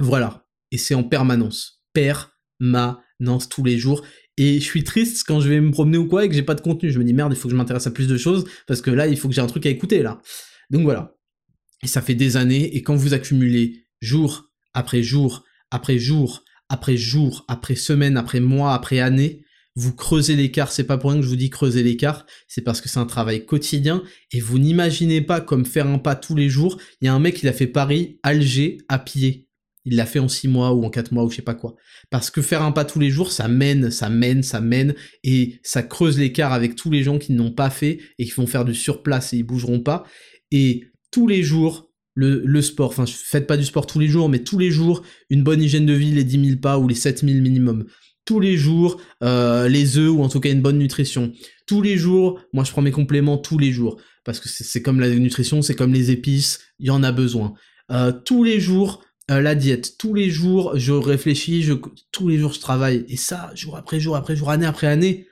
Voilà. 0.00 0.46
Et 0.70 0.78
c'est 0.78 0.94
en 0.94 1.04
permanence. 1.04 1.84
Permanence 1.92 3.48
tous 3.48 3.64
les 3.64 3.78
jours. 3.78 4.04
Et 4.36 4.60
je 4.60 4.64
suis 4.64 4.84
triste 4.84 5.24
quand 5.26 5.40
je 5.40 5.48
vais 5.48 5.60
me 5.60 5.70
promener 5.70 5.98
ou 5.98 6.06
quoi 6.06 6.24
et 6.24 6.28
que 6.28 6.34
j'ai 6.34 6.42
pas 6.42 6.54
de 6.54 6.60
contenu. 6.60 6.90
Je 6.90 6.98
me 6.98 7.04
dis 7.04 7.12
merde, 7.12 7.32
il 7.32 7.36
faut 7.36 7.48
que 7.48 7.52
je 7.52 7.56
m'intéresse 7.56 7.86
à 7.86 7.90
plus 7.90 8.06
de 8.06 8.16
choses 8.16 8.44
parce 8.66 8.80
que 8.80 8.90
là, 8.90 9.06
il 9.06 9.16
faut 9.16 9.28
que 9.28 9.34
j'ai 9.34 9.40
un 9.40 9.46
truc 9.46 9.66
à 9.66 9.70
écouter 9.70 10.02
là. 10.02 10.20
Donc 10.70 10.82
voilà. 10.82 11.17
Et 11.82 11.86
ça 11.86 12.02
fait 12.02 12.14
des 12.14 12.36
années, 12.36 12.76
et 12.76 12.82
quand 12.82 12.96
vous 12.96 13.14
accumulez 13.14 13.86
jour 14.00 14.50
après 14.74 15.02
jour, 15.02 15.44
après 15.70 15.98
jour, 15.98 16.44
après 16.68 16.96
jour, 16.96 17.44
après 17.48 17.74
semaine, 17.74 18.16
après 18.16 18.40
mois, 18.40 18.74
après 18.74 19.00
année, 19.00 19.44
vous 19.74 19.94
creusez 19.94 20.34
l'écart. 20.34 20.72
C'est 20.72 20.84
pas 20.84 20.98
pour 20.98 21.10
rien 21.10 21.20
que 21.20 21.24
je 21.24 21.30
vous 21.30 21.36
dis 21.36 21.50
creuser 21.50 21.82
l'écart, 21.82 22.26
c'est 22.48 22.62
parce 22.62 22.80
que 22.80 22.88
c'est 22.88 22.98
un 22.98 23.06
travail 23.06 23.46
quotidien, 23.46 24.02
et 24.32 24.40
vous 24.40 24.58
n'imaginez 24.58 25.20
pas 25.20 25.40
comme 25.40 25.64
faire 25.64 25.86
un 25.86 25.98
pas 25.98 26.16
tous 26.16 26.34
les 26.34 26.48
jours. 26.48 26.80
Il 27.00 27.06
y 27.06 27.08
a 27.08 27.14
un 27.14 27.20
mec, 27.20 27.42
il 27.42 27.48
a 27.48 27.52
fait 27.52 27.68
Paris, 27.68 28.18
Alger, 28.22 28.78
à 28.88 28.98
pied. 28.98 29.48
Il 29.84 29.96
l'a 29.96 30.04
fait 30.04 30.18
en 30.18 30.28
six 30.28 30.48
mois 30.48 30.74
ou 30.74 30.84
en 30.84 30.90
quatre 30.90 31.12
mois 31.12 31.24
ou 31.24 31.30
je 31.30 31.36
sais 31.36 31.42
pas 31.42 31.54
quoi. 31.54 31.76
Parce 32.10 32.30
que 32.30 32.42
faire 32.42 32.62
un 32.62 32.72
pas 32.72 32.84
tous 32.84 32.98
les 32.98 33.08
jours, 33.08 33.32
ça 33.32 33.48
mène, 33.48 33.90
ça 33.90 34.10
mène, 34.10 34.42
ça 34.42 34.60
mène, 34.60 34.94
et 35.22 35.60
ça 35.62 35.82
creuse 35.82 36.18
l'écart 36.18 36.52
avec 36.52 36.74
tous 36.74 36.90
les 36.90 37.02
gens 37.02 37.18
qui 37.18 37.32
n'ont 37.32 37.52
pas 37.52 37.70
fait 37.70 38.00
et 38.18 38.26
qui 38.26 38.32
vont 38.32 38.46
faire 38.46 38.66
du 38.66 38.74
surplace 38.74 39.32
et 39.32 39.38
ils 39.38 39.44
bougeront 39.44 39.80
pas. 39.80 40.04
Et 40.50 40.87
tous 41.10 41.26
les 41.26 41.42
jours 41.42 41.88
le, 42.18 42.60
sport. 42.62 42.88
Enfin, 42.90 43.04
faites 43.06 43.46
pas 43.46 43.56
du 43.56 43.64
sport 43.64 43.86
tous 43.86 43.98
les 43.98 44.08
jours, 44.08 44.28
mais 44.28 44.40
tous 44.40 44.58
les 44.58 44.70
jours, 44.70 45.02
une 45.30 45.42
bonne 45.42 45.62
hygiène 45.62 45.86
de 45.86 45.92
vie, 45.92 46.10
les 46.10 46.24
10 46.24 46.46
000 46.46 46.60
pas 46.60 46.78
ou 46.78 46.88
les 46.88 46.94
7 46.94 47.20
000 47.20 47.40
minimum. 47.40 47.84
Tous 48.24 48.40
les 48.40 48.56
jours, 48.56 49.00
euh, 49.22 49.68
les 49.68 49.96
œufs 49.98 50.10
ou 50.10 50.22
en 50.22 50.28
tout 50.28 50.40
cas 50.40 50.50
une 50.50 50.60
bonne 50.60 50.78
nutrition. 50.78 51.32
Tous 51.66 51.80
les 51.80 51.96
jours, 51.96 52.40
moi 52.52 52.64
je 52.64 52.72
prends 52.72 52.82
mes 52.82 52.90
compléments 52.90 53.38
tous 53.38 53.58
les 53.58 53.72
jours. 53.72 54.00
Parce 54.24 54.40
que 54.40 54.48
c'est 54.48 54.82
comme 54.82 55.00
la 55.00 55.08
nutrition, 55.08 55.62
c'est 55.62 55.74
comme 55.74 55.94
les 55.94 56.10
épices, 56.10 56.60
il 56.78 56.86
y 56.86 56.90
en 56.90 57.02
a 57.02 57.12
besoin. 57.12 57.54
Euh, 57.90 58.12
tous 58.12 58.44
les 58.44 58.60
jours, 58.60 59.02
euh, 59.30 59.40
la 59.40 59.54
diète. 59.54 59.96
Tous 59.98 60.12
les 60.12 60.28
jours, 60.28 60.72
je 60.76 60.92
réfléchis, 60.92 61.62
je, 61.62 61.74
tous 62.12 62.28
les 62.28 62.36
jours 62.36 62.52
je 62.52 62.60
travaille. 62.60 63.06
Et 63.08 63.16
ça, 63.16 63.50
jour 63.54 63.76
après 63.76 64.00
jour 64.00 64.16
après 64.16 64.36
jour, 64.36 64.50
année 64.50 64.66
après 64.66 64.88
année, 64.88 65.28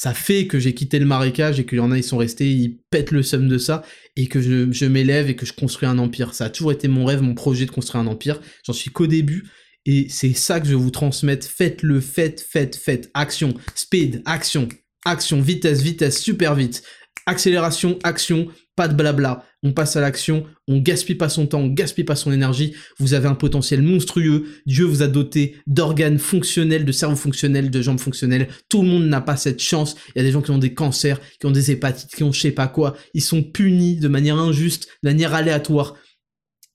ça 0.00 0.14
fait 0.14 0.46
que 0.46 0.58
j'ai 0.58 0.72
quitté 0.72 0.98
le 0.98 1.04
marécage 1.04 1.60
et 1.60 1.66
qu'il 1.66 1.76
y 1.76 1.80
en 1.82 1.92
a, 1.92 1.98
ils 1.98 2.02
sont 2.02 2.16
restés, 2.16 2.50
ils 2.50 2.78
pètent 2.90 3.10
le 3.10 3.22
somme 3.22 3.48
de 3.48 3.58
ça, 3.58 3.82
et 4.16 4.28
que 4.28 4.40
je, 4.40 4.86
m'élève 4.86 5.28
et 5.28 5.36
que 5.36 5.44
je 5.44 5.52
construis 5.52 5.86
un 5.86 5.98
empire. 5.98 6.32
Ça 6.32 6.46
a 6.46 6.48
toujours 6.48 6.72
été 6.72 6.88
mon 6.88 7.04
rêve, 7.04 7.20
mon 7.20 7.34
projet 7.34 7.66
de 7.66 7.70
construire 7.70 8.02
un 8.02 8.06
empire. 8.06 8.40
J'en 8.64 8.72
suis 8.72 8.90
qu'au 8.90 9.06
début, 9.06 9.50
Et 9.84 10.08
c'est 10.08 10.32
ça 10.32 10.58
que 10.58 10.64
je 10.64 10.70
vais 10.70 10.80
vous 10.82 10.90
transmettre. 10.90 11.46
Faites-le, 11.46 12.00
faites, 12.00 12.40
faites, 12.40 12.76
faites. 12.76 13.10
Action, 13.12 13.52
speed, 13.74 14.22
action, 14.24 14.70
action, 15.04 15.42
vitesse, 15.42 15.82
vitesse, 15.82 16.18
super 16.18 16.54
vite. 16.54 16.82
Accélération, 17.26 17.98
action, 18.02 18.48
pas 18.76 18.88
de 18.88 18.94
blabla. 18.94 19.44
On 19.62 19.72
passe 19.72 19.96
à 19.96 20.00
l'action, 20.00 20.46
on 20.68 20.78
gaspille 20.78 21.16
pas 21.16 21.28
son 21.28 21.46
temps, 21.46 21.60
on 21.60 21.68
gaspille 21.68 22.04
pas 22.04 22.16
son 22.16 22.32
énergie. 22.32 22.74
Vous 22.98 23.12
avez 23.12 23.28
un 23.28 23.34
potentiel 23.34 23.82
monstrueux. 23.82 24.46
Dieu 24.64 24.86
vous 24.86 25.02
a 25.02 25.06
doté 25.06 25.56
d'organes 25.66 26.18
fonctionnels, 26.18 26.86
de 26.86 26.92
cerveau 26.92 27.16
fonctionnel, 27.16 27.70
de 27.70 27.82
jambes 27.82 28.00
fonctionnelles. 28.00 28.48
Tout 28.70 28.82
le 28.82 28.88
monde 28.88 29.06
n'a 29.06 29.20
pas 29.20 29.36
cette 29.36 29.60
chance. 29.60 29.96
Il 30.08 30.18
y 30.18 30.20
a 30.20 30.24
des 30.24 30.32
gens 30.32 30.40
qui 30.40 30.50
ont 30.50 30.58
des 30.58 30.72
cancers, 30.72 31.20
qui 31.38 31.46
ont 31.46 31.50
des 31.50 31.70
hépatites, 31.70 32.14
qui 32.14 32.22
ont 32.22 32.32
je 32.32 32.40
sais 32.40 32.52
pas 32.52 32.68
quoi. 32.68 32.96
Ils 33.12 33.22
sont 33.22 33.42
punis 33.42 33.96
de 33.96 34.08
manière 34.08 34.38
injuste, 34.38 34.88
de 35.02 35.10
manière 35.10 35.34
aléatoire. 35.34 35.94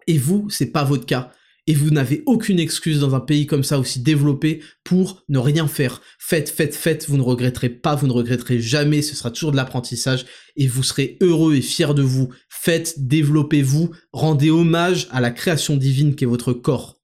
Et 0.06 0.20
vous, 0.20 0.48
c'est 0.50 0.72
pas 0.72 0.84
votre 0.84 1.08
cas 1.08 1.32
et 1.68 1.74
vous 1.74 1.90
n'avez 1.90 2.22
aucune 2.26 2.60
excuse 2.60 3.00
dans 3.00 3.16
un 3.16 3.20
pays 3.20 3.48
comme 3.48 3.64
ça 3.64 3.80
aussi 3.80 4.00
développé 4.00 4.62
pour 4.84 5.24
ne 5.30 5.40
rien 5.40 5.68
faire. 5.68 6.02
Faites, 6.20 6.50
faites, 6.50 6.76
faites, 6.76 7.08
vous 7.10 7.18
ne 7.18 7.24
regretterez 7.24 7.70
pas, 7.70 7.96
vous 7.96 8.08
ne 8.08 8.12
regretterez 8.12 8.60
jamais, 8.60 9.02
ce 9.02 9.16
sera 9.16 9.32
toujours 9.32 9.52
de 9.52 9.58
l'apprentissage 9.58 10.26
et 10.56 10.68
vous 10.68 10.84
serez 10.84 11.18
heureux 11.22 11.56
et 11.56 11.62
fiers 11.62 11.94
de 11.96 12.04
vous. 12.04 12.30
Faites, 12.50 13.08
développez-vous, 13.08 13.92
rendez 14.14 14.52
hommage 14.52 15.08
à 15.12 15.22
la 15.22 15.32
création 15.32 15.76
divine 15.78 16.16
qui 16.16 16.24
est 16.24 16.28
votre 16.28 16.54
corps 16.54 17.02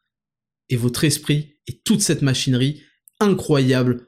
et 0.69 0.75
votre 0.75 1.03
esprit 1.03 1.55
et 1.67 1.79
toute 1.83 2.01
cette 2.01 2.21
machinerie 2.21 2.81
incroyable 3.19 4.05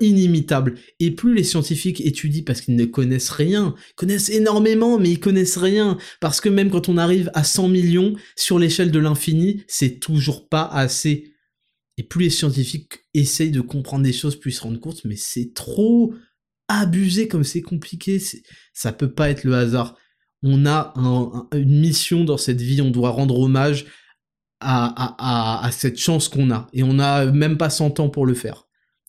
inimitable. 0.00 0.74
Et 1.00 1.10
plus 1.10 1.34
les 1.34 1.44
scientifiques 1.44 2.00
étudient 2.00 2.44
parce 2.44 2.60
qu'ils 2.60 2.76
ne 2.76 2.84
connaissent 2.84 3.30
rien, 3.30 3.74
connaissent 3.96 4.30
énormément, 4.30 4.98
mais 4.98 5.10
ils 5.10 5.20
connaissent 5.20 5.58
rien. 5.58 5.98
Parce 6.20 6.40
que 6.40 6.48
même 6.48 6.70
quand 6.70 6.88
on 6.88 6.96
arrive 6.96 7.30
à 7.34 7.44
100 7.44 7.68
millions 7.68 8.14
sur 8.36 8.58
l'échelle 8.58 8.90
de 8.90 8.98
l'infini, 8.98 9.64
c'est 9.66 9.98
toujours 9.98 10.48
pas 10.48 10.64
assez. 10.64 11.32
Et 11.98 12.02
plus 12.02 12.24
les 12.24 12.30
scientifiques 12.30 13.06
essayent 13.14 13.50
de 13.50 13.60
comprendre 13.60 14.04
des 14.04 14.12
choses, 14.12 14.36
plus 14.36 14.52
ils 14.52 14.54
se 14.54 14.62
rendent 14.62 14.80
compte, 14.80 15.04
mais 15.04 15.16
c'est 15.16 15.52
trop 15.54 16.14
abusé 16.68 17.28
comme 17.28 17.44
c'est 17.44 17.62
compliqué. 17.62 18.20
Ça 18.72 18.92
peut 18.92 19.12
pas 19.12 19.30
être 19.30 19.44
le 19.44 19.54
hasard. 19.54 19.96
On 20.42 20.66
a 20.66 20.92
une 21.54 21.80
mission 21.80 22.24
dans 22.24 22.36
cette 22.36 22.60
vie, 22.60 22.82
on 22.82 22.90
doit 22.90 23.10
rendre 23.10 23.38
hommage 23.38 23.86
à, 24.60 25.64
à 25.66 25.70
cette 25.72 25.98
chance 25.98 26.28
qu'on 26.28 26.50
a. 26.50 26.68
Et 26.72 26.82
on 26.82 26.94
n'a 26.94 27.26
même 27.26 27.56
pas 27.56 27.70
100 27.70 28.00
ans 28.00 28.08
pour 28.10 28.26
le 28.26 28.34
faire 28.34 28.65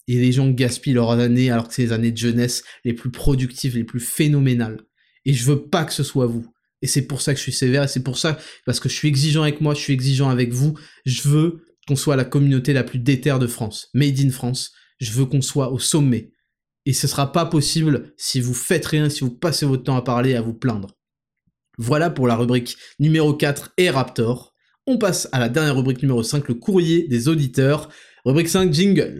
et 0.07 0.19
les 0.19 0.31
gens 0.31 0.49
gaspillent 0.49 0.93
leurs 0.93 1.11
années 1.11 1.51
alors 1.51 1.67
que 1.67 1.73
c'est 1.73 1.83
les 1.83 1.91
années 1.91 2.11
de 2.11 2.17
jeunesse 2.17 2.63
les 2.85 2.93
plus 2.93 3.11
productives, 3.11 3.75
les 3.75 3.83
plus 3.83 3.99
phénoménales. 3.99 4.81
Et 5.25 5.33
je 5.33 5.43
veux 5.45 5.63
pas 5.63 5.83
que 5.83 5.93
ce 5.93 6.03
soit 6.03 6.25
vous. 6.25 6.47
Et 6.81 6.87
c'est 6.87 7.07
pour 7.07 7.21
ça 7.21 7.33
que 7.33 7.37
je 7.37 7.43
suis 7.43 7.51
sévère, 7.51 7.83
et 7.83 7.87
c'est 7.87 8.03
pour 8.03 8.17
ça, 8.17 8.37
parce 8.65 8.79
que 8.79 8.87
je 8.87 8.93
suis 8.93 9.07
exigeant 9.07 9.41
avec 9.41 9.61
moi, 9.61 9.73
je 9.73 9.79
suis 9.79 9.93
exigeant 9.93 10.29
avec 10.29 10.53
vous, 10.53 10.77
je 11.05 11.27
veux 11.27 11.65
qu'on 11.87 11.95
soit 11.95 12.15
la 12.15 12.25
communauté 12.25 12.71
la 12.73 12.83
plus 12.83 12.99
déterre 12.99 13.39
de 13.39 13.47
France, 13.47 13.89
made 13.93 14.19
in 14.19 14.29
France, 14.29 14.73
je 14.99 15.11
veux 15.11 15.25
qu'on 15.25 15.41
soit 15.41 15.71
au 15.71 15.79
sommet. 15.79 16.31
Et 16.85 16.93
ce 16.93 17.07
sera 17.07 17.31
pas 17.31 17.45
possible 17.45 18.13
si 18.15 18.39
vous 18.39 18.53
faites 18.53 18.85
rien, 18.85 19.09
si 19.09 19.21
vous 19.21 19.31
passez 19.31 19.65
votre 19.65 19.83
temps 19.83 19.97
à 19.97 20.03
parler, 20.03 20.35
à 20.35 20.41
vous 20.41 20.53
plaindre. 20.53 20.95
Voilà 21.77 22.09
pour 22.09 22.27
la 22.27 22.35
rubrique 22.35 22.77
numéro 22.99 23.33
4 23.33 23.73
et 23.77 23.89
Raptor. 23.89 24.53
On 24.85 24.97
passe 24.97 25.27
à 25.31 25.39
la 25.39 25.49
dernière 25.49 25.75
rubrique 25.75 26.01
numéro 26.01 26.23
5, 26.23 26.47
le 26.47 26.53
courrier 26.53 27.07
des 27.07 27.27
auditeurs. 27.27 27.89
Rubrique 28.23 28.49
5, 28.49 28.71
jingle. 28.71 29.19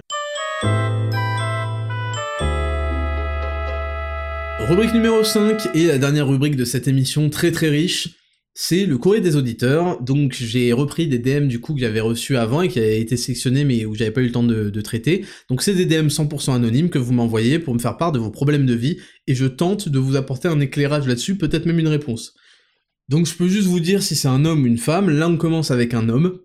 Rubrique 4.67 4.93
numéro 4.93 5.23
5 5.23 5.69
et 5.75 5.85
la 5.85 5.97
dernière 5.97 6.27
rubrique 6.27 6.55
de 6.55 6.65
cette 6.65 6.88
émission 6.88 7.29
très 7.29 7.51
très 7.51 7.69
riche, 7.69 8.09
c'est 8.53 8.85
le 8.85 8.97
courrier 8.97 9.21
des 9.21 9.35
auditeurs. 9.35 10.01
Donc 10.01 10.34
j'ai 10.34 10.73
repris 10.73 11.07
des 11.07 11.19
DM 11.19 11.47
du 11.47 11.61
coup 11.61 11.73
que 11.73 11.79
j'avais 11.79 11.99
reçus 11.99 12.35
avant 12.38 12.63
et 12.63 12.67
qui 12.67 12.79
avaient 12.79 12.99
été 12.99 13.15
sélectionnés 13.15 13.63
mais 13.63 13.85
où 13.85 13.93
j'avais 13.93 14.11
pas 14.11 14.21
eu 14.21 14.25
le 14.25 14.31
temps 14.31 14.43
de, 14.43 14.81
traiter. 14.81 15.25
Donc 15.49 15.61
c'est 15.61 15.75
des 15.75 15.85
DM 15.85 16.07
100% 16.07 16.55
anonymes 16.55 16.89
que 16.89 16.97
vous 16.97 17.13
m'envoyez 17.13 17.59
pour 17.59 17.75
me 17.75 17.79
faire 17.79 17.97
part 17.97 18.11
de 18.11 18.19
vos 18.19 18.31
problèmes 18.31 18.65
de 18.65 18.73
vie 18.73 18.97
et 19.27 19.35
je 19.35 19.45
tente 19.45 19.89
de 19.89 19.99
vous 19.99 20.15
apporter 20.15 20.47
un 20.47 20.59
éclairage 20.59 21.07
là-dessus, 21.07 21.38
peut-être 21.38 21.67
même 21.67 21.79
une 21.79 21.88
réponse. 21.88 22.34
Donc 23.09 23.27
je 23.27 23.35
peux 23.35 23.47
juste 23.47 23.67
vous 23.67 23.79
dire 23.79 24.01
si 24.01 24.15
c'est 24.15 24.27
un 24.27 24.43
homme 24.43 24.63
ou 24.63 24.65
une 24.65 24.79
femme. 24.79 25.09
Là 25.09 25.29
on 25.29 25.38
commence 25.38 25.69
avec 25.69 25.93
un 25.93 26.09
homme. 26.09 26.39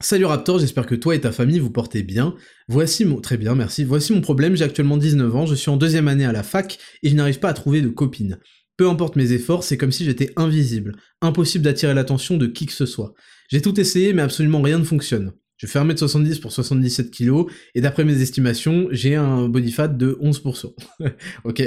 Salut 0.00 0.26
Raptor, 0.26 0.60
j'espère 0.60 0.86
que 0.86 0.94
toi 0.94 1.16
et 1.16 1.20
ta 1.20 1.32
famille 1.32 1.58
vous 1.58 1.72
portez 1.72 2.04
bien. 2.04 2.36
Voici 2.68 3.04
mon... 3.04 3.20
Très 3.20 3.36
bien, 3.36 3.56
merci. 3.56 3.82
Voici 3.82 4.12
mon 4.12 4.20
problème, 4.20 4.54
j'ai 4.54 4.62
actuellement 4.62 4.96
19 4.96 5.34
ans, 5.34 5.44
je 5.44 5.56
suis 5.56 5.70
en 5.70 5.76
deuxième 5.76 6.06
année 6.06 6.24
à 6.24 6.30
la 6.30 6.44
fac 6.44 6.78
et 7.02 7.08
je 7.08 7.16
n'arrive 7.16 7.40
pas 7.40 7.48
à 7.48 7.52
trouver 7.52 7.82
de 7.82 7.88
copine. 7.88 8.38
Peu 8.76 8.88
importe 8.88 9.16
mes 9.16 9.32
efforts, 9.32 9.64
c'est 9.64 9.76
comme 9.76 9.90
si 9.90 10.04
j'étais 10.04 10.32
invisible. 10.36 10.94
Impossible 11.20 11.64
d'attirer 11.64 11.94
l'attention 11.94 12.36
de 12.36 12.46
qui 12.46 12.66
que 12.66 12.72
ce 12.72 12.86
soit. 12.86 13.12
J'ai 13.50 13.60
tout 13.60 13.80
essayé 13.80 14.12
mais 14.12 14.22
absolument 14.22 14.62
rien 14.62 14.78
ne 14.78 14.84
fonctionne. 14.84 15.32
Je 15.58 15.66
fais 15.66 15.80
1m70 15.80 16.40
pour 16.40 16.52
77 16.52 17.10
kg, 17.10 17.46
et 17.74 17.80
d'après 17.80 18.04
mes 18.04 18.22
estimations, 18.22 18.86
j'ai 18.92 19.16
un 19.16 19.48
body 19.48 19.72
fat 19.72 19.88
de 19.88 20.16
11%. 20.22 20.72
ok, 21.44 21.62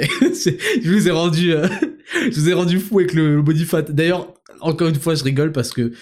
je 0.82 0.90
vous 0.90 1.08
ai 1.08 1.10
rendu, 1.10 1.52
euh, 1.52 1.68
je 2.30 2.40
vous 2.40 2.48
ai 2.48 2.54
rendu 2.54 2.80
fou 2.80 3.00
avec 3.00 3.12
le, 3.12 3.42
body 3.42 3.66
fat. 3.66 3.82
D'ailleurs, 3.82 4.32
encore 4.60 4.88
une 4.88 4.94
fois, 4.94 5.14
je 5.14 5.22
rigole 5.24 5.52
parce 5.52 5.72
que 5.72 5.92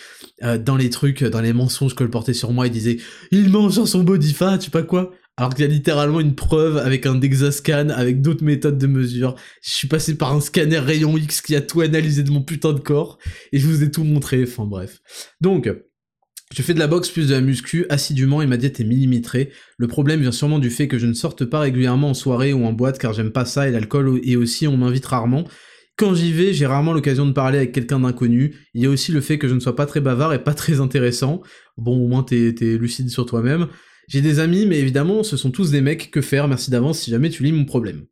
euh, 0.45 0.57
dans 0.57 0.77
les 0.77 0.89
trucs, 0.89 1.25
dans 1.25 1.41
les 1.41 1.53
mensonges 1.53 1.97
que 1.97 2.05
le 2.05 2.11
portait 2.11 2.33
sur 2.33 2.53
moi, 2.53 2.69
il 2.69 2.73
disait 2.73 2.99
«Il 3.33 3.51
mange 3.51 3.75
dans 3.75 3.87
son 3.87 4.05
body 4.05 4.35
fat, 4.35 4.59
je 4.61 4.67
sais 4.67 4.71
pas 4.71 4.85
quoi». 4.85 5.13
Alors 5.37 5.55
qu'il 5.55 5.65
y 5.65 5.69
a 5.69 5.71
littéralement 5.71 6.21
une 6.21 6.35
preuve 6.35 6.77
avec 6.77 7.07
un 7.07 7.15
Dexascan, 7.15 7.89
avec 7.89 8.21
d'autres 8.21 8.45
méthodes 8.45 8.77
de 8.77 8.87
mesure. 8.87 9.37
Je 9.63 9.71
suis 9.71 9.89
passé 9.89 10.17
par 10.17 10.35
un 10.35 10.41
scanner 10.41 10.79
rayon 10.79 11.17
X 11.17 11.41
qui 11.41 11.57
a 11.57 11.63
tout 11.63 11.81
analysé 11.81 12.23
de 12.23 12.31
mon 12.31 12.43
putain 12.43 12.75
de 12.75 12.79
corps, 12.79 13.19
et 13.51 13.59
je 13.59 13.67
vous 13.67 13.83
ai 13.83 13.91
tout 13.91 14.05
montré, 14.05 14.43
enfin 14.43 14.67
bref. 14.67 15.01
Donc, 15.41 15.67
je 16.53 16.63
fais 16.63 16.75
de 16.75 16.81
la 16.81 16.89
boxe 16.89 17.11
plus 17.11 17.29
de 17.29 17.35
la 17.35 17.41
muscu 17.41 17.87
assidûment 17.91 18.43
et 18.43 18.47
ma 18.47 18.57
diète 18.57 18.81
est 18.81 18.85
millimétrée. 18.85 19.51
Le 19.79 19.87
problème 19.87 20.21
vient 20.21 20.33
sûrement 20.33 20.59
du 20.59 20.71
fait 20.71 20.89
que 20.89 20.99
je 20.99 21.07
ne 21.07 21.13
sorte 21.13 21.45
pas 21.45 21.61
régulièrement 21.61 22.11
en 22.11 22.15
soirée 22.15 22.53
ou 22.53 22.65
en 22.65 22.73
boîte 22.73 22.99
car 22.99 23.13
j'aime 23.13 23.31
pas 23.31 23.45
ça 23.45 23.69
et 23.69 23.71
l'alcool 23.71 24.21
et 24.25 24.37
aussi 24.37 24.67
on 24.67 24.77
m'invite 24.77 25.07
rarement. 25.07 25.45
Quand 25.97 26.15
j'y 26.15 26.33
vais, 26.33 26.53
j'ai 26.53 26.67
rarement 26.67 26.93
l'occasion 26.93 27.27
de 27.27 27.33
parler 27.33 27.59
avec 27.59 27.73
quelqu'un 27.73 28.01
d'inconnu. 28.01 28.57
Il 28.75 28.83
y 28.83 28.87
a 28.87 28.91
aussi 28.91 29.13
le 29.13 29.21
fait 29.21 29.39
que 29.39 29.47
je 29.47 29.55
ne 29.55 29.61
sois 29.61 29.77
pas 29.77 29.87
très 29.87 30.01
bavard 30.01 30.33
et 30.33 30.43
pas 30.43 30.55
très 30.55 30.81
intéressant. 30.81 31.43
Bon, 31.77 31.97
au 32.03 32.09
moins 32.09 32.23
t'es 32.23 32.53
lucide 32.79 33.11
sur 33.11 33.27
toi-même. 33.27 33.69
J'ai 34.09 34.23
des 34.23 34.41
amis, 34.41 34.67
mais 34.67 34.79
évidemment, 34.81 35.23
ce 35.23 35.37
sont 35.37 35.53
tous 35.53 35.71
des 35.71 35.83
mecs. 35.83 36.11
Que 36.11 36.21
faire? 36.21 36.49
Merci 36.49 36.71
d'avance 36.71 36.99
si 36.99 37.11
jamais 37.11 37.31
tu 37.31 37.45
lis 37.45 37.53
mon 37.53 37.65
problème. 37.65 38.07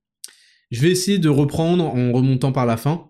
Je 0.70 0.81
vais 0.81 0.90
essayer 0.90 1.19
de 1.19 1.28
reprendre 1.28 1.85
en 1.85 2.12
remontant 2.12 2.52
par 2.52 2.66
la 2.66 2.77
fin. 2.77 3.06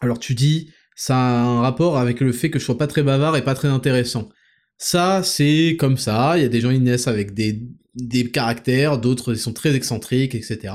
Alors 0.00 0.18
tu 0.18 0.34
dis, 0.34 0.70
ça 0.96 1.16
a 1.16 1.42
un 1.42 1.60
rapport 1.60 1.98
avec 1.98 2.20
le 2.20 2.32
fait 2.32 2.50
que 2.50 2.58
je 2.58 2.64
sois 2.64 2.78
pas 2.78 2.86
très 2.86 3.02
bavard 3.02 3.36
et 3.36 3.42
pas 3.42 3.54
très 3.54 3.68
intéressant. 3.68 4.30
Ça, 4.78 5.22
c'est 5.22 5.76
comme 5.78 5.96
ça, 5.96 6.34
il 6.36 6.42
y 6.42 6.44
a 6.44 6.48
des 6.48 6.60
gens 6.60 6.72
qui 6.72 6.80
naissent 6.80 7.08
avec 7.08 7.32
des, 7.34 7.62
des 7.94 8.30
caractères, 8.30 8.98
d'autres 8.98 9.34
sont 9.34 9.52
très 9.52 9.74
excentriques, 9.74 10.34
etc. 10.34 10.74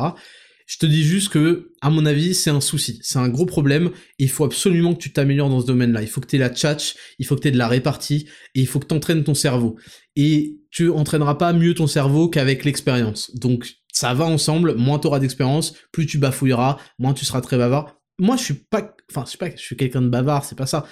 Je 0.66 0.78
te 0.78 0.86
dis 0.86 1.04
juste 1.04 1.30
que, 1.30 1.72
à 1.82 1.90
mon 1.90 2.06
avis, 2.06 2.36
c'est 2.36 2.52
un 2.52 2.62
souci, 2.62 3.00
c'est 3.02 3.18
un 3.18 3.28
gros 3.28 3.48
problème, 3.48 3.90
il 4.20 4.30
faut 4.30 4.46
absolument 4.46 4.94
que 4.94 5.00
tu 5.00 5.12
t'améliores 5.12 5.50
dans 5.50 5.62
ce 5.62 5.66
domaine-là. 5.66 6.04
Il 6.04 6.08
faut 6.08 6.22
que 6.22 6.28
tu 6.28 6.36
aies 6.36 6.40
la 6.40 6.50
tchatch, 6.50 6.96
il 7.18 7.26
faut 7.26 7.36
que 7.36 7.42
tu 7.42 7.48
aies 7.48 7.52
de 7.52 7.58
la 7.58 7.68
répartie, 7.68 8.28
et 8.54 8.62
il 8.62 8.68
faut 8.68 8.80
que 8.80 8.86
tu 8.86 8.94
entraînes 8.94 9.24
ton 9.24 9.34
cerveau. 9.34 9.78
Et 10.16 10.60
tu 10.70 10.92
entraîneras 10.92 11.36
pas 11.36 11.54
mieux 11.54 11.74
ton 11.74 11.88
cerveau 11.88 12.30
qu'avec 12.30 12.66
l'expérience. 12.66 13.36
Donc, 13.36 13.78
ça 13.92 14.14
va 14.14 14.26
ensemble, 14.26 14.76
moins 14.76 15.00
tu 15.00 15.08
auras 15.08 15.20
d'expérience, 15.20 15.74
plus 15.92 16.06
tu 16.06 16.20
bafouilleras, 16.20 16.78
moins 17.00 17.14
tu 17.14 17.26
seras 17.26 17.42
très 17.42 17.58
bavard. 17.58 18.00
Moi, 18.20 18.38
je 18.38 18.44
suis 18.44 18.54
pas, 18.54 18.96
enfin, 19.10 19.24
je 19.26 19.30
suis 19.30 19.38
pas, 19.40 19.50
je 19.50 19.62
suis 19.62 19.76
quelqu'un 19.76 20.04
de 20.04 20.10
bavard, 20.10 20.46
c'est 20.46 20.58
pas 20.58 20.68
ça 20.68 20.86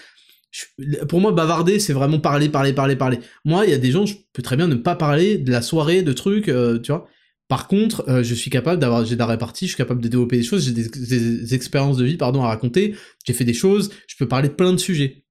pour 1.09 1.21
moi, 1.21 1.31
bavarder, 1.31 1.79
c'est 1.79 1.93
vraiment 1.93 2.19
parler, 2.19 2.49
parler, 2.49 2.73
parler, 2.73 2.95
parler. 2.95 3.19
Moi, 3.45 3.65
il 3.65 3.71
y 3.71 3.73
a 3.73 3.77
des 3.77 3.91
gens, 3.91 4.05
je 4.05 4.15
peux 4.33 4.41
très 4.41 4.55
bien 4.55 4.67
ne 4.67 4.75
pas 4.75 4.95
parler 4.95 5.37
de 5.37 5.51
la 5.51 5.61
soirée, 5.61 6.01
de 6.01 6.13
trucs, 6.13 6.49
euh, 6.49 6.79
tu 6.79 6.91
vois. 6.91 7.07
Par 7.47 7.67
contre, 7.67 8.03
euh, 8.09 8.23
je 8.23 8.33
suis 8.33 8.49
capable 8.49 8.81
d'avoir, 8.81 9.05
j'ai 9.05 9.15
de 9.15 9.19
la 9.19 9.25
répartie, 9.25 9.65
je 9.65 9.71
suis 9.71 9.77
capable 9.77 10.01
de 10.01 10.07
développer 10.09 10.37
des 10.37 10.43
choses, 10.43 10.65
j'ai 10.65 10.73
des, 10.73 10.89
des, 10.89 11.53
expériences 11.53 11.97
de 11.97 12.05
vie, 12.05 12.17
pardon, 12.17 12.43
à 12.43 12.47
raconter, 12.47 12.95
j'ai 13.25 13.33
fait 13.33 13.45
des 13.45 13.53
choses, 13.53 13.91
je 14.07 14.15
peux 14.17 14.27
parler 14.27 14.49
de 14.49 14.53
plein 14.53 14.73
de 14.73 14.77
sujets. 14.77 15.23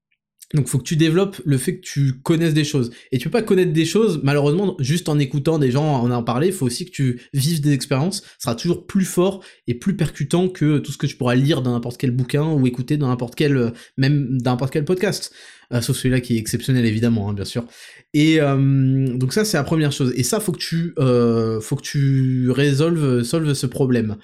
Donc 0.53 0.67
faut 0.67 0.77
que 0.77 0.83
tu 0.83 0.95
développes 0.95 1.41
le 1.43 1.57
fait 1.57 1.77
que 1.77 1.81
tu 1.81 2.13
connaisses 2.21 2.53
des 2.53 2.63
choses. 2.63 2.91
Et 3.11 3.17
tu 3.17 3.25
peux 3.25 3.31
pas 3.31 3.41
connaître 3.41 3.73
des 3.73 3.85
choses, 3.85 4.21
malheureusement, 4.23 4.77
juste 4.79 5.09
en 5.09 5.19
écoutant 5.19 5.59
des 5.59 5.71
gens 5.71 5.83
en 5.83 6.09
en 6.09 6.23
parler, 6.23 6.47
il 6.47 6.53
faut 6.53 6.65
aussi 6.65 6.85
que 6.85 6.91
tu 6.91 7.21
vives 7.33 7.59
des 7.59 7.73
expériences, 7.73 8.21
ça 8.21 8.51
sera 8.51 8.55
toujours 8.55 8.87
plus 8.87 9.03
fort 9.03 9.43
et 9.67 9.73
plus 9.73 9.97
percutant 9.97 10.47
que 10.47 10.77
tout 10.77 10.93
ce 10.93 10.97
que 10.97 11.05
tu 11.05 11.17
pourras 11.17 11.35
lire 11.35 11.61
dans 11.61 11.73
n'importe 11.73 11.97
quel 11.97 12.11
bouquin 12.11 12.45
ou 12.45 12.65
écouter 12.65 12.95
dans 12.95 13.09
n'importe 13.09 13.35
quel, 13.35 13.57
euh, 13.57 13.71
même 13.97 14.41
dans 14.41 14.51
n'importe 14.51 14.71
quel 14.71 14.85
podcast. 14.85 15.33
Euh, 15.73 15.81
sauf 15.81 15.97
celui-là 15.97 16.21
qui 16.21 16.37
est 16.37 16.39
exceptionnel 16.39 16.85
évidemment, 16.85 17.29
hein, 17.29 17.33
bien 17.33 17.43
sûr. 17.43 17.65
Et 18.13 18.39
euh, 18.39 19.17
donc 19.17 19.33
ça 19.33 19.43
c'est 19.43 19.57
la 19.57 19.65
première 19.65 19.91
chose. 19.91 20.13
Et 20.15 20.23
ça 20.23 20.39
faut 20.39 20.53
que 20.53 20.59
tu, 20.59 20.93
faut 20.95 21.75
que 21.75 21.81
tu 21.81 22.51
résolves, 22.51 23.23
solves 23.23 23.53
ce 23.53 23.65
problème. 23.65 24.15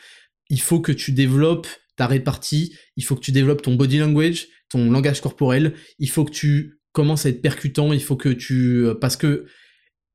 Il 0.49 0.61
faut 0.61 0.79
que 0.79 0.93
tu 0.93 1.11
développes 1.11 1.67
ta 1.95 2.07
répartie, 2.07 2.75
il 2.95 3.03
faut 3.03 3.15
que 3.15 3.21
tu 3.21 3.31
développes 3.31 3.61
ton 3.61 3.75
body 3.75 3.99
language, 3.99 4.47
ton 4.69 4.91
langage 4.91 5.21
corporel, 5.21 5.73
il 5.99 6.09
faut 6.09 6.25
que 6.25 6.31
tu 6.31 6.79
commences 6.91 7.25
à 7.25 7.29
être 7.29 7.41
percutant, 7.41 7.93
il 7.93 8.01
faut 8.01 8.15
que 8.15 8.29
tu... 8.29 8.85
Euh, 8.85 8.93
parce 8.93 9.17
que 9.17 9.45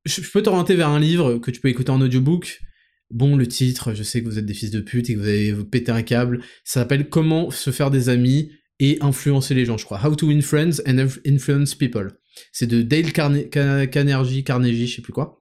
je 0.05 0.21
peux 0.21 0.41
t'orienter 0.41 0.75
vers 0.75 0.89
un 0.89 0.99
livre 0.99 1.37
que 1.37 1.51
tu 1.51 1.59
peux 1.59 1.67
écouter 1.67 1.91
en 1.91 2.01
audiobook. 2.01 2.59
Bon, 3.11 3.35
le 3.35 3.47
titre, 3.47 3.93
je 3.93 4.03
sais 4.03 4.21
que 4.21 4.27
vous 4.27 4.39
êtes 4.39 4.45
des 4.45 4.53
fils 4.53 4.71
de 4.71 4.79
pute 4.79 5.09
et 5.09 5.13
que 5.13 5.19
vous 5.19 5.27
avez 5.27 5.53
pété 5.65 5.91
un 5.91 6.03
câble. 6.03 6.41
Ça 6.63 6.81
s'appelle 6.81 7.09
Comment 7.09 7.51
se 7.51 7.71
faire 7.71 7.91
des 7.91 8.09
amis 8.09 8.51
et 8.79 8.97
influencer 9.01 9.53
les 9.53 9.65
gens, 9.65 9.77
je 9.77 9.85
crois. 9.85 9.99
How 10.03 10.15
to 10.15 10.27
win 10.27 10.41
friends 10.41 10.81
and 10.87 11.05
influence 11.25 11.75
people. 11.75 12.07
C'est 12.53 12.67
de 12.67 12.81
Dale 12.81 13.11
Carnegie, 13.11 14.43
Carnegie, 14.43 14.87
je 14.87 14.95
sais 14.95 15.01
plus 15.01 15.11
quoi. 15.11 15.39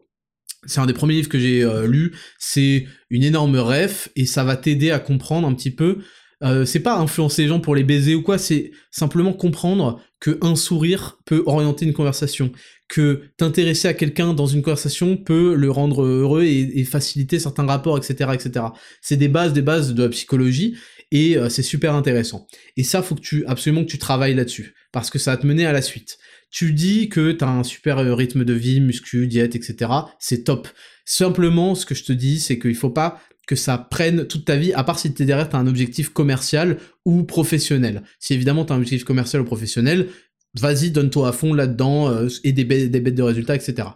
C'est 0.67 0.81
un 0.81 0.87
des 0.87 0.93
premiers 0.93 1.15
livres 1.15 1.29
que 1.29 1.39
j'ai 1.39 1.65
lu. 1.87 2.13
C'est 2.41 2.87
une 3.11 3.23
énorme 3.23 3.57
ref 3.57 4.09
et 4.17 4.27
ça 4.27 4.43
va 4.43 4.57
t'aider 4.57 4.91
à 4.91 4.99
comprendre 4.99 5.47
un 5.47 5.55
petit 5.55 5.71
peu 5.71 5.99
euh, 6.43 6.65
c'est 6.65 6.81
pas 6.81 6.97
influencer 6.97 7.43
les 7.43 7.49
gens 7.49 7.61
pour 7.61 7.75
les 7.75 7.83
baiser 7.85 8.15
ou 8.15 8.23
quoi, 8.23 8.39
c'est 8.39 8.71
simplement 8.91 9.33
comprendre 9.33 10.01
que 10.21 10.39
un 10.41 10.55
sourire 10.57 11.19
peut 11.25 11.43
orienter 11.47 11.85
une 11.85 11.93
conversation, 11.93 12.53
que 12.89 13.23
t'intéresser 13.37 13.89
à 13.89 13.95
quelqu'un 13.95 14.35
dans 14.35 14.47
une 14.47 14.63
conversation 14.63 15.17
peut 15.17 15.55
le 15.55 15.71
rendre 15.71 16.05
heureux 16.05 16.45
et, 16.45 16.85
faciliter 16.85 17.39
certains 17.39 17.67
rapports, 17.67 17.99
etc., 17.99 18.31
etc. 18.35 18.67
C'est 19.03 19.17
des 19.17 19.29
bases, 19.29 19.53
des 19.53 19.63
bases 19.63 19.95
de 19.95 20.05
la 20.05 20.09
psychologie 20.09 20.77
et 21.11 21.37
euh, 21.37 21.49
c'est 21.49 21.63
super 21.63 21.95
intéressant. 21.95 22.47
Et 22.77 22.85
ça, 22.85 23.03
faut 23.03 23.15
que 23.15 23.21
tu 23.21 23.45
absolument 23.47 23.83
que 23.83 23.91
tu 23.91 23.99
travailles 23.99 24.35
là-dessus 24.35 24.75
parce 24.93 25.11
que 25.11 25.19
ça 25.19 25.33
va 25.33 25.37
te 25.37 25.47
mener 25.47 25.67
à 25.67 25.73
la 25.73 25.83
suite. 25.83 26.19
Tu 26.51 26.73
dis 26.73 27.09
que 27.09 27.33
t'as 27.33 27.49
un 27.49 27.65
super 27.65 27.99
euh, 27.99 28.15
rythme 28.15 28.45
de 28.45 28.55
vie, 28.55 28.81
muscu, 28.81 29.27
diète, 29.27 29.55
etc. 29.55 29.91
C'est 30.19 30.45
top. 30.45 30.69
Simplement, 31.05 31.75
ce 31.75 31.85
que 31.85 31.95
je 31.95 32.05
te 32.05 32.13
dis, 32.13 32.41
c'est 32.41 32.59
qu'il 32.59 32.75
faut 32.75 32.91
pas 32.91 33.21
que 33.49 33.57
ça 33.57 33.79
prenne 33.79 34.27
toute 34.27 34.45
ta 34.45 34.57
vie, 34.57 34.75
à 34.75 34.85
part 34.85 34.99
si 34.99 35.13
t'es 35.13 35.25
derrière, 35.25 35.49
t'as 35.49 35.59
un 35.59 35.67
objectif 35.67 36.11
commercial 36.11 36.77
ou 37.07 37.25
professionnel. 37.25 38.03
Si 38.21 38.35
évidemment 38.35 38.67
t'as 38.67 38.75
un 38.75 38.77
objectif 38.77 39.05
commercial 39.05 39.41
ou 39.41 39.45
professionnel, 39.47 40.09
vas-y, 40.55 40.91
donne-toi 40.91 41.29
à 41.29 41.33
fond 41.33 41.55
là-dedans, 41.55 42.11
euh, 42.11 42.29
et 42.45 42.53
des 42.53 42.65
bêtes 42.65 43.15
de 43.15 43.23
résultats, 43.23 43.57
etc. 43.57 43.89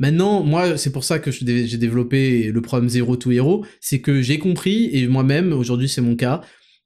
Maintenant, 0.00 0.42
moi, 0.42 0.76
c'est 0.76 0.90
pour 0.90 1.04
ça 1.04 1.20
que 1.20 1.30
j'ai 1.30 1.78
développé 1.78 2.50
le 2.52 2.60
programme 2.60 2.88
Zero 2.88 3.16
to 3.16 3.30
Hero, 3.30 3.64
c'est 3.80 4.00
que 4.00 4.20
j'ai 4.20 4.38
compris, 4.38 4.90
et 4.92 5.06
moi-même, 5.06 5.52
aujourd'hui 5.52 5.88
c'est 5.88 6.02
mon 6.02 6.16
cas, 6.16 6.42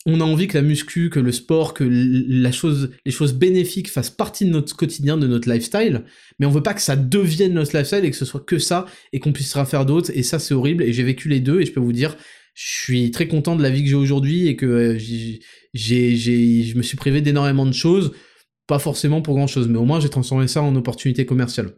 on 0.07 0.21
a 0.21 0.25
envie 0.25 0.47
que 0.47 0.57
la 0.57 0.63
muscu, 0.63 1.11
que 1.11 1.21
le 1.21 1.31
sport, 1.31 1.75
que 1.75 1.85
la 1.85 2.53
chose, 2.53 2.91
les 3.05 3.13
choses 3.13 3.35
bénéfiques 3.35 3.91
fassent 3.91 4.11
partie 4.11 4.47
de 4.47 4.51
notre 4.51 4.75
quotidien, 4.75 5.19
de 5.19 5.27
notre 5.27 5.51
lifestyle, 5.51 6.05
mais 6.39 6.47
on 6.47 6.51
veut 6.51 6.63
pas 6.63 6.73
que 6.73 6.81
ça 6.81 6.97
devienne 6.97 7.53
notre 7.53 7.77
lifestyle 7.77 8.05
et 8.05 8.11
que 8.11 8.17
ce 8.17 8.25
soit 8.25 8.41
que 8.41 8.59
ça 8.59 8.87
et 9.13 9.21
qu'on 9.21 9.33
puisse 9.33 9.53
faire 9.53 9.85
d'autres. 9.85 10.11
Et 10.15 10.23
ça, 10.23 10.39
c'est 10.39 10.55
horrible. 10.55 10.85
Et 10.85 10.93
j'ai 10.93 11.03
vécu 11.03 11.29
les 11.29 11.41
deux 11.41 11.61
et 11.61 11.67
je 11.67 11.73
peux 11.73 11.81
vous 11.81 11.93
dire, 11.93 12.17
je 12.55 12.83
suis 12.83 13.11
très 13.11 13.29
content 13.29 13.57
de 13.57 13.63
la 13.63 13.69
vie 13.69 13.83
que 13.83 13.91
j'ai 13.91 13.95
aujourd'hui 13.95 14.49
et 14.49 14.57
que 14.57 14.67
euh, 14.67 14.99
j'ai, 14.99 16.17
j'ai, 16.17 16.63
je 16.63 16.77
me 16.79 16.83
suis 16.83 16.97
privé 16.97 17.21
d'énormément 17.21 17.67
de 17.67 17.73
choses, 17.73 18.13
pas 18.67 18.79
forcément 18.79 19.21
pour 19.21 19.35
grand 19.35 19.47
chose, 19.47 19.69
mais 19.69 19.79
au 19.79 19.85
moins 19.85 20.01
j'ai 20.01 20.09
transformé 20.09 20.49
ça 20.49 20.63
en 20.63 20.75
opportunité 20.77 21.27
commerciale. 21.27 21.75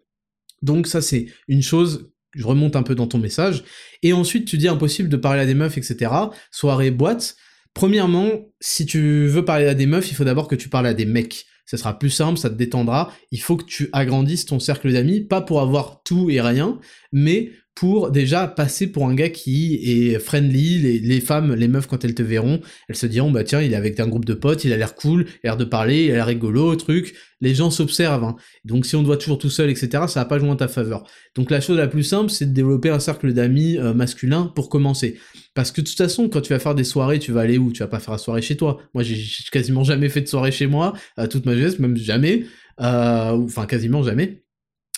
Donc 0.63 0.87
ça, 0.87 1.03
c'est 1.03 1.27
une 1.49 1.63
chose 1.63 2.13
je 2.35 2.47
remonte 2.47 2.77
un 2.77 2.83
peu 2.83 2.95
dans 2.95 3.07
ton 3.07 3.19
message. 3.19 3.65
Et 4.03 4.13
ensuite, 4.13 4.47
tu 4.47 4.57
dis 4.59 4.69
impossible 4.69 5.09
de 5.09 5.17
parler 5.17 5.43
à 5.43 5.47
des 5.47 5.55
meufs, 5.55 5.77
etc. 5.77 6.11
Soirée, 6.51 6.91
boîte. 6.91 7.37
Premièrement, 7.75 8.31
si 8.61 8.87
tu 8.87 9.27
veux 9.27 9.45
parler 9.45 9.67
à 9.67 9.75
des 9.75 9.87
meufs, 9.87 10.11
il 10.11 10.15
faut 10.15 10.25
d'abord 10.25 10.49
que 10.49 10.55
tu 10.55 10.69
parles 10.69 10.87
à 10.87 10.95
des 10.95 11.07
mecs. 11.07 11.47
Ce 11.65 11.77
sera 11.77 11.99
plus 11.99 12.11
simple, 12.11 12.39
ça 12.39 12.51
te 12.51 12.55
détendra. 12.55 13.13
Il 13.31 13.41
faut 13.41 13.57
que 13.57 13.65
tu 13.65 13.89
agrandisses 13.93 14.47
ton 14.47 14.59
cercle 14.59 14.93
d'amis, 14.93 15.21
pas 15.21 15.41
pour 15.41 15.61
avoir 15.61 16.03
tout 16.03 16.29
et 16.29 16.41
rien, 16.41 16.79
mais 17.13 17.51
pour 17.75 18.11
déjà 18.11 18.47
passer 18.47 18.87
pour 18.87 19.09
un 19.09 19.15
gars 19.15 19.31
qui 19.31 19.77
est 19.83 20.19
friendly, 20.19 21.01
les, 21.01 21.21
femmes, 21.21 21.55
les 21.55 21.69
meufs 21.69 21.87
quand 21.87 22.05
elles 22.05 22.15
te 22.15 22.23
verront, 22.23 22.61
elles 22.89 22.97
se 22.97 23.07
diront 23.07 23.31
bah 23.31 23.45
tiens 23.45 23.63
il 23.63 23.73
est 23.73 23.77
avec 23.77 23.99
un 23.99 24.07
groupe 24.07 24.25
de 24.25 24.35
potes, 24.35 24.65
il 24.65 24.73
a 24.73 24.77
l'air 24.77 24.95
cool, 24.95 25.27
il 25.43 25.47
a 25.47 25.51
l'air 25.51 25.57
de 25.57 25.65
parler, 25.65 26.05
il 26.05 26.11
a 26.11 26.15
l'air 26.15 26.27
rigolo, 26.27 26.77
truc. 26.77 27.15
Les 27.41 27.55
gens 27.55 27.71
s'observent. 27.71 28.25
Hein. 28.25 28.37
Donc 28.65 28.87
si 28.87 28.95
on 28.95 29.03
doit 29.03 29.17
toujours 29.17 29.39
tout 29.39 29.51
seul, 29.51 29.71
etc., 29.71 30.05
ça 30.07 30.21
va 30.21 30.25
pas 30.27 30.39
jouer 30.39 30.51
en 30.51 30.57
ta 30.57 30.69
faveur. 30.69 31.05
Donc 31.35 31.51
la 31.51 31.61
chose 31.61 31.77
la 31.77 31.89
plus 31.89 32.05
simple, 32.05 32.31
c'est 32.31 32.47
de 32.47 32.53
développer 32.53 32.91
un 32.91 33.01
cercle 33.01 33.33
d'amis 33.33 33.79
euh, 33.79 33.95
masculins 33.95 34.53
pour 34.55 34.69
commencer. 34.69 35.19
Parce 35.55 35.73
que 35.73 35.81
de 35.81 35.87
toute 35.87 35.97
façon, 35.97 36.29
quand 36.29 36.41
tu 36.41 36.53
vas 36.53 36.59
faire 36.59 36.75
des 36.75 36.85
soirées, 36.85 37.19
tu 37.19 37.33
vas 37.33 37.41
aller 37.41 37.59
où? 37.59 37.73
Tu 37.73 37.81
vas 37.81 37.89
pas 37.89 38.01
faire 38.01 38.13
la 38.13 38.19
soirée 38.19 38.43
chez 38.43 38.57
toi. 38.57 38.81
Moi 38.95 39.03
j'ai 39.03 39.21
quasiment 39.51 39.83
jamais 39.83 40.09
fait 40.09 40.21
de 40.21 40.29
soirée 40.29 40.53
chez 40.53 40.67
moi, 40.67 40.93
toute 41.31 41.47
ma 41.47 41.55
jeunesse, 41.55 41.79
même 41.79 41.97
jamais. 41.97 42.45
Euh, 42.81 43.37
enfin 43.45 43.67
quasiment 43.67 44.03
jamais 44.03 44.42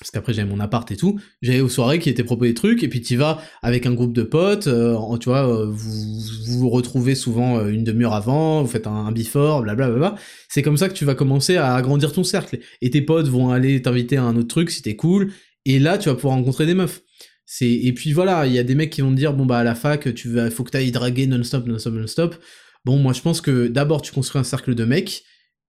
parce 0.05 0.11
qu'après 0.11 0.35
j'avais 0.35 0.51
mon 0.51 0.61
appart 0.61 0.91
et 0.93 0.97
tout, 0.97 1.19
j'allais 1.41 1.63
aux 1.63 1.71
soirées 1.71 1.99
qui 1.99 2.11
étaient 2.11 2.25
proposées 2.25 2.51
des 2.51 2.55
trucs, 2.55 2.83
et 2.83 2.89
puis 2.89 3.01
tu 3.01 3.17
vas 3.17 3.41
avec 3.63 3.87
un 3.87 3.95
groupe 3.95 4.13
de 4.13 4.23
potes, 4.23 4.67
euh, 4.67 4.99
tu 5.17 5.31
vois, 5.31 5.49
euh, 5.49 5.65
vous, 5.71 6.59
vous 6.59 6.69
retrouvez 6.69 7.15
souvent 7.15 7.57
euh, 7.57 7.69
une 7.69 7.85
demi-heure 7.85 8.13
avant, 8.13 8.63
vous 8.63 8.69
faites 8.69 8.87
un, 8.87 8.93
un 9.07 9.13
before, 9.13 9.63
blablabla. 9.63 10.17
C'est 10.51 10.61
comme 10.61 10.77
ça 10.77 10.91
que 10.91 10.93
tu 10.93 11.07
vas 11.07 11.15
commencer 11.15 11.57
à 11.57 11.75
agrandir 11.75 12.13
ton 12.13 12.23
cercle. 12.23 12.59
Et 12.83 12.91
tes 12.91 13.01
potes 13.01 13.29
vont 13.29 13.49
aller 13.49 13.81
t'inviter 13.81 14.19
à 14.19 14.25
un 14.25 14.37
autre 14.37 14.49
truc 14.49 14.71
si 14.71 14.83
t'es 14.83 14.95
cool, 14.95 15.33
et 15.65 15.79
là 15.79 15.97
tu 15.97 16.11
vas 16.11 16.17
pouvoir 16.17 16.35
rencontrer 16.35 16.67
des 16.67 16.75
meufs. 16.75 17.01
C'est 17.47 17.73
et 17.73 17.95
puis 17.95 18.13
voilà, 18.13 18.47
il 18.47 18.53
y 18.53 18.59
a 18.59 18.63
des 18.63 18.75
mecs 18.75 18.91
qui 18.91 19.01
vont 19.01 19.11
te 19.11 19.17
dire 19.17 19.33
bon 19.33 19.47
bah 19.47 19.59
à 19.59 19.65
la 19.65 19.75
fac 19.75 20.13
tu 20.13 20.37
faut 20.51 20.65
que 20.65 20.71
t'ailles 20.71 20.93
draguer 20.93 21.27
non-stop 21.27 21.67
non-stop 21.67 21.95
non-stop. 21.95 22.37
Bon 22.85 22.99
moi 22.99 23.15
je 23.15 23.23
pense 23.23 23.41
que 23.41 23.69
d'abord 23.69 24.03
tu 24.03 24.13
construis 24.13 24.41
un 24.41 24.45
cercle 24.45 24.75
de 24.75 24.85
mecs 24.85 25.25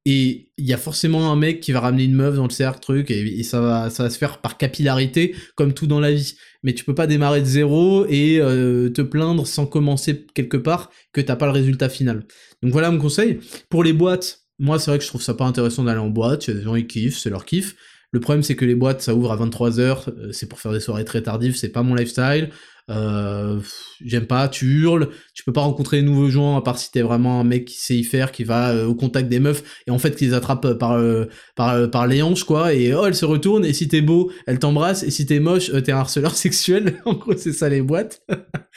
et 0.06 0.52
il 0.57 0.65
y 0.65 0.73
a 0.73 0.77
forcément 0.77 1.32
un 1.32 1.36
mec 1.36 1.61
qui 1.61 1.72
va 1.72 1.80
ramener 1.80 2.03
une 2.03 2.14
meuf 2.14 2.36
dans 2.36 2.44
le 2.44 2.52
cercle 2.52 2.80
truc 2.80 3.10
et, 3.10 3.41
ça 3.44 3.60
va 3.60 3.90
ça 3.90 4.03
va 4.03 4.10
se 4.10 4.18
faire 4.18 4.40
par 4.40 4.57
capillarité 4.57 5.36
comme 5.56 5.73
tout 5.73 5.88
dans 5.88 5.99
la 5.99 6.11
vie. 6.11 6.36
Mais 6.64 6.73
tu 6.73 6.86
peux 6.86 6.94
pas 6.94 7.07
démarrer 7.07 7.41
de 7.41 7.45
zéro 7.45 8.06
et 8.07 8.40
euh, 8.40 8.90
te 8.90 9.02
plaindre 9.02 9.48
sans 9.48 9.65
commencer 9.65 10.26
quelque 10.36 10.57
part 10.57 10.91
que 11.11 11.22
t'as 11.22 11.36
pas 11.36 11.48
le 11.48 11.52
résultat 11.52 11.90
final. 11.90 12.26
Donc 12.61 12.72
voilà 12.72 12.91
mon 12.91 12.99
conseil. 12.99 13.40
Pour 13.69 13.84
les 13.84 13.94
boîtes 13.94 14.41
moi 14.60 14.77
c'est 14.80 14.91
vrai 14.91 14.99
que 14.99 15.03
je 15.03 15.10
trouve 15.10 15.23
ça 15.23 15.34
pas 15.34 15.45
intéressant 15.45 15.84
d'aller 15.84 15.99
en 15.99 16.10
boîte. 16.10 16.48
Il 16.48 16.52
y 16.52 16.53
a 16.53 16.60
des 16.60 16.64
gens 16.64 16.76
qui 16.76 16.86
kiffent 16.86 17.18
c'est 17.18 17.32
leur 17.32 17.44
kiff. 17.44 17.76
Le 18.11 18.19
problème 18.19 18.44
c'est 18.44 18.56
que 18.56 18.65
les 18.65 18.76
boîtes 18.76 19.02
ça 19.02 19.15
ouvre 19.15 19.32
à 19.32 19.38
23h 19.38 20.10
euh, 20.10 20.32
c'est 20.32 20.48
pour 20.48 20.60
faire 20.60 20.72
des 20.72 20.80
soirées 20.80 21.06
très 21.06 21.23
tardives 21.23 21.56
c'est 21.56 21.69
pas 21.69 21.82
mon 21.82 21.95
lifestyle 21.95 22.52
euh, 22.91 23.60
j'aime 24.03 24.28
pas, 24.28 24.48
tu 24.48 24.66
hurles, 24.82 25.10
tu 25.34 25.44
peux 25.44 25.53
pas 25.53 25.62
rencontrer 25.62 26.02
de 26.02 26.06
nouveaux 26.06 26.30
gens 26.30 26.56
à 26.56 26.62
part 26.62 26.78
si 26.78 26.91
t'es 26.91 27.02
vraiment 27.02 27.40
un 27.40 27.44
mec 27.44 27.66
qui 27.66 27.78
sait 27.78 27.95
y 27.95 28.03
faire, 28.03 28.32
qui 28.32 28.44
va 28.44 28.72
euh, 28.74 28.86
au 28.86 28.94
contact 28.94 29.28
des 29.28 29.40
meufs 29.40 29.64
et 29.88 29.91
en 29.91 29.98
fait 29.98 30.16
qui 30.16 30.28
les 30.28 30.34
attrape 30.34 30.74
par 30.74 30.91
euh, 30.91 31.26
par 31.56 31.90
par 31.90 32.06
les 32.06 32.22
hanches 32.22 32.44
quoi 32.44 32.74
et 32.74 32.94
oh 32.94 33.06
elle 33.07 33.16
se 33.16 33.26
retourne 33.26 33.66
et 33.66 33.74
si 33.74 33.88
t'es 33.88 34.02
beau 34.02 34.32
elle 34.45 34.60
t'embrasse 34.60 35.02
et 35.02 35.10
si 35.10 35.26
t'es 35.26 35.40
moche 35.40 35.72
t'es 35.84 35.91
un 35.91 35.98
harceleur 35.98 36.36
sexuel. 36.36 37.02
En 37.06 37.14
gros 37.14 37.36
c'est 37.36 37.53
ça 37.53 37.70
les 37.70 37.82
boîtes. 37.82 38.22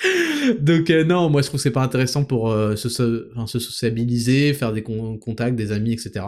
Donc 0.60 0.88
non 0.90 1.28
moi 1.28 1.42
je 1.42 1.48
trouve 1.48 1.58
que 1.58 1.62
c'est 1.62 1.70
pas 1.70 1.82
intéressant 1.82 2.24
pour 2.24 2.50
se, 2.50 2.88
se, 2.88 3.28
se, 3.46 3.58
sociabiliser 3.58 4.54
faire 4.54 4.72
des 4.72 4.82
contacts 4.82 5.56
des 5.56 5.72
amis 5.72 5.92
etc 5.92 6.24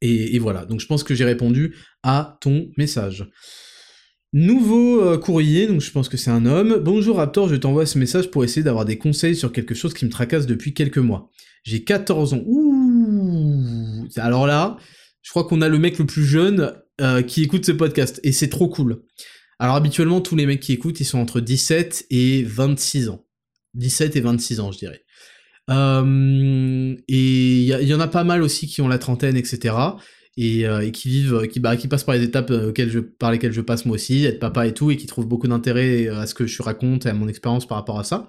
et, 0.00 0.34
et 0.34 0.38
voilà. 0.38 0.64
Donc 0.64 0.80
je 0.80 0.86
pense 0.86 1.04
que 1.04 1.14
j'ai 1.14 1.24
répondu 1.24 1.76
à 2.02 2.38
ton 2.40 2.70
message 2.76 3.30
Nouveau 4.32 5.02
euh, 5.02 5.18
courrier, 5.18 5.66
donc 5.66 5.80
je 5.80 5.90
pense 5.90 6.08
que 6.08 6.16
c'est 6.16 6.30
un 6.30 6.46
homme. 6.46 6.78
Bonjour 6.84 7.16
Raptor, 7.16 7.48
je 7.48 7.56
t'envoie 7.56 7.84
ce 7.84 7.98
message 7.98 8.30
pour 8.30 8.44
essayer 8.44 8.62
d'avoir 8.62 8.84
des 8.84 8.96
conseils 8.96 9.34
sur 9.34 9.50
quelque 9.50 9.74
chose 9.74 9.92
qui 9.92 10.04
me 10.04 10.10
tracasse 10.10 10.46
depuis 10.46 10.72
quelques 10.72 10.98
mois. 10.98 11.32
J'ai 11.64 11.82
14 11.82 12.34
ans. 12.34 12.42
Ouh 12.46 14.06
Alors 14.18 14.46
là, 14.46 14.76
je 15.22 15.30
crois 15.30 15.42
qu'on 15.42 15.60
a 15.62 15.68
le 15.68 15.80
mec 15.80 15.98
le 15.98 16.06
plus 16.06 16.24
jeune 16.24 16.72
euh, 17.00 17.22
qui 17.22 17.42
écoute 17.42 17.66
ce 17.66 17.72
podcast, 17.72 18.20
et 18.22 18.30
c'est 18.30 18.48
trop 18.48 18.68
cool. 18.68 19.02
Alors 19.58 19.74
habituellement, 19.74 20.20
tous 20.20 20.36
les 20.36 20.46
mecs 20.46 20.60
qui 20.60 20.72
écoutent, 20.74 21.00
ils 21.00 21.04
sont 21.04 21.18
entre 21.18 21.40
17 21.40 22.06
et 22.10 22.44
26 22.44 23.08
ans. 23.08 23.26
17 23.74 24.14
et 24.14 24.20
26 24.20 24.60
ans, 24.60 24.70
je 24.70 24.78
dirais. 24.78 25.02
Euh, 25.70 26.94
et 27.08 27.62
il 27.62 27.64
y, 27.64 27.88
y, 27.88 27.94
en 27.94 28.00
a 28.00 28.08
pas 28.08 28.24
mal 28.24 28.42
aussi 28.42 28.68
qui 28.68 28.80
ont 28.80 28.88
la 28.88 28.98
trentaine, 28.98 29.36
etc 29.36 29.74
et, 30.36 30.66
euh, 30.66 30.80
et 30.80 30.92
qui 30.92 31.08
vivent, 31.08 31.48
qui, 31.48 31.60
bah, 31.60 31.76
qui 31.76 31.88
passent 31.88 32.04
par 32.04 32.14
les 32.14 32.22
étapes 32.22 32.50
euh, 32.50 32.70
auxquelles 32.70 32.90
je, 32.90 33.00
par 33.00 33.32
lesquelles 33.32 33.52
je 33.52 33.60
passe 33.60 33.84
moi 33.86 33.94
aussi, 33.94 34.24
être 34.24 34.38
papa 34.38 34.66
et 34.66 34.74
tout, 34.74 34.90
et 34.90 34.96
qui 34.96 35.06
trouvent 35.06 35.28
beaucoup 35.28 35.48
d'intérêt 35.48 36.08
à 36.08 36.26
ce 36.26 36.34
que 36.34 36.46
je 36.46 36.62
raconte 36.62 37.06
et 37.06 37.08
à 37.08 37.14
mon 37.14 37.28
expérience 37.28 37.66
par 37.66 37.78
rapport 37.78 37.98
à 37.98 38.04
ça. 38.04 38.28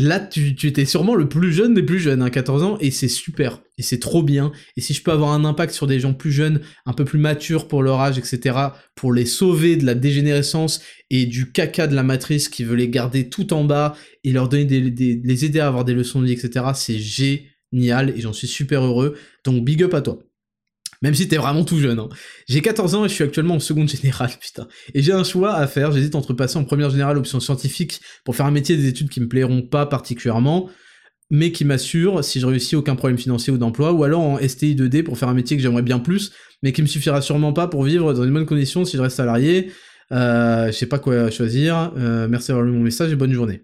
Là, 0.00 0.20
tu, 0.20 0.54
étais 0.64 0.84
sûrement 0.84 1.16
le 1.16 1.28
plus 1.28 1.52
jeune 1.52 1.74
des 1.74 1.82
plus 1.82 1.98
jeunes, 1.98 2.22
hein, 2.22 2.30
14 2.30 2.62
ans, 2.62 2.78
et 2.80 2.92
c'est 2.92 3.08
super, 3.08 3.60
et 3.78 3.82
c'est 3.82 3.98
trop 3.98 4.22
bien. 4.22 4.52
Et 4.76 4.80
si 4.80 4.94
je 4.94 5.02
peux 5.02 5.10
avoir 5.10 5.32
un 5.32 5.44
impact 5.44 5.74
sur 5.74 5.88
des 5.88 5.98
gens 5.98 6.14
plus 6.14 6.30
jeunes, 6.30 6.60
un 6.86 6.92
peu 6.92 7.04
plus 7.04 7.18
matures 7.18 7.66
pour 7.66 7.82
leur 7.82 7.98
âge, 8.00 8.16
etc., 8.16 8.56
pour 8.94 9.12
les 9.12 9.26
sauver 9.26 9.74
de 9.74 9.84
la 9.84 9.96
dégénérescence 9.96 10.82
et 11.10 11.26
du 11.26 11.50
caca 11.50 11.88
de 11.88 11.96
la 11.96 12.04
matrice 12.04 12.48
qui 12.48 12.62
veut 12.62 12.76
les 12.76 12.88
garder 12.88 13.28
tout 13.28 13.52
en 13.52 13.64
bas 13.64 13.96
et 14.22 14.30
leur 14.30 14.48
donner 14.48 14.66
des, 14.66 14.88
des 14.92 15.20
les 15.24 15.44
aider 15.44 15.58
à 15.58 15.66
avoir 15.66 15.84
des 15.84 15.94
leçons 15.94 16.20
de 16.20 16.26
vie, 16.26 16.32
etc., 16.32 16.66
c'est 16.74 16.98
génial, 17.00 18.10
et 18.10 18.20
j'en 18.20 18.32
suis 18.32 18.46
super 18.46 18.84
heureux. 18.84 19.16
Donc 19.44 19.64
big 19.64 19.82
up 19.82 19.94
à 19.94 20.02
toi. 20.02 20.20
Même 21.02 21.14
si 21.14 21.28
t'es 21.28 21.36
vraiment 21.36 21.64
tout 21.64 21.78
jeune. 21.78 21.98
Hein. 21.98 22.08
J'ai 22.48 22.60
14 22.60 22.94
ans 22.94 23.04
et 23.04 23.08
je 23.08 23.14
suis 23.14 23.24
actuellement 23.24 23.54
en 23.54 23.60
seconde 23.60 23.88
générale, 23.88 24.30
putain. 24.40 24.66
Et 24.94 25.02
j'ai 25.02 25.12
un 25.12 25.24
choix 25.24 25.54
à 25.54 25.66
faire, 25.66 25.92
j'hésite 25.92 26.14
entre 26.14 26.32
passer 26.32 26.58
en 26.58 26.64
première 26.64 26.90
générale 26.90 27.18
option 27.18 27.40
scientifique 27.40 28.00
pour 28.24 28.34
faire 28.34 28.46
un 28.46 28.50
métier 28.50 28.76
des 28.76 28.88
études 28.88 29.08
qui 29.08 29.20
me 29.20 29.28
plairont 29.28 29.62
pas 29.62 29.86
particulièrement, 29.86 30.68
mais 31.30 31.52
qui 31.52 31.64
m'assure, 31.64 32.24
si 32.24 32.40
je 32.40 32.46
réussis, 32.46 32.74
aucun 32.74 32.96
problème 32.96 33.18
financier 33.18 33.52
ou 33.52 33.58
d'emploi, 33.58 33.92
ou 33.92 34.02
alors 34.02 34.20
en 34.20 34.38
STI 34.38 34.74
2D 34.74 35.02
pour 35.02 35.18
faire 35.18 35.28
un 35.28 35.34
métier 35.34 35.56
que 35.56 35.62
j'aimerais 35.62 35.82
bien 35.82 35.98
plus, 35.98 36.32
mais 36.62 36.72
qui 36.72 36.82
me 36.82 36.86
suffira 36.86 37.20
sûrement 37.20 37.52
pas 37.52 37.68
pour 37.68 37.84
vivre 37.84 38.12
dans 38.12 38.24
une 38.24 38.32
bonne 38.32 38.46
condition 38.46 38.84
si 38.84 38.96
je 38.96 39.02
reste 39.02 39.16
salarié. 39.16 39.70
Euh, 40.10 40.68
je 40.68 40.72
sais 40.72 40.86
pas 40.86 40.98
quoi 40.98 41.30
choisir. 41.30 41.92
Euh, 41.96 42.28
merci 42.28 42.48
d'avoir 42.48 42.64
lu 42.64 42.72
mon 42.72 42.82
message 42.82 43.12
et 43.12 43.16
bonne 43.16 43.32
journée. 43.32 43.62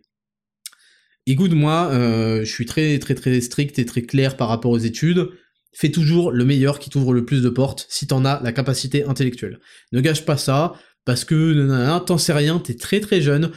Écoute, 1.26 1.52
moi, 1.52 1.88
euh, 1.90 2.40
je 2.40 2.50
suis 2.50 2.66
très 2.66 2.98
très 2.98 3.14
très 3.14 3.40
strict 3.40 3.78
et 3.78 3.86
très 3.86 4.02
clair 4.02 4.36
par 4.36 4.48
rapport 4.48 4.70
aux 4.70 4.78
études 4.78 5.30
fais 5.74 5.90
toujours 5.90 6.30
le 6.30 6.44
meilleur 6.44 6.78
qui 6.78 6.90
t'ouvre 6.90 7.12
le 7.12 7.24
plus 7.24 7.42
de 7.42 7.48
portes 7.48 7.86
si 7.88 8.06
t'en 8.06 8.24
as 8.24 8.40
la 8.42 8.52
capacité 8.52 9.04
intellectuelle. 9.04 9.58
Ne 9.92 10.00
gâche 10.00 10.24
pas 10.24 10.36
ça, 10.36 10.74
parce 11.04 11.24
que 11.24 11.98
t'en 11.98 12.18
sais 12.18 12.32
rien, 12.32 12.58
t'es 12.58 12.74
très 12.74 13.00
très 13.00 13.20
jeune. 13.20 13.50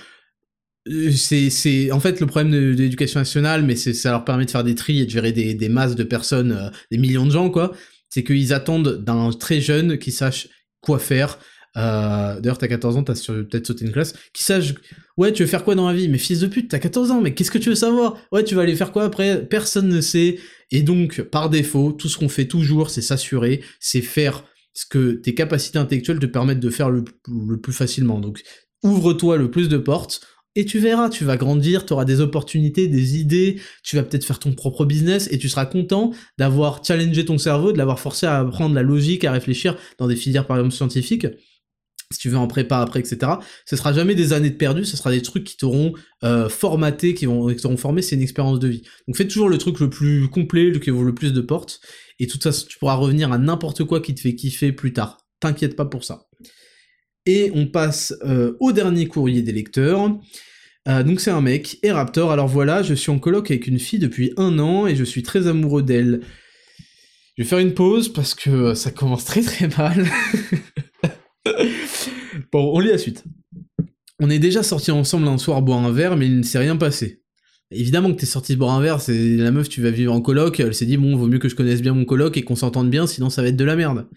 Euh, 0.90 1.12
c'est, 1.12 1.92
en 1.92 2.00
fait 2.00 2.20
le 2.20 2.28
problème 2.28 2.52
de, 2.52 2.76
l'éducation 2.78 3.20
nationale, 3.20 3.64
mais 3.64 3.76
ça 3.76 4.12
leur 4.12 4.26
permet 4.26 4.46
de 4.46 4.52
faire 4.52 4.64
des 4.64 4.76
tris 4.76 5.02
et 5.02 5.06
de 5.06 5.10
gérer 5.10 5.32
des, 5.32 5.70
masses 5.70 5.96
de 5.96 6.04
personnes, 6.04 6.52
euh, 6.52 6.70
des 6.92 6.98
millions 6.98 7.26
de 7.26 7.32
gens, 7.32 7.50
quoi. 7.50 7.74
C'est 8.10 8.24
qu'ils 8.24 8.54
attendent 8.54 9.04
d'un 9.04 9.32
très 9.32 9.60
jeune 9.60 9.98
qui 9.98 10.12
sache 10.12 10.48
quoi 10.82 10.98
faire. 10.98 11.40
Euh, 11.76 12.40
D'ailleurs, 12.40 12.58
t'as 12.58 12.68
14 12.68 12.98
ans, 12.98 13.04
t'as 13.04 13.14
peut-être 13.14 13.68
sauté 13.68 13.86
une 13.86 13.92
classe. 13.92 14.14
Qui 14.34 14.44
sache, 14.44 14.74
ouais, 15.18 15.34
tu 15.34 15.44
veux 15.44 15.50
faire 15.50 15.64
quoi 15.64 15.76
dans 15.76 15.88
la 15.88 15.94
vie? 15.94 16.08
Mais 16.08 16.18
fils 16.18 16.40
de 16.40 16.48
pute, 16.48 16.72
t'as 16.72 16.80
14 16.80 17.12
ans, 17.12 17.22
mais 17.22 17.34
qu'est-ce 17.34 17.52
que 17.52 17.58
tu 17.58 17.70
veux 17.70 17.76
savoir? 17.76 18.18
Ouais, 18.32 18.44
tu 18.44 18.56
vas 18.56 18.62
aller 18.62 18.76
faire 18.76 18.92
quoi 18.92 19.04
après? 19.04 19.46
Personne 19.46 19.90
ne 19.90 20.02
sait. 20.02 20.40
Et 20.72 20.82
donc, 20.82 21.22
par 21.22 21.50
défaut, 21.50 21.92
tout 21.92 22.10
ce 22.10 22.18
qu'on 22.18 22.30
fait 22.30 22.48
toujours, 22.48 22.90
c'est 22.90 23.02
s'assurer, 23.02 23.62
c'est 23.80 24.02
faire 24.02 24.44
ce 24.74 24.86
que 24.86 25.14
tes 25.14 25.34
capacités 25.34 25.80
intellectuelles 25.80 26.20
te 26.20 26.26
permettent 26.26 26.60
de 26.60 26.70
faire 26.70 26.90
le, 26.90 27.04
plus 27.62 27.74
facilement. 27.74 28.20
Donc, 28.20 28.44
ouvre-toi 28.84 29.38
le 29.38 29.50
plus 29.50 29.70
de 29.70 29.78
portes 29.78 30.22
et 30.56 30.66
tu 30.66 30.80
verras, 30.80 31.10
tu 31.10 31.24
vas 31.24 31.38
grandir, 31.38 31.86
tu 31.86 31.94
auras 31.94 32.06
des 32.06 32.20
opportunités, 32.20 32.88
des 32.88 33.18
idées, 33.18 33.60
tu 33.84 33.96
vas 33.96 34.04
peut-être 34.04 34.26
faire 34.26 34.40
ton 34.40 34.54
propre 34.54 34.86
business 34.86 35.30
et 35.32 35.38
tu 35.38 35.50
seras 35.50 35.66
content 35.66 36.12
d'avoir 36.38 36.84
challengé 36.84 37.26
ton 37.26 37.38
cerveau, 37.38 37.72
de 37.72 37.78
l'avoir 37.78 38.00
forcé 38.00 38.26
à 38.26 38.40
apprendre 38.40 38.76
la 38.76 38.82
logique, 38.82 39.24
à 39.24 39.32
réfléchir 39.32 39.78
dans 40.00 40.08
des 40.08 40.16
filières 40.16 40.48
par 40.48 40.58
exemple 40.58 40.74
scientifiques. 40.74 41.28
Si 42.12 42.20
tu 42.20 42.30
veux 42.30 42.38
en 42.38 42.48
prépa 42.48 42.80
après, 42.80 43.02
etc. 43.02 43.34
Ce 43.66 43.76
sera 43.76 43.92
jamais 43.92 44.16
des 44.16 44.32
années 44.32 44.50
de 44.50 44.56
perdu, 44.56 44.86
ce 44.86 44.96
sera 44.96 45.12
des 45.12 45.22
trucs 45.22 45.44
qui 45.44 45.58
t'auront 45.58 45.94
euh, 46.24 46.48
formaté, 46.48 47.14
qui, 47.14 47.26
t'auront 47.26 47.78
formé, 47.78 48.02
c'est 48.02 48.16
une 48.16 48.22
expérience 48.22 48.60
de 48.60 48.70
vie. 48.70 48.84
Donc 49.08 49.18
fais 49.18 49.28
toujours 49.28 49.50
le 49.50 49.58
truc 49.58 49.82
le 49.82 49.90
plus 49.90 50.30
complet, 50.30 50.70
le 50.70 50.80
qui 50.80 50.90
ouvre 50.90 51.04
le 51.04 51.14
plus 51.14 51.34
de 51.34 51.42
portes, 51.42 51.82
et 52.20 52.26
de 52.26 52.32
toute 52.32 52.44
façon 52.44 52.66
tu 52.70 52.78
pourras 52.80 52.96
revenir 52.96 53.34
à 53.34 53.38
n'importe 53.38 53.84
quoi 53.84 54.00
qui 54.00 54.16
te 54.16 54.22
fait 54.22 54.36
kiffer 54.36 54.72
plus 54.72 54.94
tard. 54.94 55.18
T'inquiète 55.42 55.76
pas 55.76 55.86
pour 55.86 56.06
ça. 56.06 56.28
Et 57.26 57.52
on 57.54 57.68
passe 57.68 58.14
euh, 58.24 58.56
au 58.62 58.72
dernier 58.72 59.08
courrier 59.08 59.42
des 59.42 59.52
lecteurs. 59.52 60.18
Euh, 60.88 61.04
donc 61.04 61.20
c'est 61.20 61.32
un 61.32 61.42
mec, 61.42 61.78
et 61.84 61.92
Raptor, 61.92 62.32
alors 62.32 62.48
voilà, 62.48 62.84
je 62.84 62.94
suis 62.94 63.12
en 63.12 63.20
coloc 63.20 63.52
avec 63.52 63.68
une 63.68 63.80
fille 63.80 64.00
depuis 64.00 64.32
un 64.38 64.60
an 64.60 64.88
et 64.88 64.96
je 64.96 65.04
suis 65.04 65.24
très 65.24 65.48
amoureux 65.48 65.84
d'elle. 65.84 66.22
Je 67.38 67.44
vais 67.44 67.50
faire 67.50 67.60
une 67.60 67.74
pause 67.74 68.08
parce 68.08 68.34
que 68.34 68.74
ça 68.74 68.92
commence 68.92 69.26
très 69.26 69.42
très 69.42 69.68
mal. 69.68 70.06
bon, 72.52 72.72
on 72.74 72.80
lit 72.80 72.90
la 72.90 72.98
suite. 72.98 73.24
On 74.20 74.30
est 74.30 74.40
déjà 74.40 74.64
sortis 74.64 74.92
ensemble 74.92 75.28
un 75.28 75.38
soir 75.38 75.62
boire 75.62 75.80
un 75.80 75.92
verre, 75.92 76.18
mais 76.18 76.26
il 76.28 76.38
ne 76.38 76.44
s'est 76.44 76.58
rien 76.58 76.76
passé. 76.76 77.22
Évidemment 77.70 78.14
que 78.14 78.20
t'es 78.20 78.26
sorti 78.26 78.56
boire 78.56 78.74
un 78.74 78.82
verre, 78.82 79.02
c'est 79.02 79.36
la 79.36 79.52
meuf, 79.52 79.68
tu 79.70 79.82
vas 79.82 79.92
vivre 79.92 80.14
en 80.14 80.22
coloc, 80.22 80.60
elle 80.60 80.74
s'est 80.74 80.86
dit 80.86 80.98
bon, 80.98 81.16
vaut 81.16 81.28
mieux 81.28 81.40
que 81.40 81.50
je 81.50 81.56
connaisse 81.56 81.82
bien 81.82 81.94
mon 81.94 82.06
coloc 82.06 82.38
et 82.38 82.44
qu'on 82.44 82.56
s'entende 82.56 82.90
bien, 82.90 83.08
sinon 83.08 83.30
ça 83.30 83.42
va 83.42 83.50
être 83.50 83.58
de 83.58 83.66
la 83.66 83.76
merde. 83.76 84.08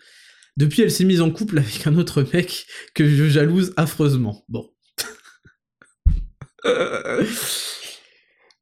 Depuis, 0.57 0.83
elle 0.83 0.91
s'est 0.91 1.05
mise 1.05 1.21
en 1.21 1.31
couple 1.31 1.59
avec 1.59 1.87
un 1.87 1.97
autre 1.97 2.25
mec 2.33 2.67
que 2.95 3.09
je 3.09 3.29
jalouse 3.29 3.73
affreusement. 3.77 4.45
Bon. 4.49 4.69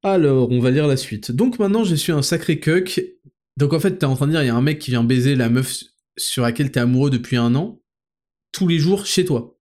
Alors, 0.03 0.51
on 0.51 0.61
va 0.61 0.71
lire 0.71 0.87
la 0.87 0.97
suite. 0.97 1.33
Donc 1.33 1.59
maintenant, 1.59 1.85
je 1.85 1.95
suis 1.95 2.13
un 2.13 2.23
sacré 2.23 2.61
cuck. 2.61 3.01
Donc 3.57 3.73
en 3.73 3.81
fait, 3.81 3.99
t'es 3.99 4.07
en 4.07 4.15
train 4.15 4.27
de 4.27 4.33
dire, 4.33 4.43
il 4.43 4.47
y 4.47 4.51
a 4.51 4.55
un 4.55 4.63
mec 4.63 4.79
qui 4.79 4.91
vient 4.91 5.03
baiser 5.03 5.35
la 5.35 5.49
meuf 5.49 5.83
sur 6.17 6.43
laquelle 6.43 6.71
t'es 6.71 6.81
amoureux 6.81 7.11
depuis 7.11 7.37
un 7.37 7.55
an, 7.55 7.81
tous 8.53 8.67
les 8.67 8.79
jours 8.79 9.07
chez 9.07 9.25
toi. 9.25 9.59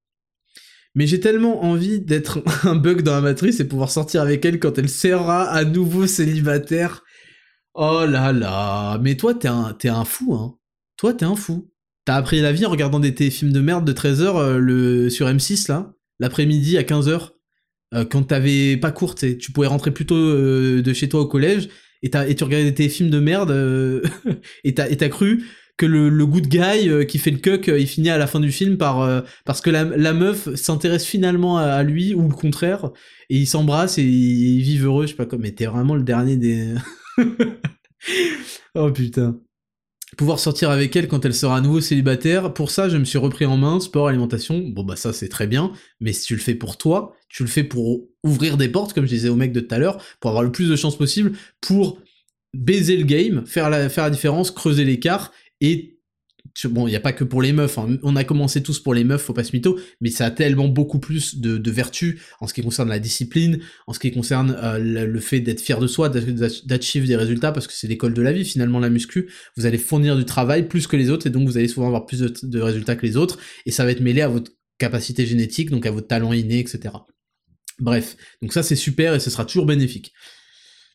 Mais 0.95 1.05
j'ai 1.05 1.19
tellement 1.19 1.64
envie 1.64 2.01
d'être 2.01 2.41
un 2.64 2.76
bug 2.76 3.03
dans 3.03 3.14
la 3.14 3.22
matrice 3.22 3.59
et 3.59 3.68
pouvoir 3.68 3.91
sortir 3.91 4.22
avec 4.22 4.43
elle 4.45 4.59
quand 4.59 4.77
elle 4.77 4.89
sera 4.89 5.43
à 5.43 5.64
nouveau 5.64 6.07
célibataire. 6.07 7.03
Oh 7.76 8.05
là 8.07 8.34
là, 8.34 8.97
mais 9.03 9.15
toi 9.15 9.35
t'es 9.35 9.47
un, 9.47 9.77
un 9.84 10.05
fou, 10.05 10.34
hein. 10.34 10.57
Toi 10.97 11.14
t'es 11.14 11.26
un 11.26 11.35
fou. 11.35 11.72
T'as 12.05 12.15
appris 12.15 12.41
la 12.41 12.51
vie 12.51 12.65
en 12.65 12.69
regardant 12.69 12.99
des 12.99 13.11
films 13.30 13.51
de 13.51 13.59
merde 13.59 13.85
de 13.85 13.93
13h 13.93 14.38
euh, 14.38 14.57
le, 14.59 15.09
sur 15.09 15.27
M6 15.27 15.69
là, 15.69 15.93
l'après-midi 16.19 16.77
à 16.77 16.84
15h. 16.84 17.31
Euh, 17.93 18.05
quand 18.05 18.23
t'avais 18.23 18.77
pas 18.77 18.91
cours, 18.91 19.14
tu 19.14 19.51
pouvais 19.53 19.68
rentrer 19.68 19.91
plutôt 19.91 20.15
euh, 20.15 20.81
de 20.81 20.93
chez 20.93 21.09
toi 21.09 21.22
au 21.22 21.27
collège 21.27 21.69
et, 22.01 22.09
et 22.27 22.35
tu 22.35 22.43
regardais 22.43 22.73
tes 22.73 22.89
films 22.89 23.09
de 23.09 23.19
merde 23.19 23.51
et 24.64 24.73
t'as 24.73 25.09
cru 25.09 25.43
que 25.77 25.85
le, 25.85 26.09
le 26.09 26.25
good 26.25 26.47
guy 26.47 27.05
qui 27.07 27.19
fait 27.19 27.31
le 27.31 27.37
cuck, 27.37 27.67
il 27.67 27.87
finit 27.87 28.09
à 28.09 28.17
la 28.17 28.27
fin 28.27 28.39
du 28.39 28.51
film 28.51 28.77
par 28.77 29.23
parce 29.45 29.61
que 29.61 29.69
la, 29.69 29.83
la 29.83 30.13
meuf 30.13 30.53
s'intéresse 30.55 31.05
finalement 31.05 31.57
à, 31.57 31.83
lui 31.83 32.13
ou 32.13 32.27
le 32.27 32.33
contraire 32.33 32.91
et 33.29 33.37
ils 33.37 33.47
s'embrassent 33.47 33.97
et 33.97 34.03
ils 34.03 34.61
vivent 34.61 34.85
heureux, 34.85 35.05
je 35.05 35.11
sais 35.11 35.15
pas 35.15 35.25
quoi. 35.25 35.37
Mais 35.39 35.51
t'es 35.51 35.65
vraiment 35.65 35.95
le 35.95 36.03
dernier 36.03 36.35
des. 36.35 36.73
oh 38.75 38.91
putain 38.91 39.39
pouvoir 40.15 40.39
sortir 40.39 40.69
avec 40.69 40.95
elle 40.95 41.07
quand 41.07 41.25
elle 41.25 41.33
sera 41.33 41.57
à 41.57 41.61
nouveau 41.61 41.81
célibataire. 41.81 42.53
Pour 42.53 42.71
ça, 42.71 42.87
je 42.87 42.97
me 42.97 43.05
suis 43.05 43.17
repris 43.17 43.45
en 43.45 43.57
main, 43.57 43.79
sport, 43.79 44.07
alimentation. 44.07 44.59
Bon, 44.59 44.83
bah 44.83 44.95
ça, 44.95 45.11
c'est 45.11 45.27
très 45.27 45.47
bien. 45.47 45.73
Mais 45.99 46.13
si 46.13 46.25
tu 46.25 46.35
le 46.35 46.41
fais 46.41 46.55
pour 46.55 46.77
toi, 46.77 47.15
tu 47.29 47.43
le 47.43 47.49
fais 47.49 47.63
pour 47.63 48.01
ouvrir 48.23 48.57
des 48.57 48.69
portes, 48.69 48.93
comme 48.93 49.05
je 49.05 49.09
disais 49.09 49.29
au 49.29 49.35
mec 49.35 49.51
de 49.51 49.59
tout 49.59 49.73
à 49.73 49.79
l'heure, 49.79 50.01
pour 50.19 50.29
avoir 50.29 50.43
le 50.43 50.51
plus 50.51 50.69
de 50.69 50.75
chances 50.75 50.97
possible, 50.97 51.33
pour 51.61 51.99
baiser 52.53 52.95
le 52.95 53.03
game, 53.03 53.45
faire 53.45 53.69
la, 53.69 53.89
faire 53.89 54.05
la 54.05 54.09
différence, 54.09 54.49
creuser 54.49 54.85
l'écart 54.85 55.31
et 55.61 55.97
bon, 56.65 56.88
il 56.88 56.91
n'y 56.91 56.95
a 56.95 57.01
pas 57.01 57.13
que 57.13 57.23
pour 57.23 57.41
les 57.41 57.53
meufs, 57.53 57.77
hein. 57.77 57.97
on 58.03 58.15
a 58.15 58.23
commencé 58.23 58.63
tous 58.63 58.79
pour 58.79 58.93
les 58.93 59.03
meufs, 59.03 59.21
faut 59.21 59.34
pas 59.34 59.43
se 59.43 59.51
mytho, 59.55 59.79
mais 60.01 60.09
ça 60.09 60.25
a 60.25 60.31
tellement 60.31 60.67
beaucoup 60.67 60.99
plus 60.99 61.38
de, 61.39 61.71
vertus 61.71 62.21
en 62.39 62.47
ce 62.47 62.53
qui 62.53 62.61
concerne 62.63 62.89
la 62.89 62.99
discipline, 62.99 63.59
en 63.85 63.93
ce 63.93 63.99
qui 63.99 64.11
concerne 64.11 64.57
euh, 64.63 64.79
le, 64.79 65.19
fait 65.19 65.39
d'être 65.39 65.61
fier 65.61 65.79
de 65.79 65.88
soi, 65.88 66.09
d'achieve 66.09 67.05
des 67.05 67.15
résultats, 67.15 67.51
parce 67.51 67.67
que 67.67 67.73
c'est 67.73 67.88
l'école 67.88 68.13
de 68.13 68.21
la 68.21 68.31
vie 68.31 68.45
finalement 68.45 68.79
la 68.79 68.89
muscu, 68.89 69.29
vous 69.55 69.65
allez 69.65 69.77
fournir 69.77 70.17
du 70.17 70.25
travail 70.25 70.67
plus 70.67 70.88
que 70.88 70.95
les 70.95 71.09
autres, 71.09 71.27
et 71.27 71.29
donc 71.29 71.47
vous 71.47 71.57
allez 71.57 71.67
souvent 71.67 71.88
avoir 71.88 72.05
plus 72.05 72.19
de, 72.19 72.34
de 72.43 72.59
résultats 72.59 72.95
que 72.95 73.05
les 73.05 73.17
autres, 73.17 73.38
et 73.65 73.71
ça 73.71 73.85
va 73.85 73.91
être 73.91 74.01
mêlé 74.01 74.21
à 74.21 74.27
votre 74.27 74.51
capacité 74.77 75.25
génétique, 75.25 75.69
donc 75.69 75.85
à 75.85 75.91
votre 75.91 76.07
talent 76.07 76.34
inné, 76.34 76.59
etc. 76.59 76.93
Bref, 77.79 78.15
donc 78.41 78.53
ça 78.53 78.63
c'est 78.63 78.75
super 78.75 79.13
et 79.13 79.19
ce 79.19 79.29
sera 79.29 79.45
toujours 79.45 79.65
bénéfique. 79.65 80.13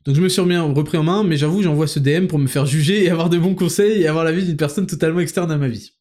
Donc 0.05 0.17
je 0.17 0.21
me 0.21 0.29
suis 0.29 0.41
repris 0.41 0.99
en 0.99 1.05
main, 1.05 1.23
mais 1.23 1.37
j'avoue, 1.37 1.63
j'envoie 1.63 1.87
ce 1.87 1.99
DM 1.99 2.27
pour 2.27 2.39
me 2.39 2.49
faire 2.49 2.67
juger 2.67 3.05
et 3.05 3.11
avoir 3.11 3.31
de 3.31 3.39
bons 3.39 3.55
conseils 3.55 4.03
et 4.03 4.09
avoir 4.09 4.25
l'avis 4.25 4.45
d'une 4.45 4.57
personne 4.57 4.87
totalement 4.87 5.21
externe 5.21 5.51
à 5.51 5.57
ma 5.57 5.69
vie. 5.69 5.93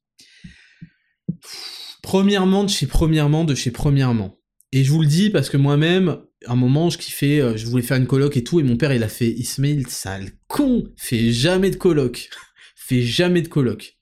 Premièrement, 2.02 2.64
de 2.64 2.70
chez 2.70 2.88
Premièrement, 2.88 3.44
de 3.44 3.54
chez 3.54 3.72
Premièrement. 3.72 4.40
Et 4.72 4.84
je 4.84 4.92
vous 4.92 5.02
le 5.02 5.08
dis 5.08 5.30
parce 5.30 5.50
que 5.50 5.58
moi-même, 5.58 6.18
à 6.48 6.54
un 6.54 6.56
moment, 6.56 6.90
je 6.90 6.98
kiffais, 6.98 7.40
euh, 7.40 7.58
je 7.58 7.66
voulais 7.68 7.84
faire 7.84 7.98
une 7.98 8.08
coloc 8.08 8.38
et 8.38 8.44
tout, 8.44 8.60
et 8.60 8.64
mon 8.64 8.78
père, 8.78 8.94
il 8.94 9.04
a 9.04 9.10
fait, 9.10 9.30
Ismail, 9.30 9.86
sale 9.88 10.32
con, 10.48 10.86
fais 10.98 11.32
jamais 11.32 11.70
de 11.70 11.76
coloc. 11.76 12.30
fais 12.76 13.02
jamais 13.02 13.42
de 13.42 13.48
coloc. 13.48 13.98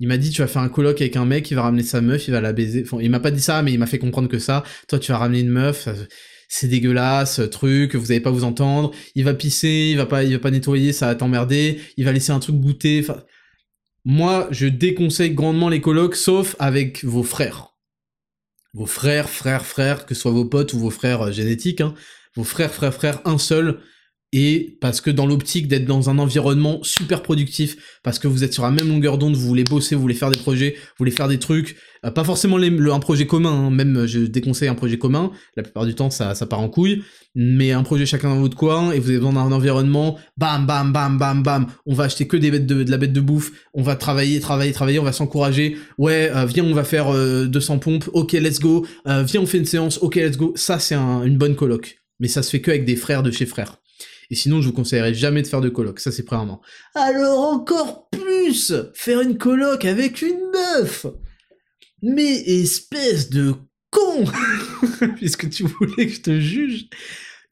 Il 0.00 0.08
m'a 0.08 0.16
dit, 0.16 0.30
tu 0.30 0.40
vas 0.40 0.48
faire 0.48 0.62
un 0.62 0.68
coloc 0.68 1.00
avec 1.00 1.16
un 1.16 1.26
mec, 1.26 1.50
il 1.50 1.54
va 1.54 1.62
ramener 1.62 1.82
sa 1.82 2.00
meuf, 2.00 2.26
il 2.26 2.30
va 2.30 2.40
la 2.40 2.52
baiser. 2.52 2.82
Enfin, 2.84 2.98
il 3.00 3.10
m'a 3.10 3.20
pas 3.20 3.30
dit 3.30 3.42
ça, 3.42 3.62
mais 3.62 3.72
il 3.72 3.78
m'a 3.78 3.86
fait 3.86 3.98
comprendre 3.98 4.28
que 4.28 4.38
ça. 4.38 4.64
Toi, 4.88 4.98
tu 4.98 5.12
vas 5.12 5.18
ramener 5.18 5.40
une 5.40 5.50
meuf 5.50 5.88
c'est 6.54 6.68
dégueulasse, 6.68 7.40
truc, 7.50 7.94
vous 7.94 8.12
allez 8.12 8.20
pas 8.20 8.30
vous 8.30 8.44
entendre, 8.44 8.90
il 9.14 9.24
va 9.24 9.32
pisser, 9.32 9.88
il 9.92 9.96
va 9.96 10.04
pas, 10.04 10.22
il 10.22 10.34
va 10.34 10.38
pas 10.38 10.50
nettoyer, 10.50 10.92
ça 10.92 11.06
va 11.06 11.14
t'emmerder, 11.14 11.80
il 11.96 12.04
va 12.04 12.12
laisser 12.12 12.30
un 12.30 12.40
truc 12.40 12.56
goûter, 12.56 13.00
enfin... 13.02 13.22
Moi, 14.04 14.48
je 14.50 14.66
déconseille 14.66 15.30
grandement 15.30 15.68
les 15.68 15.80
colocs, 15.80 16.16
sauf 16.16 16.56
avec 16.58 17.04
vos 17.04 17.22
frères. 17.22 17.68
Vos 18.74 18.84
frères, 18.84 19.30
frères, 19.30 19.64
frères, 19.64 20.04
que 20.04 20.14
ce 20.14 20.22
soit 20.22 20.32
vos 20.32 20.44
potes 20.44 20.74
ou 20.74 20.78
vos 20.80 20.90
frères 20.90 21.22
euh, 21.22 21.32
génétiques, 21.32 21.80
hein. 21.80 21.94
Vos 22.34 22.44
frères, 22.44 22.74
frères, 22.74 22.92
frères, 22.92 23.20
un 23.24 23.38
seul, 23.38 23.80
et 24.32 24.78
parce 24.80 25.02
que 25.02 25.10
dans 25.10 25.26
l'optique 25.26 25.68
d'être 25.68 25.84
dans 25.84 26.08
un 26.08 26.18
environnement 26.18 26.80
super 26.82 27.22
productif, 27.22 27.76
parce 28.02 28.18
que 28.18 28.28
vous 28.28 28.44
êtes 28.44 28.54
sur 28.54 28.62
la 28.62 28.70
même 28.70 28.88
longueur 28.88 29.18
d'onde, 29.18 29.36
vous 29.36 29.46
voulez 29.46 29.64
bosser, 29.64 29.94
vous 29.94 30.00
voulez 30.00 30.14
faire 30.14 30.30
des 30.30 30.38
projets, 30.38 30.74
vous 30.76 30.94
voulez 30.98 31.10
faire 31.10 31.28
des 31.28 31.38
trucs, 31.38 31.76
euh, 32.06 32.10
pas 32.10 32.24
forcément 32.24 32.56
un 32.56 32.98
projet 32.98 33.26
commun, 33.26 33.66
hein, 33.66 33.70
même 33.70 34.06
je 34.06 34.20
déconseille 34.20 34.68
un 34.68 34.74
projet 34.74 34.96
commun, 34.96 35.32
la 35.56 35.62
plupart 35.62 35.84
du 35.84 35.94
temps 35.94 36.08
ça, 36.08 36.34
ça 36.34 36.46
part 36.46 36.60
en 36.60 36.70
couille, 36.70 37.02
mais 37.34 37.72
un 37.72 37.82
projet 37.82 38.06
chacun 38.06 38.30
dans 38.30 38.40
votre 38.40 38.56
coin, 38.56 38.92
et 38.92 38.98
vous 38.98 39.10
avez 39.10 39.18
besoin 39.18 39.34
d'un 39.34 39.52
environnement, 39.52 40.18
bam, 40.38 40.66
bam, 40.66 40.92
bam, 40.92 41.18
bam, 41.18 41.42
bam, 41.42 41.66
on 41.84 41.92
va 41.92 42.04
acheter 42.04 42.26
que 42.26 42.38
des 42.38 42.50
bêtes 42.50 42.66
de, 42.66 42.84
de 42.84 42.90
la 42.90 42.96
bête 42.96 43.12
de 43.12 43.20
bouffe, 43.20 43.52
on 43.74 43.82
va 43.82 43.96
travailler, 43.96 44.40
travailler, 44.40 44.72
travailler, 44.72 44.98
on 44.98 45.04
va 45.04 45.12
s'encourager, 45.12 45.76
ouais, 45.98 46.30
euh, 46.34 46.46
viens 46.46 46.64
on 46.64 46.72
va 46.72 46.84
faire 46.84 47.12
200 47.12 47.74
euh, 47.74 47.78
pompes, 47.78 48.08
ok 48.14 48.32
let's 48.32 48.60
go, 48.60 48.86
viens 49.04 49.42
on 49.42 49.46
fait 49.46 49.58
une 49.58 49.66
séance, 49.66 49.98
ok 50.00 50.14
let's 50.14 50.38
go, 50.38 50.54
ça 50.56 50.78
c'est 50.78 50.94
une 50.94 51.36
bonne 51.36 51.54
coloc, 51.54 51.98
mais 52.18 52.28
ça 52.28 52.42
se 52.42 52.48
fait 52.48 52.62
que 52.62 52.70
avec 52.70 52.86
des 52.86 52.96
frères 52.96 53.22
de 53.22 53.30
chez 53.30 53.44
frères. 53.44 53.81
Et 54.32 54.34
sinon, 54.34 54.62
je 54.62 54.68
vous 54.68 54.72
conseillerais 54.72 55.12
jamais 55.12 55.42
de 55.42 55.46
faire 55.46 55.60
de 55.60 55.68
coloc. 55.68 56.00
Ça, 56.00 56.10
c'est 56.10 56.22
premièrement. 56.22 56.62
Alors 56.94 57.40
encore 57.40 58.08
plus, 58.08 58.72
faire 58.94 59.20
une 59.20 59.36
coloc 59.36 59.84
avec 59.84 60.22
une 60.22 60.40
meuf. 60.54 61.04
Mais 62.00 62.40
espèce 62.46 63.28
de 63.28 63.52
con 63.90 64.24
Puisque 65.16 65.50
tu 65.50 65.64
voulais 65.64 66.06
que 66.06 66.14
je 66.14 66.22
te 66.22 66.40
juge. 66.40 66.88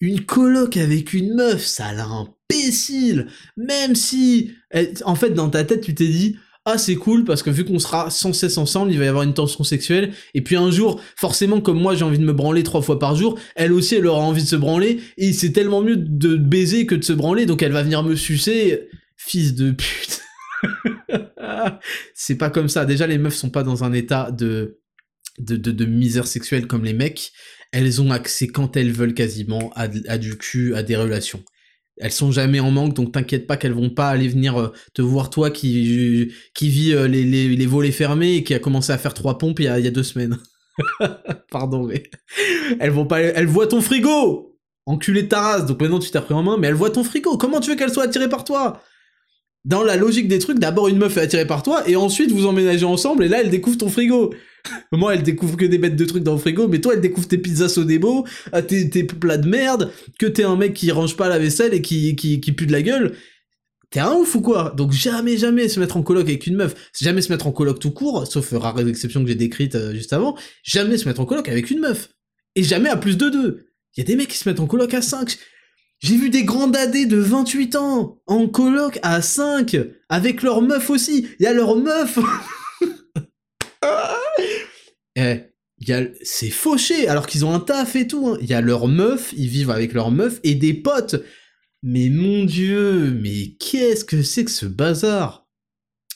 Une 0.00 0.24
coloc 0.24 0.78
avec 0.78 1.12
une 1.12 1.34
meuf, 1.34 1.66
ça 1.66 1.92
l'a 1.92 2.06
imbécile 2.06 3.26
Même 3.58 3.94
si, 3.94 4.54
en 5.04 5.14
fait, 5.16 5.30
dans 5.30 5.50
ta 5.50 5.64
tête, 5.64 5.82
tu 5.82 5.94
t'es 5.94 6.08
dit, 6.08 6.38
ah 6.66 6.76
c'est 6.76 6.96
cool 6.96 7.24
parce 7.24 7.42
que 7.42 7.48
vu 7.48 7.64
qu'on 7.64 7.78
sera 7.78 8.10
sans 8.10 8.34
cesse 8.34 8.58
ensemble, 8.58 8.92
il 8.92 8.98
va 8.98 9.06
y 9.06 9.08
avoir 9.08 9.22
une 9.24 9.32
tension 9.32 9.64
sexuelle. 9.64 10.12
Et 10.34 10.42
puis 10.42 10.56
un 10.56 10.70
jour, 10.70 11.00
forcément, 11.16 11.60
comme 11.60 11.80
moi 11.80 11.94
j'ai 11.94 12.04
envie 12.04 12.18
de 12.18 12.24
me 12.24 12.34
branler 12.34 12.62
trois 12.62 12.82
fois 12.82 12.98
par 12.98 13.16
jour, 13.16 13.38
elle 13.56 13.72
aussi 13.72 13.94
elle 13.94 14.06
aura 14.06 14.20
envie 14.20 14.42
de 14.42 14.48
se 14.48 14.56
branler. 14.56 15.00
Et 15.16 15.32
c'est 15.32 15.52
tellement 15.52 15.80
mieux 15.80 15.96
de 15.96 16.36
baiser 16.36 16.84
que 16.84 16.94
de 16.94 17.04
se 17.04 17.14
branler, 17.14 17.46
donc 17.46 17.62
elle 17.62 17.72
va 17.72 17.82
venir 17.82 18.02
me 18.02 18.14
sucer. 18.14 18.88
Fils 19.16 19.54
de 19.54 19.70
pute. 19.70 20.20
c'est 22.14 22.36
pas 22.36 22.50
comme 22.50 22.68
ça. 22.68 22.84
Déjà 22.84 23.06
les 23.06 23.18
meufs 23.18 23.34
sont 23.34 23.50
pas 23.50 23.62
dans 23.62 23.84
un 23.84 23.92
état 23.92 24.30
de 24.30 24.78
de, 25.38 25.84
misère 25.86 26.26
sexuelle 26.26 26.66
comme 26.66 26.84
les 26.84 26.92
mecs. 26.92 27.32
Elles 27.72 28.02
ont 28.02 28.10
accès 28.10 28.48
quand 28.48 28.76
elles 28.76 28.92
veulent 28.92 29.14
quasiment 29.14 29.72
à 29.74 30.18
du 30.18 30.36
cul, 30.36 30.74
à 30.74 30.82
des 30.82 30.96
relations 30.96 31.42
elles 32.00 32.12
sont 32.12 32.32
jamais 32.32 32.60
en 32.60 32.70
manque, 32.70 32.94
donc 32.94 33.12
t'inquiète 33.12 33.46
pas 33.46 33.56
qu'elles 33.56 33.74
vont 33.74 33.90
pas 33.90 34.08
aller 34.08 34.28
venir 34.28 34.58
euh, 34.58 34.72
te 34.94 35.02
voir 35.02 35.30
toi 35.30 35.50
qui, 35.50 36.32
qui 36.54 36.68
vit 36.68 36.92
euh, 36.94 37.06
les, 37.06 37.66
volets 37.66 37.92
fermés 37.92 38.36
et 38.36 38.44
qui 38.44 38.54
a 38.54 38.58
commencé 38.58 38.90
à 38.92 38.98
faire 38.98 39.14
trois 39.14 39.38
pompes 39.38 39.60
il 39.60 39.66
y 39.66 39.68
a, 39.68 39.78
il 39.78 39.84
y 39.84 39.88
a 39.88 39.90
deux 39.90 40.02
semaines. 40.02 40.38
Pardon, 41.50 41.84
mais 41.84 42.04
elles 42.80 42.90
vont 42.90 43.06
pas, 43.06 43.20
elles 43.20 43.46
voient 43.46 43.66
ton 43.66 43.82
frigo, 43.82 44.58
enculé 44.86 45.24
de 45.24 45.28
ta 45.28 45.40
race. 45.40 45.66
Donc 45.66 45.80
maintenant 45.80 45.98
tu 45.98 46.10
t'as 46.10 46.22
pris 46.22 46.34
en 46.34 46.42
main, 46.42 46.56
mais 46.58 46.68
elles 46.68 46.74
voient 46.74 46.90
ton 46.90 47.04
frigo. 47.04 47.36
Comment 47.36 47.60
tu 47.60 47.70
veux 47.70 47.76
qu'elles 47.76 47.92
soient 47.92 48.04
attirées 48.04 48.30
par 48.30 48.44
toi? 48.44 48.80
Dans 49.64 49.82
la 49.82 49.96
logique 49.96 50.28
des 50.28 50.38
trucs, 50.38 50.58
d'abord 50.58 50.88
une 50.88 50.96
meuf 50.96 51.16
est 51.18 51.20
attirée 51.20 51.46
par 51.46 51.62
toi 51.62 51.86
et 51.88 51.94
ensuite 51.94 52.32
vous 52.32 52.46
emménagez 52.46 52.86
ensemble 52.86 53.24
et 53.24 53.28
là 53.28 53.42
elle 53.42 53.50
découvre 53.50 53.76
ton 53.76 53.88
frigo. 53.88 54.32
Moi, 54.92 55.14
elle 55.14 55.22
découvre 55.22 55.56
que 55.56 55.64
des 55.64 55.78
bêtes 55.78 55.96
de 55.96 56.04
trucs 56.04 56.22
dans 56.22 56.34
le 56.34 56.38
frigo, 56.38 56.68
mais 56.68 56.80
toi, 56.80 56.94
elle 56.94 57.00
découvre 57.00 57.26
tes 57.28 57.38
pizzas 57.38 57.68
Sodebo, 57.68 58.26
euh, 58.54 58.62
tes, 58.62 58.90
tes 58.90 59.04
plats 59.04 59.38
de 59.38 59.48
merde, 59.48 59.90
que 60.18 60.26
t'es 60.26 60.44
un 60.44 60.56
mec 60.56 60.74
qui 60.74 60.90
range 60.90 61.16
pas 61.16 61.28
la 61.28 61.38
vaisselle 61.38 61.74
et 61.74 61.82
qui, 61.82 62.16
qui, 62.16 62.52
pue 62.52 62.66
de 62.66 62.72
la 62.72 62.82
gueule. 62.82 63.16
T'es 63.90 64.00
un 64.00 64.12
ouf 64.12 64.34
ou 64.34 64.40
quoi? 64.40 64.72
Donc 64.76 64.92
jamais, 64.92 65.36
jamais 65.36 65.68
se 65.68 65.80
mettre 65.80 65.96
en 65.96 66.02
coloc 66.02 66.28
avec 66.28 66.46
une 66.46 66.56
meuf, 66.56 66.90
jamais 67.00 67.22
se 67.22 67.32
mettre 67.32 67.46
en 67.46 67.52
coloc 67.52 67.80
tout 67.80 67.90
court, 67.90 68.26
sauf 68.26 68.52
rares 68.52 68.86
exceptions 68.86 69.22
que 69.22 69.28
j'ai 69.28 69.34
décrites 69.34 69.74
euh, 69.74 69.92
juste 69.92 70.12
avant, 70.12 70.36
jamais 70.62 70.96
se 70.96 71.08
mettre 71.08 71.20
en 71.20 71.26
coloc 71.26 71.48
avec 71.48 71.70
une 71.70 71.80
meuf. 71.80 72.10
Et 72.54 72.62
jamais 72.62 72.88
à 72.88 72.96
plus 72.96 73.16
de 73.16 73.28
deux. 73.28 73.66
Il 73.96 74.00
y 74.00 74.02
a 74.02 74.04
des 74.04 74.16
mecs 74.16 74.28
qui 74.28 74.36
se 74.36 74.48
mettent 74.48 74.60
en 74.60 74.66
coloc 74.66 74.94
à 74.94 75.02
5. 75.02 75.38
J'ai 76.00 76.16
vu 76.16 76.30
des 76.30 76.44
grands 76.44 76.66
dadés 76.66 77.04
de 77.04 77.18
28 77.18 77.76
ans 77.76 78.22
en 78.26 78.48
coloc 78.48 78.98
à 79.02 79.20
5, 79.20 79.76
avec 80.08 80.42
leur 80.42 80.62
meuf 80.62 80.88
aussi. 80.88 81.28
Il 81.38 81.42
y 81.42 81.46
a 81.46 81.52
leur 81.52 81.76
meuf 81.76 82.18
Eh, 85.16 85.40
c'est 86.22 86.50
fauché, 86.50 87.08
alors 87.08 87.26
qu'ils 87.26 87.44
ont 87.44 87.52
un 87.52 87.60
taf 87.60 87.96
et 87.96 88.06
tout. 88.06 88.36
Il 88.40 88.44
hein. 88.44 88.46
y 88.48 88.54
a 88.54 88.60
leur 88.62 88.88
meuf, 88.88 89.34
ils 89.36 89.48
vivent 89.48 89.70
avec 89.70 89.92
leur 89.92 90.10
meuf 90.10 90.40
et 90.42 90.54
des 90.54 90.72
potes. 90.72 91.22
Mais 91.82 92.08
mon 92.08 92.44
dieu, 92.44 93.10
mais 93.20 93.56
qu'est-ce 93.58 94.04
que 94.04 94.22
c'est 94.22 94.44
que 94.44 94.50
ce 94.50 94.66
bazar? 94.66 95.46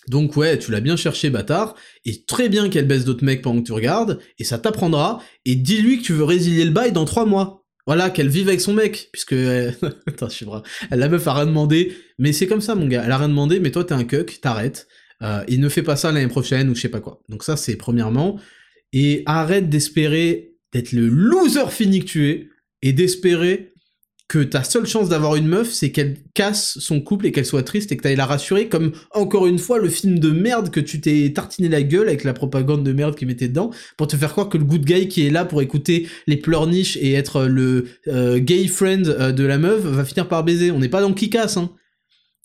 Donc 0.09 0.37
ouais, 0.37 0.59
tu 0.59 0.71
l'as 0.71 0.81
bien 0.81 0.97
cherché, 0.97 1.31
bâtard, 1.31 1.75
et 2.05 2.25
très 2.25 2.49
bien 2.49 2.69
qu'elle 2.69 2.87
baisse 2.87 3.05
d'autres 3.05 3.25
mecs 3.25 3.41
pendant 3.43 3.61
que 3.61 3.67
tu 3.67 3.73
regardes, 3.73 4.19
et 4.39 4.45
ça 4.45 4.59
t'apprendra, 4.59 5.23
et 5.47 5.55
dis-lui 5.57 5.99
que 5.99 6.05
tu 6.05 6.13
veux 6.13 6.25
résilier 6.25 6.65
le 6.65 6.71
bail 6.71 6.93
dans 6.93 7.07
trois 7.07 7.25
mois. 7.25 7.64
Voilà, 7.87 8.11
qu'elle 8.11 8.29
vive 8.29 8.49
avec 8.49 8.61
son 8.61 8.73
mec, 8.73 9.11
puisque... 9.13 9.33
Attends, 10.07 10.29
je 10.29 10.35
suis. 10.35 10.47
Elle, 10.91 10.99
la 10.99 11.09
meuf 11.09 11.27
a 11.27 11.35
rien 11.35 11.47
demandé, 11.47 11.95
mais 12.19 12.33
c'est 12.33 12.47
comme 12.47 12.61
ça, 12.61 12.75
mon 12.75 12.87
gars, 12.87 13.03
elle 13.05 13.13
a 13.13 13.19
rien 13.19 13.29
demandé, 13.29 13.61
mais 13.61 13.71
toi 13.71 13.85
t'es 13.85 13.93
un 13.93 14.05
cuck, 14.05 14.41
t'arrêtes, 14.41 14.89
euh, 15.23 15.45
ne 15.49 15.69
fais 15.69 15.83
pas 15.83 15.97
ça 15.97 16.11
l'année 16.11 16.29
prochaine, 16.29 16.71
ou 16.71 16.75
je 16.75 16.81
sais 16.81 16.89
pas 16.89 17.01
quoi. 17.01 17.23
Donc 17.29 17.45
ça, 17.45 17.57
c'est 17.57 17.77
premièrement 17.77 18.39
et 18.95 19.25
arrête 19.27 19.69
d'espérer 19.69 20.55
d'être 20.73 20.93
le 20.93 21.09
loser 21.09 21.69
fini 21.71 22.01
que 22.01 22.05
tu 22.05 22.29
es, 22.31 22.49
et 22.81 22.93
d'espérer 22.93 23.74
que 24.27 24.39
ta 24.39 24.65
seule 24.65 24.87
chance 24.87 25.09
d'avoir 25.09 25.37
une 25.37 25.47
meuf, 25.47 25.71
c'est 25.71 25.93
qu'elle 25.93 26.17
casse 26.35 26.79
son 26.79 27.01
couple 27.01 27.27
et 27.27 27.33
qu'elle 27.33 27.45
soit 27.45 27.63
triste 27.63 27.93
et 27.93 27.97
que 27.97 28.03
t'ailles 28.03 28.17
la 28.17 28.27
rassurer, 28.27 28.69
comme 28.69 28.93
encore 29.11 29.47
une 29.47 29.59
fois 29.59 29.79
le 29.79 29.89
film 29.89 30.19
de 30.19 30.31
merde 30.31 30.71
que 30.71 30.81
tu 30.81 31.01
t'es 31.01 31.31
tartiné 31.35 31.69
la 31.69 31.83
gueule 31.83 32.09
avec 32.09 32.25
la 32.25 32.33
propagande 32.33 32.85
de 32.85 32.93
merde 32.93 33.17
qui 33.17 33.27
mettait 33.27 33.49
dedans, 33.49 33.71
pour 33.97 34.07
te 34.07 34.17
faire 34.17 34.33
croire 34.33 34.49
que 34.49 34.57
le 34.57 34.65
good 34.65 34.85
guy 34.85 35.09
qui 35.09 35.27
est 35.27 35.31
là 35.31 35.45
pour 35.45 35.61
écouter 35.61 36.09
les 36.27 36.39
pleurniches 36.39 36.97
et 36.97 37.13
être 37.13 37.45
le 37.45 37.87
euh, 38.09 38.39
gay 38.39 38.67
friend 38.67 39.09
euh, 39.09 39.33
de 39.33 39.45
la 39.45 39.59
meuf 39.59 39.81
va 39.83 40.05
finir 40.05 40.27
par 40.27 40.43
baiser. 40.43 40.71
On 40.71 40.79
n'est 40.79 40.89
pas 40.89 41.03
dans 41.03 41.13
Kikas, 41.13 41.55
hein. 41.57 41.71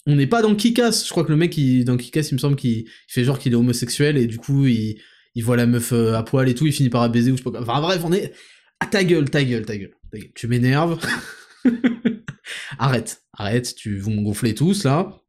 On 0.06 0.16
n'est 0.16 0.28
pas 0.28 0.42
dans 0.42 0.56
Kikas. 0.56 1.04
Je 1.06 1.10
crois 1.12 1.24
que 1.24 1.32
le 1.32 1.38
mec 1.38 1.52
qui, 1.52 1.86
dans 1.86 1.98
Kikas, 1.98 2.28
il 2.32 2.36
me 2.36 2.40
semble 2.40 2.56
qu'il 2.56 2.86
fait 3.08 3.24
genre 3.24 3.38
qu'il 3.38 3.54
est 3.54 3.56
homosexuel 3.56 4.18
et 4.18 4.28
du 4.28 4.38
coup 4.38 4.66
il 4.66 4.98
il 5.36 5.44
voit 5.44 5.56
la 5.56 5.66
meuf 5.66 5.94
euh, 5.94 6.16
à 6.16 6.24
poil 6.24 6.50
et 6.50 6.56
tout, 6.56 6.66
il 6.66 6.74
finit 6.74 6.90
par 6.90 7.10
baiser 7.10 7.32
ou 7.32 7.38
je 7.38 7.44
sais 7.44 7.50
pas 7.50 7.62
Enfin 7.62 7.80
bref, 7.82 8.02
on 8.04 8.12
est... 8.12 8.34
Ah 8.80 8.88
ta 8.88 9.04
gueule, 9.04 9.30
ta 9.30 9.44
gueule, 9.44 9.66
ta 9.66 9.78
gueule. 9.78 9.94
Tu 10.36 10.48
m'énerves. 10.48 11.00
arrête, 12.80 13.24
arrête, 13.34 13.76
tu 13.76 14.00
vous 14.00 14.12
me 14.12 14.22
gonflez 14.22 14.56
tous 14.56 14.84
là. 14.84 15.22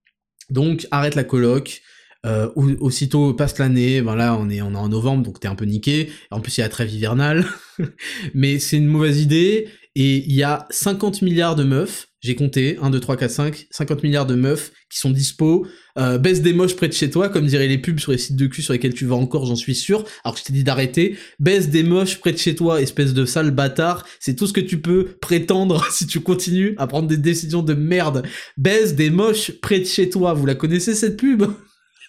Donc 0.50 0.86
arrête 0.90 1.14
la 1.14 1.24
coloc. 1.24 1.82
Euh, 2.26 2.50
aussitôt 2.54 3.32
passe 3.32 3.56
l'année, 3.56 4.02
ben 4.02 4.14
là 4.14 4.36
on 4.38 4.50
est, 4.50 4.60
on 4.60 4.72
est 4.72 4.76
en 4.76 4.90
novembre 4.90 5.22
donc 5.22 5.40
t'es 5.40 5.48
un 5.48 5.54
peu 5.54 5.64
niqué, 5.64 6.12
en 6.30 6.40
plus 6.40 6.58
il 6.58 6.60
y 6.60 6.62
a 6.62 6.66
la 6.66 6.70
trêve 6.70 6.92
hivernale, 6.92 7.46
mais 8.34 8.58
c'est 8.58 8.76
une 8.76 8.88
mauvaise 8.88 9.22
idée, 9.22 9.68
et 9.94 10.16
il 10.16 10.34
y 10.34 10.42
a 10.42 10.66
50 10.68 11.22
milliards 11.22 11.56
de 11.56 11.64
meufs, 11.64 12.09
j'ai 12.20 12.34
compté, 12.34 12.76
1, 12.80 12.90
2, 12.90 13.00
3, 13.00 13.16
4, 13.16 13.30
5, 13.30 13.66
50 13.70 14.02
milliards 14.02 14.26
de 14.26 14.34
meufs 14.34 14.72
qui 14.90 14.98
sont 14.98 15.10
dispo, 15.10 15.66
euh, 15.96 16.18
baisse 16.18 16.42
des 16.42 16.52
moches 16.52 16.76
près 16.76 16.88
de 16.88 16.92
chez 16.92 17.08
toi, 17.08 17.30
comme 17.30 17.46
diraient 17.46 17.68
les 17.68 17.78
pubs 17.78 17.98
sur 17.98 18.12
les 18.12 18.18
sites 18.18 18.36
de 18.36 18.46
cul 18.46 18.60
sur 18.60 18.74
lesquels 18.74 18.92
tu 18.92 19.06
vas 19.06 19.16
encore, 19.16 19.46
j'en 19.46 19.56
suis 19.56 19.74
sûr, 19.74 20.04
alors 20.22 20.34
que 20.34 20.40
je 20.40 20.44
t'ai 20.44 20.52
dit 20.52 20.64
d'arrêter, 20.64 21.16
baisse 21.38 21.70
des 21.70 21.82
moches 21.82 22.18
près 22.20 22.32
de 22.32 22.36
chez 22.36 22.54
toi, 22.54 22.82
espèce 22.82 23.14
de 23.14 23.24
sale 23.24 23.52
bâtard, 23.52 24.06
c'est 24.18 24.36
tout 24.36 24.46
ce 24.46 24.52
que 24.52 24.60
tu 24.60 24.80
peux 24.82 25.16
prétendre 25.20 25.82
si 25.90 26.06
tu 26.06 26.20
continues 26.20 26.74
à 26.76 26.86
prendre 26.86 27.08
des 27.08 27.16
décisions 27.16 27.62
de 27.62 27.72
merde. 27.72 28.26
Baisse 28.58 28.94
des 28.94 29.08
moches 29.08 29.52
près 29.60 29.80
de 29.80 29.86
chez 29.86 30.10
toi, 30.10 30.34
vous 30.34 30.44
la 30.44 30.54
connaissez 30.54 30.94
cette 30.94 31.16
pub? 31.16 31.44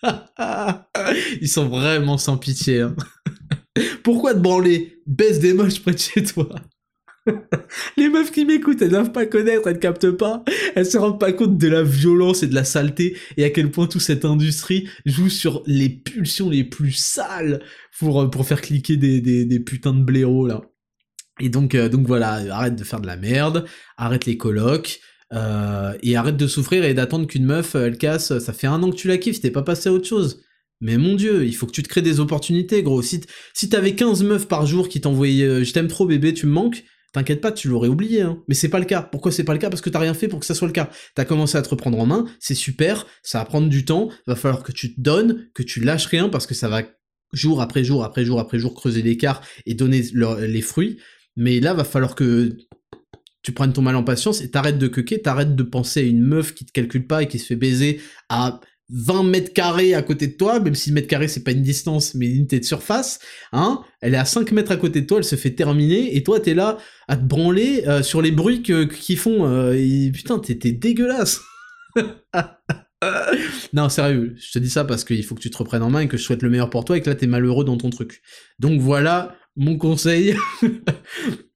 Ils 1.41 1.47
sont 1.47 1.69
vraiment 1.69 2.17
sans 2.17 2.37
pitié. 2.37 2.81
Hein. 2.81 2.95
Pourquoi 4.03 4.33
te 4.33 4.39
branler? 4.39 5.01
Baisse 5.05 5.39
des 5.39 5.53
moches 5.53 5.79
près 5.79 5.93
de 5.93 5.99
chez 5.99 6.23
toi 6.23 6.49
les 7.97 8.09
meufs 8.09 8.31
qui 8.31 8.45
m'écoutent, 8.45 8.81
elles 8.81 8.89
doivent 8.89 9.11
pas 9.11 9.25
connaître, 9.25 9.67
elles 9.67 9.79
captent 9.79 10.11
pas, 10.11 10.43
elles 10.75 10.85
se 10.85 10.97
rendent 10.97 11.19
pas 11.19 11.31
compte 11.31 11.57
de 11.57 11.67
la 11.67 11.83
violence 11.83 12.41
et 12.43 12.47
de 12.47 12.55
la 12.55 12.63
saleté 12.63 13.17
et 13.37 13.43
à 13.43 13.49
quel 13.49 13.69
point 13.69 13.87
toute 13.87 14.01
cette 14.01 14.25
industrie 14.25 14.87
joue 15.05 15.29
sur 15.29 15.63
les 15.67 15.89
pulsions 15.89 16.49
les 16.49 16.63
plus 16.63 16.93
sales 16.93 17.61
pour, 17.99 18.21
euh, 18.21 18.27
pour 18.27 18.47
faire 18.47 18.61
cliquer 18.61 18.97
des, 18.97 19.21
des, 19.21 19.59
putains 19.59 19.93
de 19.93 20.03
blaireaux 20.03 20.47
là. 20.47 20.61
Et 21.39 21.49
donc, 21.49 21.75
euh, 21.75 21.89
donc 21.89 22.07
voilà, 22.07 22.33
arrête 22.55 22.75
de 22.75 22.83
faire 22.83 23.01
de 23.01 23.07
la 23.07 23.17
merde, 23.17 23.65
arrête 23.97 24.25
les 24.25 24.37
colocs, 24.37 24.99
euh, 25.33 25.93
et 26.01 26.15
arrête 26.15 26.37
de 26.37 26.47
souffrir 26.47 26.83
et 26.83 26.93
d'attendre 26.93 27.27
qu'une 27.27 27.45
meuf, 27.45 27.75
elle 27.75 27.97
casse, 27.97 28.37
ça 28.39 28.53
fait 28.53 28.67
un 28.67 28.81
an 28.83 28.89
que 28.89 28.95
tu 28.95 29.07
la 29.07 29.17
kiffes, 29.17 29.39
t'es 29.39 29.51
pas 29.51 29.61
passé 29.61 29.89
à 29.89 29.93
autre 29.93 30.07
chose. 30.07 30.43
Mais 30.81 30.97
mon 30.97 31.13
dieu, 31.13 31.45
il 31.45 31.55
faut 31.55 31.67
que 31.67 31.71
tu 31.71 31.83
te 31.83 31.87
crées 31.87 32.01
des 32.01 32.19
opportunités, 32.19 32.81
gros. 32.81 33.03
Si, 33.03 33.21
si 33.53 33.69
t'avais 33.69 33.93
15 33.93 34.23
meufs 34.23 34.47
par 34.47 34.65
jour 34.65 34.89
qui 34.89 34.99
t'envoyaient 34.99 35.63
je 35.63 35.73
t'aime 35.73 35.87
trop 35.87 36.07
bébé, 36.07 36.33
tu 36.33 36.47
me 36.47 36.51
manques», 36.51 36.83
T'inquiète 37.13 37.41
pas, 37.41 37.51
tu 37.51 37.67
l'aurais 37.67 37.89
oublié, 37.89 38.21
hein. 38.21 38.41
Mais 38.47 38.55
c'est 38.55 38.69
pas 38.69 38.79
le 38.79 38.85
cas. 38.85 39.01
Pourquoi 39.01 39.31
c'est 39.31 39.43
pas 39.43 39.53
le 39.53 39.59
cas? 39.59 39.69
Parce 39.69 39.81
que 39.81 39.89
t'as 39.89 39.99
rien 39.99 40.13
fait 40.13 40.27
pour 40.27 40.39
que 40.39 40.45
ça 40.45 40.55
soit 40.55 40.67
le 40.67 40.73
cas. 40.73 40.89
T'as 41.13 41.25
commencé 41.25 41.57
à 41.57 41.61
te 41.61 41.69
reprendre 41.69 41.99
en 41.99 42.05
main, 42.05 42.25
c'est 42.39 42.55
super, 42.55 43.05
ça 43.21 43.39
va 43.39 43.45
prendre 43.45 43.67
du 43.67 43.83
temps, 43.83 44.09
va 44.27 44.35
falloir 44.35 44.63
que 44.63 44.71
tu 44.71 44.95
te 44.95 45.01
donnes, 45.01 45.49
que 45.53 45.63
tu 45.63 45.81
lâches 45.81 46.05
rien, 46.05 46.29
parce 46.29 46.47
que 46.47 46.53
ça 46.53 46.69
va 46.69 46.83
jour 47.33 47.61
après 47.61 47.83
jour, 47.83 48.03
après 48.03 48.23
jour, 48.23 48.39
après 48.39 48.59
jour, 48.59 48.73
creuser 48.73 49.01
l'écart 49.01 49.41
et 49.65 49.73
donner 49.73 50.01
les 50.41 50.61
fruits. 50.61 50.99
Mais 51.35 51.59
là, 51.59 51.73
va 51.73 51.83
falloir 51.83 52.15
que 52.15 52.55
tu 53.43 53.51
prennes 53.53 53.73
ton 53.73 53.81
mal 53.81 53.95
en 53.95 54.03
patience 54.03 54.41
et 54.41 54.51
t'arrêtes 54.51 54.77
de 54.77 54.87
quequer, 54.87 55.21
t'arrêtes 55.21 55.55
de 55.55 55.63
penser 55.63 56.01
à 56.01 56.03
une 56.03 56.21
meuf 56.21 56.53
qui 56.53 56.65
te 56.65 56.71
calcule 56.71 57.07
pas 57.07 57.23
et 57.23 57.27
qui 57.27 57.39
se 57.39 57.47
fait 57.47 57.55
baiser 57.55 57.99
à 58.29 58.59
20 58.91 59.23
mètres 59.23 59.53
carrés 59.53 59.93
à 59.93 60.01
côté 60.01 60.27
de 60.27 60.33
toi, 60.33 60.59
même 60.59 60.75
si 60.75 60.89
le 60.89 60.95
mètre 60.95 61.07
carré 61.07 61.27
c'est 61.27 61.43
pas 61.43 61.51
une 61.51 61.61
distance 61.61 62.13
mais 62.15 62.27
une 62.27 62.37
unité 62.37 62.59
de 62.59 62.65
surface, 62.65 63.19
hein, 63.53 63.81
elle 64.01 64.13
est 64.13 64.17
à 64.17 64.25
5 64.25 64.51
mètres 64.51 64.71
à 64.71 64.77
côté 64.77 65.01
de 65.01 65.07
toi, 65.07 65.17
elle 65.19 65.23
se 65.23 65.35
fait 65.35 65.51
terminer, 65.51 66.15
et 66.15 66.23
toi 66.23 66.39
t'es 66.39 66.53
là 66.53 66.77
à 67.07 67.17
te 67.17 67.23
branler 67.23 67.83
euh, 67.87 68.03
sur 68.03 68.21
les 68.21 68.31
bruits 68.31 68.61
qu'ils 68.61 69.17
font, 69.17 69.45
euh, 69.47 69.73
putain 70.13 70.39
t'es, 70.39 70.55
dégueulasse 70.71 71.41
Non 73.73 73.89
sérieux, 73.89 74.35
je 74.37 74.51
te 74.51 74.59
dis 74.59 74.69
ça 74.69 74.83
parce 74.83 75.03
qu'il 75.03 75.23
faut 75.23 75.35
que 75.35 75.41
tu 75.41 75.49
te 75.49 75.57
reprennes 75.57 75.83
en 75.83 75.89
main 75.89 76.01
et 76.01 76.07
que 76.07 76.17
je 76.17 76.23
souhaite 76.23 76.43
le 76.43 76.49
meilleur 76.49 76.69
pour 76.69 76.85
toi 76.85 76.97
et 76.97 77.01
que 77.01 77.09
là 77.09 77.15
t'es 77.15 77.27
malheureux 77.27 77.65
dans 77.65 77.77
ton 77.77 77.89
truc. 77.89 78.21
Donc 78.59 78.79
voilà 78.79 79.35
mon 79.55 79.77
conseil 79.77 80.35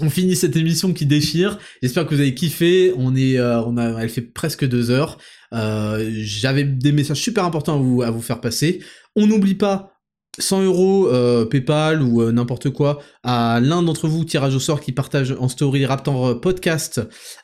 on 0.00 0.10
finit 0.10 0.36
cette 0.36 0.56
émission 0.56 0.92
qui 0.92 1.06
déchire. 1.06 1.58
J'espère 1.82 2.06
que 2.06 2.14
vous 2.14 2.20
avez 2.20 2.34
kiffé. 2.34 2.92
On 2.96 3.14
est, 3.14 3.38
euh, 3.38 3.62
on 3.62 3.76
a, 3.76 4.02
elle 4.02 4.08
fait 4.08 4.22
presque 4.22 4.66
deux 4.66 4.90
heures. 4.90 5.18
Euh, 5.52 6.10
j'avais 6.12 6.64
des 6.64 6.92
messages 6.92 7.20
super 7.20 7.44
importants 7.44 7.74
à 8.02 8.10
vous, 8.10 8.22
faire 8.22 8.40
passer. 8.40 8.80
On 9.16 9.26
n'oublie 9.26 9.54
pas 9.54 9.92
100 10.38 10.62
euros 10.62 11.08
euh, 11.08 11.44
PayPal 11.44 12.02
ou 12.02 12.30
n'importe 12.30 12.70
quoi 12.70 13.00
à 13.24 13.60
l'un 13.60 13.82
d'entre 13.82 14.08
vous, 14.08 14.24
tirage 14.24 14.54
au 14.54 14.60
sort 14.60 14.80
qui 14.80 14.92
partage 14.92 15.34
en 15.38 15.48
story 15.48 15.84
Raptor 15.84 16.40
Podcast 16.40 17.00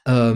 en 0.07 0.35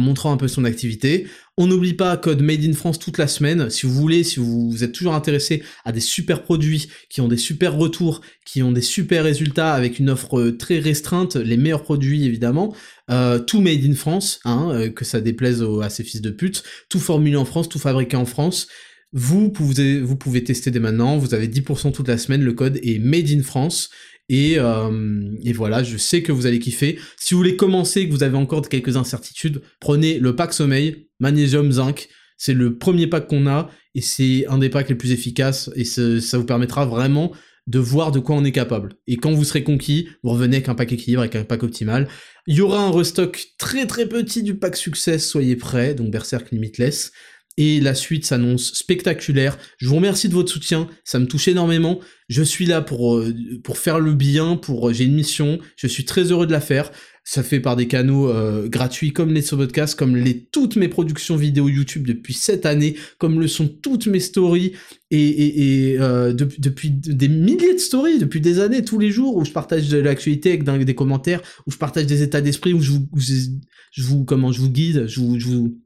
montrant 0.00 0.32
un 0.32 0.36
peu 0.36 0.48
son 0.48 0.64
activité. 0.64 1.26
On 1.60 1.66
n'oublie 1.66 1.94
pas 1.94 2.16
code 2.16 2.40
Made 2.40 2.64
in 2.64 2.72
France 2.72 3.00
toute 3.00 3.18
la 3.18 3.26
semaine. 3.26 3.68
Si 3.68 3.84
vous 3.84 3.92
voulez, 3.92 4.22
si 4.22 4.38
vous, 4.38 4.84
êtes 4.84 4.92
toujours 4.92 5.14
intéressé 5.14 5.64
à 5.84 5.90
des 5.90 5.98
super 5.98 6.44
produits 6.44 6.88
qui 7.10 7.20
ont 7.20 7.26
des 7.26 7.36
super 7.36 7.74
retours, 7.74 8.20
qui 8.46 8.62
ont 8.62 8.70
des 8.70 8.80
super 8.80 9.24
résultats 9.24 9.74
avec 9.74 9.98
une 9.98 10.08
offre 10.08 10.50
très 10.50 10.78
restreinte, 10.78 11.34
les 11.34 11.56
meilleurs 11.56 11.82
produits 11.82 12.24
évidemment, 12.24 12.76
tout 13.08 13.60
Made 13.60 13.84
in 13.84 13.94
France, 13.94 14.38
hein, 14.44 14.88
que 14.94 15.04
ça 15.04 15.20
déplaise 15.20 15.64
à 15.82 15.90
ces 15.90 16.04
fils 16.04 16.20
de 16.20 16.30
pute, 16.30 16.62
tout 16.88 17.00
formulé 17.00 17.34
en 17.34 17.44
France, 17.44 17.68
tout 17.68 17.80
fabriqué 17.80 18.16
en 18.16 18.24
France. 18.24 18.68
Vous 19.12 19.50
pouvez, 19.50 20.00
vous 20.00 20.14
pouvez 20.14 20.44
tester 20.44 20.70
dès 20.70 20.78
maintenant, 20.78 21.18
vous 21.18 21.34
avez 21.34 21.48
10% 21.48 21.90
toute 21.90 22.06
la 22.06 22.18
semaine, 22.18 22.44
le 22.44 22.52
code 22.52 22.78
est 22.84 23.00
Made 23.00 23.30
in 23.30 23.42
France. 23.42 23.90
Et, 24.28 24.58
euh, 24.58 25.34
et, 25.42 25.52
voilà, 25.52 25.82
je 25.82 25.96
sais 25.96 26.22
que 26.22 26.32
vous 26.32 26.46
allez 26.46 26.58
kiffer. 26.58 26.98
Si 27.16 27.34
vous 27.34 27.38
voulez 27.38 27.56
commencer, 27.56 28.06
que 28.06 28.12
vous 28.12 28.22
avez 28.22 28.36
encore 28.36 28.68
quelques 28.68 28.96
incertitudes, 28.96 29.62
prenez 29.80 30.18
le 30.18 30.36
pack 30.36 30.52
sommeil, 30.52 31.08
magnésium, 31.18 31.72
zinc. 31.72 32.08
C'est 32.36 32.54
le 32.54 32.76
premier 32.78 33.06
pack 33.06 33.26
qu'on 33.26 33.46
a 33.46 33.70
et 33.94 34.00
c'est 34.00 34.46
un 34.46 34.58
des 34.58 34.68
packs 34.68 34.88
les 34.88 34.94
plus 34.94 35.10
efficaces 35.10 35.70
et 35.74 35.84
ça 35.84 36.38
vous 36.38 36.44
permettra 36.44 36.86
vraiment 36.86 37.32
de 37.68 37.78
voir 37.78 38.12
de 38.12 38.18
quoi 38.18 38.34
on 38.36 38.44
est 38.44 38.52
capable. 38.52 38.94
Et 39.06 39.16
quand 39.16 39.32
vous 39.32 39.44
serez 39.44 39.62
conquis, 39.62 40.08
vous 40.22 40.30
revenez 40.30 40.56
avec 40.56 40.68
un 40.68 40.74
pack 40.74 40.92
équilibre, 40.92 41.20
avec 41.20 41.36
un 41.36 41.44
pack 41.44 41.62
optimal. 41.62 42.08
Il 42.46 42.56
y 42.56 42.60
aura 42.62 42.82
un 42.82 42.90
restock 42.90 43.44
très 43.58 43.86
très 43.86 44.08
petit 44.08 44.42
du 44.42 44.56
pack 44.56 44.76
success, 44.76 45.28
soyez 45.28 45.54
prêts, 45.54 45.94
donc 45.94 46.10
Berserk 46.10 46.50
Limitless. 46.50 47.12
Et 47.58 47.80
la 47.80 47.94
suite 47.94 48.24
s'annonce 48.24 48.72
spectaculaire. 48.72 49.58
Je 49.76 49.88
vous 49.88 49.96
remercie 49.96 50.30
de 50.30 50.34
votre 50.34 50.50
soutien, 50.50 50.88
ça 51.04 51.18
me 51.18 51.26
touche 51.26 51.48
énormément. 51.48 52.00
Je 52.30 52.42
suis 52.42 52.64
là 52.64 52.80
pour, 52.80 53.16
euh, 53.16 53.34
pour 53.62 53.76
faire 53.76 54.00
le 54.00 54.14
bien, 54.14 54.56
pour 54.56 54.92
j'ai 54.92 55.04
une 55.04 55.14
mission, 55.14 55.58
je 55.76 55.86
suis 55.86 56.06
très 56.06 56.30
heureux 56.32 56.46
de 56.46 56.52
la 56.52 56.60
faire 56.60 56.90
ça 57.28 57.42
fait 57.42 57.60
par 57.60 57.76
des 57.76 57.86
canaux 57.86 58.30
euh, 58.30 58.70
gratuits 58.70 59.12
comme 59.12 59.34
les 59.34 59.42
podcasts, 59.42 59.98
comme 59.98 60.16
les 60.16 60.46
toutes 60.46 60.76
mes 60.76 60.88
productions 60.88 61.36
vidéo 61.36 61.68
YouTube 61.68 62.06
depuis 62.06 62.32
cette 62.32 62.64
année, 62.64 62.96
comme 63.18 63.38
le 63.38 63.48
sont 63.48 63.68
toutes 63.68 64.06
mes 64.06 64.18
stories 64.18 64.72
et, 65.10 65.90
et, 65.90 66.00
euh, 66.00 66.32
depuis 66.32 66.90
des 66.90 67.28
milliers 67.28 67.74
de 67.74 67.78
stories, 67.80 68.18
depuis 68.18 68.40
des 68.40 68.60
années, 68.60 68.82
tous 68.82 68.98
les 68.98 69.10
jours 69.10 69.36
où 69.36 69.44
je 69.44 69.52
partage 69.52 69.90
de 69.90 69.98
l'actualité 69.98 70.58
avec 70.66 70.86
des 70.86 70.94
commentaires, 70.94 71.42
où 71.66 71.70
je 71.70 71.76
partage 71.76 72.06
des 72.06 72.22
états 72.22 72.40
d'esprit, 72.40 72.72
où 72.72 72.80
je 72.80 72.92
vous, 72.92 74.24
comment 74.24 74.50
je 74.50 74.62
vous 74.62 74.70
guide, 74.70 75.06
je 75.06 75.20
vous 75.20 75.78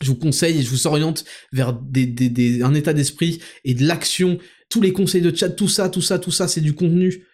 je 0.00 0.08
vous 0.08 0.16
conseille 0.16 0.58
et 0.58 0.62
je 0.62 0.70
vous 0.70 0.86
oriente 0.86 1.24
vers 1.52 1.68
un 1.68 2.74
état 2.74 2.92
d'esprit 2.92 3.40
et 3.64 3.74
de 3.74 3.84
l'action. 3.84 4.38
Tous 4.68 4.80
les 4.80 4.92
conseils 4.92 5.22
de 5.22 5.34
chat, 5.34 5.50
tout 5.50 5.68
ça, 5.68 5.88
tout 5.88 6.02
ça, 6.02 6.18
tout 6.18 6.30
ça, 6.30 6.46
c'est 6.48 6.60
du 6.60 6.74
contenu 6.74 7.24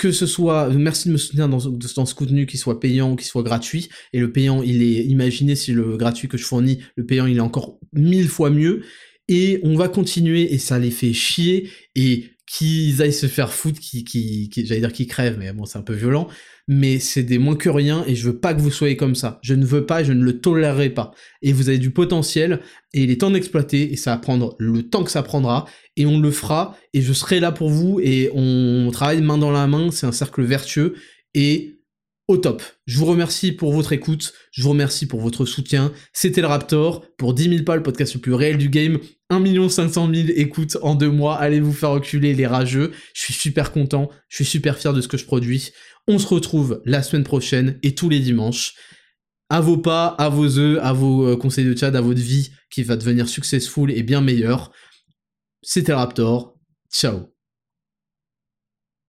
que 0.00 0.12
ce 0.12 0.24
soit, 0.24 0.70
merci 0.70 1.08
de 1.08 1.12
me 1.12 1.18
soutenir 1.18 1.46
dans, 1.46 1.60
ce 1.60 2.14
contenu, 2.14 2.46
qu'il 2.46 2.58
soit 2.58 2.80
payant 2.80 3.12
ou 3.12 3.16
qu'il 3.16 3.26
soit 3.26 3.42
gratuit. 3.42 3.90
Et 4.14 4.18
le 4.18 4.32
payant, 4.32 4.62
il 4.62 4.82
est, 4.82 5.04
imaginé 5.04 5.54
si 5.54 5.72
le 5.72 5.98
gratuit 5.98 6.26
que 6.26 6.38
je 6.38 6.44
fournis, 6.44 6.78
le 6.96 7.04
payant, 7.04 7.26
il 7.26 7.36
est 7.36 7.40
encore 7.40 7.78
mille 7.92 8.28
fois 8.28 8.48
mieux. 8.48 8.80
Et 9.28 9.60
on 9.62 9.76
va 9.76 9.88
continuer, 9.88 10.54
et 10.54 10.58
ça 10.58 10.78
les 10.78 10.90
fait 10.90 11.12
chier, 11.12 11.68
et 11.96 12.30
qu'ils 12.46 13.02
aillent 13.02 13.12
se 13.12 13.26
faire 13.26 13.52
foutre, 13.52 13.78
qui, 13.78 14.02
qui 14.02 14.50
j'allais 14.64 14.80
dire 14.80 14.94
qu'ils 14.94 15.06
crèvent, 15.06 15.36
mais 15.38 15.52
bon, 15.52 15.66
c'est 15.66 15.76
un 15.76 15.82
peu 15.82 15.92
violent, 15.92 16.28
mais 16.72 17.00
c'est 17.00 17.24
des 17.24 17.38
moins 17.38 17.56
que 17.56 17.68
rien, 17.68 18.04
et 18.06 18.14
je 18.14 18.28
veux 18.28 18.38
pas 18.38 18.54
que 18.54 18.60
vous 18.60 18.70
soyez 18.70 18.96
comme 18.96 19.16
ça. 19.16 19.40
Je 19.42 19.54
ne 19.54 19.64
veux 19.66 19.86
pas, 19.86 20.04
je 20.04 20.12
ne 20.12 20.22
le 20.22 20.38
tolérerai 20.38 20.90
pas. 20.90 21.10
Et 21.42 21.52
vous 21.52 21.68
avez 21.68 21.78
du 21.78 21.90
potentiel, 21.90 22.60
et 22.94 23.02
il 23.02 23.10
est 23.10 23.22
temps 23.22 23.32
d'exploiter, 23.32 23.92
et 23.92 23.96
ça 23.96 24.12
va 24.12 24.18
prendre 24.18 24.54
le 24.60 24.84
temps 24.84 25.02
que 25.02 25.10
ça 25.10 25.24
prendra, 25.24 25.66
et 25.96 26.06
on 26.06 26.20
le 26.20 26.30
fera, 26.30 26.78
et 26.94 27.02
je 27.02 27.12
serai 27.12 27.40
là 27.40 27.50
pour 27.50 27.70
vous, 27.70 27.98
et 28.00 28.30
on 28.34 28.88
travaille 28.92 29.20
main 29.20 29.36
dans 29.36 29.50
la 29.50 29.66
main, 29.66 29.90
c'est 29.90 30.06
un 30.06 30.12
cercle 30.12 30.44
vertueux, 30.44 30.94
et 31.34 31.80
au 32.28 32.36
top. 32.36 32.62
Je 32.86 32.96
vous 32.98 33.06
remercie 33.06 33.50
pour 33.50 33.72
votre 33.72 33.92
écoute, 33.92 34.32
je 34.52 34.62
vous 34.62 34.70
remercie 34.70 35.06
pour 35.06 35.20
votre 35.20 35.46
soutien. 35.46 35.92
C'était 36.12 36.40
le 36.40 36.46
Raptor 36.46 37.04
pour 37.18 37.34
10 37.34 37.50
000 37.50 37.64
pas, 37.64 37.74
le 37.74 37.82
podcast 37.82 38.14
le 38.14 38.20
plus 38.20 38.34
réel 38.34 38.56
du 38.56 38.68
game. 38.68 38.98
1 39.30 39.68
500 39.68 40.10
000 40.14 40.28
écoutes 40.36 40.76
en 40.82 40.94
deux 40.94 41.10
mois. 41.10 41.36
Allez 41.36 41.58
vous 41.58 41.72
faire 41.72 41.90
reculer 41.90 42.34
les 42.34 42.46
rageux. 42.46 42.92
Je 43.14 43.22
suis 43.22 43.34
super 43.34 43.72
content, 43.72 44.10
je 44.28 44.36
suis 44.36 44.44
super 44.44 44.78
fier 44.78 44.92
de 44.92 45.00
ce 45.00 45.08
que 45.08 45.16
je 45.16 45.24
produis. 45.24 45.72
On 46.08 46.18
se 46.18 46.26
retrouve 46.26 46.82
la 46.84 47.02
semaine 47.02 47.24
prochaine 47.24 47.78
et 47.82 47.94
tous 47.94 48.08
les 48.08 48.20
dimanches. 48.20 48.74
À 49.48 49.60
vos 49.60 49.78
pas, 49.78 50.06
à 50.06 50.28
vos 50.28 50.58
œufs, 50.58 50.78
à 50.80 50.92
vos 50.92 51.26
euh, 51.26 51.36
conseils 51.36 51.64
de 51.64 51.76
chat, 51.76 51.94
à 51.94 52.00
votre 52.00 52.20
vie 52.20 52.50
qui 52.70 52.82
va 52.82 52.96
devenir 52.96 53.28
successful 53.28 53.90
et 53.90 54.02
bien 54.02 54.20
meilleure. 54.20 54.72
C'était 55.62 55.92
Raptor. 55.92 56.56
Ciao 56.92 57.29